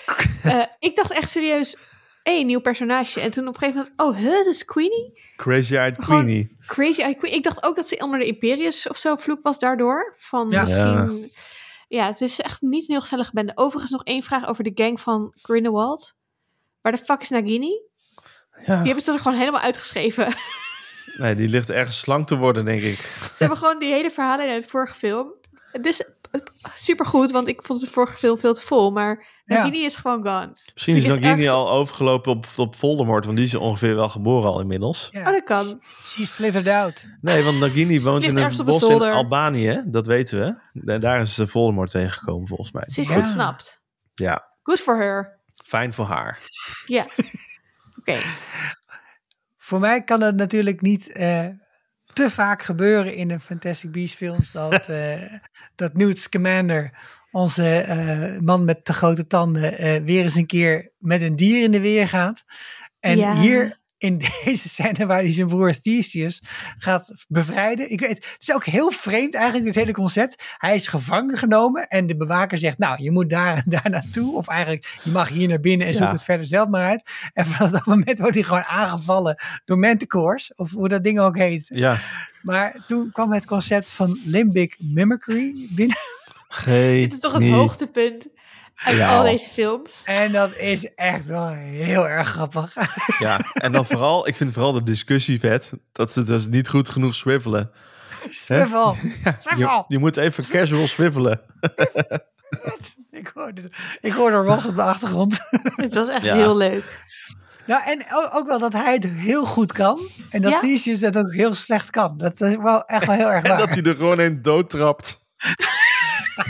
eh, 0.43 0.61
ik 0.79 0.95
dacht 0.95 1.11
echt 1.11 1.29
serieus, 1.29 1.77
hé, 2.31 2.43
nieuw 2.43 2.59
personage. 2.59 3.21
En 3.21 3.31
toen 3.31 3.47
op 3.47 3.53
een 3.53 3.59
gegeven 3.59 3.93
moment, 3.97 4.01
oh, 4.01 4.23
huh, 4.23 4.37
dat 4.37 4.45
is 4.53 4.65
Queenie? 4.65 5.21
Crazy 5.35 5.75
Eyed 5.75 5.97
Queenie. 5.97 6.57
Crazy 6.65 7.01
Eye 7.01 7.15
Queen. 7.15 7.33
Ik 7.33 7.43
dacht 7.43 7.63
ook 7.65 7.75
dat 7.75 7.87
ze 7.87 7.97
onder 7.97 8.19
de 8.19 8.25
Imperius 8.25 8.87
of 8.87 8.97
zo 8.97 9.15
vloek 9.15 9.41
was 9.41 9.59
daardoor. 9.59 10.13
Van 10.17 10.49
Ja. 10.49 10.61
misschien... 10.61 11.31
Ja, 11.87 12.05
het 12.07 12.21
is 12.21 12.41
echt 12.41 12.61
niet 12.61 12.81
een 12.81 12.91
heel 12.91 13.01
gezellige 13.01 13.31
bende. 13.33 13.51
Overigens 13.55 13.91
nog 13.91 14.03
één 14.03 14.23
vraag 14.23 14.47
over 14.47 14.63
de 14.63 14.71
gang 14.75 15.01
van 15.01 15.33
Grindelwald. 15.41 16.15
Waar 16.81 16.91
de 16.91 16.97
fuck 16.97 17.21
is 17.21 17.29
Nagini? 17.29 17.81
Ja. 18.51 18.63
Die 18.65 18.85
hebben 18.85 19.01
ze 19.01 19.11
er 19.11 19.19
gewoon 19.19 19.37
helemaal 19.37 19.61
uitgeschreven. 19.61 20.33
Nee, 21.17 21.35
die 21.35 21.47
ligt 21.47 21.69
ergens 21.69 21.99
slang 21.99 22.27
te 22.27 22.37
worden, 22.37 22.65
denk 22.65 22.81
ik. 22.81 22.99
Ze 23.21 23.35
hebben 23.37 23.57
gewoon 23.57 23.79
die 23.79 23.93
hele 23.93 24.11
verhalen 24.11 24.47
in 24.47 24.53
het 24.53 24.65
vorige 24.65 24.95
film. 24.95 25.33
Het 25.71 25.85
is 25.85 26.03
supergoed, 26.75 27.31
want 27.31 27.47
ik 27.47 27.63
vond 27.63 27.81
het 27.81 27.89
vorige 27.89 28.17
film 28.17 28.37
veel 28.37 28.53
te 28.53 28.61
vol. 28.61 28.91
Maar 28.91 29.25
Ja. 29.45 29.55
Nagini 29.57 29.85
is 29.85 29.95
gewoon 29.95 30.23
gone. 30.27 30.53
Misschien 30.73 30.95
is 30.95 31.01
Die 31.03 31.11
Nagini 31.11 31.29
ergens 31.29 31.49
al 31.49 31.69
overgelopen 31.71 32.31
op, 32.31 32.45
op 32.55 32.75
Voldemort, 32.75 33.25
want 33.25 33.37
die 33.37 33.45
is 33.45 33.55
ongeveer 33.55 33.95
wel 33.95 34.09
geboren 34.09 34.49
al 34.49 34.59
inmiddels. 34.59 35.07
Ja. 35.11 35.19
Oh, 35.19 35.25
dat 35.31 35.43
kan. 35.43 35.81
She 36.03 36.25
slithered 36.25 36.67
out. 36.67 37.05
Nee, 37.21 37.43
want 37.43 37.59
Nagini 37.59 38.01
woont 38.01 38.23
in 38.23 38.37
een 38.37 38.51
op 38.51 38.59
een 38.59 38.65
bos 38.65 38.81
in. 38.89 39.01
Albanië, 39.01 39.67
hè? 39.67 39.81
dat 39.89 40.07
weten 40.07 40.39
we. 40.39 40.81
En 40.91 40.99
daar 41.01 41.21
is 41.21 41.33
de 41.33 41.47
Voldemort 41.47 41.89
tegengekomen, 41.91 42.47
volgens 42.47 42.71
mij. 42.71 42.83
Ze 42.91 43.01
is 43.01 43.07
Ja. 43.07 43.15
ontsnapt. 43.15 43.81
Ja, 44.13 44.43
Good 44.63 44.79
for 44.79 44.97
her. 44.97 45.39
fijn 45.65 45.93
voor 45.93 46.05
haar. 46.05 46.39
Ja. 46.85 47.05
Oké. 47.99 48.17
Voor 49.57 49.79
mij 49.79 50.03
kan 50.03 50.21
het 50.21 50.35
natuurlijk 50.35 50.81
niet 50.81 51.11
eh, 51.11 51.47
te 52.13 52.29
vaak 52.29 52.63
gebeuren 52.63 53.15
in 53.15 53.27
de 53.27 53.39
Fantastic 53.39 53.91
Beasts 53.91 54.15
films 54.15 54.51
dat, 54.51 54.89
eh, 54.89 55.21
dat 55.75 55.93
Newt 55.93 56.17
Scamander, 56.17 56.97
onze 57.35 57.77
eh, 57.79 58.39
man 58.39 58.65
met 58.65 58.85
te 58.85 58.93
grote 58.93 59.27
tanden, 59.27 59.77
eh, 59.77 60.01
weer 60.03 60.23
eens 60.23 60.35
een 60.35 60.45
keer 60.45 60.91
met 60.99 61.21
een 61.21 61.35
dier 61.35 61.63
in 61.63 61.71
de 61.71 61.79
weer 61.79 62.07
gaat. 62.07 62.43
En 62.99 63.17
Ja. 63.17 63.35
hier 63.39 63.79
in 63.97 64.17
deze 64.45 64.69
scène 64.69 65.05
waar 65.05 65.21
hij 65.21 65.31
zijn 65.31 65.47
broer 65.47 65.81
Theseus 65.81 66.41
gaat 66.77 67.25
bevrijden. 67.27 67.91
Ik 67.91 67.99
weet, 67.99 68.09
het 68.15 68.35
is 68.39 68.53
ook 68.53 68.65
heel 68.65 68.91
vreemd 68.91 69.35
eigenlijk, 69.35 69.65
dit 69.65 69.75
hele 69.75 69.91
concept. 69.93 70.43
Hij 70.57 70.75
is 70.75 70.87
gevangen 70.87 71.37
genomen 71.37 71.87
en 71.87 72.07
de 72.07 72.17
bewaker 72.17 72.57
zegt, 72.57 72.77
nou, 72.77 73.03
je 73.03 73.11
moet 73.11 73.29
daar 73.29 73.55
en 73.55 73.63
daar 73.65 73.89
naartoe. 73.89 74.35
Of 74.35 74.47
eigenlijk, 74.47 74.99
je 75.03 75.11
mag 75.11 75.29
hier 75.29 75.47
naar 75.47 75.59
binnen 75.59 75.87
en 75.87 75.93
zoek 75.93 76.03
Ja. 76.03 76.11
het 76.11 76.23
verder 76.23 76.45
zelf 76.45 76.69
maar 76.69 76.87
uit. 76.89 77.09
En 77.33 77.45
vanaf 77.45 77.71
dat 77.71 77.85
moment 77.85 78.19
wordt 78.19 78.35
hij 78.35 78.43
gewoon 78.43 78.63
aangevallen 78.63 79.35
door 79.65 79.77
manticores, 79.79 80.53
of 80.53 80.71
hoe 80.71 80.89
dat 80.89 81.03
ding 81.03 81.19
ook 81.19 81.37
heet. 81.37 81.69
Ja, 81.73 81.97
Maar 82.41 82.83
toen 82.87 83.11
kwam 83.11 83.31
het 83.33 83.45
concept 83.45 83.91
van 83.91 84.19
limbic 84.23 84.75
mimicry 84.79 85.67
binnen. 85.69 85.97
Dit 86.65 87.13
is 87.13 87.19
toch 87.19 87.33
het 87.33 87.49
hoogtepunt 87.49 88.27
uit 88.75 88.97
Ja. 88.97 89.17
al 89.17 89.23
deze 89.23 89.49
films. 89.49 90.01
En 90.05 90.31
dat 90.31 90.55
is 90.55 90.93
echt 90.93 91.25
wel 91.25 91.47
heel 91.53 92.07
erg 92.09 92.27
grappig. 92.27 92.73
Ja, 93.19 93.39
en 93.53 93.71
dan 93.71 93.85
vooral, 93.85 94.27
ik 94.27 94.35
vind 94.35 94.51
vooral 94.53 94.71
de 94.71 94.83
discussie 94.83 95.39
vet, 95.39 95.71
dat 95.91 96.11
ze 96.11 96.23
dus 96.23 96.47
niet 96.47 96.69
goed 96.69 96.89
genoeg 96.89 97.15
swivelen. 97.15 97.71
Swivel. 98.29 98.97
Je, 99.01 99.33
Swivel. 99.37 99.85
je 99.87 99.97
moet 99.99 100.17
even 100.17 100.47
casual 100.47 100.87
swivelen. 100.87 101.41
Ik 103.11 103.31
hoorde, 103.33 103.61
ik 104.01 104.13
hoorde 104.13 104.35
Ross 104.37 104.65
op 104.65 104.75
de 104.75 104.81
achtergrond. 104.81 105.39
Het 105.75 105.93
was 105.93 106.07
echt 106.07 106.23
Ja. 106.23 106.35
heel 106.35 106.57
leuk. 106.57 106.99
Nou, 107.67 107.83
en 107.85 108.05
ook, 108.11 108.29
ook 108.33 108.47
wel 108.47 108.59
dat 108.59 108.73
hij 108.73 108.93
het 108.93 109.05
heel 109.05 109.45
goed 109.45 109.71
kan. 109.71 109.99
En 110.29 110.41
dat 110.41 110.51
Ja. 110.51 110.59
Theseus 110.59 111.01
het 111.01 111.17
ook 111.17 111.33
heel 111.33 111.53
slecht 111.53 111.89
kan. 111.89 112.17
Dat 112.17 112.41
is 112.41 112.55
wel 112.55 112.83
echt 112.83 113.05
wel 113.05 113.15
heel 113.15 113.31
erg 113.31 113.43
En 113.43 113.49
waar. 113.49 113.57
dat 113.59 113.69
hij 113.69 113.83
er 113.83 113.95
gewoon 113.95 114.19
in 114.19 114.41
doodtrapt. 114.41 115.25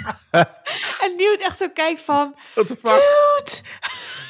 En 1.01 1.11
Newt 1.17 1.41
echt 1.41 1.57
zo 1.57 1.67
kijkt 1.73 1.99
van... 2.01 2.35
What 2.55 2.67
the 2.67 2.75
fuck? 2.75 2.85
Dude! 2.85 3.61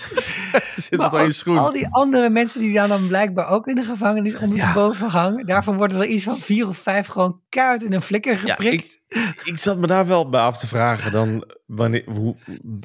Zit 0.82 1.00
dat 1.00 1.14
aan 1.14 1.20
je 1.20 1.26
ook 1.26 1.32
schoen? 1.32 1.58
al 1.58 1.72
die 1.72 1.88
andere 1.90 2.30
mensen 2.30 2.62
die 2.62 2.74
daar 2.74 2.88
dan 2.88 3.08
blijkbaar 3.08 3.48
ook 3.50 3.68
in 3.68 3.76
de 3.76 3.84
gevangenis 3.84 4.36
ondersteboven 4.36 5.10
hangen. 5.10 5.46
Daarvan 5.46 5.78
worden 5.78 6.00
er 6.02 6.06
iets 6.08 6.24
van 6.24 6.38
vier 6.38 6.68
of 6.68 6.78
vijf 6.78 7.08
gewoon 7.08 7.42
kaart 7.50 7.82
in 7.84 7.94
een 7.94 8.02
flikker 8.02 8.32
Ja, 8.46 8.56
geprikt. 8.56 9.04
ik, 9.08 9.42
ik 9.44 9.58
zat 9.58 9.78
me 9.78 9.88
daar 9.88 10.08
wel 10.08 10.30
bij 10.30 10.42
af 10.42 10.58
te 10.58 10.68
vragen 10.68 11.12
dan 11.12 11.52
wanneer, 11.66 12.04
hoe, 12.06 12.36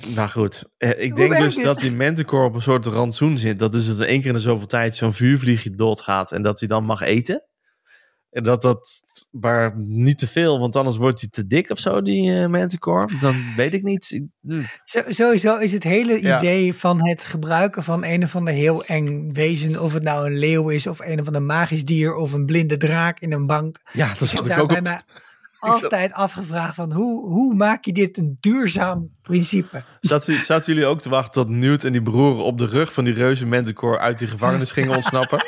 nou 0.07 0.29
goed. 0.29 0.65
Eh, 0.77 1.03
Ik 1.05 1.17
denk 1.17 1.37
dus 1.39 1.55
dit? 1.55 1.65
dat 1.65 1.79
die 1.81 1.93
Manticore 1.93 2.45
op 2.45 2.55
een 2.55 2.63
soort 2.63 2.87
rantsoen 2.87 3.39
zit. 3.39 3.59
Dat 3.59 3.75
is 3.75 3.87
dat 3.87 3.99
één 4.01 4.19
keer 4.19 4.29
in 4.29 4.35
de 4.35 4.41
zoveel 4.41 4.67
tijd 4.67 4.97
zo'n 4.97 5.13
vuurvliegje 5.13 5.71
doodgaat 5.71 6.33
en 6.33 6.43
dat 6.43 6.59
hij 6.59 6.69
dan 6.69 6.85
mag 6.85 7.01
eten. 7.01 7.45
En 8.31 8.45
dat 8.45 8.63
dat, 8.63 9.03
maar 9.31 9.73
niet 9.77 10.19
te 10.19 10.27
veel, 10.27 10.59
want 10.59 10.77
anders 10.77 10.97
wordt 10.97 11.21
hij 11.21 11.29
te 11.31 11.47
dik 11.47 11.71
of 11.71 11.79
zo, 11.79 12.03
die 12.03 12.41
eh, 12.41 12.47
Manticore. 12.47 13.19
Dan 13.21 13.55
weet 13.57 13.75
ik 13.75 13.83
niet. 13.83 14.21
Hm. 14.41 14.63
Zo, 14.85 15.01
sowieso 15.09 15.59
is 15.59 15.73
het 15.73 15.83
hele 15.85 16.23
Ja. 16.23 16.39
idee 16.39 16.75
van 16.75 17.09
het 17.09 17.25
gebruiken 17.25 17.83
van 17.83 18.05
een 18.05 18.23
of 18.23 18.37
ander 18.37 18.55
heel 18.55 18.85
eng 18.85 19.33
wezen. 19.33 19.83
Of 19.83 19.93
het 19.93 20.03
nou 20.03 20.27
een 20.27 20.39
leeuw 20.39 20.69
is 20.69 20.87
of 20.87 20.99
een 21.01 21.21
of 21.21 21.27
ander 21.27 21.43
magisch 21.43 21.85
dier 21.85 22.15
of 22.15 22.33
een 22.33 22.47
blinde 22.47 22.77
draak 22.77 23.21
in 23.21 23.33
een 23.33 23.47
bank. 23.47 23.81
Ja, 23.93 24.09
dat 24.19 24.29
zat 24.29 24.45
heb 24.45 24.57
ik 24.57 24.63
ook 24.63 24.73
op. 24.73 24.81
mij 24.81 25.03
altijd 25.59 26.13
afgevraagd 26.13 26.75
van 26.75 26.93
hoe, 26.93 27.29
hoe 27.29 27.55
maak 27.55 27.85
je 27.85 27.93
dit 27.93 28.19
een 28.19 28.37
duurzaam 28.41 29.09
principe? 29.23 29.83
Zaten, 30.01 30.35
zaten 30.45 30.73
jullie 30.75 30.89
ook 30.89 31.01
te 31.01 31.09
wachten 31.09 31.33
tot 31.43 31.49
Newt 31.57 31.85
en 31.85 31.93
die 31.93 32.03
broer 32.03 32.43
op 32.43 32.59
de 32.59 32.67
rug 32.67 32.93
van 32.93 33.05
die 33.05 33.15
reuze 33.15 33.47
Manticore 33.47 33.99
uit 33.99 34.19
die 34.19 34.29
gevangenis 34.29 34.73
gingen 34.73 34.95
ontsnappen? 34.97 35.39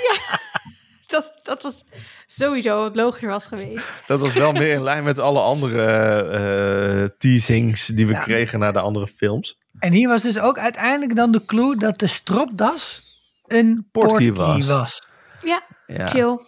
Dat, 1.13 1.33
dat 1.43 1.63
was 1.63 1.85
sowieso 2.27 2.83
wat 2.83 2.97
logischer 2.97 3.29
was 3.29 3.47
geweest. 3.47 4.03
Dat 4.07 4.21
was 4.21 4.33
wel 4.33 4.53
meer 4.53 4.73
in 4.73 4.83
lijn 4.83 5.05
met 5.05 5.19
alle 5.19 5.41
andere 5.41 5.87
eh, 6.23 7.09
teasings 7.19 7.87
die 7.87 8.07
we 8.07 8.13
Ja. 8.13 8.19
kregen 8.21 8.59
naar 8.59 8.73
de 8.73 8.81
andere 8.81 9.07
films. 9.07 9.59
En 9.79 9.93
hier 9.93 10.09
was 10.09 10.23
dus 10.23 10.39
ook 10.39 10.59
uiteindelijk 10.59 11.17
dan 11.17 11.31
de 11.33 11.45
clue 11.45 11.77
dat 11.77 11.99
de 11.99 12.07
stropdas 12.07 13.03
een 13.47 13.89
Portkey 13.93 14.33
portkey 14.33 14.57
was. 14.57 14.67
was. 14.67 15.03
Ja, 15.43 15.63
Ja. 15.87 16.07
chill. 16.09 16.39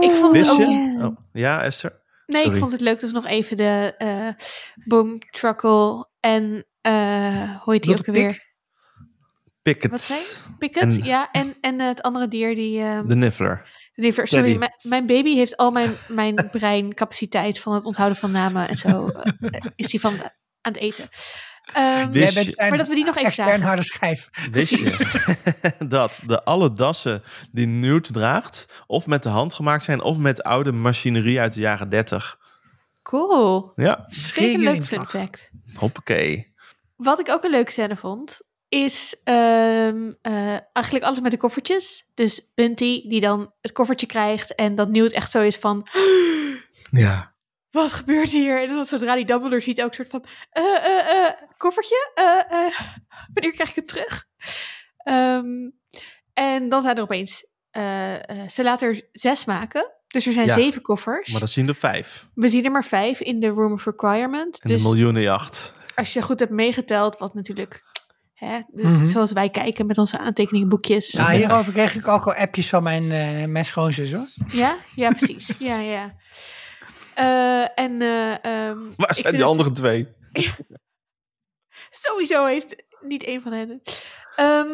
Ik 0.00 0.10
vond 0.12 0.36
het 0.36 0.50
ook... 0.50 0.60
Oh, 0.60 1.16
ja, 1.32 1.62
Esther? 1.62 2.00
Nee, 2.26 2.36
Sorry. 2.42 2.54
ik 2.56 2.60
vond 2.60 2.72
het 2.72 2.80
leuk 2.80 3.00
dat 3.00 3.10
we 3.10 3.14
nog 3.16 3.26
even 3.26 3.56
de 3.56 3.94
eh 3.98 4.28
Boom 4.84 5.18
Truckle 5.30 6.08
en 6.20 6.66
eh 6.80 7.56
hoe 7.62 7.72
heet 7.72 7.82
die 7.82 7.98
ook 7.98 8.06
alweer? 8.08 8.46
Pickett. 9.62 9.90
Wat 9.90 10.00
zei? 10.00 10.20
Picket, 10.58 10.82
En- 10.82 11.04
ja. 11.04 11.28
En, 11.32 11.54
en 11.60 11.80
het 11.80 12.02
andere 12.02 12.28
dier 12.28 12.54
die... 12.54 12.80
eh, 12.82 13.00
De 13.06 13.14
Niffler. 13.16 13.77
Die 14.02 14.12
ver- 14.12 14.26
sorry, 14.28 14.44
Teddy. 14.44 14.58
mijn, 14.58 14.72
mijn 14.82 15.06
baby 15.06 15.34
heeft 15.34 15.56
al 15.56 15.70
mijn, 15.70 15.92
mijn 16.08 16.34
breincapaciteit 16.52 17.60
van 17.60 17.74
het 17.74 17.84
onthouden 17.84 18.18
van 18.18 18.30
namen 18.30 18.68
en 18.68 18.76
zo. 18.76 19.06
eh, 19.08 19.60
is 19.76 19.86
die 19.86 20.00
van 20.00 20.12
aan 20.60 20.72
het 20.72 20.76
eten. 20.76 21.08
Ehm, 21.72 22.12
Jij 22.12 22.32
bent 22.32 22.44
je- 22.44 22.50
zijn 22.50 22.68
maar 22.68 22.78
dat 22.78 22.88
we 22.88 22.94
die 22.94 23.04
nog 23.04 23.14
even 23.16 23.26
extern 23.26 23.60
harde 23.62 23.82
schijf. 23.84 24.28
Wist 24.50 24.68
je 24.70 25.74
dat 25.88 26.20
de 26.26 26.44
alle 26.44 26.72
dassen 26.72 27.22
die 27.52 27.66
Newt 27.66 28.12
draagt, 28.12 28.66
of 28.86 29.06
met 29.06 29.22
de 29.22 29.28
hand 29.28 29.54
gemaakt 29.54 29.84
zijn, 29.84 30.00
of 30.02 30.18
met 30.18 30.42
oude 30.42 30.72
machinerie 30.72 31.40
uit 31.40 31.54
de 31.54 31.60
jaren 31.60 31.88
30? 31.88 32.38
Cool. 33.02 33.72
Ja, 33.76 34.04
Zeker 34.08 34.54
een 34.54 34.60
leuk 34.60 34.84
fact. 35.06 35.50
hoppakee. 35.74 36.54
Wat 36.96 37.20
ik 37.20 37.28
ook 37.30 37.44
een 37.44 37.50
leuke 37.50 37.70
scène 37.70 37.96
vond, 37.96 38.40
is 38.68 39.20
ehm, 39.24 40.10
eh, 40.22 40.56
eigenlijk 40.72 41.04
alles 41.04 41.20
met 41.20 41.30
de 41.30 41.36
koffertjes. 41.36 42.10
Dus 42.14 42.50
Bunty 42.54 43.08
die 43.08 43.20
dan 43.20 43.52
het 43.60 43.72
koffertje 43.72 44.06
krijgt 44.06 44.54
en 44.54 44.74
dat 44.74 44.88
Newt 44.88 45.12
echt 45.12 45.30
zo 45.30 45.42
is 45.42 45.56
van... 45.56 45.86
Ja. 46.90 47.34
Wat 47.70 47.92
gebeurt 47.92 48.30
hier? 48.30 48.60
En 48.62 48.68
dan 48.68 48.84
zodra 48.86 49.14
die 49.14 49.24
Dumbledore 49.24 49.60
ziet 49.62 49.82
ook 49.82 49.88
een 49.88 49.94
soort 49.94 50.08
van... 50.08 50.24
eh, 50.50 51.24
eh, 51.24 51.32
koffertje? 51.56 52.10
Wanneer 53.32 53.52
krijg 53.52 53.68
ik 53.68 53.74
het 53.74 53.88
terug? 53.88 54.26
Ehm, 54.96 55.70
en 56.34 56.68
dan 56.68 56.82
zijn 56.82 56.96
er 56.96 57.02
opeens... 57.02 57.46
ze 58.48 58.60
laten 58.62 58.88
er 58.88 59.08
zes 59.12 59.44
maken. 59.44 59.92
Dus 60.08 60.26
er 60.26 60.32
zijn 60.32 60.46
Ja, 60.46 60.54
zeven 60.54 60.82
koffers. 60.82 61.30
Maar 61.30 61.40
dat 61.40 61.50
zien 61.50 61.68
er 61.68 61.74
vijf. 61.74 62.26
We 62.34 62.48
zien 62.48 62.64
er 62.64 62.70
maar 62.70 62.84
vijf 62.84 63.20
in 63.20 63.40
de 63.40 63.48
Room 63.48 63.72
of 63.72 63.84
Requirement. 63.84 64.60
En 64.60 64.68
dus 64.70 64.82
de 64.82 64.88
miljoenenjacht. 64.88 65.72
als 65.94 66.12
je 66.12 66.22
goed 66.22 66.38
hebt 66.38 66.52
meegeteld, 66.52 67.18
wat 67.18 67.34
natuurlijk, 67.34 67.82
hè, 68.38 68.60
de- 68.68 68.82
Mhm. 68.86 69.06
zoals 69.06 69.32
wij 69.32 69.50
kijken 69.50 69.86
met 69.86 69.98
onze 69.98 70.18
aantekeningenboekjes. 70.18 71.12
Nou, 71.12 71.32
hierover 71.32 71.72
kreeg 71.72 71.94
ik 71.94 72.08
ook 72.08 72.26
al 72.26 72.34
appjes 72.34 72.68
van 72.68 72.82
mijn, 72.82 73.12
eh, 73.12 73.44
mijn 73.44 73.64
schoonzus 73.64 74.12
hoor. 74.12 74.28
Ja, 74.52 74.76
ja, 74.94 75.08
precies. 75.08 75.54
ja, 75.70 75.78
ja. 75.78 76.14
Eh, 77.14 77.62
en 77.84 78.02
eh, 78.02 78.44
ehm, 78.44 78.78
Waar 78.96 79.14
zijn 79.14 79.32
die 79.32 79.40
het- 79.40 79.50
andere 79.50 79.72
twee? 79.72 80.08
Sowieso 81.90 82.46
heeft 82.46 82.84
niet 83.00 83.24
één 83.24 83.42
van 83.42 83.52
hen. 83.52 83.80
Ehm, 84.36 84.68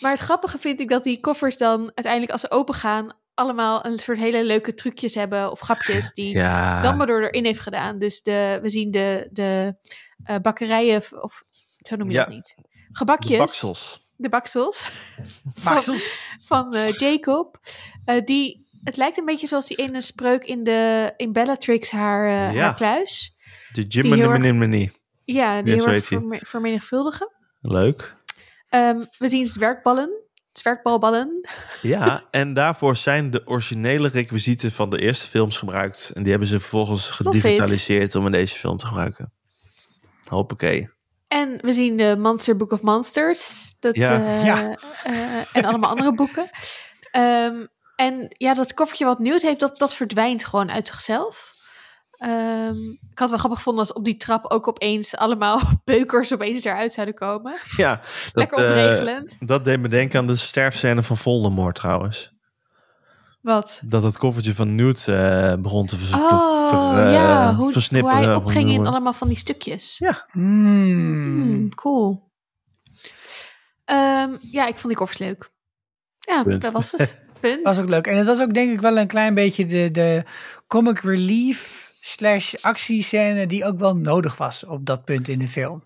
maar 0.00 0.10
het 0.12 0.20
grappige 0.20 0.58
vind 0.58 0.80
ik 0.80 0.88
dat 0.88 1.04
die 1.04 1.20
koffers 1.20 1.56
dan 1.56 1.80
uiteindelijk 1.80 2.32
als 2.32 2.40
ze 2.40 2.50
open 2.50 2.74
gaan, 2.74 3.18
allemaal 3.34 3.86
een 3.86 3.98
soort 3.98 4.18
hele 4.18 4.44
leuke 4.44 4.74
trucjes 4.74 5.14
hebben 5.14 5.50
of 5.50 5.60
grapjes 5.60 6.12
die 6.14 6.34
Ja. 6.34 6.82
Dumbledore 6.82 7.26
erin 7.28 7.44
heeft 7.44 7.60
gedaan. 7.60 7.98
Dus 7.98 8.22
de, 8.22 8.58
we 8.62 8.68
zien 8.70 8.90
de, 8.90 9.28
de 9.32 9.74
eh, 10.24 10.36
bakkerijen, 10.42 10.96
of- 10.96 11.12
of 11.12 11.42
zo 11.78 11.96
noem 11.96 12.08
je 12.08 12.14
Ja. 12.14 12.24
dat 12.24 12.34
niet. 12.34 12.54
Gebakjes. 12.92 13.30
De 13.30 13.38
baksels. 13.38 14.08
de 14.16 14.28
baksels 14.28 14.92
van, 15.54 15.74
Baksels. 15.74 16.16
van 16.44 16.74
eh, 16.74 16.92
Jacob. 16.92 17.58
Eh, 18.04 18.24
die, 18.24 18.68
het 18.84 18.96
lijkt 18.96 19.18
een 19.18 19.24
beetje 19.24 19.46
zoals 19.46 19.66
die 19.66 19.76
ene 19.76 20.00
spreuk 20.00 20.44
in, 20.44 20.64
de, 20.64 21.12
in 21.16 21.32
Bellatrix 21.32 21.90
haar, 21.90 22.26
eh, 22.26 22.54
Ja. 22.54 22.62
haar 22.62 22.74
kluis. 22.74 23.36
De 23.72 23.82
Jim 23.82 24.12
en. 24.12 24.92
Ja, 25.24 25.62
die 25.62 25.74
heel 25.74 25.86
erg 25.86 26.08
vermenigvuldigen. 26.48 27.32
Leuk. 27.60 28.16
Ehm, 28.68 29.04
we 29.18 29.28
zien 29.28 29.46
zwerkballen. 29.46 30.10
Zwerkbalballen. 30.52 31.48
Ja, 31.82 32.24
en 32.30 32.54
daarvoor 32.54 32.96
zijn 32.96 33.30
de 33.30 33.42
originele 33.44 34.08
requisieten 34.08 34.72
van 34.72 34.90
de 34.90 34.98
eerste 35.00 35.26
films 35.26 35.58
gebruikt. 35.58 36.10
En 36.14 36.22
die 36.22 36.30
hebben 36.30 36.48
ze 36.48 36.60
vervolgens 36.60 37.10
gedigitaliseerd 37.10 38.14
om 38.14 38.26
in 38.26 38.32
deze 38.32 38.56
film 38.56 38.76
te 38.76 38.86
gebruiken. 38.86 39.32
Hoppakee. 40.28 40.88
En 41.30 41.58
we 41.62 41.72
zien 41.72 41.96
de 41.96 42.16
Monster 42.18 42.56
Book 42.56 42.72
of 42.72 42.82
Monsters. 42.82 43.74
Dat, 43.80 43.96
Ja. 43.96 44.24
eh, 44.24 44.44
Ja. 44.44 44.76
eh, 45.04 45.14
en 45.52 45.64
allemaal 45.64 45.90
andere 45.90 46.14
boeken. 46.14 46.50
Ehm, 47.10 47.66
en 47.96 48.26
ja, 48.28 48.54
dat 48.54 48.74
koffertje 48.74 49.04
wat 49.04 49.18
Newt 49.18 49.42
heeft, 49.42 49.60
dat, 49.60 49.78
dat 49.78 49.94
verdwijnt 49.94 50.44
gewoon 50.44 50.70
uit 50.70 50.86
zichzelf. 50.86 51.54
Ehm, 52.10 52.76
ik 52.90 53.18
had 53.18 53.20
het 53.20 53.28
wel 53.30 53.38
grappig 53.38 53.58
gevonden 53.58 53.82
als 53.84 53.92
op 53.92 54.04
die 54.04 54.16
trap 54.16 54.50
ook 54.52 54.68
opeens 54.68 55.16
allemaal 55.16 55.60
beukers 55.84 56.32
opeens 56.32 56.64
eruit 56.64 56.92
zouden 56.92 57.14
komen. 57.14 57.54
Ja, 57.76 57.94
dat, 57.96 58.04
Lekker 58.32 58.58
eh, 58.58 58.64
ontregelend. 58.64 59.36
dat 59.40 59.64
deed 59.64 59.80
me 59.80 59.88
denken 59.88 60.18
aan 60.20 60.26
de 60.26 60.36
sterfscène 60.36 61.02
van 61.02 61.16
Voldemort 61.18 61.74
trouwens. 61.76 62.32
Wat? 63.40 63.80
Dat 63.84 64.02
het 64.02 64.18
koffertje 64.18 64.54
van 64.54 64.74
Newt 64.74 65.08
eh, 65.08 65.54
begon 65.54 65.86
te 65.86 65.96
vers- 65.96 66.12
Oh, 66.20 66.68
ver- 66.68 66.78
ver- 66.94 67.06
eh, 67.06 67.12
ja, 67.12 67.46
hoe, 67.54 67.62
hoe 67.62 67.72
versnipperen. 67.72 68.18
hij 68.18 68.34
opging 68.34 68.70
in 68.70 68.86
allemaal 68.86 69.12
van 69.12 69.28
die 69.28 69.36
stukjes. 69.36 69.98
Ja. 69.98 70.26
Hmm. 70.30 71.40
Hmm, 71.42 71.74
cool. 71.74 72.28
Ehm, 73.84 74.30
ja, 74.40 74.62
ik 74.66 74.74
vond 74.74 74.86
die 74.86 74.96
koffers 74.96 75.18
leuk. 75.18 75.50
Ja, 76.20 76.42
Punt. 76.42 76.62
dat 76.62 76.72
was 76.72 76.90
het. 76.96 77.22
Punt. 77.40 77.64
Dat 77.64 77.74
was 77.74 77.84
ook 77.84 77.88
leuk. 77.90 78.06
En 78.06 78.16
het 78.16 78.26
was 78.26 78.40
ook 78.40 78.54
denk 78.54 78.72
ik 78.72 78.80
wel 78.80 78.98
een 78.98 79.06
klein 79.06 79.34
beetje 79.34 79.64
de, 79.66 79.90
de 79.90 80.24
comic 80.66 80.98
relief 81.00 81.92
slash 82.00 82.54
actiescène 82.60 83.46
die 83.46 83.64
ook 83.64 83.78
wel 83.78 83.96
nodig 83.96 84.36
was 84.36 84.64
op 84.64 84.86
dat 84.86 85.04
punt 85.04 85.28
in 85.28 85.38
de 85.38 85.48
film. 85.48 85.82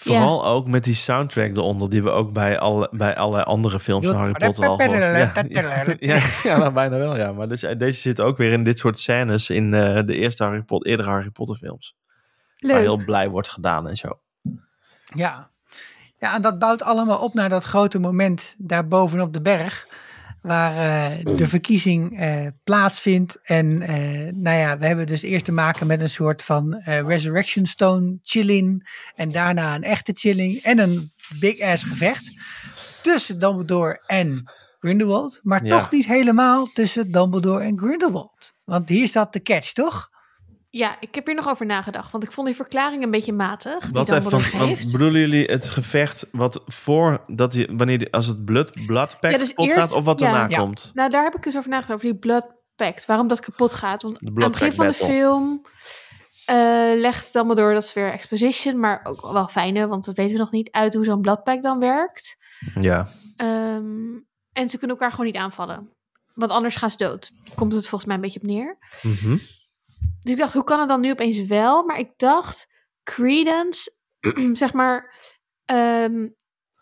Vooral 0.00 0.46
ook 0.46 0.66
met 0.66 0.84
die 0.84 0.94
soundtrack 0.94 1.56
eronder, 1.56 1.90
die 1.90 2.02
we 2.02 2.10
ook 2.10 2.32
bij 2.32 2.58
alle, 2.58 2.88
bij 2.90 3.16
alle 3.16 3.44
andere 3.44 3.80
films 3.80 4.06
van 4.06 4.16
Harry 4.16 4.32
Potter 4.32 4.66
al 4.66 4.76
gehoord 4.76 4.98
ja, 4.98 5.32
ja, 5.48 5.84
ja, 5.98 6.20
ja, 6.42 6.58
nou, 6.58 6.72
bijna 6.72 6.98
wel, 6.98 7.16
ja. 7.16 7.32
Maar 7.32 7.48
dus, 7.48 7.62
eh, 7.62 7.78
deze 7.78 8.00
zit 8.00 8.20
ook 8.20 8.36
weer 8.36 8.52
in 8.52 8.64
dit 8.64 8.78
soort 8.78 8.98
scènes 8.98 9.50
in 9.50 9.74
eh, 9.74 10.06
de 10.06 10.16
eerste 10.16 10.44
Harry 10.44 10.62
Potter, 10.62 10.90
eerdere 10.90 11.08
Harry 11.08 11.30
Potter 11.30 11.56
films. 11.56 11.96
Waar 12.58 12.80
heel 12.80 13.04
blij 13.04 13.28
wordt 13.28 13.48
gedaan 13.48 13.88
en 13.88 13.96
zo. 13.96 14.20
Ja. 15.14 15.50
ja, 16.18 16.34
en 16.34 16.42
dat 16.42 16.58
bouwt 16.58 16.82
allemaal 16.82 17.18
op 17.18 17.34
naar 17.34 17.48
dat 17.48 17.64
grote 17.64 17.98
moment 17.98 18.54
daar 18.58 18.88
bovenop 18.88 19.32
de 19.32 19.40
berg. 19.40 19.86
Waar 20.42 20.76
eh, 20.76 21.36
de 21.36 21.48
verkiezing 21.48 22.18
eh, 22.18 22.46
plaatsvindt. 22.64 23.38
En 23.42 23.82
eh, 23.82 24.32
nou 24.34 24.56
ja, 24.56 24.78
we 24.78 24.86
hebben 24.86 25.06
dus 25.06 25.22
eerst 25.22 25.44
te 25.44 25.52
maken 25.52 25.86
met 25.86 26.00
een 26.02 26.08
soort 26.08 26.42
van 26.44 26.74
Resurrection 26.84 27.66
Stone 27.66 28.18
chilling. 28.22 28.88
En 29.14 29.32
daarna 29.32 29.74
een 29.74 29.82
echte 29.82 30.12
chilling. 30.14 30.62
En 30.62 30.78
een 30.78 31.12
big 31.38 31.60
ass 31.60 31.84
gevecht. 31.84 32.32
Tussen 33.02 33.38
Dumbledore 33.40 34.02
en 34.06 34.50
Grindelwald. 34.78 35.40
Maar 35.42 35.64
Ja. 35.64 35.78
toch 35.78 35.90
niet 35.90 36.06
helemaal 36.06 36.66
tussen 36.66 37.12
Dumbledore 37.12 37.64
en 37.64 37.78
Grindelwald. 37.78 38.52
Want 38.64 38.88
hier 38.88 39.08
zat 39.08 39.32
de 39.32 39.42
catch, 39.42 39.72
toch? 39.72 40.10
Ja, 40.70 40.96
ik 41.00 41.14
heb 41.14 41.26
hier 41.26 41.34
nog 41.34 41.48
over 41.48 41.66
nagedacht, 41.66 42.10
want 42.10 42.24
ik 42.24 42.32
vond 42.32 42.46
die 42.46 42.56
verklaring 42.56 43.02
een 43.04 43.10
beetje 43.10 43.32
matig. 43.32 43.88
Wat 43.92 44.10
even, 44.10 44.30
want, 44.30 44.92
bedoelen 44.92 45.20
jullie 45.20 45.44
het 45.44 45.70
gevecht 45.70 46.28
wat 46.32 46.62
voor 46.66 47.22
dat 47.26 47.52
hij, 47.52 47.68
wanneer 47.72 47.98
die, 47.98 48.12
als 48.12 48.26
het 48.26 48.44
blood, 48.44 48.86
blood 48.86 49.20
pact 49.20 49.32
Ja, 49.32 49.38
dus 49.38 49.48
kapot 49.48 49.64
eerst- 49.70 49.78
gaat 49.80 49.92
of 49.92 50.04
wat 50.04 50.20
ja. 50.20 50.30
daarna 50.30 50.48
Ja. 50.48 50.58
komt? 50.58 50.90
Nou, 50.94 51.10
daar 51.10 51.22
heb 51.24 51.34
ik 51.36 51.46
eens 51.46 51.56
over 51.56 51.70
nagedacht, 51.70 51.92
over 51.94 52.10
die 52.10 52.18
Blood 52.18 52.46
Pact. 52.76 53.06
Waarom 53.06 53.28
dat 53.28 53.40
kapot 53.40 53.74
gaat. 53.74 54.02
Want 54.02 54.18
aan 54.26 54.42
het 54.42 54.50
begin 54.52 54.72
van 54.72 54.86
de 54.86 54.94
film 54.94 55.62
eh, 56.44 56.56
legt 56.94 57.32
Dumbledore, 57.32 57.74
dat 57.74 57.82
is 57.84 57.92
weer 57.92 58.12
exposition, 58.12 58.80
maar 58.80 59.00
ook 59.04 59.32
wel 59.32 59.48
fijne, 59.48 59.86
want 59.86 60.04
dat 60.04 60.16
weten 60.16 60.32
we 60.32 60.38
nog 60.38 60.50
niet, 60.50 60.70
uit 60.70 60.94
hoe 60.94 61.04
zo'n 61.04 61.20
Blood 61.20 61.42
Pact 61.42 61.62
dan 61.62 61.78
werkt. 61.78 62.36
Ja. 62.80 63.08
Ehm, 63.36 64.16
en 64.52 64.68
ze 64.68 64.78
kunnen 64.78 64.96
elkaar 64.96 65.10
gewoon 65.10 65.26
niet 65.26 65.36
aanvallen. 65.36 65.92
Want 66.34 66.50
anders 66.50 66.76
gaan 66.76 66.90
ze 66.90 66.96
dood. 66.96 67.30
Komt 67.54 67.72
het 67.72 67.80
volgens 67.88 68.04
mij 68.04 68.14
een 68.14 68.20
beetje 68.22 68.40
op 68.40 68.46
neer. 68.46 68.78
Mhm. 69.02 69.36
Dus 70.20 70.32
ik 70.32 70.38
dacht, 70.38 70.52
hoe 70.52 70.64
kan 70.64 70.78
het 70.80 70.88
dan 70.88 71.00
nu 71.00 71.10
opeens 71.10 71.40
wel? 71.40 71.82
Maar 71.84 71.98
ik 71.98 72.10
dacht, 72.16 72.66
Credence, 73.02 73.92
zeg 74.52 74.72
maar, 74.72 75.14
ehm 75.64 76.28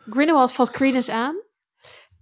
Grindelwald 0.09 0.53
valt 0.53 0.71
Credence 0.71 1.13
aan. 1.13 1.37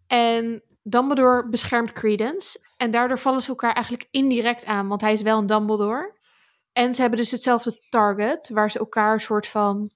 En 0.06 0.62
Dumbledore 0.82 1.48
beschermt 1.48 1.92
Credence. 1.92 2.58
En 2.76 2.90
daardoor 2.90 3.18
vallen 3.18 3.42
ze 3.42 3.48
elkaar 3.48 3.72
eigenlijk 3.72 4.08
indirect 4.10 4.64
aan, 4.64 4.88
want 4.88 5.00
hij 5.00 5.12
is 5.12 5.22
wel 5.22 5.38
een 5.38 5.46
Dumbledore. 5.46 6.18
En 6.72 6.94
ze 6.94 7.00
hebben 7.00 7.18
dus 7.18 7.30
hetzelfde 7.30 7.80
target, 7.88 8.48
waar 8.52 8.70
ze 8.70 8.78
elkaar 8.78 9.12
een 9.12 9.20
soort 9.20 9.46
van... 9.46 9.90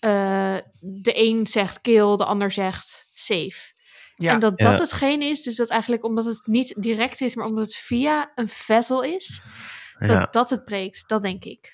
eh, 0.00 0.56
de 0.80 1.12
een 1.14 1.46
zegt 1.46 1.80
kill, 1.80 2.16
de 2.16 2.24
ander 2.24 2.52
zegt 2.52 3.06
save. 3.12 3.72
Ja. 4.14 4.32
En 4.32 4.38
dat 4.40 4.52
Ja. 4.56 4.70
dat 4.70 4.78
hetgeen 4.80 5.22
is, 5.22 5.42
dus 5.42 5.56
dat 5.56 5.68
eigenlijk 5.68 6.04
omdat 6.04 6.24
het 6.24 6.42
niet 6.46 6.74
direct 6.82 7.20
is, 7.20 7.34
maar 7.34 7.46
omdat 7.46 7.64
het 7.64 7.74
via 7.76 8.32
een 8.34 8.48
vessel 8.48 9.02
is, 9.02 9.42
dat 9.98 10.08
Ja. 10.10 10.28
dat 10.30 10.50
het 10.50 10.64
breekt. 10.64 11.08
Dat 11.08 11.22
denk 11.22 11.44
ik. 11.44 11.72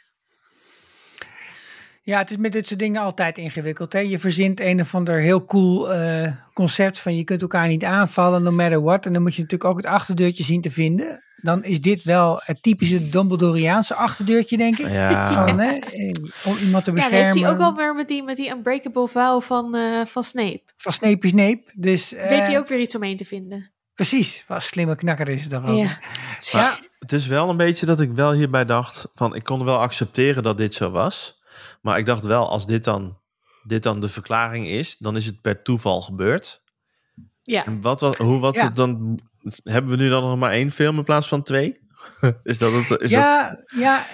Ja, 2.03 2.18
het 2.18 2.31
is 2.31 2.37
met 2.37 2.53
dit 2.53 2.66
soort 2.66 2.81
dingen 2.81 3.01
altijd 3.03 3.39
ingewikkeld. 3.39 3.93
Hè? 3.93 3.99
Je 3.99 4.18
verzint 4.18 4.61
een 4.61 4.81
of 4.81 4.95
ander 4.95 5.21
heel 5.21 5.45
cool 5.45 5.93
eh, 5.93 6.33
concept 6.55 6.99
van 6.99 7.16
je 7.16 7.25
kunt 7.25 7.43
elkaar 7.43 7.68
niet 7.68 7.85
aanvallen, 7.85 8.43
no 8.43 8.51
matter 8.51 8.83
what. 8.83 9.07
En 9.07 9.12
dan 9.12 9.23
moet 9.23 9.35
je 9.35 9.43
natuurlijk 9.43 9.71
ook 9.71 9.77
het 9.77 9.87
achterdeurtje 9.87 10.45
zien 10.45 10.61
te 10.61 10.71
vinden. 10.71 11.25
Dan 11.43 11.64
is 11.64 11.81
dit 11.81 12.05
wel 12.05 12.41
het 12.45 12.62
typische 12.62 13.09
Dumbledoriaanse 13.09 13.95
achterdeurtje, 13.95 14.57
denk 14.57 14.79
ik. 14.79 14.89
Ja. 14.91 15.33
Van, 15.47 15.59
hè, 15.59 15.71
eh, 15.75 16.11
om 16.45 16.57
iemand 16.57 16.85
te 16.85 16.91
Ja, 16.91 16.97
dat 16.97 17.11
heeft 17.11 17.11
beschermen. 17.11 17.43
hij 17.43 17.51
ook 17.51 17.61
al 17.61 17.75
weer 17.77 17.95
met 17.95 18.09
die, 18.09 18.23
met 18.23 18.37
die 18.37 18.51
unbreakable 18.51 19.09
vow 19.09 19.43
van, 19.43 19.75
eh, 19.75 20.07
van 20.07 20.25
Snape. 20.25 20.62
Van 20.77 20.93
Snape 20.93 21.27
is 21.27 21.31
Snape. 21.31 21.62
Dus, 21.75 22.12
eh, 22.14 22.29
Weet 22.29 22.47
hij 22.47 22.59
ook 22.59 22.68
weer 22.68 22.79
iets 22.81 22.95
omheen 22.97 23.16
te 23.16 23.25
vinden. 23.25 23.73
Precies, 23.95 24.45
wat 24.47 24.62
slimme 24.62 24.95
knakker 24.97 25.29
is 25.29 25.45
het 25.45 25.55
ook. 25.55 25.66
Ja. 25.66 25.99
Ja, 26.41 26.79
Het 27.01 27.13
is 27.13 27.27
wel 27.27 27.49
een 27.49 27.57
beetje 27.57 27.87
dat 27.87 28.01
ik 28.01 28.13
wel 28.13 28.33
hierbij 28.33 28.65
dacht 28.65 29.09
van 29.15 29.35
ik 29.35 29.45
kon 29.45 29.65
wel 29.65 29.79
accepteren 29.79 30.43
dat 30.43 30.57
dit 30.57 30.75
zo 30.75 30.91
was. 30.91 31.41
Maar 31.83 31.99
ik 31.99 32.07
dacht 32.07 32.25
wel, 32.25 32.49
als 32.51 32.67
dit 32.67 32.85
dan, 32.85 33.19
dit 33.63 33.83
dan 33.83 34.01
de 34.01 34.09
verklaring 34.09 34.69
is, 34.69 34.97
dan 34.99 35.17
is 35.17 35.27
het 35.27 35.41
per 35.41 35.63
toeval 35.63 36.01
gebeurd. 36.01 36.63
Ja. 37.43 37.65
En 37.67 37.81
wat, 37.81 38.01
wat, 38.01 38.17
hoe 38.17 38.39
was 38.41 38.55
Ja. 38.57 38.65
het 38.65 38.75
dan? 38.77 39.21
Hebben 39.65 39.91
we 39.91 40.03
nu 40.03 40.09
dan 40.09 40.23
nog 40.23 40.39
maar 40.39 40.51
één 40.53 40.71
film 40.71 40.97
in 40.99 41.05
plaats 41.05 41.29
van 41.29 41.43
twee? 41.43 41.81
is 42.43 42.59
dat 42.59 42.73
het? 42.73 42.83
Is 42.91 42.97
dat, 42.99 43.09
ja, 43.11 43.65
ja, 43.77 44.07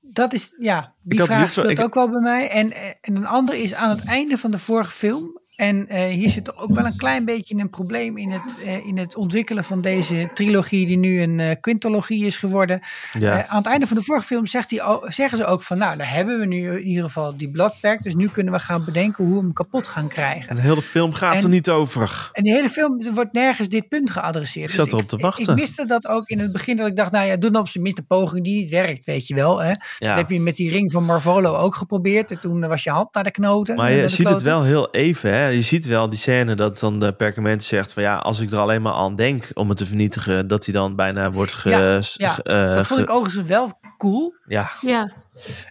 dat 0.00 0.32
is, 0.32 0.54
ja, 0.58 0.94
die 1.02 1.22
vraag 1.22 1.50
speelt 1.50 1.68
ik- 1.70 1.80
ook 1.80 1.94
wel 1.94 2.10
bij 2.10 2.20
mij. 2.20 2.48
En, 2.50 2.72
en 2.72 3.16
een 3.16 3.26
andere 3.26 3.62
is 3.62 3.74
aan 3.74 3.90
het 3.90 4.04
einde 4.04 4.38
van 4.38 4.50
de 4.50 4.58
vorige 4.58 4.90
film. 4.92 5.39
En 5.60 5.88
eh, 5.88 6.04
hier 6.04 6.30
zit 6.30 6.56
ook 6.56 6.74
wel 6.74 6.84
een 6.84 6.96
klein 6.96 7.24
beetje 7.24 7.56
een 7.58 7.70
probleem 7.70 8.16
in 8.16 8.30
het, 8.30 8.58
eh, 8.64 8.86
in 8.86 8.98
het 8.98 9.16
ontwikkelen 9.16 9.64
van 9.64 9.80
deze 9.80 10.30
trilogie, 10.34 10.86
die 10.86 10.96
nu 10.96 11.20
een 11.22 11.40
eh 11.40 11.56
quintologie 11.60 12.26
is 12.26 12.36
geworden. 12.36 12.80
ja. 13.18 13.46
Aan 13.46 13.56
het 13.56 13.66
einde 13.66 13.86
van 13.86 13.96
de 13.96 14.02
vorige 14.02 14.26
film 14.26 14.46
zegt 14.46 14.70
hij, 14.70 14.80
zeggen 15.02 15.38
ze 15.38 15.44
ook 15.44 15.62
van, 15.62 15.78
nou, 15.78 15.96
daar 15.96 16.12
hebben 16.12 16.38
we 16.38 16.46
nu 16.46 16.78
in 16.78 16.86
ieder 16.86 17.04
geval 17.04 17.36
die 17.36 17.50
Pact. 17.80 18.02
Dus 18.02 18.14
nu 18.14 18.28
kunnen 18.28 18.52
we 18.52 18.58
gaan 18.58 18.84
bedenken 18.84 19.24
hoe 19.24 19.34
we 19.34 19.40
hem 19.40 19.52
kapot 19.52 19.88
gaan 19.88 20.08
krijgen. 20.08 20.48
en 20.48 20.56
de 20.56 20.62
hele 20.62 20.82
film 20.82 21.12
gaat 21.12 21.34
en- 21.34 21.42
er 21.42 21.48
niet 21.48 21.70
over. 21.70 22.30
En 22.32 22.42
die 22.42 22.52
hele 22.52 22.68
film 22.68 23.14
wordt 23.14 23.32
nergens 23.32 23.68
dit 23.68 23.88
punt 23.88 24.10
geadresseerd. 24.10 24.68
Ik 24.68 24.74
zat 24.74 24.84
Dus 24.84 24.94
erop 24.94 25.08
te 25.08 25.16
wachten. 25.16 25.52
Ik, 25.52 25.60
miste 25.60 25.84
dat 25.84 26.06
ook 26.06 26.28
in 26.28 26.38
het 26.38 26.52
begin 26.52 26.76
dat 26.76 26.86
ik 26.86 26.96
dacht, 26.96 27.10
nou 27.10 27.26
ja, 27.26 27.36
doe 27.36 27.50
dan 27.50 27.60
op 27.60 27.68
zijn 27.68 27.82
minst 27.82 27.98
een 27.98 28.06
poging 28.06 28.44
die 28.44 28.54
niet 28.54 28.70
werkt, 28.70 29.04
weet 29.04 29.26
je 29.26 29.34
wel. 29.34 29.62
Hè? 29.62 29.68
Ja. 29.68 29.76
Dat 29.98 30.16
heb 30.16 30.30
je 30.30 30.40
met 30.40 30.56
die 30.56 30.70
ring 30.70 30.92
van 30.92 31.04
Marvolo 31.04 31.54
ook 31.54 31.74
geprobeerd. 31.74 32.30
En 32.30 32.40
toen 32.40 32.68
was 32.68 32.84
je 32.84 32.90
hand 32.90 33.14
naar 33.14 33.24
de 33.24 33.30
knoten. 33.30 33.76
Maar 33.76 33.92
je 33.92 34.02
de 34.02 34.08
ziet 34.08 34.28
het 34.28 34.42
wel 34.42 34.62
heel 34.64 34.90
even. 34.90 35.32
Hè? 35.34 35.49
Je 35.52 35.62
ziet 35.62 35.86
wel 35.86 36.08
die 36.10 36.18
scène 36.18 36.54
dat 36.54 36.78
dan 36.78 37.00
de 37.00 37.12
perkament 37.12 37.62
zegt 37.64 37.92
van 37.92 38.02
ja, 38.02 38.16
als 38.16 38.40
ik 38.40 38.50
er 38.50 38.58
alleen 38.58 38.82
maar 38.82 38.92
aan 38.92 39.16
denk 39.16 39.48
om 39.54 39.68
het 39.68 39.78
te 39.78 39.86
vernietigen, 39.86 40.46
dat 40.48 40.64
hij 40.64 40.74
dan 40.74 40.96
bijna 40.96 41.30
wordt 41.30 41.52
ge, 41.52 41.68
Ja, 42.16 42.30
ge- 42.30 42.42
eh, 42.42 42.70
Dat 42.70 42.86
vond 42.86 43.00
ge- 43.00 43.06
ik 43.06 43.10
overigens 43.12 43.48
wel 43.48 43.80
cool. 43.96 44.34
ja, 44.46 44.70
Ja. 44.80 45.12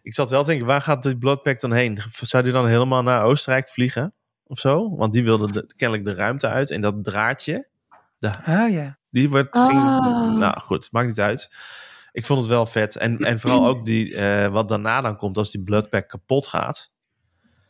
ik 0.01 0.13
zat 0.13 0.29
wel 0.29 0.41
te 0.43 0.49
denken, 0.49 0.67
waar 0.67 0.81
gaat 0.81 1.03
die 1.03 1.17
Bloodpact 1.17 1.61
dan 1.61 1.71
heen? 1.73 1.97
Zou 2.21 2.43
die 2.43 2.51
dan 2.53 2.67
helemaal 2.67 3.03
naar 3.03 3.21
Oostenrijk 3.23 3.69
vliegen? 3.69 4.13
Of 4.43 4.59
zo? 4.59 4.95
Want 4.95 5.13
die 5.13 5.23
wilde 5.23 5.51
de- 5.51 5.73
kennelijk 5.75 6.07
de 6.07 6.13
ruimte 6.15 6.47
uit. 6.47 6.71
En 6.71 6.81
dat 6.81 7.03
draadje, 7.03 7.67
Ah 8.45 8.71
ja. 8.71 8.97
die 9.09 9.29
wordt... 9.29 9.57
Oh. 9.57 9.65
Ging, 9.65 10.37
nou 10.37 10.59
goed, 10.59 10.87
maakt 10.91 11.07
niet 11.07 11.19
uit. 11.19 11.49
Ik 12.11 12.25
vond 12.25 12.39
het 12.39 12.49
wel 12.49 12.65
vet. 12.65 12.95
En, 12.95 13.17
en 13.17 13.39
vooral 13.39 13.67
ook 13.67 13.85
die, 13.85 14.15
eh, 14.15 14.47
wat 14.47 14.69
daarna 14.69 15.01
dan 15.01 15.17
komt 15.17 15.37
als 15.37 15.51
die 15.51 15.63
Bloodpact 15.63 16.07
kapot 16.07 16.47
gaat. 16.47 16.91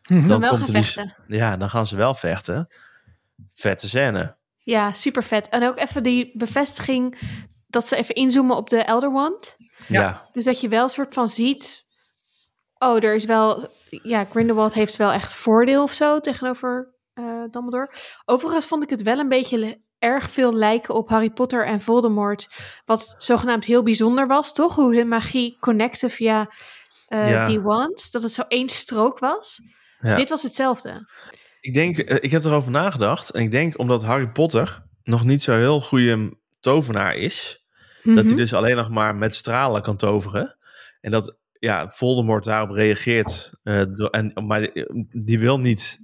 Mhm. 0.10 0.28
Dan 0.28 0.40
wel 0.40 0.50
komt 0.50 0.62
gaan 0.66 0.68
er 0.76 0.82
die, 0.82 0.92
vechten. 0.92 1.16
ja, 1.28 1.58
dan 1.58 1.70
gaan 1.70 1.88
ze 1.88 1.96
wel 1.96 2.14
vechten. 2.14 2.68
Vette 3.54 3.88
scène. 3.88 4.38
Ja, 4.58 4.94
super 4.94 5.24
vet. 5.24 5.50
En 5.50 5.64
ook 5.68 5.80
even 5.80 6.04
die 6.04 6.32
bevestiging 6.38 7.18
dat 7.68 7.88
ze 7.88 7.96
even 7.96 8.16
inzoomen 8.16 8.56
op 8.56 8.70
de 8.70 8.78
Elder 8.84 9.12
Wand. 9.12 9.56
Ja. 9.88 10.26
Dus 10.34 10.44
dat 10.44 10.62
je 10.62 10.68
wel 10.68 10.84
een 10.84 10.90
soort 10.90 11.14
van 11.14 11.28
ziet... 11.28 11.86
Oh, 12.78 13.04
er 13.04 13.16
is 13.16 13.26
wel... 13.26 13.68
Ja, 13.90 14.26
Grindelwald 14.32 14.74
heeft 14.74 14.96
wel 14.96 15.12
echt 15.12 15.34
voordeel 15.34 15.84
of 15.84 15.94
zo 15.94 16.20
tegenover 16.20 16.96
eh 17.14 17.24
Dumbledore. 17.52 17.92
Overigens 18.26 18.66
vond 18.66 18.84
ik 18.84 18.90
het 18.90 19.02
wel 19.02 19.20
een 19.20 19.30
beetje 19.30 19.58
le- 19.58 19.78
erg 20.00 20.30
veel 20.30 20.54
lijken 20.54 20.94
op 20.96 21.10
Harry 21.10 21.30
Potter 21.30 21.66
en 21.66 21.82
Voldemort. 21.82 22.48
Wat 22.86 23.16
zogenaamd 23.18 23.64
heel 23.66 23.84
bijzonder 23.84 24.28
was, 24.28 24.54
toch? 24.54 24.76
Hoe 24.76 24.96
hun 24.96 25.08
magie 25.08 25.58
connecte 25.60 26.10
via 26.10 26.50
eh, 27.08 27.30
Ja. 27.32 27.46
die 27.46 27.62
wand. 27.62 28.12
Dat 28.12 28.22
het 28.22 28.34
zo 28.34 28.42
één 28.48 28.70
strook 28.70 29.20
was. 29.20 29.62
Ja. 30.00 30.16
Dit 30.16 30.30
was 30.30 30.44
hetzelfde. 30.44 31.08
Ik 31.62 31.74
denk, 31.74 31.98
eh, 31.98 32.18
ik 32.20 32.32
heb 32.32 32.44
erover 32.44 32.72
nagedacht. 32.72 33.30
En 33.30 33.42
ik 33.42 33.52
denk 33.52 33.80
omdat 33.80 34.04
Harry 34.04 34.30
Potter 34.30 34.84
nog 35.04 35.26
niet 35.26 35.44
zo 35.44 35.54
heel 35.54 35.82
goede 35.82 36.38
tovenaar 36.60 37.16
is. 37.16 37.64
Dat 38.04 38.14
Mhm. 38.16 38.28
hij 38.28 38.36
dus 38.36 38.54
alleen 38.54 38.76
nog 38.76 38.90
maar 38.90 39.16
met 39.16 39.36
stralen 39.36 39.82
kan 39.82 39.98
toveren. 39.98 40.58
En 41.02 41.12
dat 41.12 41.38
ja, 41.60 41.90
Voldemort 41.90 42.44
daarop 42.44 42.70
reageert. 42.70 43.52
eh, 43.64 43.82
door, 43.94 44.10
en, 44.10 44.32
maar 44.48 44.70
die 45.10 45.40
wil 45.40 45.60
niet... 45.60 46.00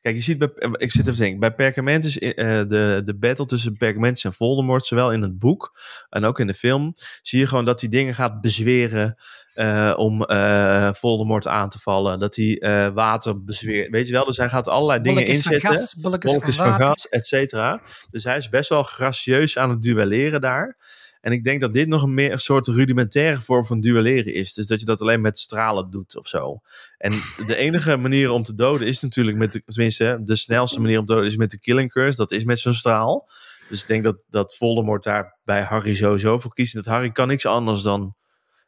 Kijk, 0.00 0.14
je 0.16 0.22
ziet 0.22 0.38
bij... 0.38 0.48
Ik 0.72 0.90
zit 0.90 1.00
even 1.00 1.12
te 1.14 1.18
denken. 1.20 1.40
Bij 1.40 1.54
Perkamentus, 1.54 2.18
eh, 2.18 2.46
de, 2.46 3.00
de 3.04 3.16
battle 3.18 3.46
tussen 3.46 3.76
Perkamentus 3.76 4.24
en 4.24 4.32
Voldemort... 4.32 4.86
zowel 4.86 5.12
in 5.12 5.22
het 5.22 5.38
boek 5.38 5.78
en 6.08 6.24
ook 6.24 6.40
in 6.40 6.46
de 6.46 6.54
film... 6.54 6.92
zie 7.22 7.38
je 7.38 7.46
gewoon 7.46 7.64
dat 7.64 7.80
hij 7.80 7.90
dingen 7.90 8.14
gaat 8.14 8.40
bezweren... 8.40 9.14
eh, 9.58 9.92
om 9.96 10.24
eh, 10.24 10.92
Voldemort 10.92 11.46
aan 11.46 11.68
te 11.68 11.78
vallen. 11.78 12.18
Dat 12.18 12.36
hij 12.36 12.58
eh, 12.58 12.88
water 12.88 13.44
bezweert. 13.44 13.90
Weet 13.90 14.06
je 14.06 14.12
wel? 14.12 14.24
Dus 14.24 14.36
hij 14.36 14.48
gaat 14.48 14.68
allerlei 14.68 15.00
dingen 15.00 15.26
inzetten 15.26 16.00
bolletjes 16.00 16.32
van 16.32 16.52
van 16.52 16.86
gas, 16.86 17.08
et 17.08 17.26
cetera. 17.26 17.80
Dus 18.10 18.24
hij 18.24 18.38
is 18.38 18.46
best 18.46 18.68
wel 18.68 18.82
gracieus 18.82 19.58
aan 19.58 19.70
het 19.70 19.82
duelleren 19.82 20.40
daar. 20.40 20.76
En 21.20 21.32
ik 21.32 21.44
denk 21.44 21.60
dat 21.60 21.72
dit 21.72 21.88
nog 21.88 22.02
een 22.02 22.14
meer 22.14 22.32
een 22.32 22.38
soort 22.38 22.66
rudimentaire 22.66 23.40
vorm 23.40 23.64
van 23.64 23.80
duelleren 23.80 24.34
is. 24.34 24.52
Dus 24.52 24.66
dat 24.66 24.80
je 24.80 24.86
dat 24.86 25.00
alleen 25.00 25.20
met 25.20 25.38
stralen 25.38 25.90
doet 25.90 26.16
of 26.16 26.26
zo. 26.26 26.60
En 26.98 27.12
de 27.46 27.56
enige 27.56 27.96
manier 27.96 28.30
om 28.30 28.42
te 28.42 28.54
doden 28.54 28.86
is 28.86 29.00
natuurlijk 29.00 29.36
met 29.36 29.52
de, 29.52 29.62
tenminste, 29.64 30.20
de 30.24 30.36
snelste 30.36 30.80
manier 30.80 30.98
om 30.98 31.04
te 31.04 31.12
doden 31.12 31.30
is 31.30 31.36
met 31.36 31.50
de 31.50 31.58
killing 31.58 31.92
curse. 31.92 32.16
Dat 32.16 32.30
is 32.30 32.44
met 32.44 32.58
zo'n 32.58 32.74
straal. 32.74 33.30
Dus 33.68 33.80
ik 33.80 33.86
denk 33.86 34.04
dat, 34.04 34.16
dat 34.28 34.56
Voldemort 34.56 35.04
daar 35.04 35.38
bij 35.44 35.62
Harry 35.62 35.94
sowieso 35.94 36.38
voor 36.38 36.54
kiest. 36.54 36.74
Dat 36.74 36.86
Harry 36.86 37.10
kan 37.10 37.28
niks 37.28 37.46
anders 37.46 37.82
dan 37.82 38.16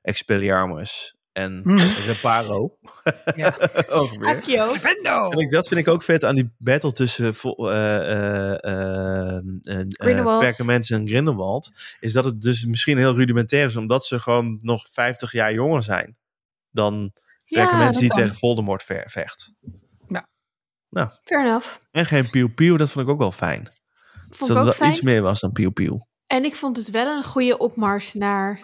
Expelliarmus 0.03 1.15
en 1.33 1.61
Mhm. 1.65 1.79
Reparo. 2.07 2.79
Ja. 3.35 3.57
Accio. 4.21 4.73
Ik, 5.39 5.51
dat 5.51 5.69
vind 5.69 5.81
ik 5.81 5.89
ook 5.89 6.03
vet 6.03 6.25
aan 6.25 6.35
die 6.35 6.55
battle 6.59 6.93
tussen 6.93 7.35
eh, 7.35 7.61
eh, 7.71 8.51
eh, 8.51 9.37
eh, 9.37 9.81
eh, 9.81 9.87
Grindelwald. 9.89 10.41
Perkament 10.45 10.91
en 10.91 11.07
Grindelwald. 11.09 11.71
Is 12.01 12.13
dat 12.13 12.25
het 12.25 12.43
dus 12.43 12.65
misschien 12.65 12.99
heel 12.99 13.15
rudimentair 13.15 13.67
is, 13.67 13.77
omdat 13.77 14.07
ze 14.07 14.21
gewoon 14.21 14.57
nog 14.63 14.87
50 14.93 15.33
jaar 15.33 15.53
jonger 15.53 15.83
zijn 15.83 16.17
dan 16.71 17.13
Perkament 17.45 17.93
dat 17.93 18.01
die 18.01 18.11
kan. 18.11 18.21
tegen 18.23 18.37
Voldemort 18.37 18.83
vecht. 19.07 19.53
Fair 21.25 21.41
enough. 21.47 21.77
En 21.91 22.07
geen 22.07 22.31
pieuw 22.31 22.49
pieuw, 22.55 22.77
dat 22.77 22.91
vond 22.91 23.05
ik 23.07 23.13
ook 23.13 23.19
wel 23.19 23.33
fijn. 23.33 23.69
Vond 24.31 24.39
dat 24.39 24.51
ik 24.51 24.57
het 24.57 24.65
wel 24.65 24.73
fijn. 24.73 24.91
iets 24.91 25.01
meer 25.01 25.23
was 25.23 25.41
dan 25.41 25.53
pieuw 25.53 25.71
pieuw. 25.71 26.07
En 26.27 26.45
ik 26.45 26.55
vond 26.57 26.77
het 26.77 26.91
wel 26.91 27.17
een 27.17 27.25
goede 27.25 27.59
opmars 27.59 28.15
naar 28.15 28.61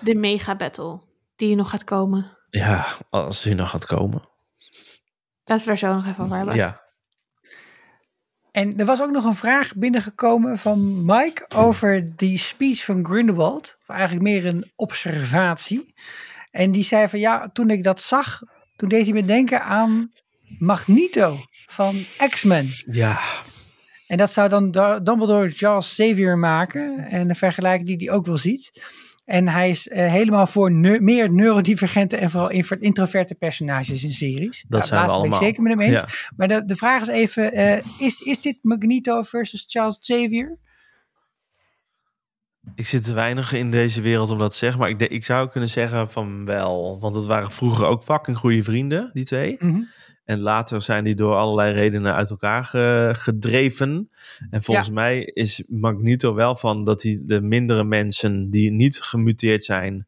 de 0.00 0.14
mega 0.14 0.56
battle 0.56 1.00
die 1.36 1.54
nog 1.56 1.70
gaat 1.70 1.84
komen. 1.84 2.36
Ja, 2.50 2.86
als 3.10 3.42
die 3.42 3.54
nog 3.54 3.70
gaat 3.70 3.86
komen. 3.86 4.28
Laten 5.44 5.64
we 5.64 5.70
daar 5.70 5.78
zo 5.78 5.94
nog 5.94 6.06
even 6.06 6.24
over 6.24 6.36
hebben. 6.36 6.54
Ja. 6.54 6.80
En 8.50 8.78
er 8.78 8.84
was 8.86 9.02
ook 9.02 9.10
nog 9.10 9.24
een 9.24 9.34
vraag 9.34 9.76
binnengekomen 9.76 10.58
van 10.58 11.04
Mike 11.04 11.44
over 11.54 12.16
die 12.16 12.38
speech 12.38 12.84
van 12.84 13.04
Grindelwald. 13.06 13.78
Of 13.86 13.88
eigenlijk 13.96 14.22
meer 14.22 14.46
een 14.46 14.72
observatie. 14.76 15.94
En 16.50 16.72
die 16.72 16.84
zei 16.84 17.08
van 17.08 17.18
ja, 17.18 17.48
toen 17.52 17.70
ik 17.70 17.82
dat 17.82 18.00
zag, 18.00 18.40
toen 18.76 18.88
deed 18.88 19.04
hij 19.04 19.12
me 19.14 19.24
denken 19.24 19.62
aan 19.62 20.12
Magneto 20.58 21.40
van 21.66 22.04
X-Men. 22.28 22.72
Ja, 22.86 23.20
En 24.06 24.16
dat 24.16 24.32
zou 24.32 24.48
dan 24.48 24.70
Da- 24.70 24.98
Dumbledore 25.00 25.50
Charles 25.50 25.88
Xavier 25.88 26.38
maken. 26.38 26.98
En 26.98 27.28
een 27.28 27.36
vergelijking 27.36 27.86
die 27.88 27.96
hij 28.08 28.16
ook 28.16 28.26
wel 28.26 28.36
ziet. 28.36 28.70
En 29.28 29.48
hij 29.48 29.70
is 29.70 29.88
eh, 29.88 30.10
helemaal 30.10 30.46
voor 30.46 30.72
meer 30.72 31.32
neurodivergente 31.32 32.16
en 32.16 32.30
vooral 32.30 32.50
introverte 32.78 33.34
personages 33.34 34.04
in 34.04 34.12
series. 34.12 34.64
Dat 34.68 34.86
zijn 34.86 35.06
we 35.06 35.20
ben 35.20 35.30
ik 35.30 35.34
zeker 35.36 35.62
met 35.62 35.72
hem 35.72 35.80
eens. 35.80 36.00
Ja. 36.00 36.06
Maar 36.36 36.48
de, 36.48 36.64
de 36.64 36.76
vraag 36.76 37.02
is 37.02 37.08
even, 37.08 37.52
eh, 37.52 37.80
is, 37.98 38.20
is 38.20 38.40
dit 38.40 38.58
Magneto 38.62 39.22
versus 39.22 39.64
Charles 39.68 39.98
Xavier? 39.98 40.58
Ik 42.74 42.86
zit 42.86 43.04
te 43.04 43.12
weinig 43.12 43.52
in 43.52 43.70
deze 43.70 44.00
wereld 44.00 44.30
om 44.30 44.38
dat 44.38 44.50
te 44.50 44.56
zeggen. 44.56 44.80
Maar 44.80 44.88
ik, 44.88 44.98
de- 44.98 45.08
ik 45.08 45.24
zou 45.24 45.48
kunnen 45.48 45.68
zeggen 45.68 46.10
van 46.10 46.44
wel. 46.44 46.98
Want 47.00 47.14
het 47.14 47.24
waren 47.24 47.52
vroeger 47.52 47.86
ook 47.86 48.02
fucking 48.04 48.36
goede 48.36 48.62
vrienden, 48.62 49.10
die 49.12 49.24
twee. 49.24 49.56
Mhm. 49.58 49.80
En 50.28 50.40
later 50.40 50.82
zijn 50.82 51.04
die 51.04 51.14
door 51.14 51.34
allerlei 51.34 51.72
redenen 51.72 52.14
uit 52.14 52.30
elkaar 52.30 52.64
ge- 52.64 53.10
gedreven. 53.16 54.10
En 54.50 54.62
volgens 54.62 54.86
Ja. 54.86 54.92
mij 54.92 55.24
is 55.24 55.62
Magneto 55.68 56.34
wel 56.34 56.56
van 56.56 56.84
dat 56.84 57.02
hij 57.02 57.18
de 57.22 57.40
mindere 57.40 57.84
mensen 57.84 58.50
die 58.50 58.70
niet 58.70 59.00
gemuteerd 59.00 59.64
zijn. 59.64 60.06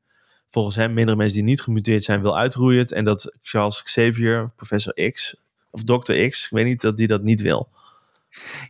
Volgens 0.50 0.76
hem 0.76 0.92
mindere 0.92 1.16
mensen 1.16 1.36
die 1.36 1.44
niet 1.46 1.60
gemuteerd 1.60 2.04
zijn 2.04 2.22
wil 2.22 2.38
uitroeien. 2.38 2.86
En 2.86 3.04
dat 3.04 3.34
Charles 3.42 3.82
Xavier, 3.82 4.52
professor 4.56 5.10
X 5.10 5.36
of 5.70 5.84
Dr. 5.84 6.12
X, 6.28 6.44
ik 6.44 6.50
weet 6.50 6.64
niet 6.66 6.80
dat 6.80 6.96
die 6.96 7.06
dat 7.06 7.22
niet 7.22 7.40
wil. 7.40 7.68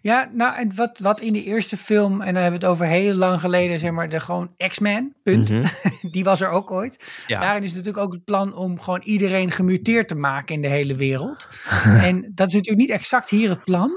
Ja, 0.01 0.31
nou, 0.33 0.57
en 0.57 0.75
wat, 0.75 0.99
wat 0.99 1.21
in 1.21 1.33
de 1.33 1.45
eerste 1.45 1.77
film, 1.77 2.21
en 2.21 2.35
dan 2.35 2.43
hebben 2.43 2.61
we 2.61 2.67
het 2.67 2.75
over 2.75 2.87
heel 2.87 3.15
lang 3.15 3.41
geleden, 3.41 3.79
zeg 3.79 3.91
maar, 3.91 4.09
de 4.09 4.21
gewoon 4.21 4.55
X-Men, 4.69 5.15
punt. 5.23 5.51
Mhm. 5.51 5.65
Die 6.11 6.25
was 6.25 6.41
er 6.41 6.49
ook 6.49 6.71
ooit. 6.71 7.05
Ja. 7.27 7.41
Daarin 7.41 7.63
is 7.63 7.71
natuurlijk 7.71 8.05
ook 8.05 8.13
het 8.13 8.25
plan 8.25 8.55
om 8.55 8.81
gewoon 8.81 9.03
iedereen 9.03 9.51
gemuteerd 9.51 10.09
te 10.09 10.17
maken 10.17 10.55
in 10.55 10.63
de 10.63 10.69
hele 10.69 10.95
wereld. 10.95 11.49
en 12.09 12.33
dat 12.35 12.49
is 12.49 12.55
natuurlijk 12.55 12.89
niet 12.89 12.91
exact 12.99 13.31
hier 13.31 13.49
het 13.49 13.65
plan. 13.65 13.91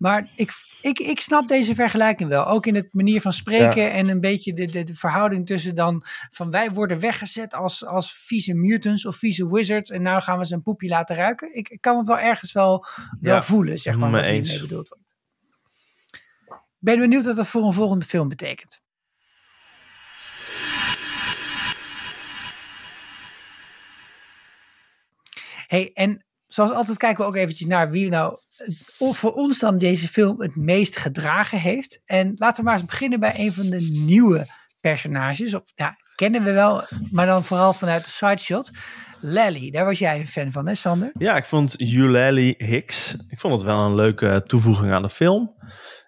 Maar 0.00 0.28
ik, 0.34 0.52
ik, 0.80 0.98
ik 0.98 1.20
snap 1.20 1.48
deze 1.48 1.74
vergelijking 1.74 2.28
wel. 2.28 2.46
Ook 2.46 2.66
in 2.66 2.74
het 2.74 2.94
manier 2.94 3.20
van 3.20 3.32
spreken 3.32 3.92
en 3.92 4.08
een 4.08 4.20
beetje 4.20 4.52
de, 4.52 4.66
de, 4.66 4.82
de 4.82 4.94
verhouding 4.94 5.46
tussen 5.46 5.74
dan 5.74 6.04
van 6.30 6.50
wij 6.50 6.70
worden 6.70 7.00
weggezet 7.00 7.54
als, 7.54 7.86
als 7.86 8.12
vieze 8.12 8.54
mutants 8.54 9.06
of 9.06 9.16
vieze 9.16 9.52
wizards. 9.52 9.90
En 9.90 10.02
nou 10.02 10.22
gaan 10.22 10.38
we 10.38 10.46
ze 10.46 10.54
een 10.54 10.62
poepje 10.62 10.88
laten 10.88 11.16
ruiken. 11.16 11.54
Ik, 11.56 11.68
ik 11.68 11.80
kan 11.80 11.98
het 11.98 12.06
wel 12.08 12.18
ergens 12.18 12.52
wel, 12.52 12.86
wel 13.20 13.34
Ja, 13.34 13.42
voelen, 13.42 13.78
zeg 13.78 13.96
maar, 13.96 14.10
wat 14.10 14.24
eens. 14.24 14.48
hiermee 14.50 14.68
bedoeld 14.68 14.88
wordt. 14.88 15.16
Ben 16.78 16.98
benieuwd 16.98 17.24
wat 17.24 17.36
dat 17.36 17.48
voor 17.48 17.64
een 17.64 17.72
volgende 17.72 18.06
film 18.06 18.28
betekent. 18.28 18.80
Hey, 25.66 25.90
en 25.92 26.24
zoals 26.46 26.70
altijd 26.70 26.98
kijken 26.98 27.18
we 27.24 27.30
ook 27.30 27.36
eventjes 27.36 27.66
naar 27.66 27.90
wie 27.90 28.08
nou 28.08 28.40
of 28.98 29.18
voor 29.18 29.32
ons 29.32 29.58
dan 29.58 29.78
deze 29.78 30.08
film 30.08 30.40
het 30.40 30.56
meest 30.56 30.96
gedragen 30.96 31.58
heeft. 31.58 32.02
En 32.04 32.32
laten 32.36 32.56
we 32.56 32.70
maar 32.70 32.78
eens 32.78 32.88
beginnen 32.88 33.20
bij 33.20 33.34
een 33.36 33.52
van 33.52 33.70
de 33.70 33.80
nieuwe 33.80 34.46
personages. 34.80 35.54
Of 35.54 35.62
ja, 35.74 35.96
kennen 36.14 36.44
we 36.44 36.52
wel, 36.52 36.86
maar 37.10 37.26
dan 37.26 37.44
vooral 37.44 37.72
vanuit 37.72 38.04
de 38.04 38.10
sideshot. 38.10 38.70
Lally, 39.20 39.70
daar 39.70 39.84
was 39.84 39.98
jij 39.98 40.20
een 40.20 40.26
fan 40.26 40.52
van, 40.52 40.66
hè 40.66 40.74
Sander? 40.74 41.10
Ja, 41.18 41.36
ik 41.36 41.44
vond 41.44 41.80
Eulalie 41.80 42.54
Hicks. 42.58 43.14
Ik 43.28 43.40
vond 43.40 43.54
het 43.54 43.62
wel 43.62 43.78
een 43.78 43.94
leuke 43.94 44.42
toevoeging 44.46 44.92
aan 44.92 45.02
de 45.02 45.10
film. 45.10 45.54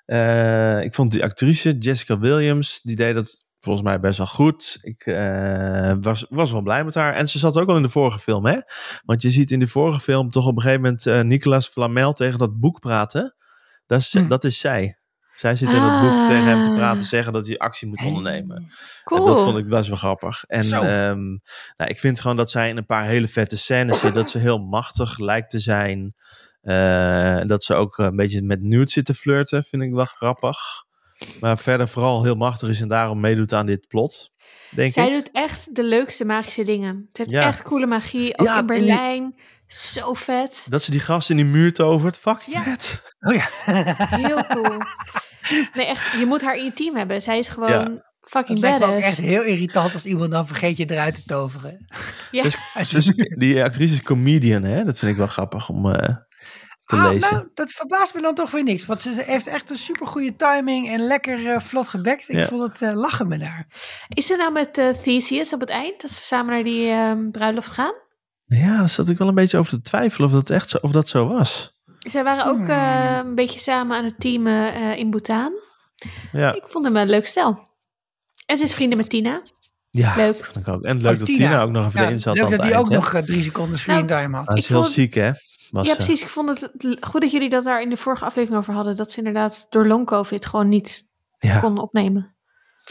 Eh, 0.04 0.82
ik 0.82 0.94
vond 0.94 1.10
die 1.10 1.22
actrice, 1.22 1.78
Jessica 1.78 2.18
Williams, 2.18 2.80
die 2.82 2.96
deed 2.96 3.14
dat 3.14 3.41
volgens 3.62 3.84
mij 3.84 4.00
best 4.00 4.18
wel 4.18 4.26
goed. 4.26 4.78
Ik 4.80 5.06
eh, 5.06 5.92
was, 6.00 6.26
was 6.28 6.52
wel 6.52 6.62
blij 6.62 6.84
met 6.84 6.94
haar. 6.94 7.14
En 7.14 7.28
ze 7.28 7.38
zat 7.38 7.58
ook 7.58 7.68
al 7.68 7.76
in 7.76 7.82
de 7.82 7.88
vorige 7.88 8.18
film, 8.18 8.46
hè? 8.46 8.58
Want 9.04 9.22
je 9.22 9.30
ziet 9.30 9.50
in 9.50 9.58
de 9.58 9.68
vorige 9.68 10.00
film 10.00 10.30
toch 10.30 10.46
op 10.46 10.56
een 10.56 10.62
gegeven 10.62 10.82
moment 10.82 11.06
eh, 11.06 11.20
Nicolas 11.20 11.68
Flamel 11.68 12.12
tegen 12.12 12.38
dat 12.38 12.60
boek 12.60 12.80
praten. 12.80 13.36
Dat 13.86 14.00
is, 14.00 14.12
Hm. 14.12 14.28
dat 14.28 14.44
is 14.44 14.58
zij. 14.58 14.96
Zij 15.36 15.56
zit 15.56 15.72
in 15.72 15.80
het 15.80 16.00
boek 16.00 16.20
Ah. 16.20 16.26
tegen 16.26 16.44
hem 16.46 16.62
te 16.62 16.70
praten, 16.70 17.04
zeggen 17.06 17.32
dat 17.32 17.46
hij 17.46 17.58
actie 17.58 17.88
moet 17.88 18.04
ondernemen. 18.04 18.72
Cool. 19.04 19.20
En 19.20 19.26
dat 19.34 19.42
vond 19.42 19.58
ik 19.58 19.68
best 19.68 19.88
wel 19.88 19.96
grappig. 19.96 20.44
En 20.44 20.62
ehm, 20.72 21.22
nou, 21.76 21.90
ik 21.90 21.98
vind 21.98 22.20
gewoon 22.20 22.36
dat 22.36 22.50
zij 22.50 22.68
in 22.68 22.76
een 22.76 22.86
paar 22.86 23.04
hele 23.04 23.28
vette 23.28 23.58
scènes 23.58 24.00
zit. 24.00 24.14
Dat 24.14 24.30
ze 24.30 24.38
heel 24.38 24.58
machtig 24.58 25.18
lijkt 25.18 25.50
te 25.50 25.58
zijn. 25.58 26.14
En 26.60 27.46
dat 27.48 27.64
ze 27.64 27.74
ook 27.74 27.98
een 27.98 28.16
beetje 28.16 28.42
met 28.42 28.62
Newt 28.62 28.90
zit 28.90 29.04
te 29.04 29.14
flirten. 29.14 29.64
Vind 29.64 29.82
ik 29.82 29.92
wel 29.92 30.04
grappig. 30.04 30.56
Maar 31.40 31.58
verder 31.58 31.88
vooral 31.88 32.22
heel 32.24 32.34
machtig 32.34 32.68
is 32.68 32.80
en 32.80 32.88
daarom 32.88 33.20
meedoet 33.20 33.52
aan 33.52 33.66
dit 33.66 33.86
plot. 33.88 34.30
Denk 34.70 34.92
Zij 34.92 35.06
ik. 35.06 35.12
doet 35.12 35.30
echt 35.32 35.74
de 35.74 35.84
leukste 35.84 36.24
magische 36.24 36.64
dingen. 36.64 37.08
Ze 37.12 37.20
heeft 37.22 37.30
Ja. 37.30 37.42
echt 37.46 37.62
coole 37.62 37.86
magie. 37.86 38.38
Ook 38.38 38.46
Ja, 38.46 38.58
in 38.58 38.66
die- 38.66 38.76
Berlijn. 38.78 39.34
Zo 39.66 40.14
vet. 40.14 40.66
Dat 40.68 40.82
ze 40.82 40.90
die 40.90 41.00
gast 41.00 41.30
in 41.30 41.36
die 41.36 41.44
muur 41.44 41.72
tovert. 41.72 42.18
Fucking 42.18 42.56
Ja. 42.56 42.62
vet. 42.62 43.00
Oh 43.20 43.34
ja, 43.34 43.46
Heel 44.16 44.44
cool. 44.46 44.78
Nee, 45.72 45.86
echt. 45.86 46.12
Je 46.18 46.24
moet 46.26 46.42
haar 46.42 46.56
in 46.56 46.64
je 46.64 46.72
team 46.72 46.96
hebben. 46.96 47.22
Zij 47.22 47.38
is 47.38 47.48
gewoon 47.48 48.02
fucking 48.20 48.58
lijkt 48.58 48.78
me 48.78 48.84
ook 48.84 48.90
badass. 48.92 49.08
echt 49.08 49.18
heel 49.26 49.42
irritant 49.42 49.92
als 49.92 50.06
iemand 50.06 50.30
dan 50.30 50.46
vergeet 50.46 50.76
je 50.76 50.90
eruit 50.90 51.14
te 51.14 51.22
toveren. 51.24 51.86
Ja. 52.30 52.42
Dus, 52.42 52.56
dus 52.90 53.06
die 53.36 53.62
actrice 53.62 53.92
is 53.94 54.02
comedian, 54.02 54.62
hè? 54.62 54.84
Dat 54.84 54.98
vind 54.98 55.10
ik 55.12 55.16
wel 55.18 55.26
grappig 55.26 55.68
om 55.68 55.90
eh, 55.92 56.16
te 56.98 57.04
Ah, 57.06 57.12
lezen. 57.12 57.32
nou, 57.32 57.48
dat 57.54 57.72
verbaast 57.72 58.14
me 58.14 58.20
dan 58.22 58.34
toch 58.34 58.50
weer 58.50 58.62
niks. 58.62 58.86
Want 58.86 59.02
ze 59.02 59.22
heeft 59.26 59.46
echt 59.46 59.70
een 59.70 59.76
supergoeie 59.76 60.36
timing 60.36 60.88
en 60.88 61.00
lekker 61.00 61.46
eh, 61.52 61.60
vlot 61.60 61.88
gebekt. 61.88 62.28
Ik 62.28 62.36
Ja. 62.36 62.46
vond 62.46 62.62
het 62.62 62.82
eh, 62.82 62.94
lachen 62.94 63.28
met 63.28 63.42
haar. 63.42 63.66
Is 64.08 64.26
ze 64.26 64.36
nou 64.36 64.52
met 64.52 64.78
eh, 64.78 64.88
Theseus 64.88 65.52
op 65.52 65.60
het 65.60 65.68
eind? 65.70 66.00
Dat 66.02 66.10
ze 66.10 66.20
samen 66.22 66.54
naar 66.54 66.64
die 66.64 66.90
ehm, 66.90 67.30
bruiloft 67.30 67.70
gaan? 67.70 67.94
Ja, 68.44 68.76
daar 68.76 68.88
zat 68.88 69.08
ik 69.08 69.18
wel 69.18 69.28
een 69.28 69.34
beetje 69.34 69.58
over 69.58 69.70
te 69.72 69.80
twijfelen 69.82 70.28
of 70.28 70.34
dat 70.34 70.50
echt 70.50 70.70
zo, 70.70 70.78
of 70.80 70.90
dat 70.90 71.08
zo 71.08 71.26
was. 71.28 71.80
Zij 71.98 72.24
waren 72.24 72.46
ook 72.46 72.56
Hmm. 72.56 72.68
eh, 72.70 73.18
een 73.24 73.34
beetje 73.34 73.60
samen 73.60 73.96
aan 73.96 74.04
het 74.04 74.20
teamen 74.20 74.74
eh, 74.74 74.96
in 74.96 75.10
Bhutan. 75.10 75.52
Ja, 76.32 76.52
Ik 76.54 76.62
vond 76.66 76.84
hem 76.84 76.96
een 76.96 77.08
leuk 77.10 77.26
stel. 77.26 77.70
En 78.46 78.56
ze 78.58 78.64
is 78.64 78.74
vrienden 78.74 78.98
met 78.98 79.10
Tina. 79.10 79.42
ja 79.90 80.16
Leuk. 80.16 80.44
vond 80.44 80.66
ik 80.66 80.72
ook. 80.74 80.82
En 80.84 81.00
leuk 81.00 81.12
Oh, 81.12 81.18
dat 81.18 81.26
Tina 81.26 81.62
ook 81.62 81.70
nog 81.70 81.86
even 81.86 82.00
Ja, 82.00 82.06
erin 82.06 82.20
zat 82.20 82.36
leuk 82.36 82.50
dat 82.50 82.62
hij 82.62 82.76
ook 82.78 82.88
nog 82.88 83.20
drie 83.24 83.42
seconden 83.42 83.78
screen 83.78 84.06
time 84.06 84.36
had. 84.36 84.46
Hij 84.48 84.56
is 84.56 84.62
Ik 84.62 84.68
heel 84.68 84.82
vond- 84.82 84.94
ziek, 84.94 85.14
hè? 85.14 85.30
Was 85.72 85.86
ja, 85.86 85.90
ze. 85.90 85.96
precies. 85.96 86.22
Ik 86.22 86.28
vond 86.28 86.48
het 86.48 86.70
goed 87.00 87.20
dat 87.20 87.30
jullie 87.30 87.48
dat 87.50 87.64
daar 87.64 87.82
in 87.82 87.88
de 87.90 87.96
vorige 87.96 88.24
aflevering 88.24 88.60
over 88.60 88.74
hadden. 88.74 88.96
Dat 88.96 89.10
ze 89.12 89.18
inderdaad 89.18 89.66
door 89.70 89.86
long 89.86 90.06
covid 90.06 90.46
gewoon 90.46 90.68
niet 90.68 91.06
Ja. 91.38 91.60
konden 91.60 91.82
opnemen. 91.84 92.36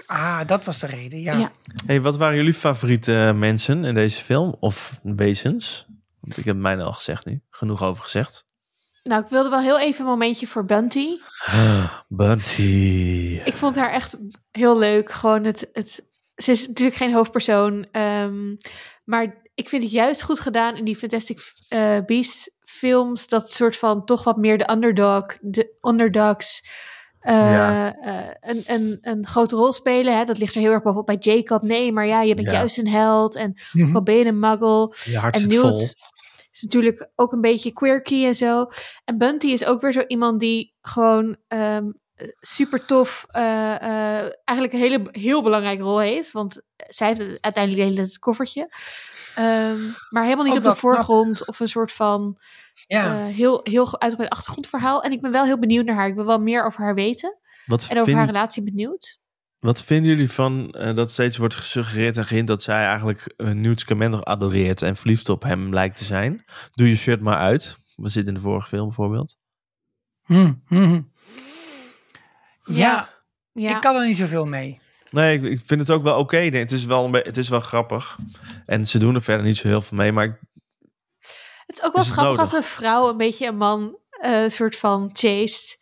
Ah, 0.06 0.42
dat 0.46 0.66
was 0.66 0.80
de 0.80 0.88
reden, 0.88 1.20
ja. 1.20 1.38
Ja. 1.38 1.52
Hey, 1.86 2.02
wat 2.02 2.18
waren 2.18 2.36
jullie 2.36 2.54
favoriete 2.54 3.16
eh, 3.28 3.34
mensen 3.34 3.86
in 3.86 3.94
deze 3.96 4.22
film? 4.22 4.56
Of 4.60 5.00
wezens? 5.04 5.86
Want 6.20 6.38
ik 6.38 6.46
heb 6.46 6.56
mij 6.56 6.82
al 6.84 6.94
gezegd 6.94 7.26
nu. 7.26 7.42
Genoeg 7.50 7.84
over 7.84 8.04
gezegd. 8.04 8.46
Nou, 9.04 9.22
ik 9.24 9.28
wilde 9.30 9.50
wel 9.50 9.60
heel 9.60 9.80
even 9.80 10.02
een 10.06 10.10
momentje 10.12 10.48
voor 10.48 10.66
Bunty. 10.66 11.18
Bunty. 12.08 13.42
Ik 13.46 13.58
vond 13.58 13.76
haar 13.76 13.92
echt 13.92 14.16
heel 14.52 14.78
leuk. 14.78 15.12
Gewoon 15.12 15.44
het, 15.44 15.70
het 15.74 16.06
ze 16.36 16.52
is 16.52 16.68
natuurlijk 16.68 16.98
geen 16.98 17.14
hoofdpersoon. 17.14 17.88
ehm, 17.92 18.56
maar 19.06 19.42
ik 19.56 19.70
vind 19.70 19.84
het 19.84 19.92
juist 19.92 20.22
goed 20.22 20.40
gedaan 20.40 20.76
in 20.78 20.86
die 20.86 20.96
Fantastic 20.96 21.40
eh 21.68 21.98
Beasts 22.06 22.50
films. 22.72 23.28
Dat 23.28 23.52
soort 23.52 23.78
van 23.78 24.06
toch 24.06 24.24
wat 24.24 24.38
meer 24.38 24.58
de 24.58 24.72
underdog, 24.72 25.26
de 25.42 25.78
underdogs. 25.82 26.70
eh, 27.20 27.34
Ja. 27.52 27.96
eh, 27.96 28.30
een, 28.40 28.64
een, 28.66 28.98
een 29.02 29.26
grote 29.28 29.56
rol 29.56 29.74
spelen. 29.74 30.18
Hè? 30.18 30.24
Dat 30.24 30.38
ligt 30.38 30.56
er 30.56 30.62
heel 30.62 30.72
erg 30.72 30.82
bovenop 30.82 31.06
bij 31.06 31.18
Jacob. 31.20 31.62
Nee, 31.62 31.92
maar 31.92 32.06
ja, 32.08 32.22
je 32.22 32.34
bent 32.36 32.48
Ja. 32.48 32.54
juist 32.54 32.78
een 32.78 32.88
held. 32.88 33.36
En 33.36 33.54
wat 33.92 34.04
ben 34.04 34.16
je 34.16 34.26
een 34.26 34.40
muggle? 34.40 34.94
Je 35.04 35.18
hart 35.18 35.36
En 35.36 35.52
vol. 35.52 35.64
Newt 35.70 35.96
is 36.52 36.62
natuurlijk 36.62 37.10
ook 37.16 37.32
een 37.32 37.42
beetje 37.42 37.72
quirky 37.74 38.26
en 38.26 38.36
zo. 38.36 38.66
En 39.06 39.18
Bunty 39.18 39.48
is 39.48 39.66
ook 39.66 39.82
weer 39.82 39.92
zo 39.94 40.02
iemand 40.08 40.40
die 40.40 40.74
gewoon 40.82 41.38
ehm, 41.48 41.86
super 42.40 42.86
tof, 42.86 43.26
eh, 43.28 43.76
eh, 43.76 44.30
eigenlijk 44.44 44.74
een 44.74 44.80
hele, 44.90 45.08
heel 45.12 45.44
belangrijke 45.44 45.84
rol 45.84 46.00
heeft. 46.00 46.32
Want 46.32 46.62
zij 46.90 47.08
heeft 47.08 47.20
uiteindelijk 47.42 47.84
de 47.86 47.90
hele 47.90 48.02
het 48.08 48.20
koffertje. 48.20 48.70
Ehm, 49.36 49.80
maar 50.10 50.24
helemaal 50.24 50.44
niet 50.46 50.58
Ook 50.58 50.64
op 50.66 50.74
de 50.74 50.76
voorgrond 50.76 51.48
of 51.48 51.60
een 51.60 51.68
soort 51.68 51.92
van 51.92 52.38
Ja. 52.88 53.06
eh, 53.28 53.36
heel, 53.36 53.60
heel 53.64 54.00
uitgebreid 54.02 54.32
achtergrondverhaal. 54.32 55.04
En 55.04 55.12
ik 55.12 55.22
ben 55.22 55.32
wel 55.32 55.46
heel 55.46 55.60
benieuwd 55.60 55.86
naar 55.86 55.96
haar. 55.96 56.08
Ik 56.08 56.16
wil 56.16 56.26
wel 56.26 56.40
meer 56.40 56.66
over 56.66 56.82
haar 56.84 56.96
weten. 56.96 57.38
Wat, 57.66 57.82
En 57.82 57.92
over 57.92 58.04
vind- 58.06 58.18
haar 58.18 58.26
relatie 58.26 58.72
Newt. 58.74 59.20
wat 59.60 59.84
vinden 59.84 60.12
jullie 60.12 60.32
van 60.32 60.72
eh, 60.72 60.96
dat 60.96 61.12
steeds 61.12 61.38
wordt 61.38 61.56
gesuggereerd 61.56 62.18
en 62.18 62.26
geïnd 62.26 62.48
dat 62.48 62.64
zij 62.64 62.86
eigenlijk 62.86 63.34
uh, 63.38 63.50
Newt 63.52 63.80
Scamander 63.80 64.24
adoreert 64.24 64.82
en 64.82 64.96
verliefd 64.96 65.30
op 65.30 65.44
hem 65.44 65.74
lijkt 65.74 65.98
te 65.98 66.04
zijn? 66.04 66.44
Doe 66.72 66.90
je 66.90 66.96
shirt 66.96 67.22
maar 67.22 67.38
uit. 67.38 67.78
We 67.96 68.10
zitten 68.10 68.34
in 68.34 68.40
de 68.40 68.46
vorige 68.48 68.68
film 68.68 68.86
bijvoorbeeld. 68.86 69.38
Hm, 70.22 70.54
hm. 70.66 71.02
Ja, 72.74 73.10
ik 73.54 73.82
kan 73.82 73.96
er 73.96 74.06
niet 74.06 74.18
zoveel 74.18 74.46
mee. 74.46 74.82
Nee, 75.10 75.38
ik, 75.40 75.44
ik 75.44 75.62
vind 75.66 75.80
het 75.80 75.90
ook 75.90 76.04
wel 76.04 76.20
oké. 76.20 76.38
Nee, 76.38 76.56
Het, 76.56 76.72
is 76.72 76.86
wel 76.86 77.12
het 77.12 77.38
is 77.38 77.50
wel 77.50 77.60
grappig. 77.60 78.18
En 78.66 78.88
ze 78.88 78.98
doen 79.00 79.16
er 79.16 79.22
verder 79.22 79.46
niet 79.46 79.58
zo 79.58 79.68
heel 79.68 79.82
veel 79.82 79.98
mee. 79.98 80.12
Maar 80.12 80.26
ik, 80.26 80.40
Het 81.66 81.78
is 81.80 81.84
ook 81.84 81.94
wel 81.96 82.04
Is 82.04 82.10
grappig 82.12 82.24
nodig? 82.38 82.40
als 82.40 82.54
een 82.54 82.70
vrouw 82.72 83.10
een 83.10 83.18
beetje 83.18 83.48
een 83.48 83.58
man 83.58 83.98
eh 84.22 84.48
soort 84.48 84.76
van 84.76 85.10
chased. 85.14 85.80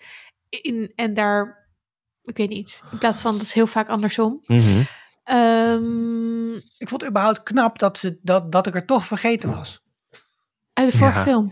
In, 0.49 0.91
en 0.95 1.13
daar, 1.13 1.67
ik 2.21 2.37
weet 2.37 2.49
niet, 2.49 2.81
in 2.91 2.97
plaats 2.97 3.21
van, 3.21 3.33
dat 3.33 3.41
is 3.41 3.53
heel 3.53 3.67
vaak 3.67 3.87
andersom. 3.89 4.43
Mhm. 4.45 4.83
Ehm, 5.23 6.55
Ik 6.55 6.87
vond 6.89 7.01
het 7.01 7.09
überhaupt 7.09 7.43
knap 7.43 7.79
dat, 7.79 7.97
ze, 7.97 8.19
dat, 8.21 8.51
dat 8.51 8.67
ik 8.67 8.75
er 8.75 8.85
toch 8.85 9.05
vergeten 9.05 9.49
was. 9.55 9.79
uit 10.73 10.91
de 10.91 10.97
vorige 10.97 11.17
Ja. 11.17 11.23
film. 11.23 11.51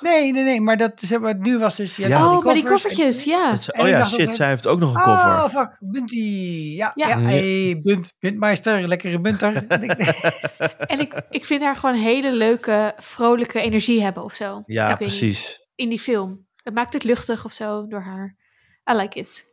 Nee, 0.00 0.32
nee, 0.32 0.42
nee, 0.44 0.60
maar 0.60 0.76
dat, 0.76 0.92
zeg 0.94 1.20
maar, 1.20 1.38
nu 1.38 1.58
was 1.58 1.76
dus... 1.76 1.96
Ja. 1.96 2.26
oh, 2.36 2.44
maar 2.44 2.54
die 2.54 2.66
koffertjes, 2.66 3.24
en- 3.24 3.30
ja. 3.30 3.50
Dat 3.50 3.62
ze- 3.62 3.72
En 3.72 3.82
oh 3.82 3.88
ja, 3.88 4.06
shit, 4.06 4.34
zij 4.34 4.48
heeft 4.48 4.66
ook 4.66 4.78
nog 4.78 4.88
een 4.94 5.00
koffer. 5.02 5.30
Oh, 5.30 5.48
fuck, 5.48 5.76
Bunty. 5.80 6.16
Ja, 6.76 6.92
ja. 6.94 7.08
Ja. 7.08 7.20
hey, 7.20 7.78
Bunt, 7.82 8.16
Buntmeister, 8.18 8.88
lekkere 8.88 9.20
Bunter. 9.20 9.66
En 10.86 11.00
ik, 11.00 11.22
ik 11.30 11.44
vind 11.44 11.62
haar 11.62 11.76
gewoon 11.76 11.94
hele 11.96 12.32
leuke, 12.32 12.94
vrolijke 12.96 13.60
energie 13.60 14.02
hebben 14.02 14.24
of 14.24 14.34
zo. 14.34 14.62
Ja, 14.66 14.88
niet. 14.88 14.96
precies. 14.96 15.66
In 15.74 15.88
die 15.88 16.00
film. 16.00 16.46
Het 16.62 16.74
maakt 16.74 16.92
het 16.92 17.04
luchtig 17.04 17.44
of 17.44 17.52
zo 17.52 17.86
door 17.86 18.02
haar. 18.02 18.36
I 18.92 18.94
like 18.96 19.18
it. 19.18 19.44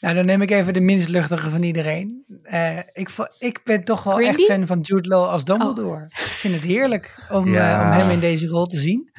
Nou, 0.00 0.14
dan 0.14 0.26
neem 0.26 0.42
ik 0.42 0.50
even 0.50 0.72
de 0.72 0.80
minst 0.80 1.08
luchtige 1.08 1.50
van 1.50 1.62
iedereen. 1.62 2.24
Eh, 2.42 2.78
ik, 2.78 3.10
ik 3.38 3.60
ben 3.64 3.84
toch 3.84 4.02
wel 4.02 4.14
Grindy? 4.14 4.40
echt 4.40 4.50
fan 4.50 4.66
van 4.66 4.80
Jude 4.80 5.08
Law 5.08 5.28
als 5.28 5.44
Dumbledore. 5.44 6.04
Ik 6.08 6.16
vind 6.36 6.54
het 6.54 6.64
heerlijk 6.64 7.26
om, 7.28 7.48
Ja. 7.52 7.80
eh, 7.80 7.86
om 7.86 8.00
hem 8.00 8.10
in 8.10 8.20
deze 8.20 8.46
rol 8.46 8.66
te 8.66 8.78
zien. 8.78 9.10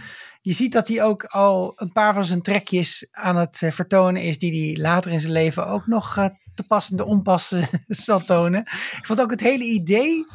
Je 0.42 0.54
ziet 0.54 0.72
dat 0.72 0.88
hij 0.88 1.04
ook 1.04 1.24
al 1.24 1.72
een 1.76 1.92
paar 1.92 2.14
van 2.14 2.26
zijn 2.26 2.42
trekjes 2.42 3.08
aan 3.12 3.36
het 3.38 3.62
eh, 3.62 3.72
vertonen 3.72 4.22
is... 4.22 4.38
die 4.38 4.74
hij 4.74 4.82
later 4.82 5.12
in 5.12 5.20
zijn 5.20 5.32
leven 5.34 5.66
ook 5.68 5.88
nog 5.88 6.18
eh, 6.18 6.26
te 6.56 6.64
passen, 6.64 6.98
de 6.98 7.06
onpassen 7.06 7.68
zal 7.88 8.20
tonen. 8.24 8.62
Ik 8.98 9.06
vond 9.06 9.22
ook 9.22 9.32
het 9.32 9.40
hele 9.42 9.64
idee, 9.64 10.26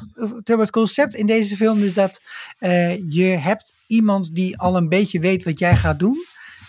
het 0.44 0.70
concept 0.70 1.14
in 1.14 1.26
deze 1.26 1.56
film... 1.56 1.80
dus 1.80 1.92
dat 1.94 2.20
eh, 2.58 2.96
je 3.10 3.24
hebt 3.24 3.72
iemand 3.86 4.34
die 4.34 4.58
al 4.58 4.76
een 4.76 4.88
beetje 4.88 5.20
weet 5.20 5.44
wat 5.44 5.58
jij 5.58 5.76
gaat 5.76 5.98
doen... 5.98 6.16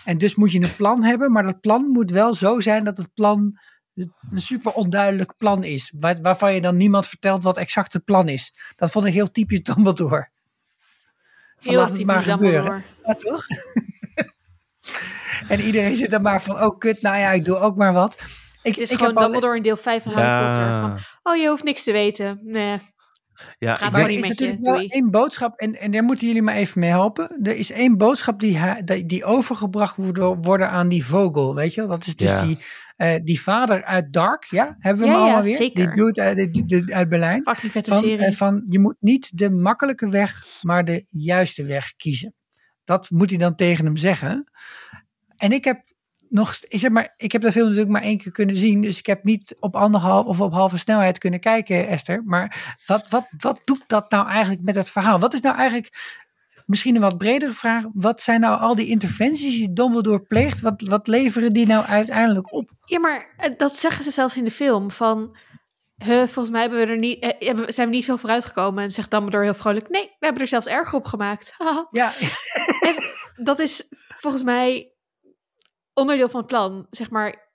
En 0.06 0.18
dus 0.18 0.34
moet 0.34 0.52
je 0.52 0.62
een 0.62 0.76
plan 0.76 1.02
hebben, 1.02 1.32
maar 1.32 1.42
dat 1.42 1.60
plan 1.60 1.86
moet 1.86 2.10
wel 2.10 2.34
zo 2.34 2.60
zijn 2.60 2.84
dat 2.84 2.96
het 2.96 3.14
plan 3.14 3.58
een 4.30 4.40
super 4.40 4.72
onduidelijk 4.72 5.36
plan 5.36 5.64
is. 5.64 5.92
Waar, 5.98 6.16
waarvan 6.22 6.54
je 6.54 6.60
dan 6.60 6.76
niemand 6.76 7.08
vertelt 7.08 7.42
wat 7.42 7.56
exact 7.58 7.92
het 7.92 8.04
plan 8.04 8.28
is. 8.28 8.54
Dat 8.76 8.90
vond 8.90 9.06
ik 9.06 9.12
heel 9.12 9.30
typisch 9.30 9.62
Dumbledore. 9.74 10.30
Van, 11.58 11.72
Heel 11.72 11.80
laat 11.80 11.92
het 11.92 12.04
maar 12.04 12.22
gebeuren. 12.22 12.62
Dumbledore. 12.62 12.84
Ja, 13.04 13.14
toch? 13.14 13.44
en 15.52 15.60
iedereen 15.60 15.96
zit 15.96 16.10
dan 16.10 16.22
maar 16.22 16.42
van, 16.42 16.62
oh 16.62 16.78
kut, 16.78 17.02
nou 17.02 17.18
ja, 17.18 17.30
ik 17.30 17.44
doe 17.44 17.56
ook 17.58 17.76
maar 17.76 17.92
wat. 17.92 18.20
Ik, 18.62 18.72
Het 18.74 18.78
is 18.78 18.90
ik 18.90 18.96
gewoon 18.98 19.12
heb 19.12 19.16
al- 19.16 19.22
Dumbledore 19.22 19.56
in 19.56 19.62
deel 19.62 19.76
5 19.76 20.02
van 20.02 20.12
Harry 20.12 20.46
Potter. 20.46 20.80
Van, 20.80 20.90
Ja, 20.90 21.32
oh, 21.32 21.36
je 21.36 21.48
hoeft 21.48 21.64
niks 21.64 21.82
te 21.82 21.92
weten. 21.92 22.40
Nee. 22.42 22.78
Ja 23.58 23.74
Gaat 23.74 23.92
Maar 23.92 24.00
er 24.00 24.10
is 24.10 24.22
je, 24.22 24.28
natuurlijk 24.28 24.60
wel 24.60 24.72
doei. 24.74 24.86
één 24.88 25.10
boodschap, 25.10 25.54
en, 25.54 25.74
en 25.74 25.90
daar 25.90 26.02
moeten 26.04 26.26
jullie 26.26 26.42
me 26.42 26.52
even 26.52 26.80
mee 26.80 26.90
helpen. 26.90 27.38
Er 27.42 27.56
is 27.56 27.72
één 27.72 27.96
boodschap 27.96 28.40
die, 28.40 28.58
die, 28.84 29.06
die 29.06 29.24
overgebracht 29.24 29.96
moet 29.96 30.18
worden 30.18 30.68
aan 30.70 30.88
die 30.88 31.04
vogel, 31.04 31.54
weet 31.54 31.74
je 31.74 31.80
wel? 31.80 31.90
Dat 31.90 32.06
is 32.06 32.16
dus 32.16 32.30
Ja. 32.30 32.42
die, 32.44 32.58
eh, 32.96 33.14
die 33.24 33.40
vader 33.40 33.84
uit 33.84 34.12
Dark, 34.12 34.44
ja? 34.44 34.76
Hebben 34.78 35.02
we 35.04 35.08
Ja, 35.08 35.12
hem 35.12 35.20
ja, 35.20 35.26
allemaal 35.26 35.42
weer? 35.48 35.56
zeker. 35.56 35.84
Die 35.84 36.04
doet 36.04 36.18
uit, 36.18 36.52
die, 36.52 36.64
die- 36.64 36.94
uit 36.94 37.08
Berlijn. 37.08 37.42
Vette 37.44 37.90
Van, 37.92 37.98
serie. 38.02 38.18
eh, 38.26 38.32
van, 38.32 38.62
je 38.66 38.78
moet 38.78 38.96
niet 39.00 39.38
de 39.38 39.50
makkelijke 39.50 40.08
weg, 40.08 40.44
maar 40.62 40.84
de 40.84 41.04
juiste 41.08 41.64
weg 41.64 41.92
kiezen. 41.96 42.34
Dat 42.84 43.10
moet 43.10 43.30
hij 43.30 43.38
dan 43.38 43.54
tegen 43.54 43.84
hem 43.84 43.96
zeggen. 43.96 44.50
En 45.36 45.52
ik 45.52 45.64
heb 45.64 45.94
nog, 46.28 46.54
zeg 46.68 46.90
maar, 46.90 47.14
ik 47.16 47.32
heb 47.32 47.42
de 47.42 47.52
film 47.52 47.64
natuurlijk 47.64 47.92
maar 47.92 48.02
één 48.02 48.18
keer 48.18 48.32
kunnen 48.32 48.56
zien, 48.56 48.80
dus 48.80 48.98
ik 48.98 49.06
heb 49.06 49.24
niet 49.24 49.56
op 49.60 49.76
anderhalf 49.76 50.26
of 50.26 50.40
op 50.40 50.52
halve 50.52 50.78
snelheid 50.78 51.18
kunnen 51.18 51.40
kijken, 51.40 51.88
Esther. 51.88 52.22
Maar 52.24 52.76
wat, 52.86 53.08
wat, 53.08 53.26
wat 53.38 53.60
doet 53.64 53.82
dat 53.86 54.10
nou 54.10 54.28
eigenlijk 54.28 54.62
met 54.62 54.74
het 54.74 54.90
verhaal? 54.90 55.18
Wat 55.18 55.32
is 55.34 55.40
nou 55.40 55.56
eigenlijk, 55.56 56.16
misschien 56.66 56.94
een 56.94 57.00
wat 57.00 57.18
bredere 57.18 57.52
vraag, 57.52 57.84
wat 57.94 58.20
zijn 58.20 58.40
nou 58.40 58.60
al 58.60 58.74
die 58.74 58.88
interventies 58.88 59.54
die 59.56 59.72
Dumbledore 59.72 60.20
pleegt? 60.22 60.60
Wat, 60.60 60.80
wat 60.82 61.06
leveren 61.06 61.52
die 61.52 61.66
nou 61.66 61.84
uiteindelijk 61.84 62.52
op? 62.52 62.70
Ja, 62.84 62.98
maar 62.98 63.34
eh, 63.36 63.50
dat 63.56 63.76
zeggen 63.76 64.04
ze 64.04 64.10
zelfs 64.10 64.36
in 64.36 64.44
de 64.44 64.50
film. 64.50 64.90
Van, 64.90 65.36
huh, 65.96 66.16
volgens 66.22 66.50
mij 66.50 66.60
hebben 66.60 66.78
we 66.78 66.86
er 66.86 66.98
niet, 66.98 67.22
eh, 67.22 67.46
hebben- 67.48 67.72
zijn 67.74 67.88
we 67.88 67.94
niet 67.94 68.04
veel 68.04 68.18
vooruit 68.18 68.44
gekomen. 68.44 68.84
En 68.84 68.90
zegt 68.90 69.10
Dumbledore 69.10 69.44
heel 69.44 69.54
vrolijk, 69.54 69.88
nee, 69.88 70.04
we 70.04 70.24
hebben 70.24 70.42
er 70.42 70.48
zelfs 70.48 70.66
erger 70.66 70.98
op 70.98 71.06
gemaakt. 71.06 71.52
Ja, 71.90 72.12
en 72.80 72.94
dat 73.44 73.58
is 73.58 73.86
volgens 74.18 74.42
mij 74.42 74.90
onderdeel 75.96 76.28
van 76.28 76.40
het 76.40 76.48
plan. 76.48 76.86
Zeg 76.90 77.10
maar, 77.10 77.50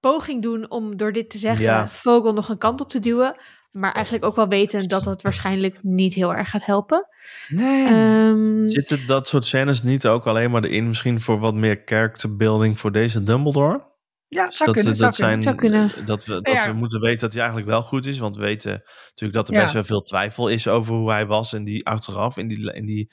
poging 0.00 0.42
doen 0.42 0.70
om 0.70 0.96
door 0.96 1.12
dit 1.12 1.30
te 1.30 1.38
zeggen 1.38 1.64
Ja. 1.64 1.88
Vogel 1.88 2.32
nog 2.32 2.48
een 2.48 2.58
kant 2.58 2.80
op 2.80 2.90
te 2.90 2.98
duwen. 3.00 3.36
Maar 3.70 3.92
eigenlijk 3.92 4.24
ook 4.24 4.36
wel 4.36 4.48
weten 4.48 4.88
dat 4.88 5.04
dat 5.04 5.22
waarschijnlijk 5.22 5.78
niet 5.82 6.14
heel 6.14 6.34
erg 6.34 6.50
gaat 6.50 6.64
helpen. 6.64 7.06
nee. 7.48 7.86
Ehm, 7.86 8.68
zitten 8.68 9.06
dat 9.06 9.28
soort 9.28 9.46
scènes 9.46 9.82
niet 9.82 10.06
ook 10.06 10.26
alleen 10.26 10.50
maar 10.50 10.64
erin 10.64 10.88
misschien 10.88 11.20
voor 11.20 11.38
wat 11.38 11.54
meer 11.54 11.82
character 11.84 12.36
building 12.36 12.80
voor 12.80 12.92
deze 12.92 13.22
Dumbledore? 13.22 13.92
ja, 14.28 14.52
zou 14.52 14.70
kunnen, 14.72 14.98
dat, 14.98 14.98
zou 14.98 15.10
dat 15.10 15.20
kunnen. 15.20 15.42
zijn, 15.42 15.42
Zou 15.42 15.54
kunnen. 15.94 16.06
Dat, 16.06 16.24
we, 16.24 16.40
dat 16.40 16.54
Ja. 16.54 16.66
we 16.66 16.72
moeten 16.72 17.00
weten 17.00 17.20
dat 17.20 17.32
hij 17.32 17.40
eigenlijk 17.40 17.70
wel 17.70 17.82
goed 17.82 18.06
is. 18.06 18.18
Want 18.18 18.36
we 18.36 18.42
weten 18.42 18.82
natuurlijk 19.08 19.32
dat 19.32 19.48
er 19.48 19.54
Ja. 19.54 19.60
best 19.60 19.72
wel 19.72 19.84
veel 19.84 20.02
twijfel 20.02 20.48
is 20.48 20.68
over 20.68 20.94
hoe 20.94 21.10
hij 21.10 21.26
was. 21.26 21.52
En 21.52 21.64
die 21.64 21.86
achteraf, 21.86 22.36
in 22.36 22.48
die, 22.48 22.72
in 22.72 22.86
die, 22.86 23.10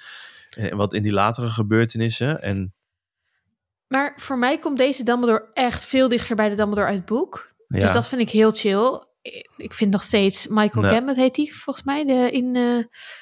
eh, 0.49 0.73
wat 0.75 0.93
in 0.93 1.03
die 1.03 1.11
latere 1.13 1.47
gebeurtenissen. 1.49 2.41
En 2.41 2.73
maar 3.91 4.13
voor 4.17 4.37
mij 4.37 4.57
komt 4.57 4.77
deze 4.77 5.03
Dumbledore 5.03 5.47
echt 5.53 5.85
veel 5.85 6.07
dichter 6.07 6.35
bij 6.35 6.49
de 6.49 6.55
Dumbledore 6.55 6.87
uit 6.87 6.95
het 6.97 7.05
boek. 7.05 7.53
ja, 7.67 7.79
Dus 7.79 7.91
dat 7.91 8.07
vind 8.07 8.21
ik 8.21 8.29
heel 8.29 8.51
chill. 8.51 9.03
Ik- 9.57 9.73
vind 9.73 9.91
nog 9.91 10.03
steeds 10.03 10.47
Michael 10.47 10.83
Nee. 10.85 10.93
Gambit 10.93 11.15
heet 11.15 11.35
hij 11.35 11.45
volgens 11.51 11.85
mij 11.85 12.05
de, 12.05 12.31
in, 12.31 12.55
eh, 12.55 12.63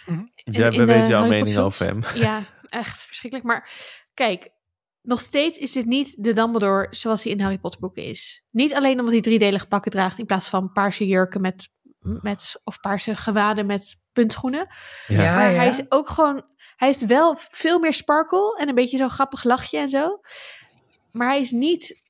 in- 0.06 0.32
ja, 0.36 0.66
in 0.66 0.72
we 0.72 0.78
de 0.78 0.86
weten 0.86 1.08
jouw 1.08 1.28
mening 1.28 1.58
over 1.58 1.86
hem. 1.86 2.00
Ja, 2.14 2.42
echt 2.68 3.04
verschrikkelijk. 3.04 3.48
Maar 3.50 3.70
kijk, 4.14 4.50
nog 5.02 5.20
steeds 5.22 5.58
is 5.58 5.72
dit 5.72 5.86
niet 5.86 6.24
de 6.24 6.34
Dumbledore 6.34 6.88
zoals 6.90 7.24
hij 7.24 7.32
in 7.32 7.40
Harry 7.42 7.58
Potter 7.58 7.80
boeken 7.80 8.04
is. 8.04 8.44
Niet 8.52 8.74
alleen 8.74 8.98
omdat 8.98 9.14
hij 9.14 9.22
driedelige 9.22 9.68
pakken 9.68 9.92
draagt 9.92 10.18
in 10.20 10.26
plaats 10.26 10.48
van 10.50 10.72
paarse 10.72 11.08
jurken 11.08 11.42
met, 11.42 11.70
met 12.00 12.62
of 12.64 12.80
paarse 12.80 13.16
gewaden 13.16 13.66
met 13.66 14.02
puntschoenen. 14.14 14.68
Ja. 15.08 15.22
Ja, 15.24 15.36
maar 15.36 15.50
ja. 15.52 15.56
hij 15.58 15.68
is 15.70 15.92
ook 15.92 16.10
gewoon, 16.10 16.44
hij 16.76 16.90
is 16.90 17.04
wel 17.06 17.36
veel 17.38 17.80
meer 17.80 17.94
sparkle 17.94 18.58
en 18.60 18.70
een 18.70 18.76
beetje 18.76 18.98
zo'n 18.98 19.10
grappig 19.10 19.44
lachje 19.44 19.78
en 19.78 19.90
zo. 19.90 20.20
Maar 21.12 21.28
hij 21.28 21.42
is 21.42 21.52
niet 21.52 22.02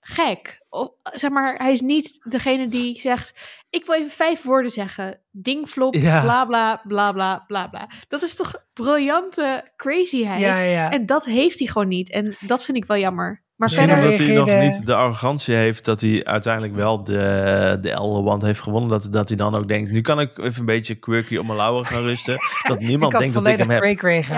gek. 0.00 0.66
Of, 0.68 0.90
zeg 1.12 1.30
maar, 1.30 1.54
hij 1.56 1.72
is 1.72 1.80
niet 1.80 2.18
degene 2.22 2.68
die 2.68 3.00
zegt: 3.00 3.40
Ik 3.70 3.86
wil 3.86 3.94
even 3.94 4.10
vijf 4.10 4.42
woorden 4.42 4.70
zeggen. 4.70 5.20
Dingflop, 5.30 5.94
Ja. 5.94 6.20
bla 6.20 6.44
bla 6.44 6.82
bla 6.86 7.12
bla 7.12 7.44
bla 7.46 7.66
bla. 7.68 7.90
Dat 8.08 8.22
is 8.22 8.34
toch 8.34 8.66
briljante 8.72 9.72
crazyheid. 9.76 10.40
Ja, 10.40 10.58
ja. 10.58 10.90
En 10.90 11.06
dat 11.06 11.24
heeft 11.24 11.58
hij 11.58 11.68
gewoon 11.68 11.88
niet. 11.88 12.10
En 12.10 12.36
dat 12.40 12.64
vind 12.64 12.76
ik 12.76 12.84
wel 12.84 12.96
jammer. 12.98 13.46
Maar 13.58 13.68
Misschien 13.68 13.88
verder... 13.88 14.04
omdat 14.04 14.26
hij 14.26 14.34
nog 14.34 14.62
niet 14.62 14.86
de 14.86 14.94
arrogantie 14.94 15.54
heeft 15.54 15.84
dat 15.84 16.00
hij 16.00 16.24
uiteindelijk 16.24 16.74
wel 16.74 17.04
de, 17.04 17.78
de 17.80 17.90
Elderwand 17.90 18.42
heeft 18.42 18.60
gewonnen. 18.60 18.90
Dat, 18.90 19.08
dat 19.10 19.28
hij 19.28 19.36
dan 19.36 19.54
ook 19.54 19.68
denkt, 19.68 19.90
nu 19.90 20.00
kan 20.00 20.20
ik 20.20 20.38
even 20.38 20.60
een 20.60 20.66
beetje 20.66 20.94
quirky 20.94 21.36
op 21.36 21.46
mijn 21.46 21.58
lauwen 21.58 21.86
gaan 21.86 22.02
rusten. 22.02 22.36
Dat 22.68 22.80
niemand 22.80 23.18
denkt 23.18 23.34
dat 23.34 23.46
ik 23.46 23.58
hem 23.58 23.70
heb. 23.70 23.82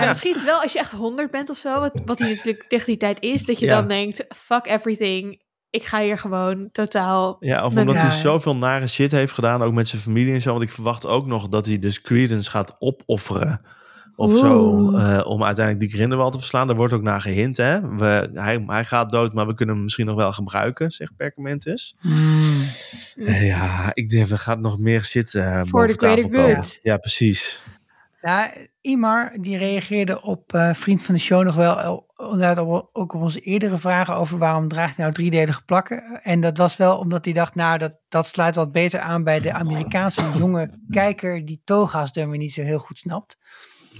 Ja, 0.01 0.07
misschien 0.07 0.45
wel 0.45 0.61
als 0.61 0.73
je 0.73 0.79
echt 0.79 0.91
100 0.91 1.31
bent 1.31 1.49
of 1.49 1.57
zo, 1.57 1.79
wat, 1.79 2.01
wat 2.05 2.19
hij 2.19 2.29
natuurlijk 2.29 2.65
tegen 2.67 2.85
die 2.85 2.97
tijd 2.97 3.21
is, 3.21 3.45
dat 3.45 3.59
je 3.59 3.65
Ja. 3.65 3.75
dan 3.79 3.87
denkt, 3.87 4.25
fuck 4.35 4.67
everything, 4.67 5.41
ik 5.69 5.83
ga 5.85 6.01
hier 6.01 6.17
gewoon 6.17 6.69
totaal... 6.71 7.37
Ja, 7.39 7.65
of 7.65 7.75
omdat 7.77 7.95
hij 7.95 8.11
zoveel 8.11 8.55
nare 8.55 8.87
shit 8.87 9.11
heeft 9.11 9.33
gedaan, 9.33 9.61
ook 9.61 9.73
met 9.73 9.87
zijn 9.87 10.01
familie 10.01 10.33
en 10.33 10.41
zo. 10.41 10.51
Want 10.51 10.63
ik 10.63 10.71
verwacht 10.71 11.05
ook 11.05 11.25
nog 11.25 11.49
dat 11.49 11.65
hij 11.65 11.79
dus 11.79 12.01
Credence 12.01 12.49
gaat 12.49 12.75
opofferen. 12.79 13.61
Of 14.15 14.37
zo, 14.37 14.91
eh, 14.95 15.21
om 15.27 15.43
uiteindelijk 15.43 15.85
die 15.89 15.95
Grindelwald 15.97 16.33
te 16.33 16.39
verslaan. 16.39 16.67
Daar 16.67 16.75
wordt 16.75 16.93
ook 16.93 17.01
naar 17.01 17.21
gehint, 17.21 17.57
hè. 17.57 17.95
We, 17.95 18.29
hij, 18.33 18.63
hij 18.67 18.85
gaat 18.85 19.11
dood, 19.11 19.33
maar 19.33 19.47
we 19.47 19.53
kunnen 19.53 19.75
hem 19.75 19.83
misschien 19.83 20.05
nog 20.05 20.15
wel 20.15 20.31
gebruiken, 20.31 20.91
zegt 20.91 21.15
Perkamentus. 21.17 21.95
Hmm. 21.99 22.61
Eh, 23.15 23.47
Ja, 23.47 23.91
ik 23.93 24.09
denk, 24.09 24.29
er 24.29 24.37
gaat 24.37 24.59
nog 24.59 24.79
meer 24.79 25.03
shit 25.03 25.35
eh 25.35 25.61
boven 25.69 25.87
the 25.89 25.95
tafel 25.95 26.17
greater 26.17 26.39
komen. 26.39 26.55
good. 26.55 26.79
Ja, 26.83 26.97
precies. 26.97 27.59
Ja, 28.21 28.53
Imar 28.81 29.37
die 29.41 29.57
reageerde 29.57 30.21
op 30.21 30.53
eh, 30.53 30.73
vriend 30.73 31.01
van 31.03 31.15
de 31.15 31.21
show 31.21 31.43
nog 31.43 31.55
wel 31.55 32.05
inderdaad 32.17 32.57
op- 32.57 32.89
ook 32.91 33.13
op 33.13 33.21
onze 33.21 33.39
eerdere 33.39 33.77
vragen 33.77 34.15
over 34.15 34.37
waarom 34.37 34.67
draagt 34.67 34.95
hij 34.95 35.03
nou 35.05 35.13
driedelige 35.15 35.63
plakken. 35.65 36.19
En 36.23 36.41
dat 36.41 36.57
was 36.57 36.77
wel 36.77 36.97
omdat 36.97 37.25
hij 37.25 37.33
dacht, 37.33 37.55
nou 37.55 37.77
dat, 37.77 37.93
dat 38.09 38.27
sluit 38.27 38.55
wat 38.55 38.71
beter 38.71 38.99
aan 38.99 39.23
bij 39.23 39.39
de 39.39 39.51
Amerikaanse 39.53 40.23
jonge 40.37 40.69
kijker 40.89 41.45
die 41.45 41.61
toga's 41.63 42.11
dummy 42.11 42.37
niet 42.37 42.53
zo 42.53 42.61
heel 42.61 42.79
goed 42.79 42.97
snapt. 42.99 43.37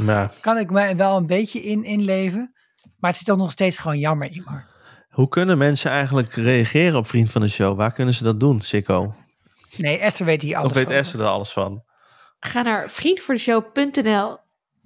Ja. 0.06 0.32
Kan 0.41 0.58
ik 0.58 0.70
me 0.70 0.95
wel 0.95 1.18
een 1.18 1.28
beetje 1.28 1.62
in 1.62 1.84
inleven. 1.84 2.54
Maar 2.97 3.12
het 3.12 3.20
is 3.20 3.26
toch 3.26 3.38
nog 3.38 3.52
steeds 3.52 3.78
gewoon 3.78 3.99
jammer, 3.99 4.28
Imar. 4.28 4.70
Hoe 5.10 5.28
kunnen 5.28 5.58
mensen 5.58 5.91
eigenlijk 5.91 6.34
reageren 6.34 6.97
op 6.97 7.08
Vriend 7.08 7.32
van 7.32 7.41
de 7.41 7.47
Show? 7.47 7.78
Waar 7.78 7.93
kunnen 7.93 8.14
ze 8.14 8.24
dat 8.24 8.39
doen, 8.39 8.62
Sikko? 8.62 9.16
Nee, 9.78 9.97
Esther 9.97 10.26
weet 10.26 10.41
hier 10.41 10.56
alles 10.56 10.72
Of 10.72 10.78
weet. 10.78 10.89
Esther 10.89 11.20
er 11.20 11.28
alles 11.28 11.52
van? 11.52 11.84
Ga 12.39 12.62
naar 12.62 12.89
vriendvoordeshow.nl 12.89 14.38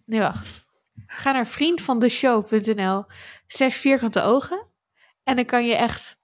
Nee, 0.05 0.19
wacht. 0.19 0.65
Ga 1.07 1.31
naar 1.31 1.47
vriendvandeshow.nl 1.47 3.05
slash 3.47 3.75
vierkante 3.75 4.21
ogen. 4.21 4.67
En 5.23 5.35
dan 5.35 5.45
kan 5.45 5.65
je 5.65 5.75
echt 5.75 6.17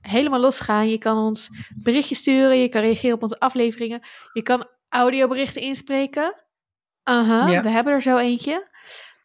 helemaal 0.00 0.40
losgaan. 0.40 0.88
Je 0.88 0.98
kan 0.98 1.16
ons 1.16 1.50
berichtjes 1.82 2.18
sturen. 2.18 2.58
Je 2.58 2.68
kan 2.68 2.82
reageren 2.82 3.14
op 3.14 3.22
onze 3.22 3.38
afleveringen. 3.38 4.00
Je 4.32 4.42
kan 4.42 4.66
audioberichten 4.88 5.62
inspreken. 5.62 6.43
Aha, 7.04 7.46
Ja. 7.48 7.62
we 7.62 7.68
hebben 7.68 7.92
er 7.92 8.02
zo 8.02 8.16
eentje. 8.16 8.68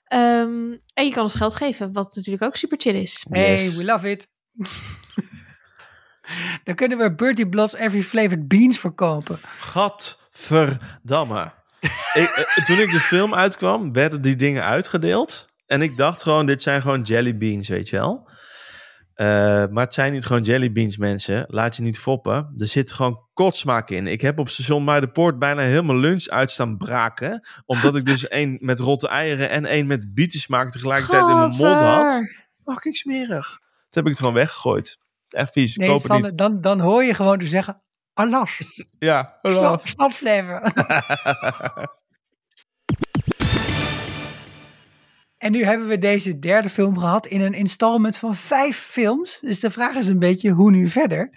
Ehm, 0.05 0.71
en 0.93 1.05
je 1.05 1.11
kan 1.11 1.23
ons 1.23 1.35
geld 1.35 1.55
geven, 1.55 1.93
wat 1.93 2.15
natuurlijk 2.15 2.43
ook 2.43 2.55
super 2.55 2.77
chill 2.81 2.95
is. 3.01 3.25
Hey, 3.29 3.63
Yes. 3.63 3.75
we 3.75 3.85
love 3.85 4.09
it. 4.11 4.27
Dan 6.63 6.75
kunnen 6.75 6.97
we 6.97 7.15
Bertie 7.15 7.49
Blood's 7.49 7.73
Every 7.73 8.01
Flavored 8.01 8.47
Beans 8.47 8.79
verkopen. 8.79 9.39
Gadverdamme. 9.59 11.51
ik, 12.13 12.29
eh, 12.55 12.65
toen 12.65 12.79
ik 12.79 12.91
de 12.91 12.99
film 12.99 13.33
uitkwam, 13.35 13.93
werden 13.93 14.21
die 14.21 14.35
dingen 14.35 14.63
uitgedeeld. 14.63 15.47
En 15.65 15.81
ik 15.81 15.97
dacht 15.97 16.21
gewoon, 16.23 16.45
dit 16.45 16.61
zijn 16.61 16.81
gewoon 16.81 17.01
jelly 17.01 17.37
beans, 17.37 17.67
weet 17.67 17.89
je 17.89 17.95
wel. 17.95 18.28
Eh, 19.19 19.25
maar 19.69 19.83
het 19.83 19.93
zijn 19.93 20.13
niet 20.13 20.25
gewoon 20.25 20.41
jelly 20.41 20.71
beans, 20.71 20.97
mensen. 20.97 21.45
Laat 21.47 21.75
je 21.75 21.81
niet 21.81 21.99
foppen. 21.99 22.53
Er 22.57 22.67
zit 22.67 22.91
gewoon 22.91 23.27
kotsmaak 23.33 23.89
in. 23.89 24.07
Ik 24.07 24.21
heb 24.21 24.39
op 24.39 24.49
station 24.49 24.83
Muidenpoort 24.83 25.39
bijna 25.39 25.61
helemaal 25.61 25.95
lunch 25.95 26.27
uit 26.27 26.51
staan 26.51 26.77
braken. 26.77 27.47
Omdat 27.65 27.95
ik 27.95 28.05
dus 28.05 28.27
één 28.39 28.57
met 28.61 28.79
rotte 28.79 29.07
eieren 29.07 29.49
en 29.49 29.65
één 29.65 29.87
met 29.87 30.13
bietensmaak 30.13 30.71
tegelijkertijd 30.71 31.21
in 31.21 31.35
mijn 31.35 31.49
mond 31.49 31.81
had. 31.81 32.21
Fucking 32.65 32.95
smerig. 32.95 33.47
Toen 33.59 33.87
heb 33.89 34.03
ik 34.03 34.09
het 34.09 34.19
gewoon 34.19 34.33
weggegooid. 34.33 34.97
Echt 35.29 35.51
vies. 35.51 35.75
Nee, 35.75 35.89
koop 35.89 36.01
Sander, 36.01 36.29
niet. 36.29 36.37
dan, 36.37 36.61
dan 36.61 36.79
hoor 36.79 37.03
je 37.03 37.13
gewoon 37.13 37.39
dus 37.39 37.49
zeggen, 37.49 37.83
alas, 38.13 38.61
Ja, 38.99 39.39
snap, 39.41 39.87
snapflavor. 39.87 40.61
En 45.39 45.51
nu 45.51 45.63
hebben 45.63 45.87
we 45.87 45.97
deze 45.97 46.39
derde 46.39 46.69
film 46.69 46.97
gehad 46.97 47.27
in 47.27 47.41
een 47.41 47.53
installment 47.53 48.17
van 48.17 48.35
vijf 48.35 48.77
films. 48.77 49.37
Dus 49.41 49.59
de 49.59 49.71
vraag 49.71 49.95
is 49.95 50.07
een 50.07 50.19
beetje 50.19 50.51
hoe 50.51 50.71
nu 50.71 50.87
verder. 50.87 51.33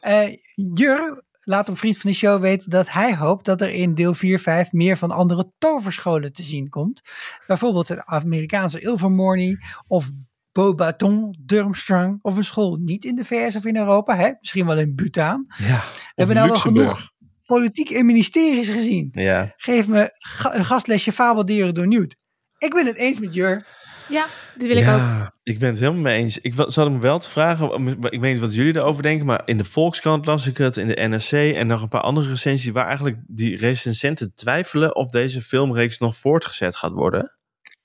Eh 0.00 0.28
Jur 0.54 1.24
laat 1.40 1.68
op 1.68 1.78
Vriend 1.78 1.98
van 1.98 2.10
de 2.10 2.16
Show 2.16 2.40
weten 2.40 2.70
dat 2.70 2.90
hij 2.90 3.16
hoopt 3.16 3.44
dat 3.44 3.60
er 3.60 3.74
in 3.74 3.94
deel 3.94 4.14
4, 4.14 4.38
5 4.38 4.72
meer 4.72 4.96
van 4.96 5.10
andere 5.10 5.52
toverscholen 5.58 6.32
te 6.32 6.42
zien 6.42 6.68
komt. 6.68 7.02
Bijvoorbeeld 7.46 7.88
het 7.88 8.04
Amerikaanse 8.04 8.80
Ilvermorny 8.80 9.58
of 9.86 10.10
Beaubaton, 10.52 11.36
Durmstrang 11.40 12.18
of 12.22 12.36
een 12.36 12.44
school 12.44 12.76
niet 12.76 13.04
in 13.04 13.14
de 13.14 13.24
VS 13.24 13.56
of 13.56 13.64
in 13.64 13.76
Europa. 13.76 14.16
Hè? 14.16 14.30
Misschien 14.38 14.66
wel 14.66 14.78
in 14.78 14.94
Bhutan. 14.94 15.44
Ja. 15.48 15.64
We 15.66 16.12
hebben 16.14 16.36
nou 16.36 16.48
wel 16.48 16.58
genoeg 16.58 17.10
politiek 17.44 17.90
en 17.90 18.06
ministeries 18.06 18.68
gezien. 18.68 19.08
Ja. 19.12 19.52
Geef 19.56 19.86
me 19.86 20.10
een 20.52 20.64
gastlesje 20.64 21.12
fabeldieren 21.12 21.74
door 21.74 21.88
Newt. 21.88 22.16
Ik 22.58 22.74
ben 22.74 22.86
het 22.86 22.96
eens 22.96 23.20
met 23.20 23.34
Jur. 23.34 23.64
Ja, 24.08 24.26
dit 24.56 24.68
wil 24.68 24.76
ik 24.76 24.88
ook. 24.88 25.30
ik 25.42 25.58
ben 25.58 25.68
het 25.68 25.78
helemaal 25.78 26.00
mee 26.00 26.18
eens. 26.18 26.38
Ik 26.38 26.54
zat 26.56 26.74
hem 26.74 27.00
wel 27.00 27.18
te 27.18 27.30
vragen, 27.30 27.86
ik 28.10 28.20
weet 28.20 28.32
niet 28.32 28.38
wat 28.38 28.54
jullie 28.54 28.76
erover 28.76 29.02
denken, 29.02 29.26
maar 29.26 29.42
in 29.44 29.58
de 29.58 29.64
Volkskrant 29.64 30.26
las 30.26 30.46
ik 30.46 30.58
het, 30.58 30.76
in 30.76 30.88
de 30.88 31.08
NRC 31.08 31.54
en 31.54 31.66
nog 31.66 31.82
een 31.82 31.88
paar 31.88 32.00
andere 32.00 32.28
recensies 32.28 32.72
waar 32.72 32.86
eigenlijk 32.86 33.18
die 33.26 33.56
recensenten 33.56 34.32
twijfelen 34.34 34.96
of 34.96 35.10
deze 35.10 35.42
filmreeks 35.42 35.98
nog 35.98 36.16
voortgezet 36.16 36.76
gaat 36.76 36.92
worden. 36.92 37.36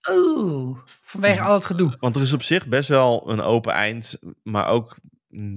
Oeh, 0.09 0.77
vanwege 1.01 1.41
al 1.41 1.53
het 1.53 1.65
gedoe. 1.65 1.93
Want 1.99 2.15
er 2.15 2.21
is 2.21 2.33
op 2.33 2.43
zich 2.43 2.67
best 2.67 2.89
wel 2.89 3.31
een 3.31 3.41
open 3.41 3.73
eind, 3.73 4.17
maar 4.43 4.67
ook 4.67 4.97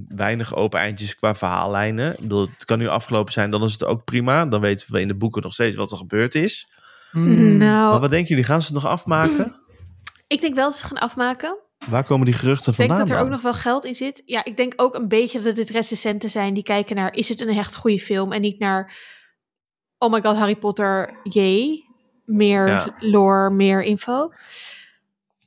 weinig 0.08 0.54
open 0.54 0.80
eindjes 0.80 1.16
qua 1.16 1.34
verhaallijnen. 1.34 2.12
Ik 2.12 2.20
bedoel, 2.20 2.48
het 2.52 2.64
kan 2.64 2.78
nu 2.78 2.88
afgelopen 2.88 3.32
zijn, 3.32 3.50
dan 3.50 3.62
is 3.62 3.72
het 3.72 3.84
ook 3.84 4.04
prima. 4.04 4.46
Dan 4.46 4.60
weten 4.60 4.92
we 4.92 5.00
in 5.00 5.08
de 5.08 5.16
boeken 5.16 5.42
nog 5.42 5.52
steeds 5.52 5.76
wat 5.76 5.90
er 5.90 5.96
gebeurd 5.96 6.34
is. 6.34 6.68
Hmm. 7.14 7.56
Maar 7.56 7.68
Nou, 7.68 8.00
wat 8.00 8.10
denken 8.10 8.28
jullie, 8.28 8.44
gaan 8.44 8.62
ze 8.62 8.74
het 8.74 8.82
nog 8.82 8.92
afmaken? 8.92 9.60
ik 10.26 10.40
denk 10.40 10.54
wel 10.54 10.64
dat 10.68 10.76
ze 10.76 10.86
gaan 10.86 10.98
afmaken. 10.98 11.58
Waar 11.88 12.04
komen 12.04 12.24
die 12.26 12.34
geruchten 12.34 12.72
Ik 12.72 12.78
denk 12.78 12.88
vandaan 12.88 13.06
dat 13.08 13.16
er 13.16 13.22
ook 13.22 13.30
nog 13.30 13.42
wel 13.42 13.54
geld 13.54 13.84
in 13.84 13.94
zit. 13.94 14.22
Ja, 14.24 14.44
ik 14.44 14.56
denk 14.56 14.72
ook 14.76 14.94
een 14.94 15.08
beetje 15.08 15.40
dat 15.40 15.54
dit 15.54 15.70
recensenten 15.70 16.30
zijn 16.30 16.54
die 16.54 16.62
kijken 16.62 16.96
naar... 16.96 17.14
is 17.14 17.28
het 17.28 17.40
een 17.40 17.48
echt 17.48 17.74
goede 17.74 17.98
film? 17.98 18.32
En 18.32 18.40
niet 18.40 18.58
naar... 18.58 18.96
oh 19.98 20.12
my 20.12 20.22
god, 20.22 20.36
Harry 20.36 20.56
Potter, 20.56 21.20
jee. 21.22 21.84
Meer 22.24 22.66
Ja. 22.66 22.94
lore, 22.98 23.50
meer 23.50 23.82
info. 23.82 24.30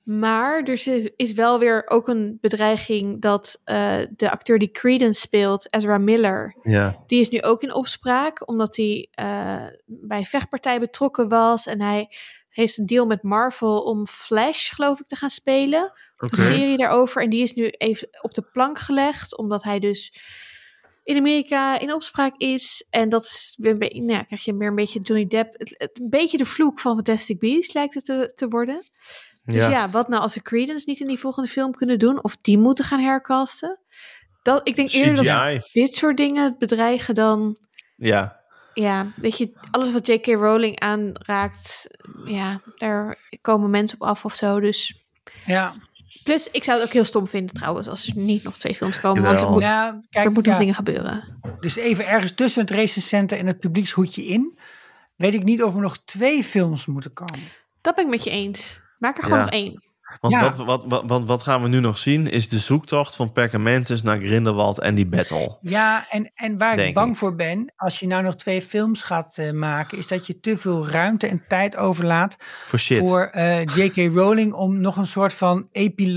Maar 0.08 0.62
er 0.64 0.70
is- 0.88 1.10
is 1.16 1.34
wel 1.34 1.60
weer 1.60 1.84
ook 1.88 2.08
een 2.08 2.38
bedreiging... 2.42 3.22
dat 3.22 3.62
eh, 3.64 3.98
de 4.16 4.32
acteur 4.32 4.60
die 4.60 4.72
Credence 4.72 5.20
speelt, 5.22 5.74
Ezra 5.74 5.98
Miller... 5.98 6.56
Ja, 6.64 7.04
die 7.08 7.20
is 7.20 7.30
nu 7.30 7.42
ook 7.42 7.62
in 7.64 7.74
opspraak... 7.74 8.48
omdat 8.50 8.76
hij 8.76 9.08
eh, 9.12 9.66
bij 9.86 10.18
een 10.18 10.26
vechtpartij 10.26 10.80
betrokken 10.80 11.30
was... 11.30 11.66
en 11.66 11.82
hij 11.82 12.10
heeft 12.50 12.78
een 12.78 12.86
deal 12.86 13.06
met 13.06 13.24
Marvel 13.24 13.82
om 13.82 14.08
Flash, 14.08 14.74
geloof 14.74 15.00
ik, 15.00 15.06
te 15.08 15.16
gaan 15.16 15.30
spelen 15.30 15.92
een 16.18 16.44
serie 16.44 16.78
daarover. 16.78 17.22
En 17.22 17.30
die 17.30 17.42
is 17.42 17.54
nu 17.54 17.68
even 17.68 18.08
op 18.22 18.34
de 18.34 18.42
plank 18.52 18.80
gelegd. 18.80 19.38
Omdat 19.38 19.64
hij 19.64 19.80
dus 19.80 20.14
in 21.04 21.18
Amerika 21.18 21.80
in 21.80 21.94
opspraak 21.94 22.34
is. 22.38 22.88
En 22.90 23.10
dat 23.10 23.24
is 23.24 23.56
weer 23.60 23.72
een 23.72 23.80
beetje, 23.80 24.00
nou, 24.02 24.12
ja, 24.12 24.24
krijg 24.24 24.44
je 24.44 24.58
weer 24.58 24.68
een 24.68 24.76
beetje 24.76 25.00
Johnny 25.00 25.28
Depp. 25.28 25.54
Het, 25.60 25.76
het- 25.78 26.00
een 26.00 26.10
beetje 26.10 26.38
de 26.38 26.46
vloek 26.46 26.80
van 26.80 26.96
Fantastic 26.96 27.40
Beasts 27.40 27.74
lijkt 27.74 27.94
het 27.94 28.06
te, 28.06 28.32
te 28.36 28.48
worden. 28.48 28.82
Dus 29.54 29.68
ja. 29.68 29.90
wat 29.90 30.08
nou 30.08 30.22
als 30.22 30.34
ze 30.34 30.42
Credence 30.42 30.90
niet 30.90 31.00
in 31.00 31.08
die 31.08 31.20
volgende 31.20 31.50
film 31.50 31.72
kunnen 31.72 32.00
doen? 32.00 32.24
Of 32.24 32.38
die 32.42 32.58
moeten 32.58 32.86
gaan 32.86 33.00
hercasten? 33.00 33.80
Dat, 34.42 34.68
ik 34.68 34.76
denk 34.76 34.92
eerder 34.92 35.26
dat 35.26 35.70
dit 35.72 35.96
soort 35.96 36.18
dingen 36.18 36.44
het 36.44 36.58
bedreigen 36.58 37.16
dan... 37.16 37.58
Ja, 37.96 38.42
Ja, 38.74 39.08
weet 39.16 39.38
je, 39.38 39.52
alles 39.72 39.92
wat 39.92 40.08
J.K. 40.08 40.26
Rowling 40.26 40.80
aanraakt, 40.80 41.88
ja, 42.26 42.62
daar 42.76 43.18
komen 43.42 43.70
mensen 43.70 44.02
op 44.02 44.08
af 44.08 44.26
of 44.26 44.36
zo. 44.36 44.60
Dus 44.60 45.06
Ja, 45.46 45.74
Plus, 46.28 46.52
ik 46.52 46.64
zou 46.64 46.78
het 46.78 46.88
ook 46.88 46.94
heel 46.94 47.04
stom 47.04 47.28
vinden 47.28 47.56
trouwens 47.56 47.88
als 47.88 48.08
er 48.08 48.18
niet 48.18 48.44
nog 48.44 48.58
twee 48.58 48.76
films 48.76 49.00
komen. 49.00 49.24
Want 49.24 49.42
er 49.42 49.50
moet, 49.50 49.62
nou, 49.62 50.04
er 50.10 50.32
moeten 50.32 50.52
nog 50.52 50.60
dingen 50.60 50.74
gebeuren. 50.74 51.40
dus 51.60 51.76
even 51.76 52.08
ergens 52.08 52.34
tussen 52.34 52.62
het 52.62 52.72
racecenter 52.72 53.38
en 53.38 53.46
het 53.46 53.60
publiekshoedje 53.60 54.26
in. 54.26 54.58
Weet 55.16 55.34
ik 55.34 55.44
niet 55.44 55.64
of 55.64 55.76
er 55.76 55.82
nog 55.82 55.98
twee 56.06 56.44
films 56.44 56.86
moeten 56.86 57.14
komen. 57.14 57.40
Dat 57.82 57.96
ben 57.96 58.04
ik 58.04 58.10
met 58.10 58.24
je 58.24 58.30
eens. 58.30 58.82
Maak 58.98 59.18
er 59.18 59.24
gewoon 59.24 59.38
Ja. 59.38 59.44
nog 59.44 59.54
één. 59.54 59.82
Want 60.22 60.34
Ja. 60.34 60.42
wat, 60.42 60.56
wat, 60.66 60.84
wat, 60.88 61.04
wat, 61.08 61.24
wat 61.26 61.44
gaan 61.44 61.62
we 61.62 61.68
nu 61.68 61.80
nog 61.80 61.98
zien 61.98 62.28
is 62.32 62.50
de 62.50 62.58
zoektocht 62.60 63.16
van 63.16 63.32
Perkamentus 63.32 64.02
naar 64.02 64.18
Grindelwald 64.20 64.80
en 64.80 64.96
die 64.96 65.06
battle. 65.08 65.58
Ja, 65.62 66.06
en, 66.10 66.32
en 66.36 66.58
waar 66.58 66.80
ik 66.80 66.94
bang 66.94 67.10
ik. 67.12 67.16
voor 67.18 67.36
ben, 67.36 67.74
als 67.76 68.00
je 68.00 68.08
nou 68.08 68.24
nog 68.24 68.36
twee 68.36 68.62
films 68.62 69.04
gaat 69.04 69.38
eh, 69.38 69.52
maken, 69.52 69.98
is 69.98 70.08
dat 70.08 70.28
je 70.28 70.40
te 70.40 70.58
veel 70.58 70.88
ruimte 70.90 71.28
en 71.28 71.44
tijd 71.48 71.78
overlaat 71.78 72.36
Voor 72.66 72.80
shit. 72.80 72.98
voor 72.98 73.22
eh, 73.32 73.62
J.K. 73.64 73.96
Rowling 74.18 74.54
om 74.54 74.82
nog 74.82 74.96
een 74.98 75.06
soort 75.08 75.34
van 75.34 75.68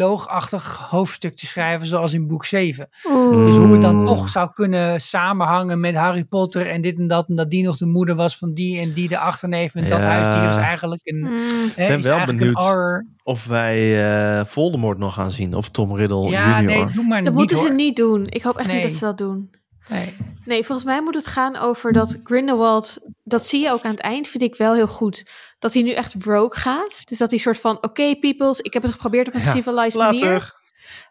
epiloogachtig 0.01 0.77
hoofdstuk 0.91 1.37
te 1.37 1.47
schrijven, 1.47 1.87
zoals 1.87 2.13
in 2.13 2.27
boek 2.27 2.45
7. 2.45 2.89
Dus 3.31 3.57
hoe 3.57 3.73
het 3.73 3.83
dan 3.83 4.05
toch 4.05 4.29
zou 4.29 4.51
kunnen 4.53 5.01
samenhangen 5.01 5.81
met 5.81 5.95
Harry 5.97 6.25
Potter 6.25 6.67
en 6.67 6.81
dit 6.81 6.97
en 6.99 7.07
dat, 7.09 7.29
en 7.29 7.37
dat 7.37 7.51
die 7.51 7.65
nog 7.65 7.77
de 7.77 7.87
moeder 7.87 8.15
was 8.15 8.37
van 8.39 8.55
die 8.55 8.81
en 8.81 8.93
die 8.93 9.09
de 9.09 9.19
achterneef 9.19 9.75
en 9.75 9.89
dat 9.89 9.99
Ja. 9.99 10.05
huisdier 10.09 10.49
is 10.49 10.57
eigenlijk 10.57 11.01
een, 11.05 11.19
Mm, 11.21 11.71
hè, 11.75 11.87
ben 11.89 11.99
is 11.99 12.05
wel 12.07 12.17
eigenlijk 12.17 12.39
benieuwd. 12.39 12.57
een 12.59 12.63
horror. 12.65 13.07
Of 13.23 13.47
wij 13.47 14.05
eh, 14.39 14.45
Voldemort 14.45 14.99
nog 14.99 15.15
gaan 15.15 15.31
zien. 15.31 15.55
Of 15.55 15.69
Tom 15.69 15.95
Riddle 15.97 16.31
Ja, 16.31 16.61
junior. 16.61 16.85
nee, 16.85 16.95
doe 16.95 17.05
maar 17.05 17.19
Dat 17.25 17.29
niet 17.33 17.39
moeten 17.39 17.59
ze 17.59 17.69
niet 17.73 17.97
doen. 17.97 18.27
Ik 18.29 18.43
hoop 18.43 18.57
echt 18.57 18.67
Nee. 18.67 18.77
niet 18.77 18.85
dat 18.85 18.93
ze 18.95 19.05
dat 19.05 19.19
doen. 19.19 19.51
Nee. 19.89 20.17
Nee, 20.45 20.65
volgens 20.65 20.87
mij 20.87 21.03
moet 21.03 21.15
het 21.15 21.27
gaan 21.27 21.57
over 21.57 21.93
dat 21.93 22.19
Grindelwald, 22.23 22.99
dat 23.25 23.47
zie 23.47 23.61
je 23.61 23.71
ook 23.73 23.83
aan 23.85 23.91
het 23.91 24.01
eind, 24.01 24.29
vind 24.29 24.43
ik 24.43 24.57
wel 24.57 24.75
heel 24.75 24.87
goed. 24.89 25.31
Dat 25.59 25.73
hij 25.75 25.83
nu 25.83 25.91
echt 25.93 26.19
broke 26.19 26.57
gaat. 26.59 27.09
Dus 27.09 27.19
dat 27.19 27.31
hij 27.31 27.39
soort 27.39 27.59
van, 27.59 27.77
oké 27.77 28.17
peoples, 28.17 28.59
ik 28.61 28.73
heb 28.73 28.83
het 28.83 28.93
geprobeerd 28.93 29.29
op 29.29 29.35
een 29.35 29.41
Ja, 29.41 29.51
civilized 29.53 29.95
manier. 29.95 30.25
Later. 30.25 30.59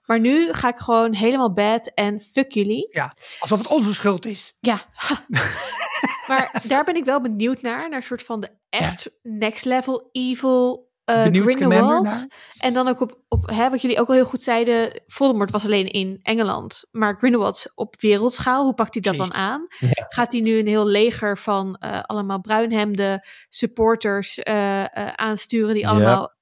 Maar 0.05 0.19
nu 0.19 0.53
ga 0.53 0.67
ik 0.67 0.77
gewoon 0.77 1.13
helemaal 1.13 1.53
bad 1.53 1.91
en 1.93 2.19
fuck 2.21 2.51
jullie. 2.51 2.89
Ja, 2.91 3.13
alsof 3.39 3.57
het 3.57 3.67
onze 3.67 3.93
schuld 3.93 4.25
is. 4.25 4.53
Ja. 4.59 4.81
maar 6.27 6.61
daar 6.63 6.83
ben 6.83 6.95
ik 6.95 7.05
wel 7.05 7.21
benieuwd 7.21 7.61
naar. 7.61 7.77
Naar 7.89 7.97
een 7.97 8.03
soort 8.03 8.23
van 8.23 8.39
de 8.39 8.49
echt 8.69 9.09
next 9.23 9.65
level 9.65 10.09
evil 10.11 10.88
Benieuwd 11.13 11.51
Scamander 11.51 11.77
Grindelwald. 11.79 12.27
En 12.57 12.73
dan 12.73 12.87
ook 12.87 12.99
op, 13.01 13.19
op 13.27 13.49
hè, 13.49 13.69
wat 13.69 13.81
jullie 13.81 13.99
ook 13.99 14.07
al 14.07 14.13
heel 14.13 14.25
goed 14.25 14.41
zeiden. 14.41 15.01
Voldemort 15.07 15.51
was 15.51 15.65
alleen 15.65 15.87
in 15.87 16.19
Engeland. 16.21 16.83
Maar 16.91 17.15
Grindelwald 17.17 17.71
op 17.75 17.95
wereldschaal. 18.01 18.63
Hoe 18.63 18.73
pakt 18.73 18.93
hij 18.93 19.01
dat 19.01 19.15
dan 19.15 19.33
aan? 19.33 19.67
Gaat 20.09 20.31
hij 20.31 20.41
nu 20.41 20.57
een 20.59 20.67
heel 20.67 20.85
leger 20.87 21.37
van 21.37 21.75
eh, 21.75 21.99
allemaal 22.01 22.41
bruinhemde 22.41 23.25
supporters 23.49 24.39
eh, 24.39 24.83
aansturen. 25.15 25.73
Die 25.73 25.83
Ja. 25.83 25.89
allemaal 25.89 26.33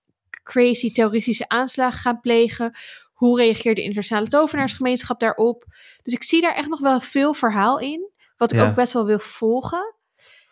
crazy 0.44 0.94
terroristische 0.94 1.48
aanslagen 1.50 2.00
gaan 2.00 2.20
plegen. 2.20 2.72
Hoe 3.14 3.38
reageert 3.38 3.76
de 3.76 3.82
internationale 3.82 4.28
tovenaarsgemeenschap 4.28 5.20
daarop? 5.20 5.66
Dus 6.04 6.14
ik 6.14 6.24
zie 6.24 6.42
daar 6.42 6.56
echt 6.56 6.70
nog 6.70 6.80
wel 6.80 7.00
veel 7.00 7.34
verhaal 7.34 7.80
in. 7.80 8.12
Wat 8.38 8.52
ik 8.52 8.60
Ja. 8.60 8.68
ook 8.70 8.76
best 8.76 8.94
wel 8.94 9.06
wil 9.06 9.20
volgen. 9.20 9.96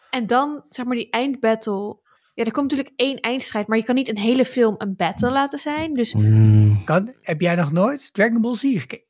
En 0.10 0.28
dan, 0.28 0.66
zeg 0.70 0.86
maar, 0.86 0.96
die 0.96 1.10
eindbattle. 1.10 2.04
Ja, 2.36 2.44
er 2.44 2.52
komt 2.52 2.70
natuurlijk 2.72 2.96
één 3.00 3.20
eindstrijd. 3.20 3.68
Maar 3.68 3.78
je 3.78 3.84
kan 3.84 3.96
niet 3.96 4.10
een 4.10 4.18
hele 4.18 4.46
film 4.46 4.76
een 4.78 4.96
battle 4.96 5.32
laten 5.32 5.60
zijn. 5.60 5.94
Dus 5.94 6.14
Mm, 6.14 6.84
Kan, 6.84 7.14
heb 7.22 7.42
jij 7.42 7.56
nog 7.56 7.72
nooit 7.72 8.14
Dragon 8.14 8.42
Ball 8.42 8.56
Z 8.56 8.62
gekeken? 8.62 9.04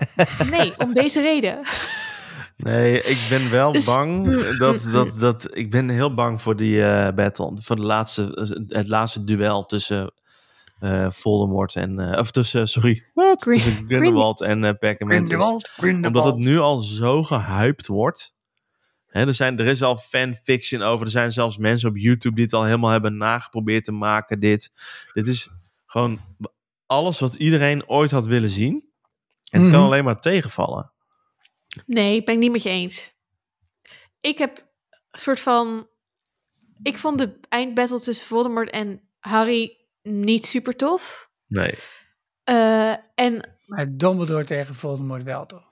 nee, 0.50 0.78
om 0.78 0.92
deze 0.92 1.20
reden. 1.20 1.60
Nee, 2.56 3.02
ik 3.02 3.26
ben 3.30 3.50
wel 3.50 3.72
Dus- 3.72 3.84
bang. 3.94 4.26
Dat, 4.58 4.88
dat, 4.92 5.20
dat, 5.20 5.56
ik 5.56 5.70
ben 5.70 5.88
heel 5.88 6.14
bang 6.14 6.42
voor 6.42 6.56
die 6.56 6.84
eh, 6.84 7.14
battle. 7.14 7.56
Voor 7.60 7.76
de 7.76 7.82
laatste, 7.82 8.22
het 8.68 8.88
laatste 8.88 9.24
duel 9.24 9.64
tussen 9.64 10.12
eh 10.78 11.06
Voldemort 11.10 11.74
en... 11.74 11.98
eh, 11.98 12.18
of 12.18 12.30
tussen, 12.30 12.68
sorry, 12.68 13.04
tussen 13.36 13.84
Grindelwald 13.88 14.40
en 14.40 14.78
Perkamentus. 14.78 15.36
Omdat 16.06 16.24
het 16.24 16.36
nu 16.36 16.58
al 16.58 16.78
zo 16.80 17.22
gehyped 17.22 17.86
wordt. 17.86 18.34
Hè, 19.12 19.26
er, 19.26 19.34
zijn, 19.34 19.58
er 19.58 19.66
is 19.66 19.82
al 19.82 19.96
fanfiction 19.96 20.82
over. 20.82 21.04
Er 21.06 21.12
zijn 21.12 21.32
zelfs 21.32 21.58
mensen 21.58 21.88
op 21.88 21.96
YouTube 21.96 22.34
die 22.34 22.44
het 22.44 22.52
al 22.52 22.64
helemaal 22.64 22.90
hebben 22.90 23.16
nageprobeerd 23.16 23.84
te 23.84 23.92
maken. 23.92 24.40
Dit, 24.40 24.70
dit 25.12 25.28
is 25.28 25.48
gewoon 25.86 26.18
alles 26.86 27.20
wat 27.20 27.34
iedereen 27.34 27.88
ooit 27.88 28.10
had 28.10 28.26
willen 28.26 28.50
zien. 28.50 28.90
En 29.50 29.60
het 29.60 29.70
kan 29.70 29.78
Mhm. 29.80 29.88
alleen 29.88 30.04
maar 30.04 30.20
tegenvallen. 30.20 30.92
Nee, 31.86 32.16
ik 32.16 32.24
ben 32.24 32.34
het 32.34 32.42
niet 32.42 32.52
met 32.52 32.62
je 32.62 32.68
eens. 32.68 33.14
Ik 34.20 34.38
heb 34.38 34.66
een 35.10 35.20
soort 35.20 35.40
van... 35.40 35.88
Ik 36.82 36.98
vond 36.98 37.18
de 37.18 37.38
eindbattle 37.48 38.00
tussen 38.00 38.26
Voldemort 38.26 38.70
en 38.70 39.00
Harry 39.20 39.76
niet 40.02 40.46
super 40.46 40.76
tof. 40.76 41.30
Nee, 41.46 41.74
Eh, 42.44 42.94
en 43.14 43.56
Maar 43.66 43.86
Dumbledore 43.96 44.44
tegen 44.44 44.74
Voldemort 44.74 45.22
wel 45.22 45.46
toch? 45.46 45.70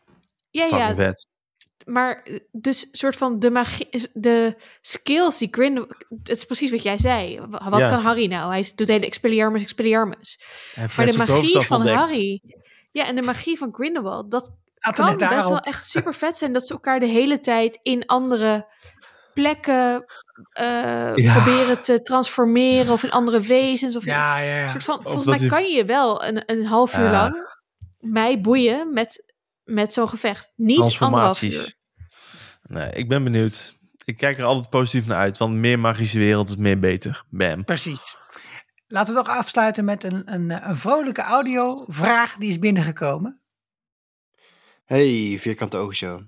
ja, 0.50 0.62
fucking 0.62 0.80
ja, 0.88 0.94
vet. 0.94 1.28
Maar 1.86 2.26
dus 2.52 2.88
soort 2.92 3.16
van 3.16 3.38
de 3.38 3.50
magie, 3.50 4.08
de 4.12 4.56
skills 4.80 5.38
die 5.38 5.48
Grindelwald... 5.50 5.94
Het 6.22 6.36
is 6.36 6.44
precies 6.44 6.70
wat 6.70 6.82
jij 6.82 6.98
zei. 6.98 7.40
Wat 7.50 7.78
Ja. 7.80 7.88
kan 7.88 8.00
Harry 8.00 8.26
nou? 8.26 8.52
Hij 8.52 8.72
doet 8.74 8.88
hele 8.88 9.06
Expelliarmus, 9.06 9.62
Expelliarmus. 9.62 10.40
Maar 10.96 11.06
de 11.06 11.16
magie 11.16 11.60
van 11.60 11.76
ontdekt. 11.76 11.98
Harry... 11.98 12.42
Ja, 12.92 13.06
en 13.06 13.14
de 13.16 13.22
magie 13.22 13.58
van 13.58 13.74
Grindelwald, 13.74 14.30
dat 14.30 14.52
Had 14.78 14.94
kan 14.94 15.16
best 15.16 15.48
wel 15.48 15.60
echt 15.60 15.84
super 15.84 16.14
vet 16.14 16.38
zijn 16.38 16.52
dat 16.52 16.66
ze 16.66 16.72
elkaar 16.72 17.00
de 17.00 17.06
hele 17.06 17.40
tijd 17.40 17.78
in 17.82 18.06
andere 18.06 18.66
plekken 19.34 20.04
eh, 20.52 21.12
Ja. 21.16 21.32
proberen 21.32 21.82
te 21.82 22.02
transformeren 22.02 22.92
of 22.92 23.02
in 23.02 23.10
andere 23.10 23.40
wezens. 23.40 23.96
Of 23.96 24.04
Ja, 24.04 24.38
ja, 24.38 24.56
ja. 24.58 24.68
soort 24.68 24.84
van, 24.84 25.00
volgens 25.02 25.26
mij 25.40 25.48
kan 25.48 25.64
je 25.64 25.84
wel 25.84 26.24
een, 26.24 26.42
een 26.46 26.66
half 26.66 26.96
uur 26.96 27.04
Ja. 27.04 27.10
lang 27.10 27.58
mij 28.00 28.40
boeien 28.40 28.92
met, 28.92 29.29
met 29.70 29.92
zo'n 29.92 30.08
gevecht. 30.08 30.52
Niet 30.56 30.78
anderhalf 30.80 31.42
uur. 31.42 31.50
Transformaties. 31.50 31.78
Nee, 32.62 32.92
ik 32.92 33.08
ben 33.08 33.24
benieuwd. 33.24 33.78
Ik 34.04 34.16
kijk 34.16 34.38
er 34.38 34.44
altijd 34.44 34.70
positief 34.70 35.06
naar 35.06 35.18
uit, 35.18 35.38
want 35.38 35.54
meer 35.54 35.78
magische 35.78 36.18
wereld 36.18 36.48
is 36.48 36.56
meer 36.56 36.78
beter. 36.78 37.24
Bam. 37.30 37.64
Precies. 37.64 38.16
Laten 38.86 39.14
we 39.14 39.20
nog 39.20 39.28
afsluiten 39.28 39.84
met 39.84 40.04
een, 40.04 40.32
een, 40.32 40.68
een 40.68 40.76
vrolijke 40.76 41.22
audiovraag 41.22 42.36
die 42.36 42.48
is 42.48 42.58
binnengekomen. 42.58 43.42
Hey, 44.84 45.36
Vierkante 45.40 45.76
Oogshow. 45.76 46.20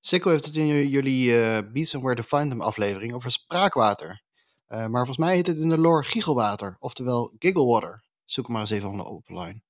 Sikko 0.00 0.30
heeft 0.30 0.44
het 0.44 0.56
in 0.56 0.88
jullie 0.88 1.40
eh 1.40 1.72
Beats 1.72 1.94
and 1.94 2.02
Where 2.04 2.22
to 2.22 2.36
Find 2.36 2.50
Them 2.50 2.60
aflevering 2.60 3.14
over 3.14 3.30
spraakwater. 3.30 4.22
Eh, 4.66 4.78
maar 4.78 5.06
volgens 5.06 5.18
mij 5.18 5.34
heet 5.34 5.46
het 5.46 5.58
in 5.58 5.68
de 5.68 5.78
lore 5.78 6.04
giechelwater, 6.04 6.76
oftewel 6.78 7.34
gigglewater. 7.38 8.04
Zoek 8.24 8.44
hem 8.46 8.52
maar 8.52 8.62
eens 8.64 8.70
even 8.70 9.22
online. 9.26 9.62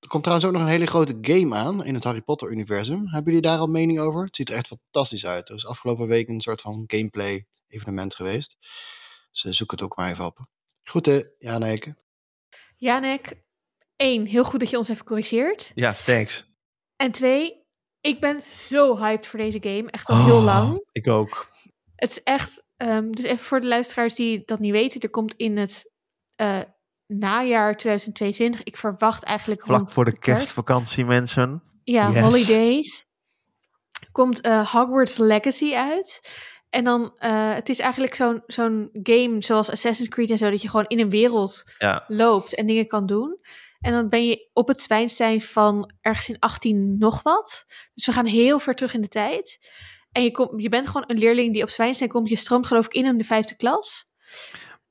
Er 0.00 0.08
komt 0.08 0.22
trouwens 0.22 0.48
ook 0.48 0.54
nog 0.54 0.66
een 0.66 0.74
hele 0.74 0.86
grote 0.86 1.18
game 1.20 1.54
aan 1.54 1.84
in 1.84 1.94
het 1.94 2.04
Harry 2.04 2.20
Potter 2.22 2.50
universum. 2.50 2.98
Hebben 2.98 3.24
jullie 3.32 3.48
daar 3.48 3.58
al 3.58 3.66
mening 3.66 3.98
over? 4.00 4.24
Het 4.24 4.36
ziet 4.36 4.48
er 4.50 4.56
echt 4.56 4.66
fantastisch 4.66 5.26
uit. 5.26 5.48
Er 5.48 5.54
is 5.54 5.66
afgelopen 5.66 6.06
week 6.08 6.28
een 6.28 6.40
soort 6.40 6.60
van 6.60 6.84
gameplay 6.86 7.46
evenement 7.68 8.14
geweest. 8.14 8.56
Dus 9.30 9.44
eh, 9.44 9.52
zoek 9.52 9.70
het 9.70 9.82
ook 9.82 9.96
maar 9.96 10.10
even 10.10 10.24
op. 10.24 10.38
Groeten, 10.82 11.34
Jan 11.38 11.62
Eke. 11.62 11.96
Janek, 12.76 13.42
één, 13.96 14.26
heel 14.26 14.44
goed 14.44 14.60
dat 14.60 14.70
je 14.70 14.76
ons 14.76 14.88
even 14.88 15.04
corrigeert. 15.04 15.70
Ja, 15.74 15.92
thanks. 16.04 16.56
En 16.96 17.12
twee, 17.12 17.66
ik 18.00 18.20
ben 18.20 18.42
zo 18.52 18.96
hyped 18.98 19.26
voor 19.26 19.38
deze 19.38 19.58
game. 19.62 19.90
Echt 19.90 20.08
al 20.08 20.24
heel 20.24 20.36
Oh, 20.36 20.44
lang. 20.44 20.86
Ik 20.92 21.06
ook. 21.06 21.52
Het 21.94 22.10
is 22.10 22.22
echt, 22.22 22.62
ehm, 22.76 23.10
dus 23.10 23.24
even 23.24 23.38
voor 23.44 23.60
de 23.60 23.66
luisteraars 23.66 24.14
die 24.14 24.42
dat 24.44 24.58
niet 24.58 24.72
weten, 24.72 25.00
er 25.00 25.10
komt 25.10 25.34
in 25.34 25.56
het 25.56 25.92
eh, 26.34 26.60
najaar 27.08 27.76
2022, 27.76 28.62
ik 28.62 28.76
verwacht 28.76 29.22
eigenlijk 29.22 29.64
Vlak 29.64 29.78
rond 29.78 29.92
voor 29.92 30.04
de 30.04 30.18
kerst, 30.18 30.38
kerstvakantie, 30.40 31.04
mensen. 31.04 31.62
ja, 31.84 32.10
Yes. 32.10 32.22
holidays, 32.22 33.04
komt 34.12 34.40
eh, 34.40 34.72
Hogwarts 34.72 35.16
Legacy 35.16 35.74
uit. 35.74 36.36
En 36.70 36.84
dan, 36.84 37.12
eh, 37.18 37.54
het 37.54 37.68
is 37.68 37.78
eigenlijk 37.78 38.14
zo'n 38.14 38.42
zo'n 38.46 38.88
game 39.02 39.36
zoals 39.38 39.70
Assassin's 39.70 40.08
Creed 40.08 40.30
en 40.30 40.38
zo, 40.38 40.50
dat 40.50 40.62
je 40.62 40.68
gewoon 40.68 40.86
in 40.88 40.98
een 41.00 41.10
wereld 41.10 41.74
Ja. 41.78 42.04
loopt 42.08 42.54
en 42.54 42.66
dingen 42.66 42.86
kan 42.86 43.06
doen. 43.06 43.38
En 43.80 43.92
dan 43.92 44.08
ben 44.08 44.26
je 44.26 44.48
op 44.52 44.68
het 44.68 44.80
zwijnstein 44.80 45.42
van 45.42 45.92
ergens 46.00 46.28
in 46.28 46.36
18 46.38 46.98
nog 46.98 47.22
wat. 47.22 47.64
Dus 47.94 48.06
we 48.06 48.12
gaan 48.12 48.26
heel 48.26 48.58
ver 48.58 48.74
terug 48.74 48.94
in 48.94 49.00
de 49.00 49.08
tijd. 49.08 49.70
En 50.12 50.22
je, 50.22 50.30
komt, 50.30 50.62
je 50.62 50.68
bent 50.68 50.86
gewoon 50.86 51.04
een 51.06 51.18
leerling 51.18 51.52
die 51.52 51.62
op 51.62 51.68
zwijnstein 51.70 52.10
komt. 52.10 52.28
Je 52.28 52.36
stroomt 52.36 52.66
geloof 52.66 52.84
ik 52.86 52.92
in 52.92 53.04
in 53.06 53.18
de 53.18 53.24
vijfde 53.24 53.56
klas. 53.56 54.04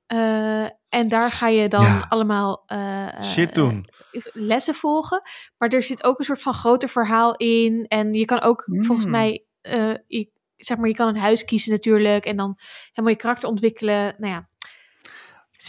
Eh, 0.08 0.64
en 0.90 1.08
daar 1.08 1.32
ga 1.32 1.48
je 1.48 1.68
dan 1.70 1.84
Ja. 1.84 2.06
allemaal 2.10 2.64
eh, 2.66 3.08
eh, 3.18 3.24
Shit 3.24 3.56
doen. 3.56 3.86
lessen 4.34 4.74
volgen. 4.76 5.22
Maar 5.58 5.70
er 5.70 5.84
zit 5.84 6.04
ook 6.04 6.20
een 6.20 6.26
soort 6.26 6.42
van 6.42 6.54
groter 6.54 6.90
verhaal 6.90 7.36
in. 7.36 7.86
En 7.88 8.14
je 8.14 8.26
kan 8.26 8.42
ook 8.42 8.64
volgens 8.70 9.06
Mm. 9.06 9.12
mij... 9.12 9.46
je, 10.08 10.30
zeg 10.58 10.78
maar, 10.78 10.88
je 10.88 10.96
kan 10.96 11.08
een 11.08 11.18
huis 11.18 11.46
kiezen 11.46 11.72
natuurlijk. 11.72 12.26
En 12.26 12.36
dan 12.38 12.56
helemaal 12.90 13.12
je 13.12 13.16
karakter 13.16 13.50
ontwikkelen. 13.50 14.16
Nou 14.18 14.34
ja. 14.34 14.50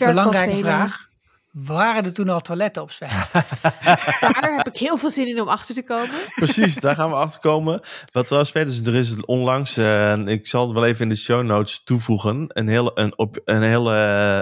Belangrijke 0.06 0.56
vraag. 0.58 1.07
Waren 1.50 2.04
er 2.04 2.12
toen 2.12 2.28
al 2.28 2.40
toiletten 2.40 2.82
op 2.82 2.90
Zwijs? 2.90 3.30
Daar 4.20 4.54
heb 4.56 4.66
ik 4.66 4.76
heel 4.76 4.98
veel 4.98 5.10
zin 5.10 5.28
in 5.28 5.40
om 5.40 5.48
achter 5.48 5.74
te 5.74 5.82
komen. 5.82 6.14
Precies, 6.34 6.74
daar 6.74 6.94
gaan 6.94 7.10
we 7.10 7.16
achter 7.16 7.40
komen. 7.40 7.80
Wat 8.12 8.24
trouwens 8.24 8.52
vet 8.52 8.68
is, 8.68 8.80
er 8.80 8.94
is 8.94 9.24
onlangs, 9.24 9.76
en 9.76 10.28
ik 10.28 10.46
zal 10.46 10.64
het 10.64 10.72
wel 10.72 10.84
even 10.84 11.02
in 11.02 11.08
de 11.08 11.16
show 11.16 11.44
notes 11.44 11.82
toevoegen, 11.84 12.44
een 12.48 12.68
hele, 12.68 12.90
een, 12.94 13.18
op, 13.18 13.40
een 13.44 13.62
hele 13.62 13.94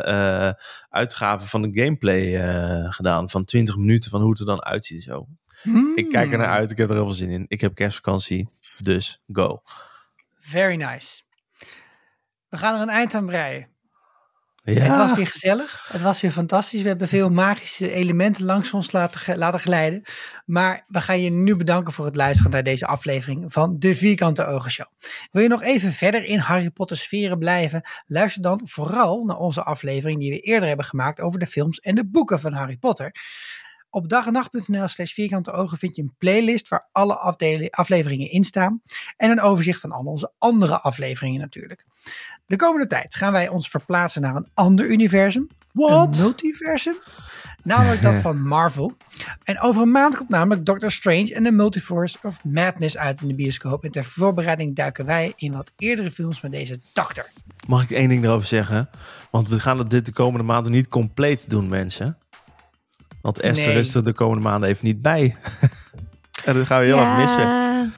eh, 0.03 0.51
uitgave 0.89 1.47
van 1.47 1.63
de 1.63 1.83
gameplay 1.83 2.37
eh, 2.37 2.93
gedaan. 2.93 3.31
Van 3.31 3.45
20 3.45 3.77
minuten, 3.77 4.11
van 4.11 4.21
hoe 4.21 4.31
het 4.31 4.41
er 4.41 4.47
dan 4.47 4.65
uitziet 4.65 5.03
zo. 5.03 5.27
Ik 5.95 6.09
kijk 6.11 6.33
er 6.33 6.39
naar 6.39 6.47
uit, 6.47 6.71
ik 6.71 6.77
heb 6.77 6.89
er 6.89 6.95
heel 6.95 7.05
veel 7.05 7.15
zin 7.15 7.31
in. 7.31 7.45
Ik 7.49 7.61
heb 7.61 7.75
kerstvakantie, 7.75 8.49
dus 8.83 9.23
go. 9.33 9.63
Very 10.37 10.77
nice. 10.77 11.23
We 12.49 12.57
gaan 12.57 12.75
er 12.75 12.81
een 12.81 12.89
eind 12.89 13.15
aan 13.15 13.27
breien. 13.27 13.76
Ja, 14.75 14.83
Het 14.83 14.97
was 14.97 15.15
weer 15.15 15.27
gezellig. 15.27 15.89
Het 15.93 16.03
was 16.03 16.21
weer 16.21 16.31
fantastisch. 16.31 16.83
We 16.83 16.89
hebben 16.89 17.09
veel 17.09 17.29
magische 17.29 17.91
elementen 17.91 18.45
langs 18.45 18.73
ons 18.73 18.93
laten, 18.93 19.39
laten 19.39 19.61
glijden. 19.61 20.03
Maar 20.45 20.85
we 20.89 21.01
gaan 21.01 21.21
je 21.21 21.31
nu 21.31 21.57
bedanken 21.57 21.93
voor 21.93 22.05
het 22.05 22.17
luisteren 22.17 22.51
naar 22.51 22.63
deze 22.63 22.87
aflevering 22.87 23.53
van 23.53 23.79
de 23.79 23.95
Vierkante 23.95 24.45
Ogen 24.47 24.71
Show. 24.71 24.87
Wil 25.33 25.43
je 25.43 25.49
nog 25.49 25.63
even 25.63 25.93
verder 25.93 26.25
in 26.25 26.39
Harry 26.39 26.71
Potter 26.71 26.97
sferen 26.97 27.39
blijven? 27.39 27.89
Luister 28.07 28.43
dan 28.43 28.61
vooral 28.65 29.25
naar 29.25 29.37
onze 29.37 29.63
aflevering 29.63 30.21
die 30.21 30.31
we 30.31 30.39
eerder 30.39 30.69
hebben 30.69 30.87
gemaakt 30.87 31.21
over 31.21 31.39
de 31.39 31.47
films 31.47 31.79
en 31.79 31.95
de 31.95 32.07
boeken 32.07 32.41
van 32.41 32.53
Harry 32.53 32.77
Potter. 32.77 33.13
Op 33.97 34.09
dagenacht.nl 34.09 34.89
slash 34.89 35.13
vierkante 35.13 35.51
ogen 35.51 35.79
vind 35.79 35.97
je 35.97 36.03
een 36.03 36.15
playlist 36.19 36.69
waar 36.69 36.89
alle 36.93 37.15
afleveringen 37.71 38.31
in 38.31 38.45
staan. 38.45 38.83
En 39.17 39.31
een 39.31 39.41
overzicht 39.41 39.81
van 39.81 39.91
al 39.91 40.05
onze 40.05 40.33
andere 40.39 40.81
afleveringen 40.81 41.41
natuurlijk. 41.41 41.87
De 42.47 42.57
komende 42.57 42.87
tijd 42.87 43.15
gaan 43.15 43.33
wij 43.33 43.49
ons 43.49 43.69
verplaatsen 43.69 44.23
naar 44.23 44.35
een 44.35 44.49
ander 44.55 44.87
universum. 44.87 45.49
Wat? 45.73 46.17
Een 46.17 46.23
multiversum. 46.23 46.97
Namelijk 47.63 48.03
dat 48.03 48.19
van 48.27 48.43
Marvel. 48.43 48.97
En 49.45 49.61
over 49.61 49.83
een 49.83 49.91
maand 49.91 50.17
komt 50.17 50.29
namelijk 50.29 50.67
Doctor 50.67 50.91
Strange 50.91 51.35
en 51.35 51.43
de 51.43 51.51
Multiverse 51.51 52.19
of 52.23 52.45
Madness 52.45 52.99
uit 52.99 53.23
in 53.23 53.29
de 53.29 53.35
bioscoop. 53.35 53.85
En 53.85 53.91
ter 53.91 54.05
voorbereiding 54.05 54.75
duiken 54.75 55.07
wij 55.07 55.33
in 55.37 55.53
wat 55.53 55.73
eerdere 55.77 56.11
films 56.11 56.41
met 56.41 56.53
deze 56.53 56.79
dokter. 56.93 57.31
Mag 57.67 57.83
ik 57.83 57.91
één 57.91 58.09
ding 58.09 58.25
erover 58.25 58.47
zeggen? 58.47 58.89
Want 59.31 59.49
we 59.49 59.61
gaan 59.61 59.79
het 59.79 59.91
dit 59.91 60.07
de 60.07 60.13
komende 60.13 60.47
maanden 60.47 60.73
niet 60.73 60.89
compleet 60.89 61.51
doen, 61.51 61.69
mensen. 61.69 62.19
Want 63.27 63.41
Esther 63.41 63.67
Nee. 63.67 63.79
is 63.79 63.95
er 63.95 64.05
de 64.05 64.13
komende 64.13 64.43
maanden 64.43 64.69
even 64.69 64.87
niet 64.87 65.03
bij. 65.03 65.37
en 66.45 66.55
dan 66.55 66.67
gaan 66.67 66.81
we 66.81 66.87
heel 66.87 66.99
erg 66.99 67.17
missen. 67.19 67.95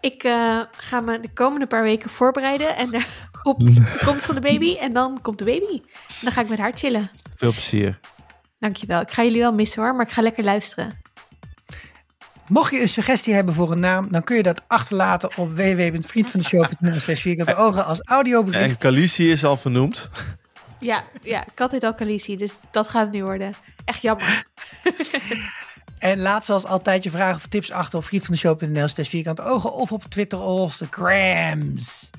Ik 0.00 0.22
eh, 0.22 0.60
ga 0.76 1.00
me 1.00 1.20
de 1.20 1.32
komende 1.34 1.66
paar 1.66 1.82
weken 1.82 2.10
voorbereiden 2.10 2.76
en 2.76 3.04
op 3.42 3.60
de 3.60 3.98
komst 4.04 4.26
van 4.26 4.34
de 4.34 4.40
baby. 4.40 4.76
En 4.76 4.92
dan 4.92 5.18
komt 5.22 5.38
de 5.38 5.44
baby. 5.44 5.74
En 6.06 6.20
dan 6.22 6.32
ga 6.32 6.40
ik 6.40 6.48
met 6.48 6.58
haar 6.58 6.72
chillen. 6.74 7.10
Veel 7.36 7.50
plezier. 7.50 7.98
Dankjewel. 8.58 9.00
Ik 9.00 9.10
ga 9.10 9.22
jullie 9.22 9.40
wel 9.40 9.52
missen 9.52 9.82
hoor, 9.82 9.94
maar 9.94 10.06
ik 10.06 10.12
ga 10.12 10.22
lekker 10.22 10.44
luisteren. 10.44 11.00
Mocht 12.48 12.74
je 12.74 12.80
een 12.80 12.88
suggestie 12.88 13.34
hebben 13.34 13.54
voor 13.54 13.72
een 13.72 13.80
naam, 13.80 14.08
dan 14.10 14.24
kun 14.24 14.36
je 14.36 14.42
dat 14.42 14.62
achterlaten 14.66 15.36
op 15.36 15.54
www.vriendvandeshow.nl 15.54 17.00
slash 17.00 17.20
vierkante 17.20 17.54
ogen 17.54 17.84
als 17.84 18.00
En 18.00 18.12
audiobericht. 18.14 18.78
Khaleesi 18.78 19.30
is 19.30 19.44
al 19.44 19.56
vernoemd. 19.56 20.08
Ja, 20.80 21.02
ja, 21.22 21.46
ik 21.46 21.58
had 21.58 21.70
dit 21.70 21.82
al 21.82 21.94
Khaleesi, 21.94 22.36
dus 22.36 22.52
dat 22.70 22.88
gaat 22.88 23.02
het 23.02 23.12
nu 23.12 23.22
worden. 23.24 23.54
Echt 23.84 24.02
jammer. 24.02 24.46
En 25.98 26.18
laat 26.18 26.44
zoals 26.44 26.64
altijd 26.64 27.02
je 27.02 27.10
vragen 27.10 27.36
of 27.36 27.46
tips 27.46 27.70
achter 27.70 27.98
op 27.98 28.04
vriendvandeshow.nl 28.04 28.88
slash 28.88 29.08
vierkante 29.08 29.42
ogen 29.42 29.72
of 29.72 29.92
op 29.92 30.04
Twitter 30.04 30.38
of 30.38 30.62
Instagrams. 30.62 32.10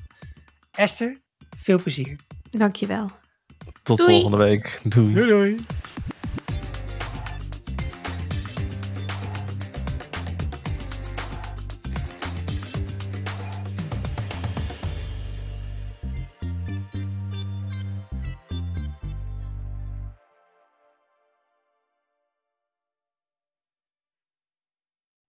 Esther, 0.70 1.20
veel 1.56 1.82
plezier. 1.82 2.16
Dankjewel. 2.50 3.10
Tot 3.82 3.98
Doei. 3.98 4.12
volgende 4.12 4.36
week. 4.36 4.80
Doei. 4.84 5.14
doei. 5.14 5.56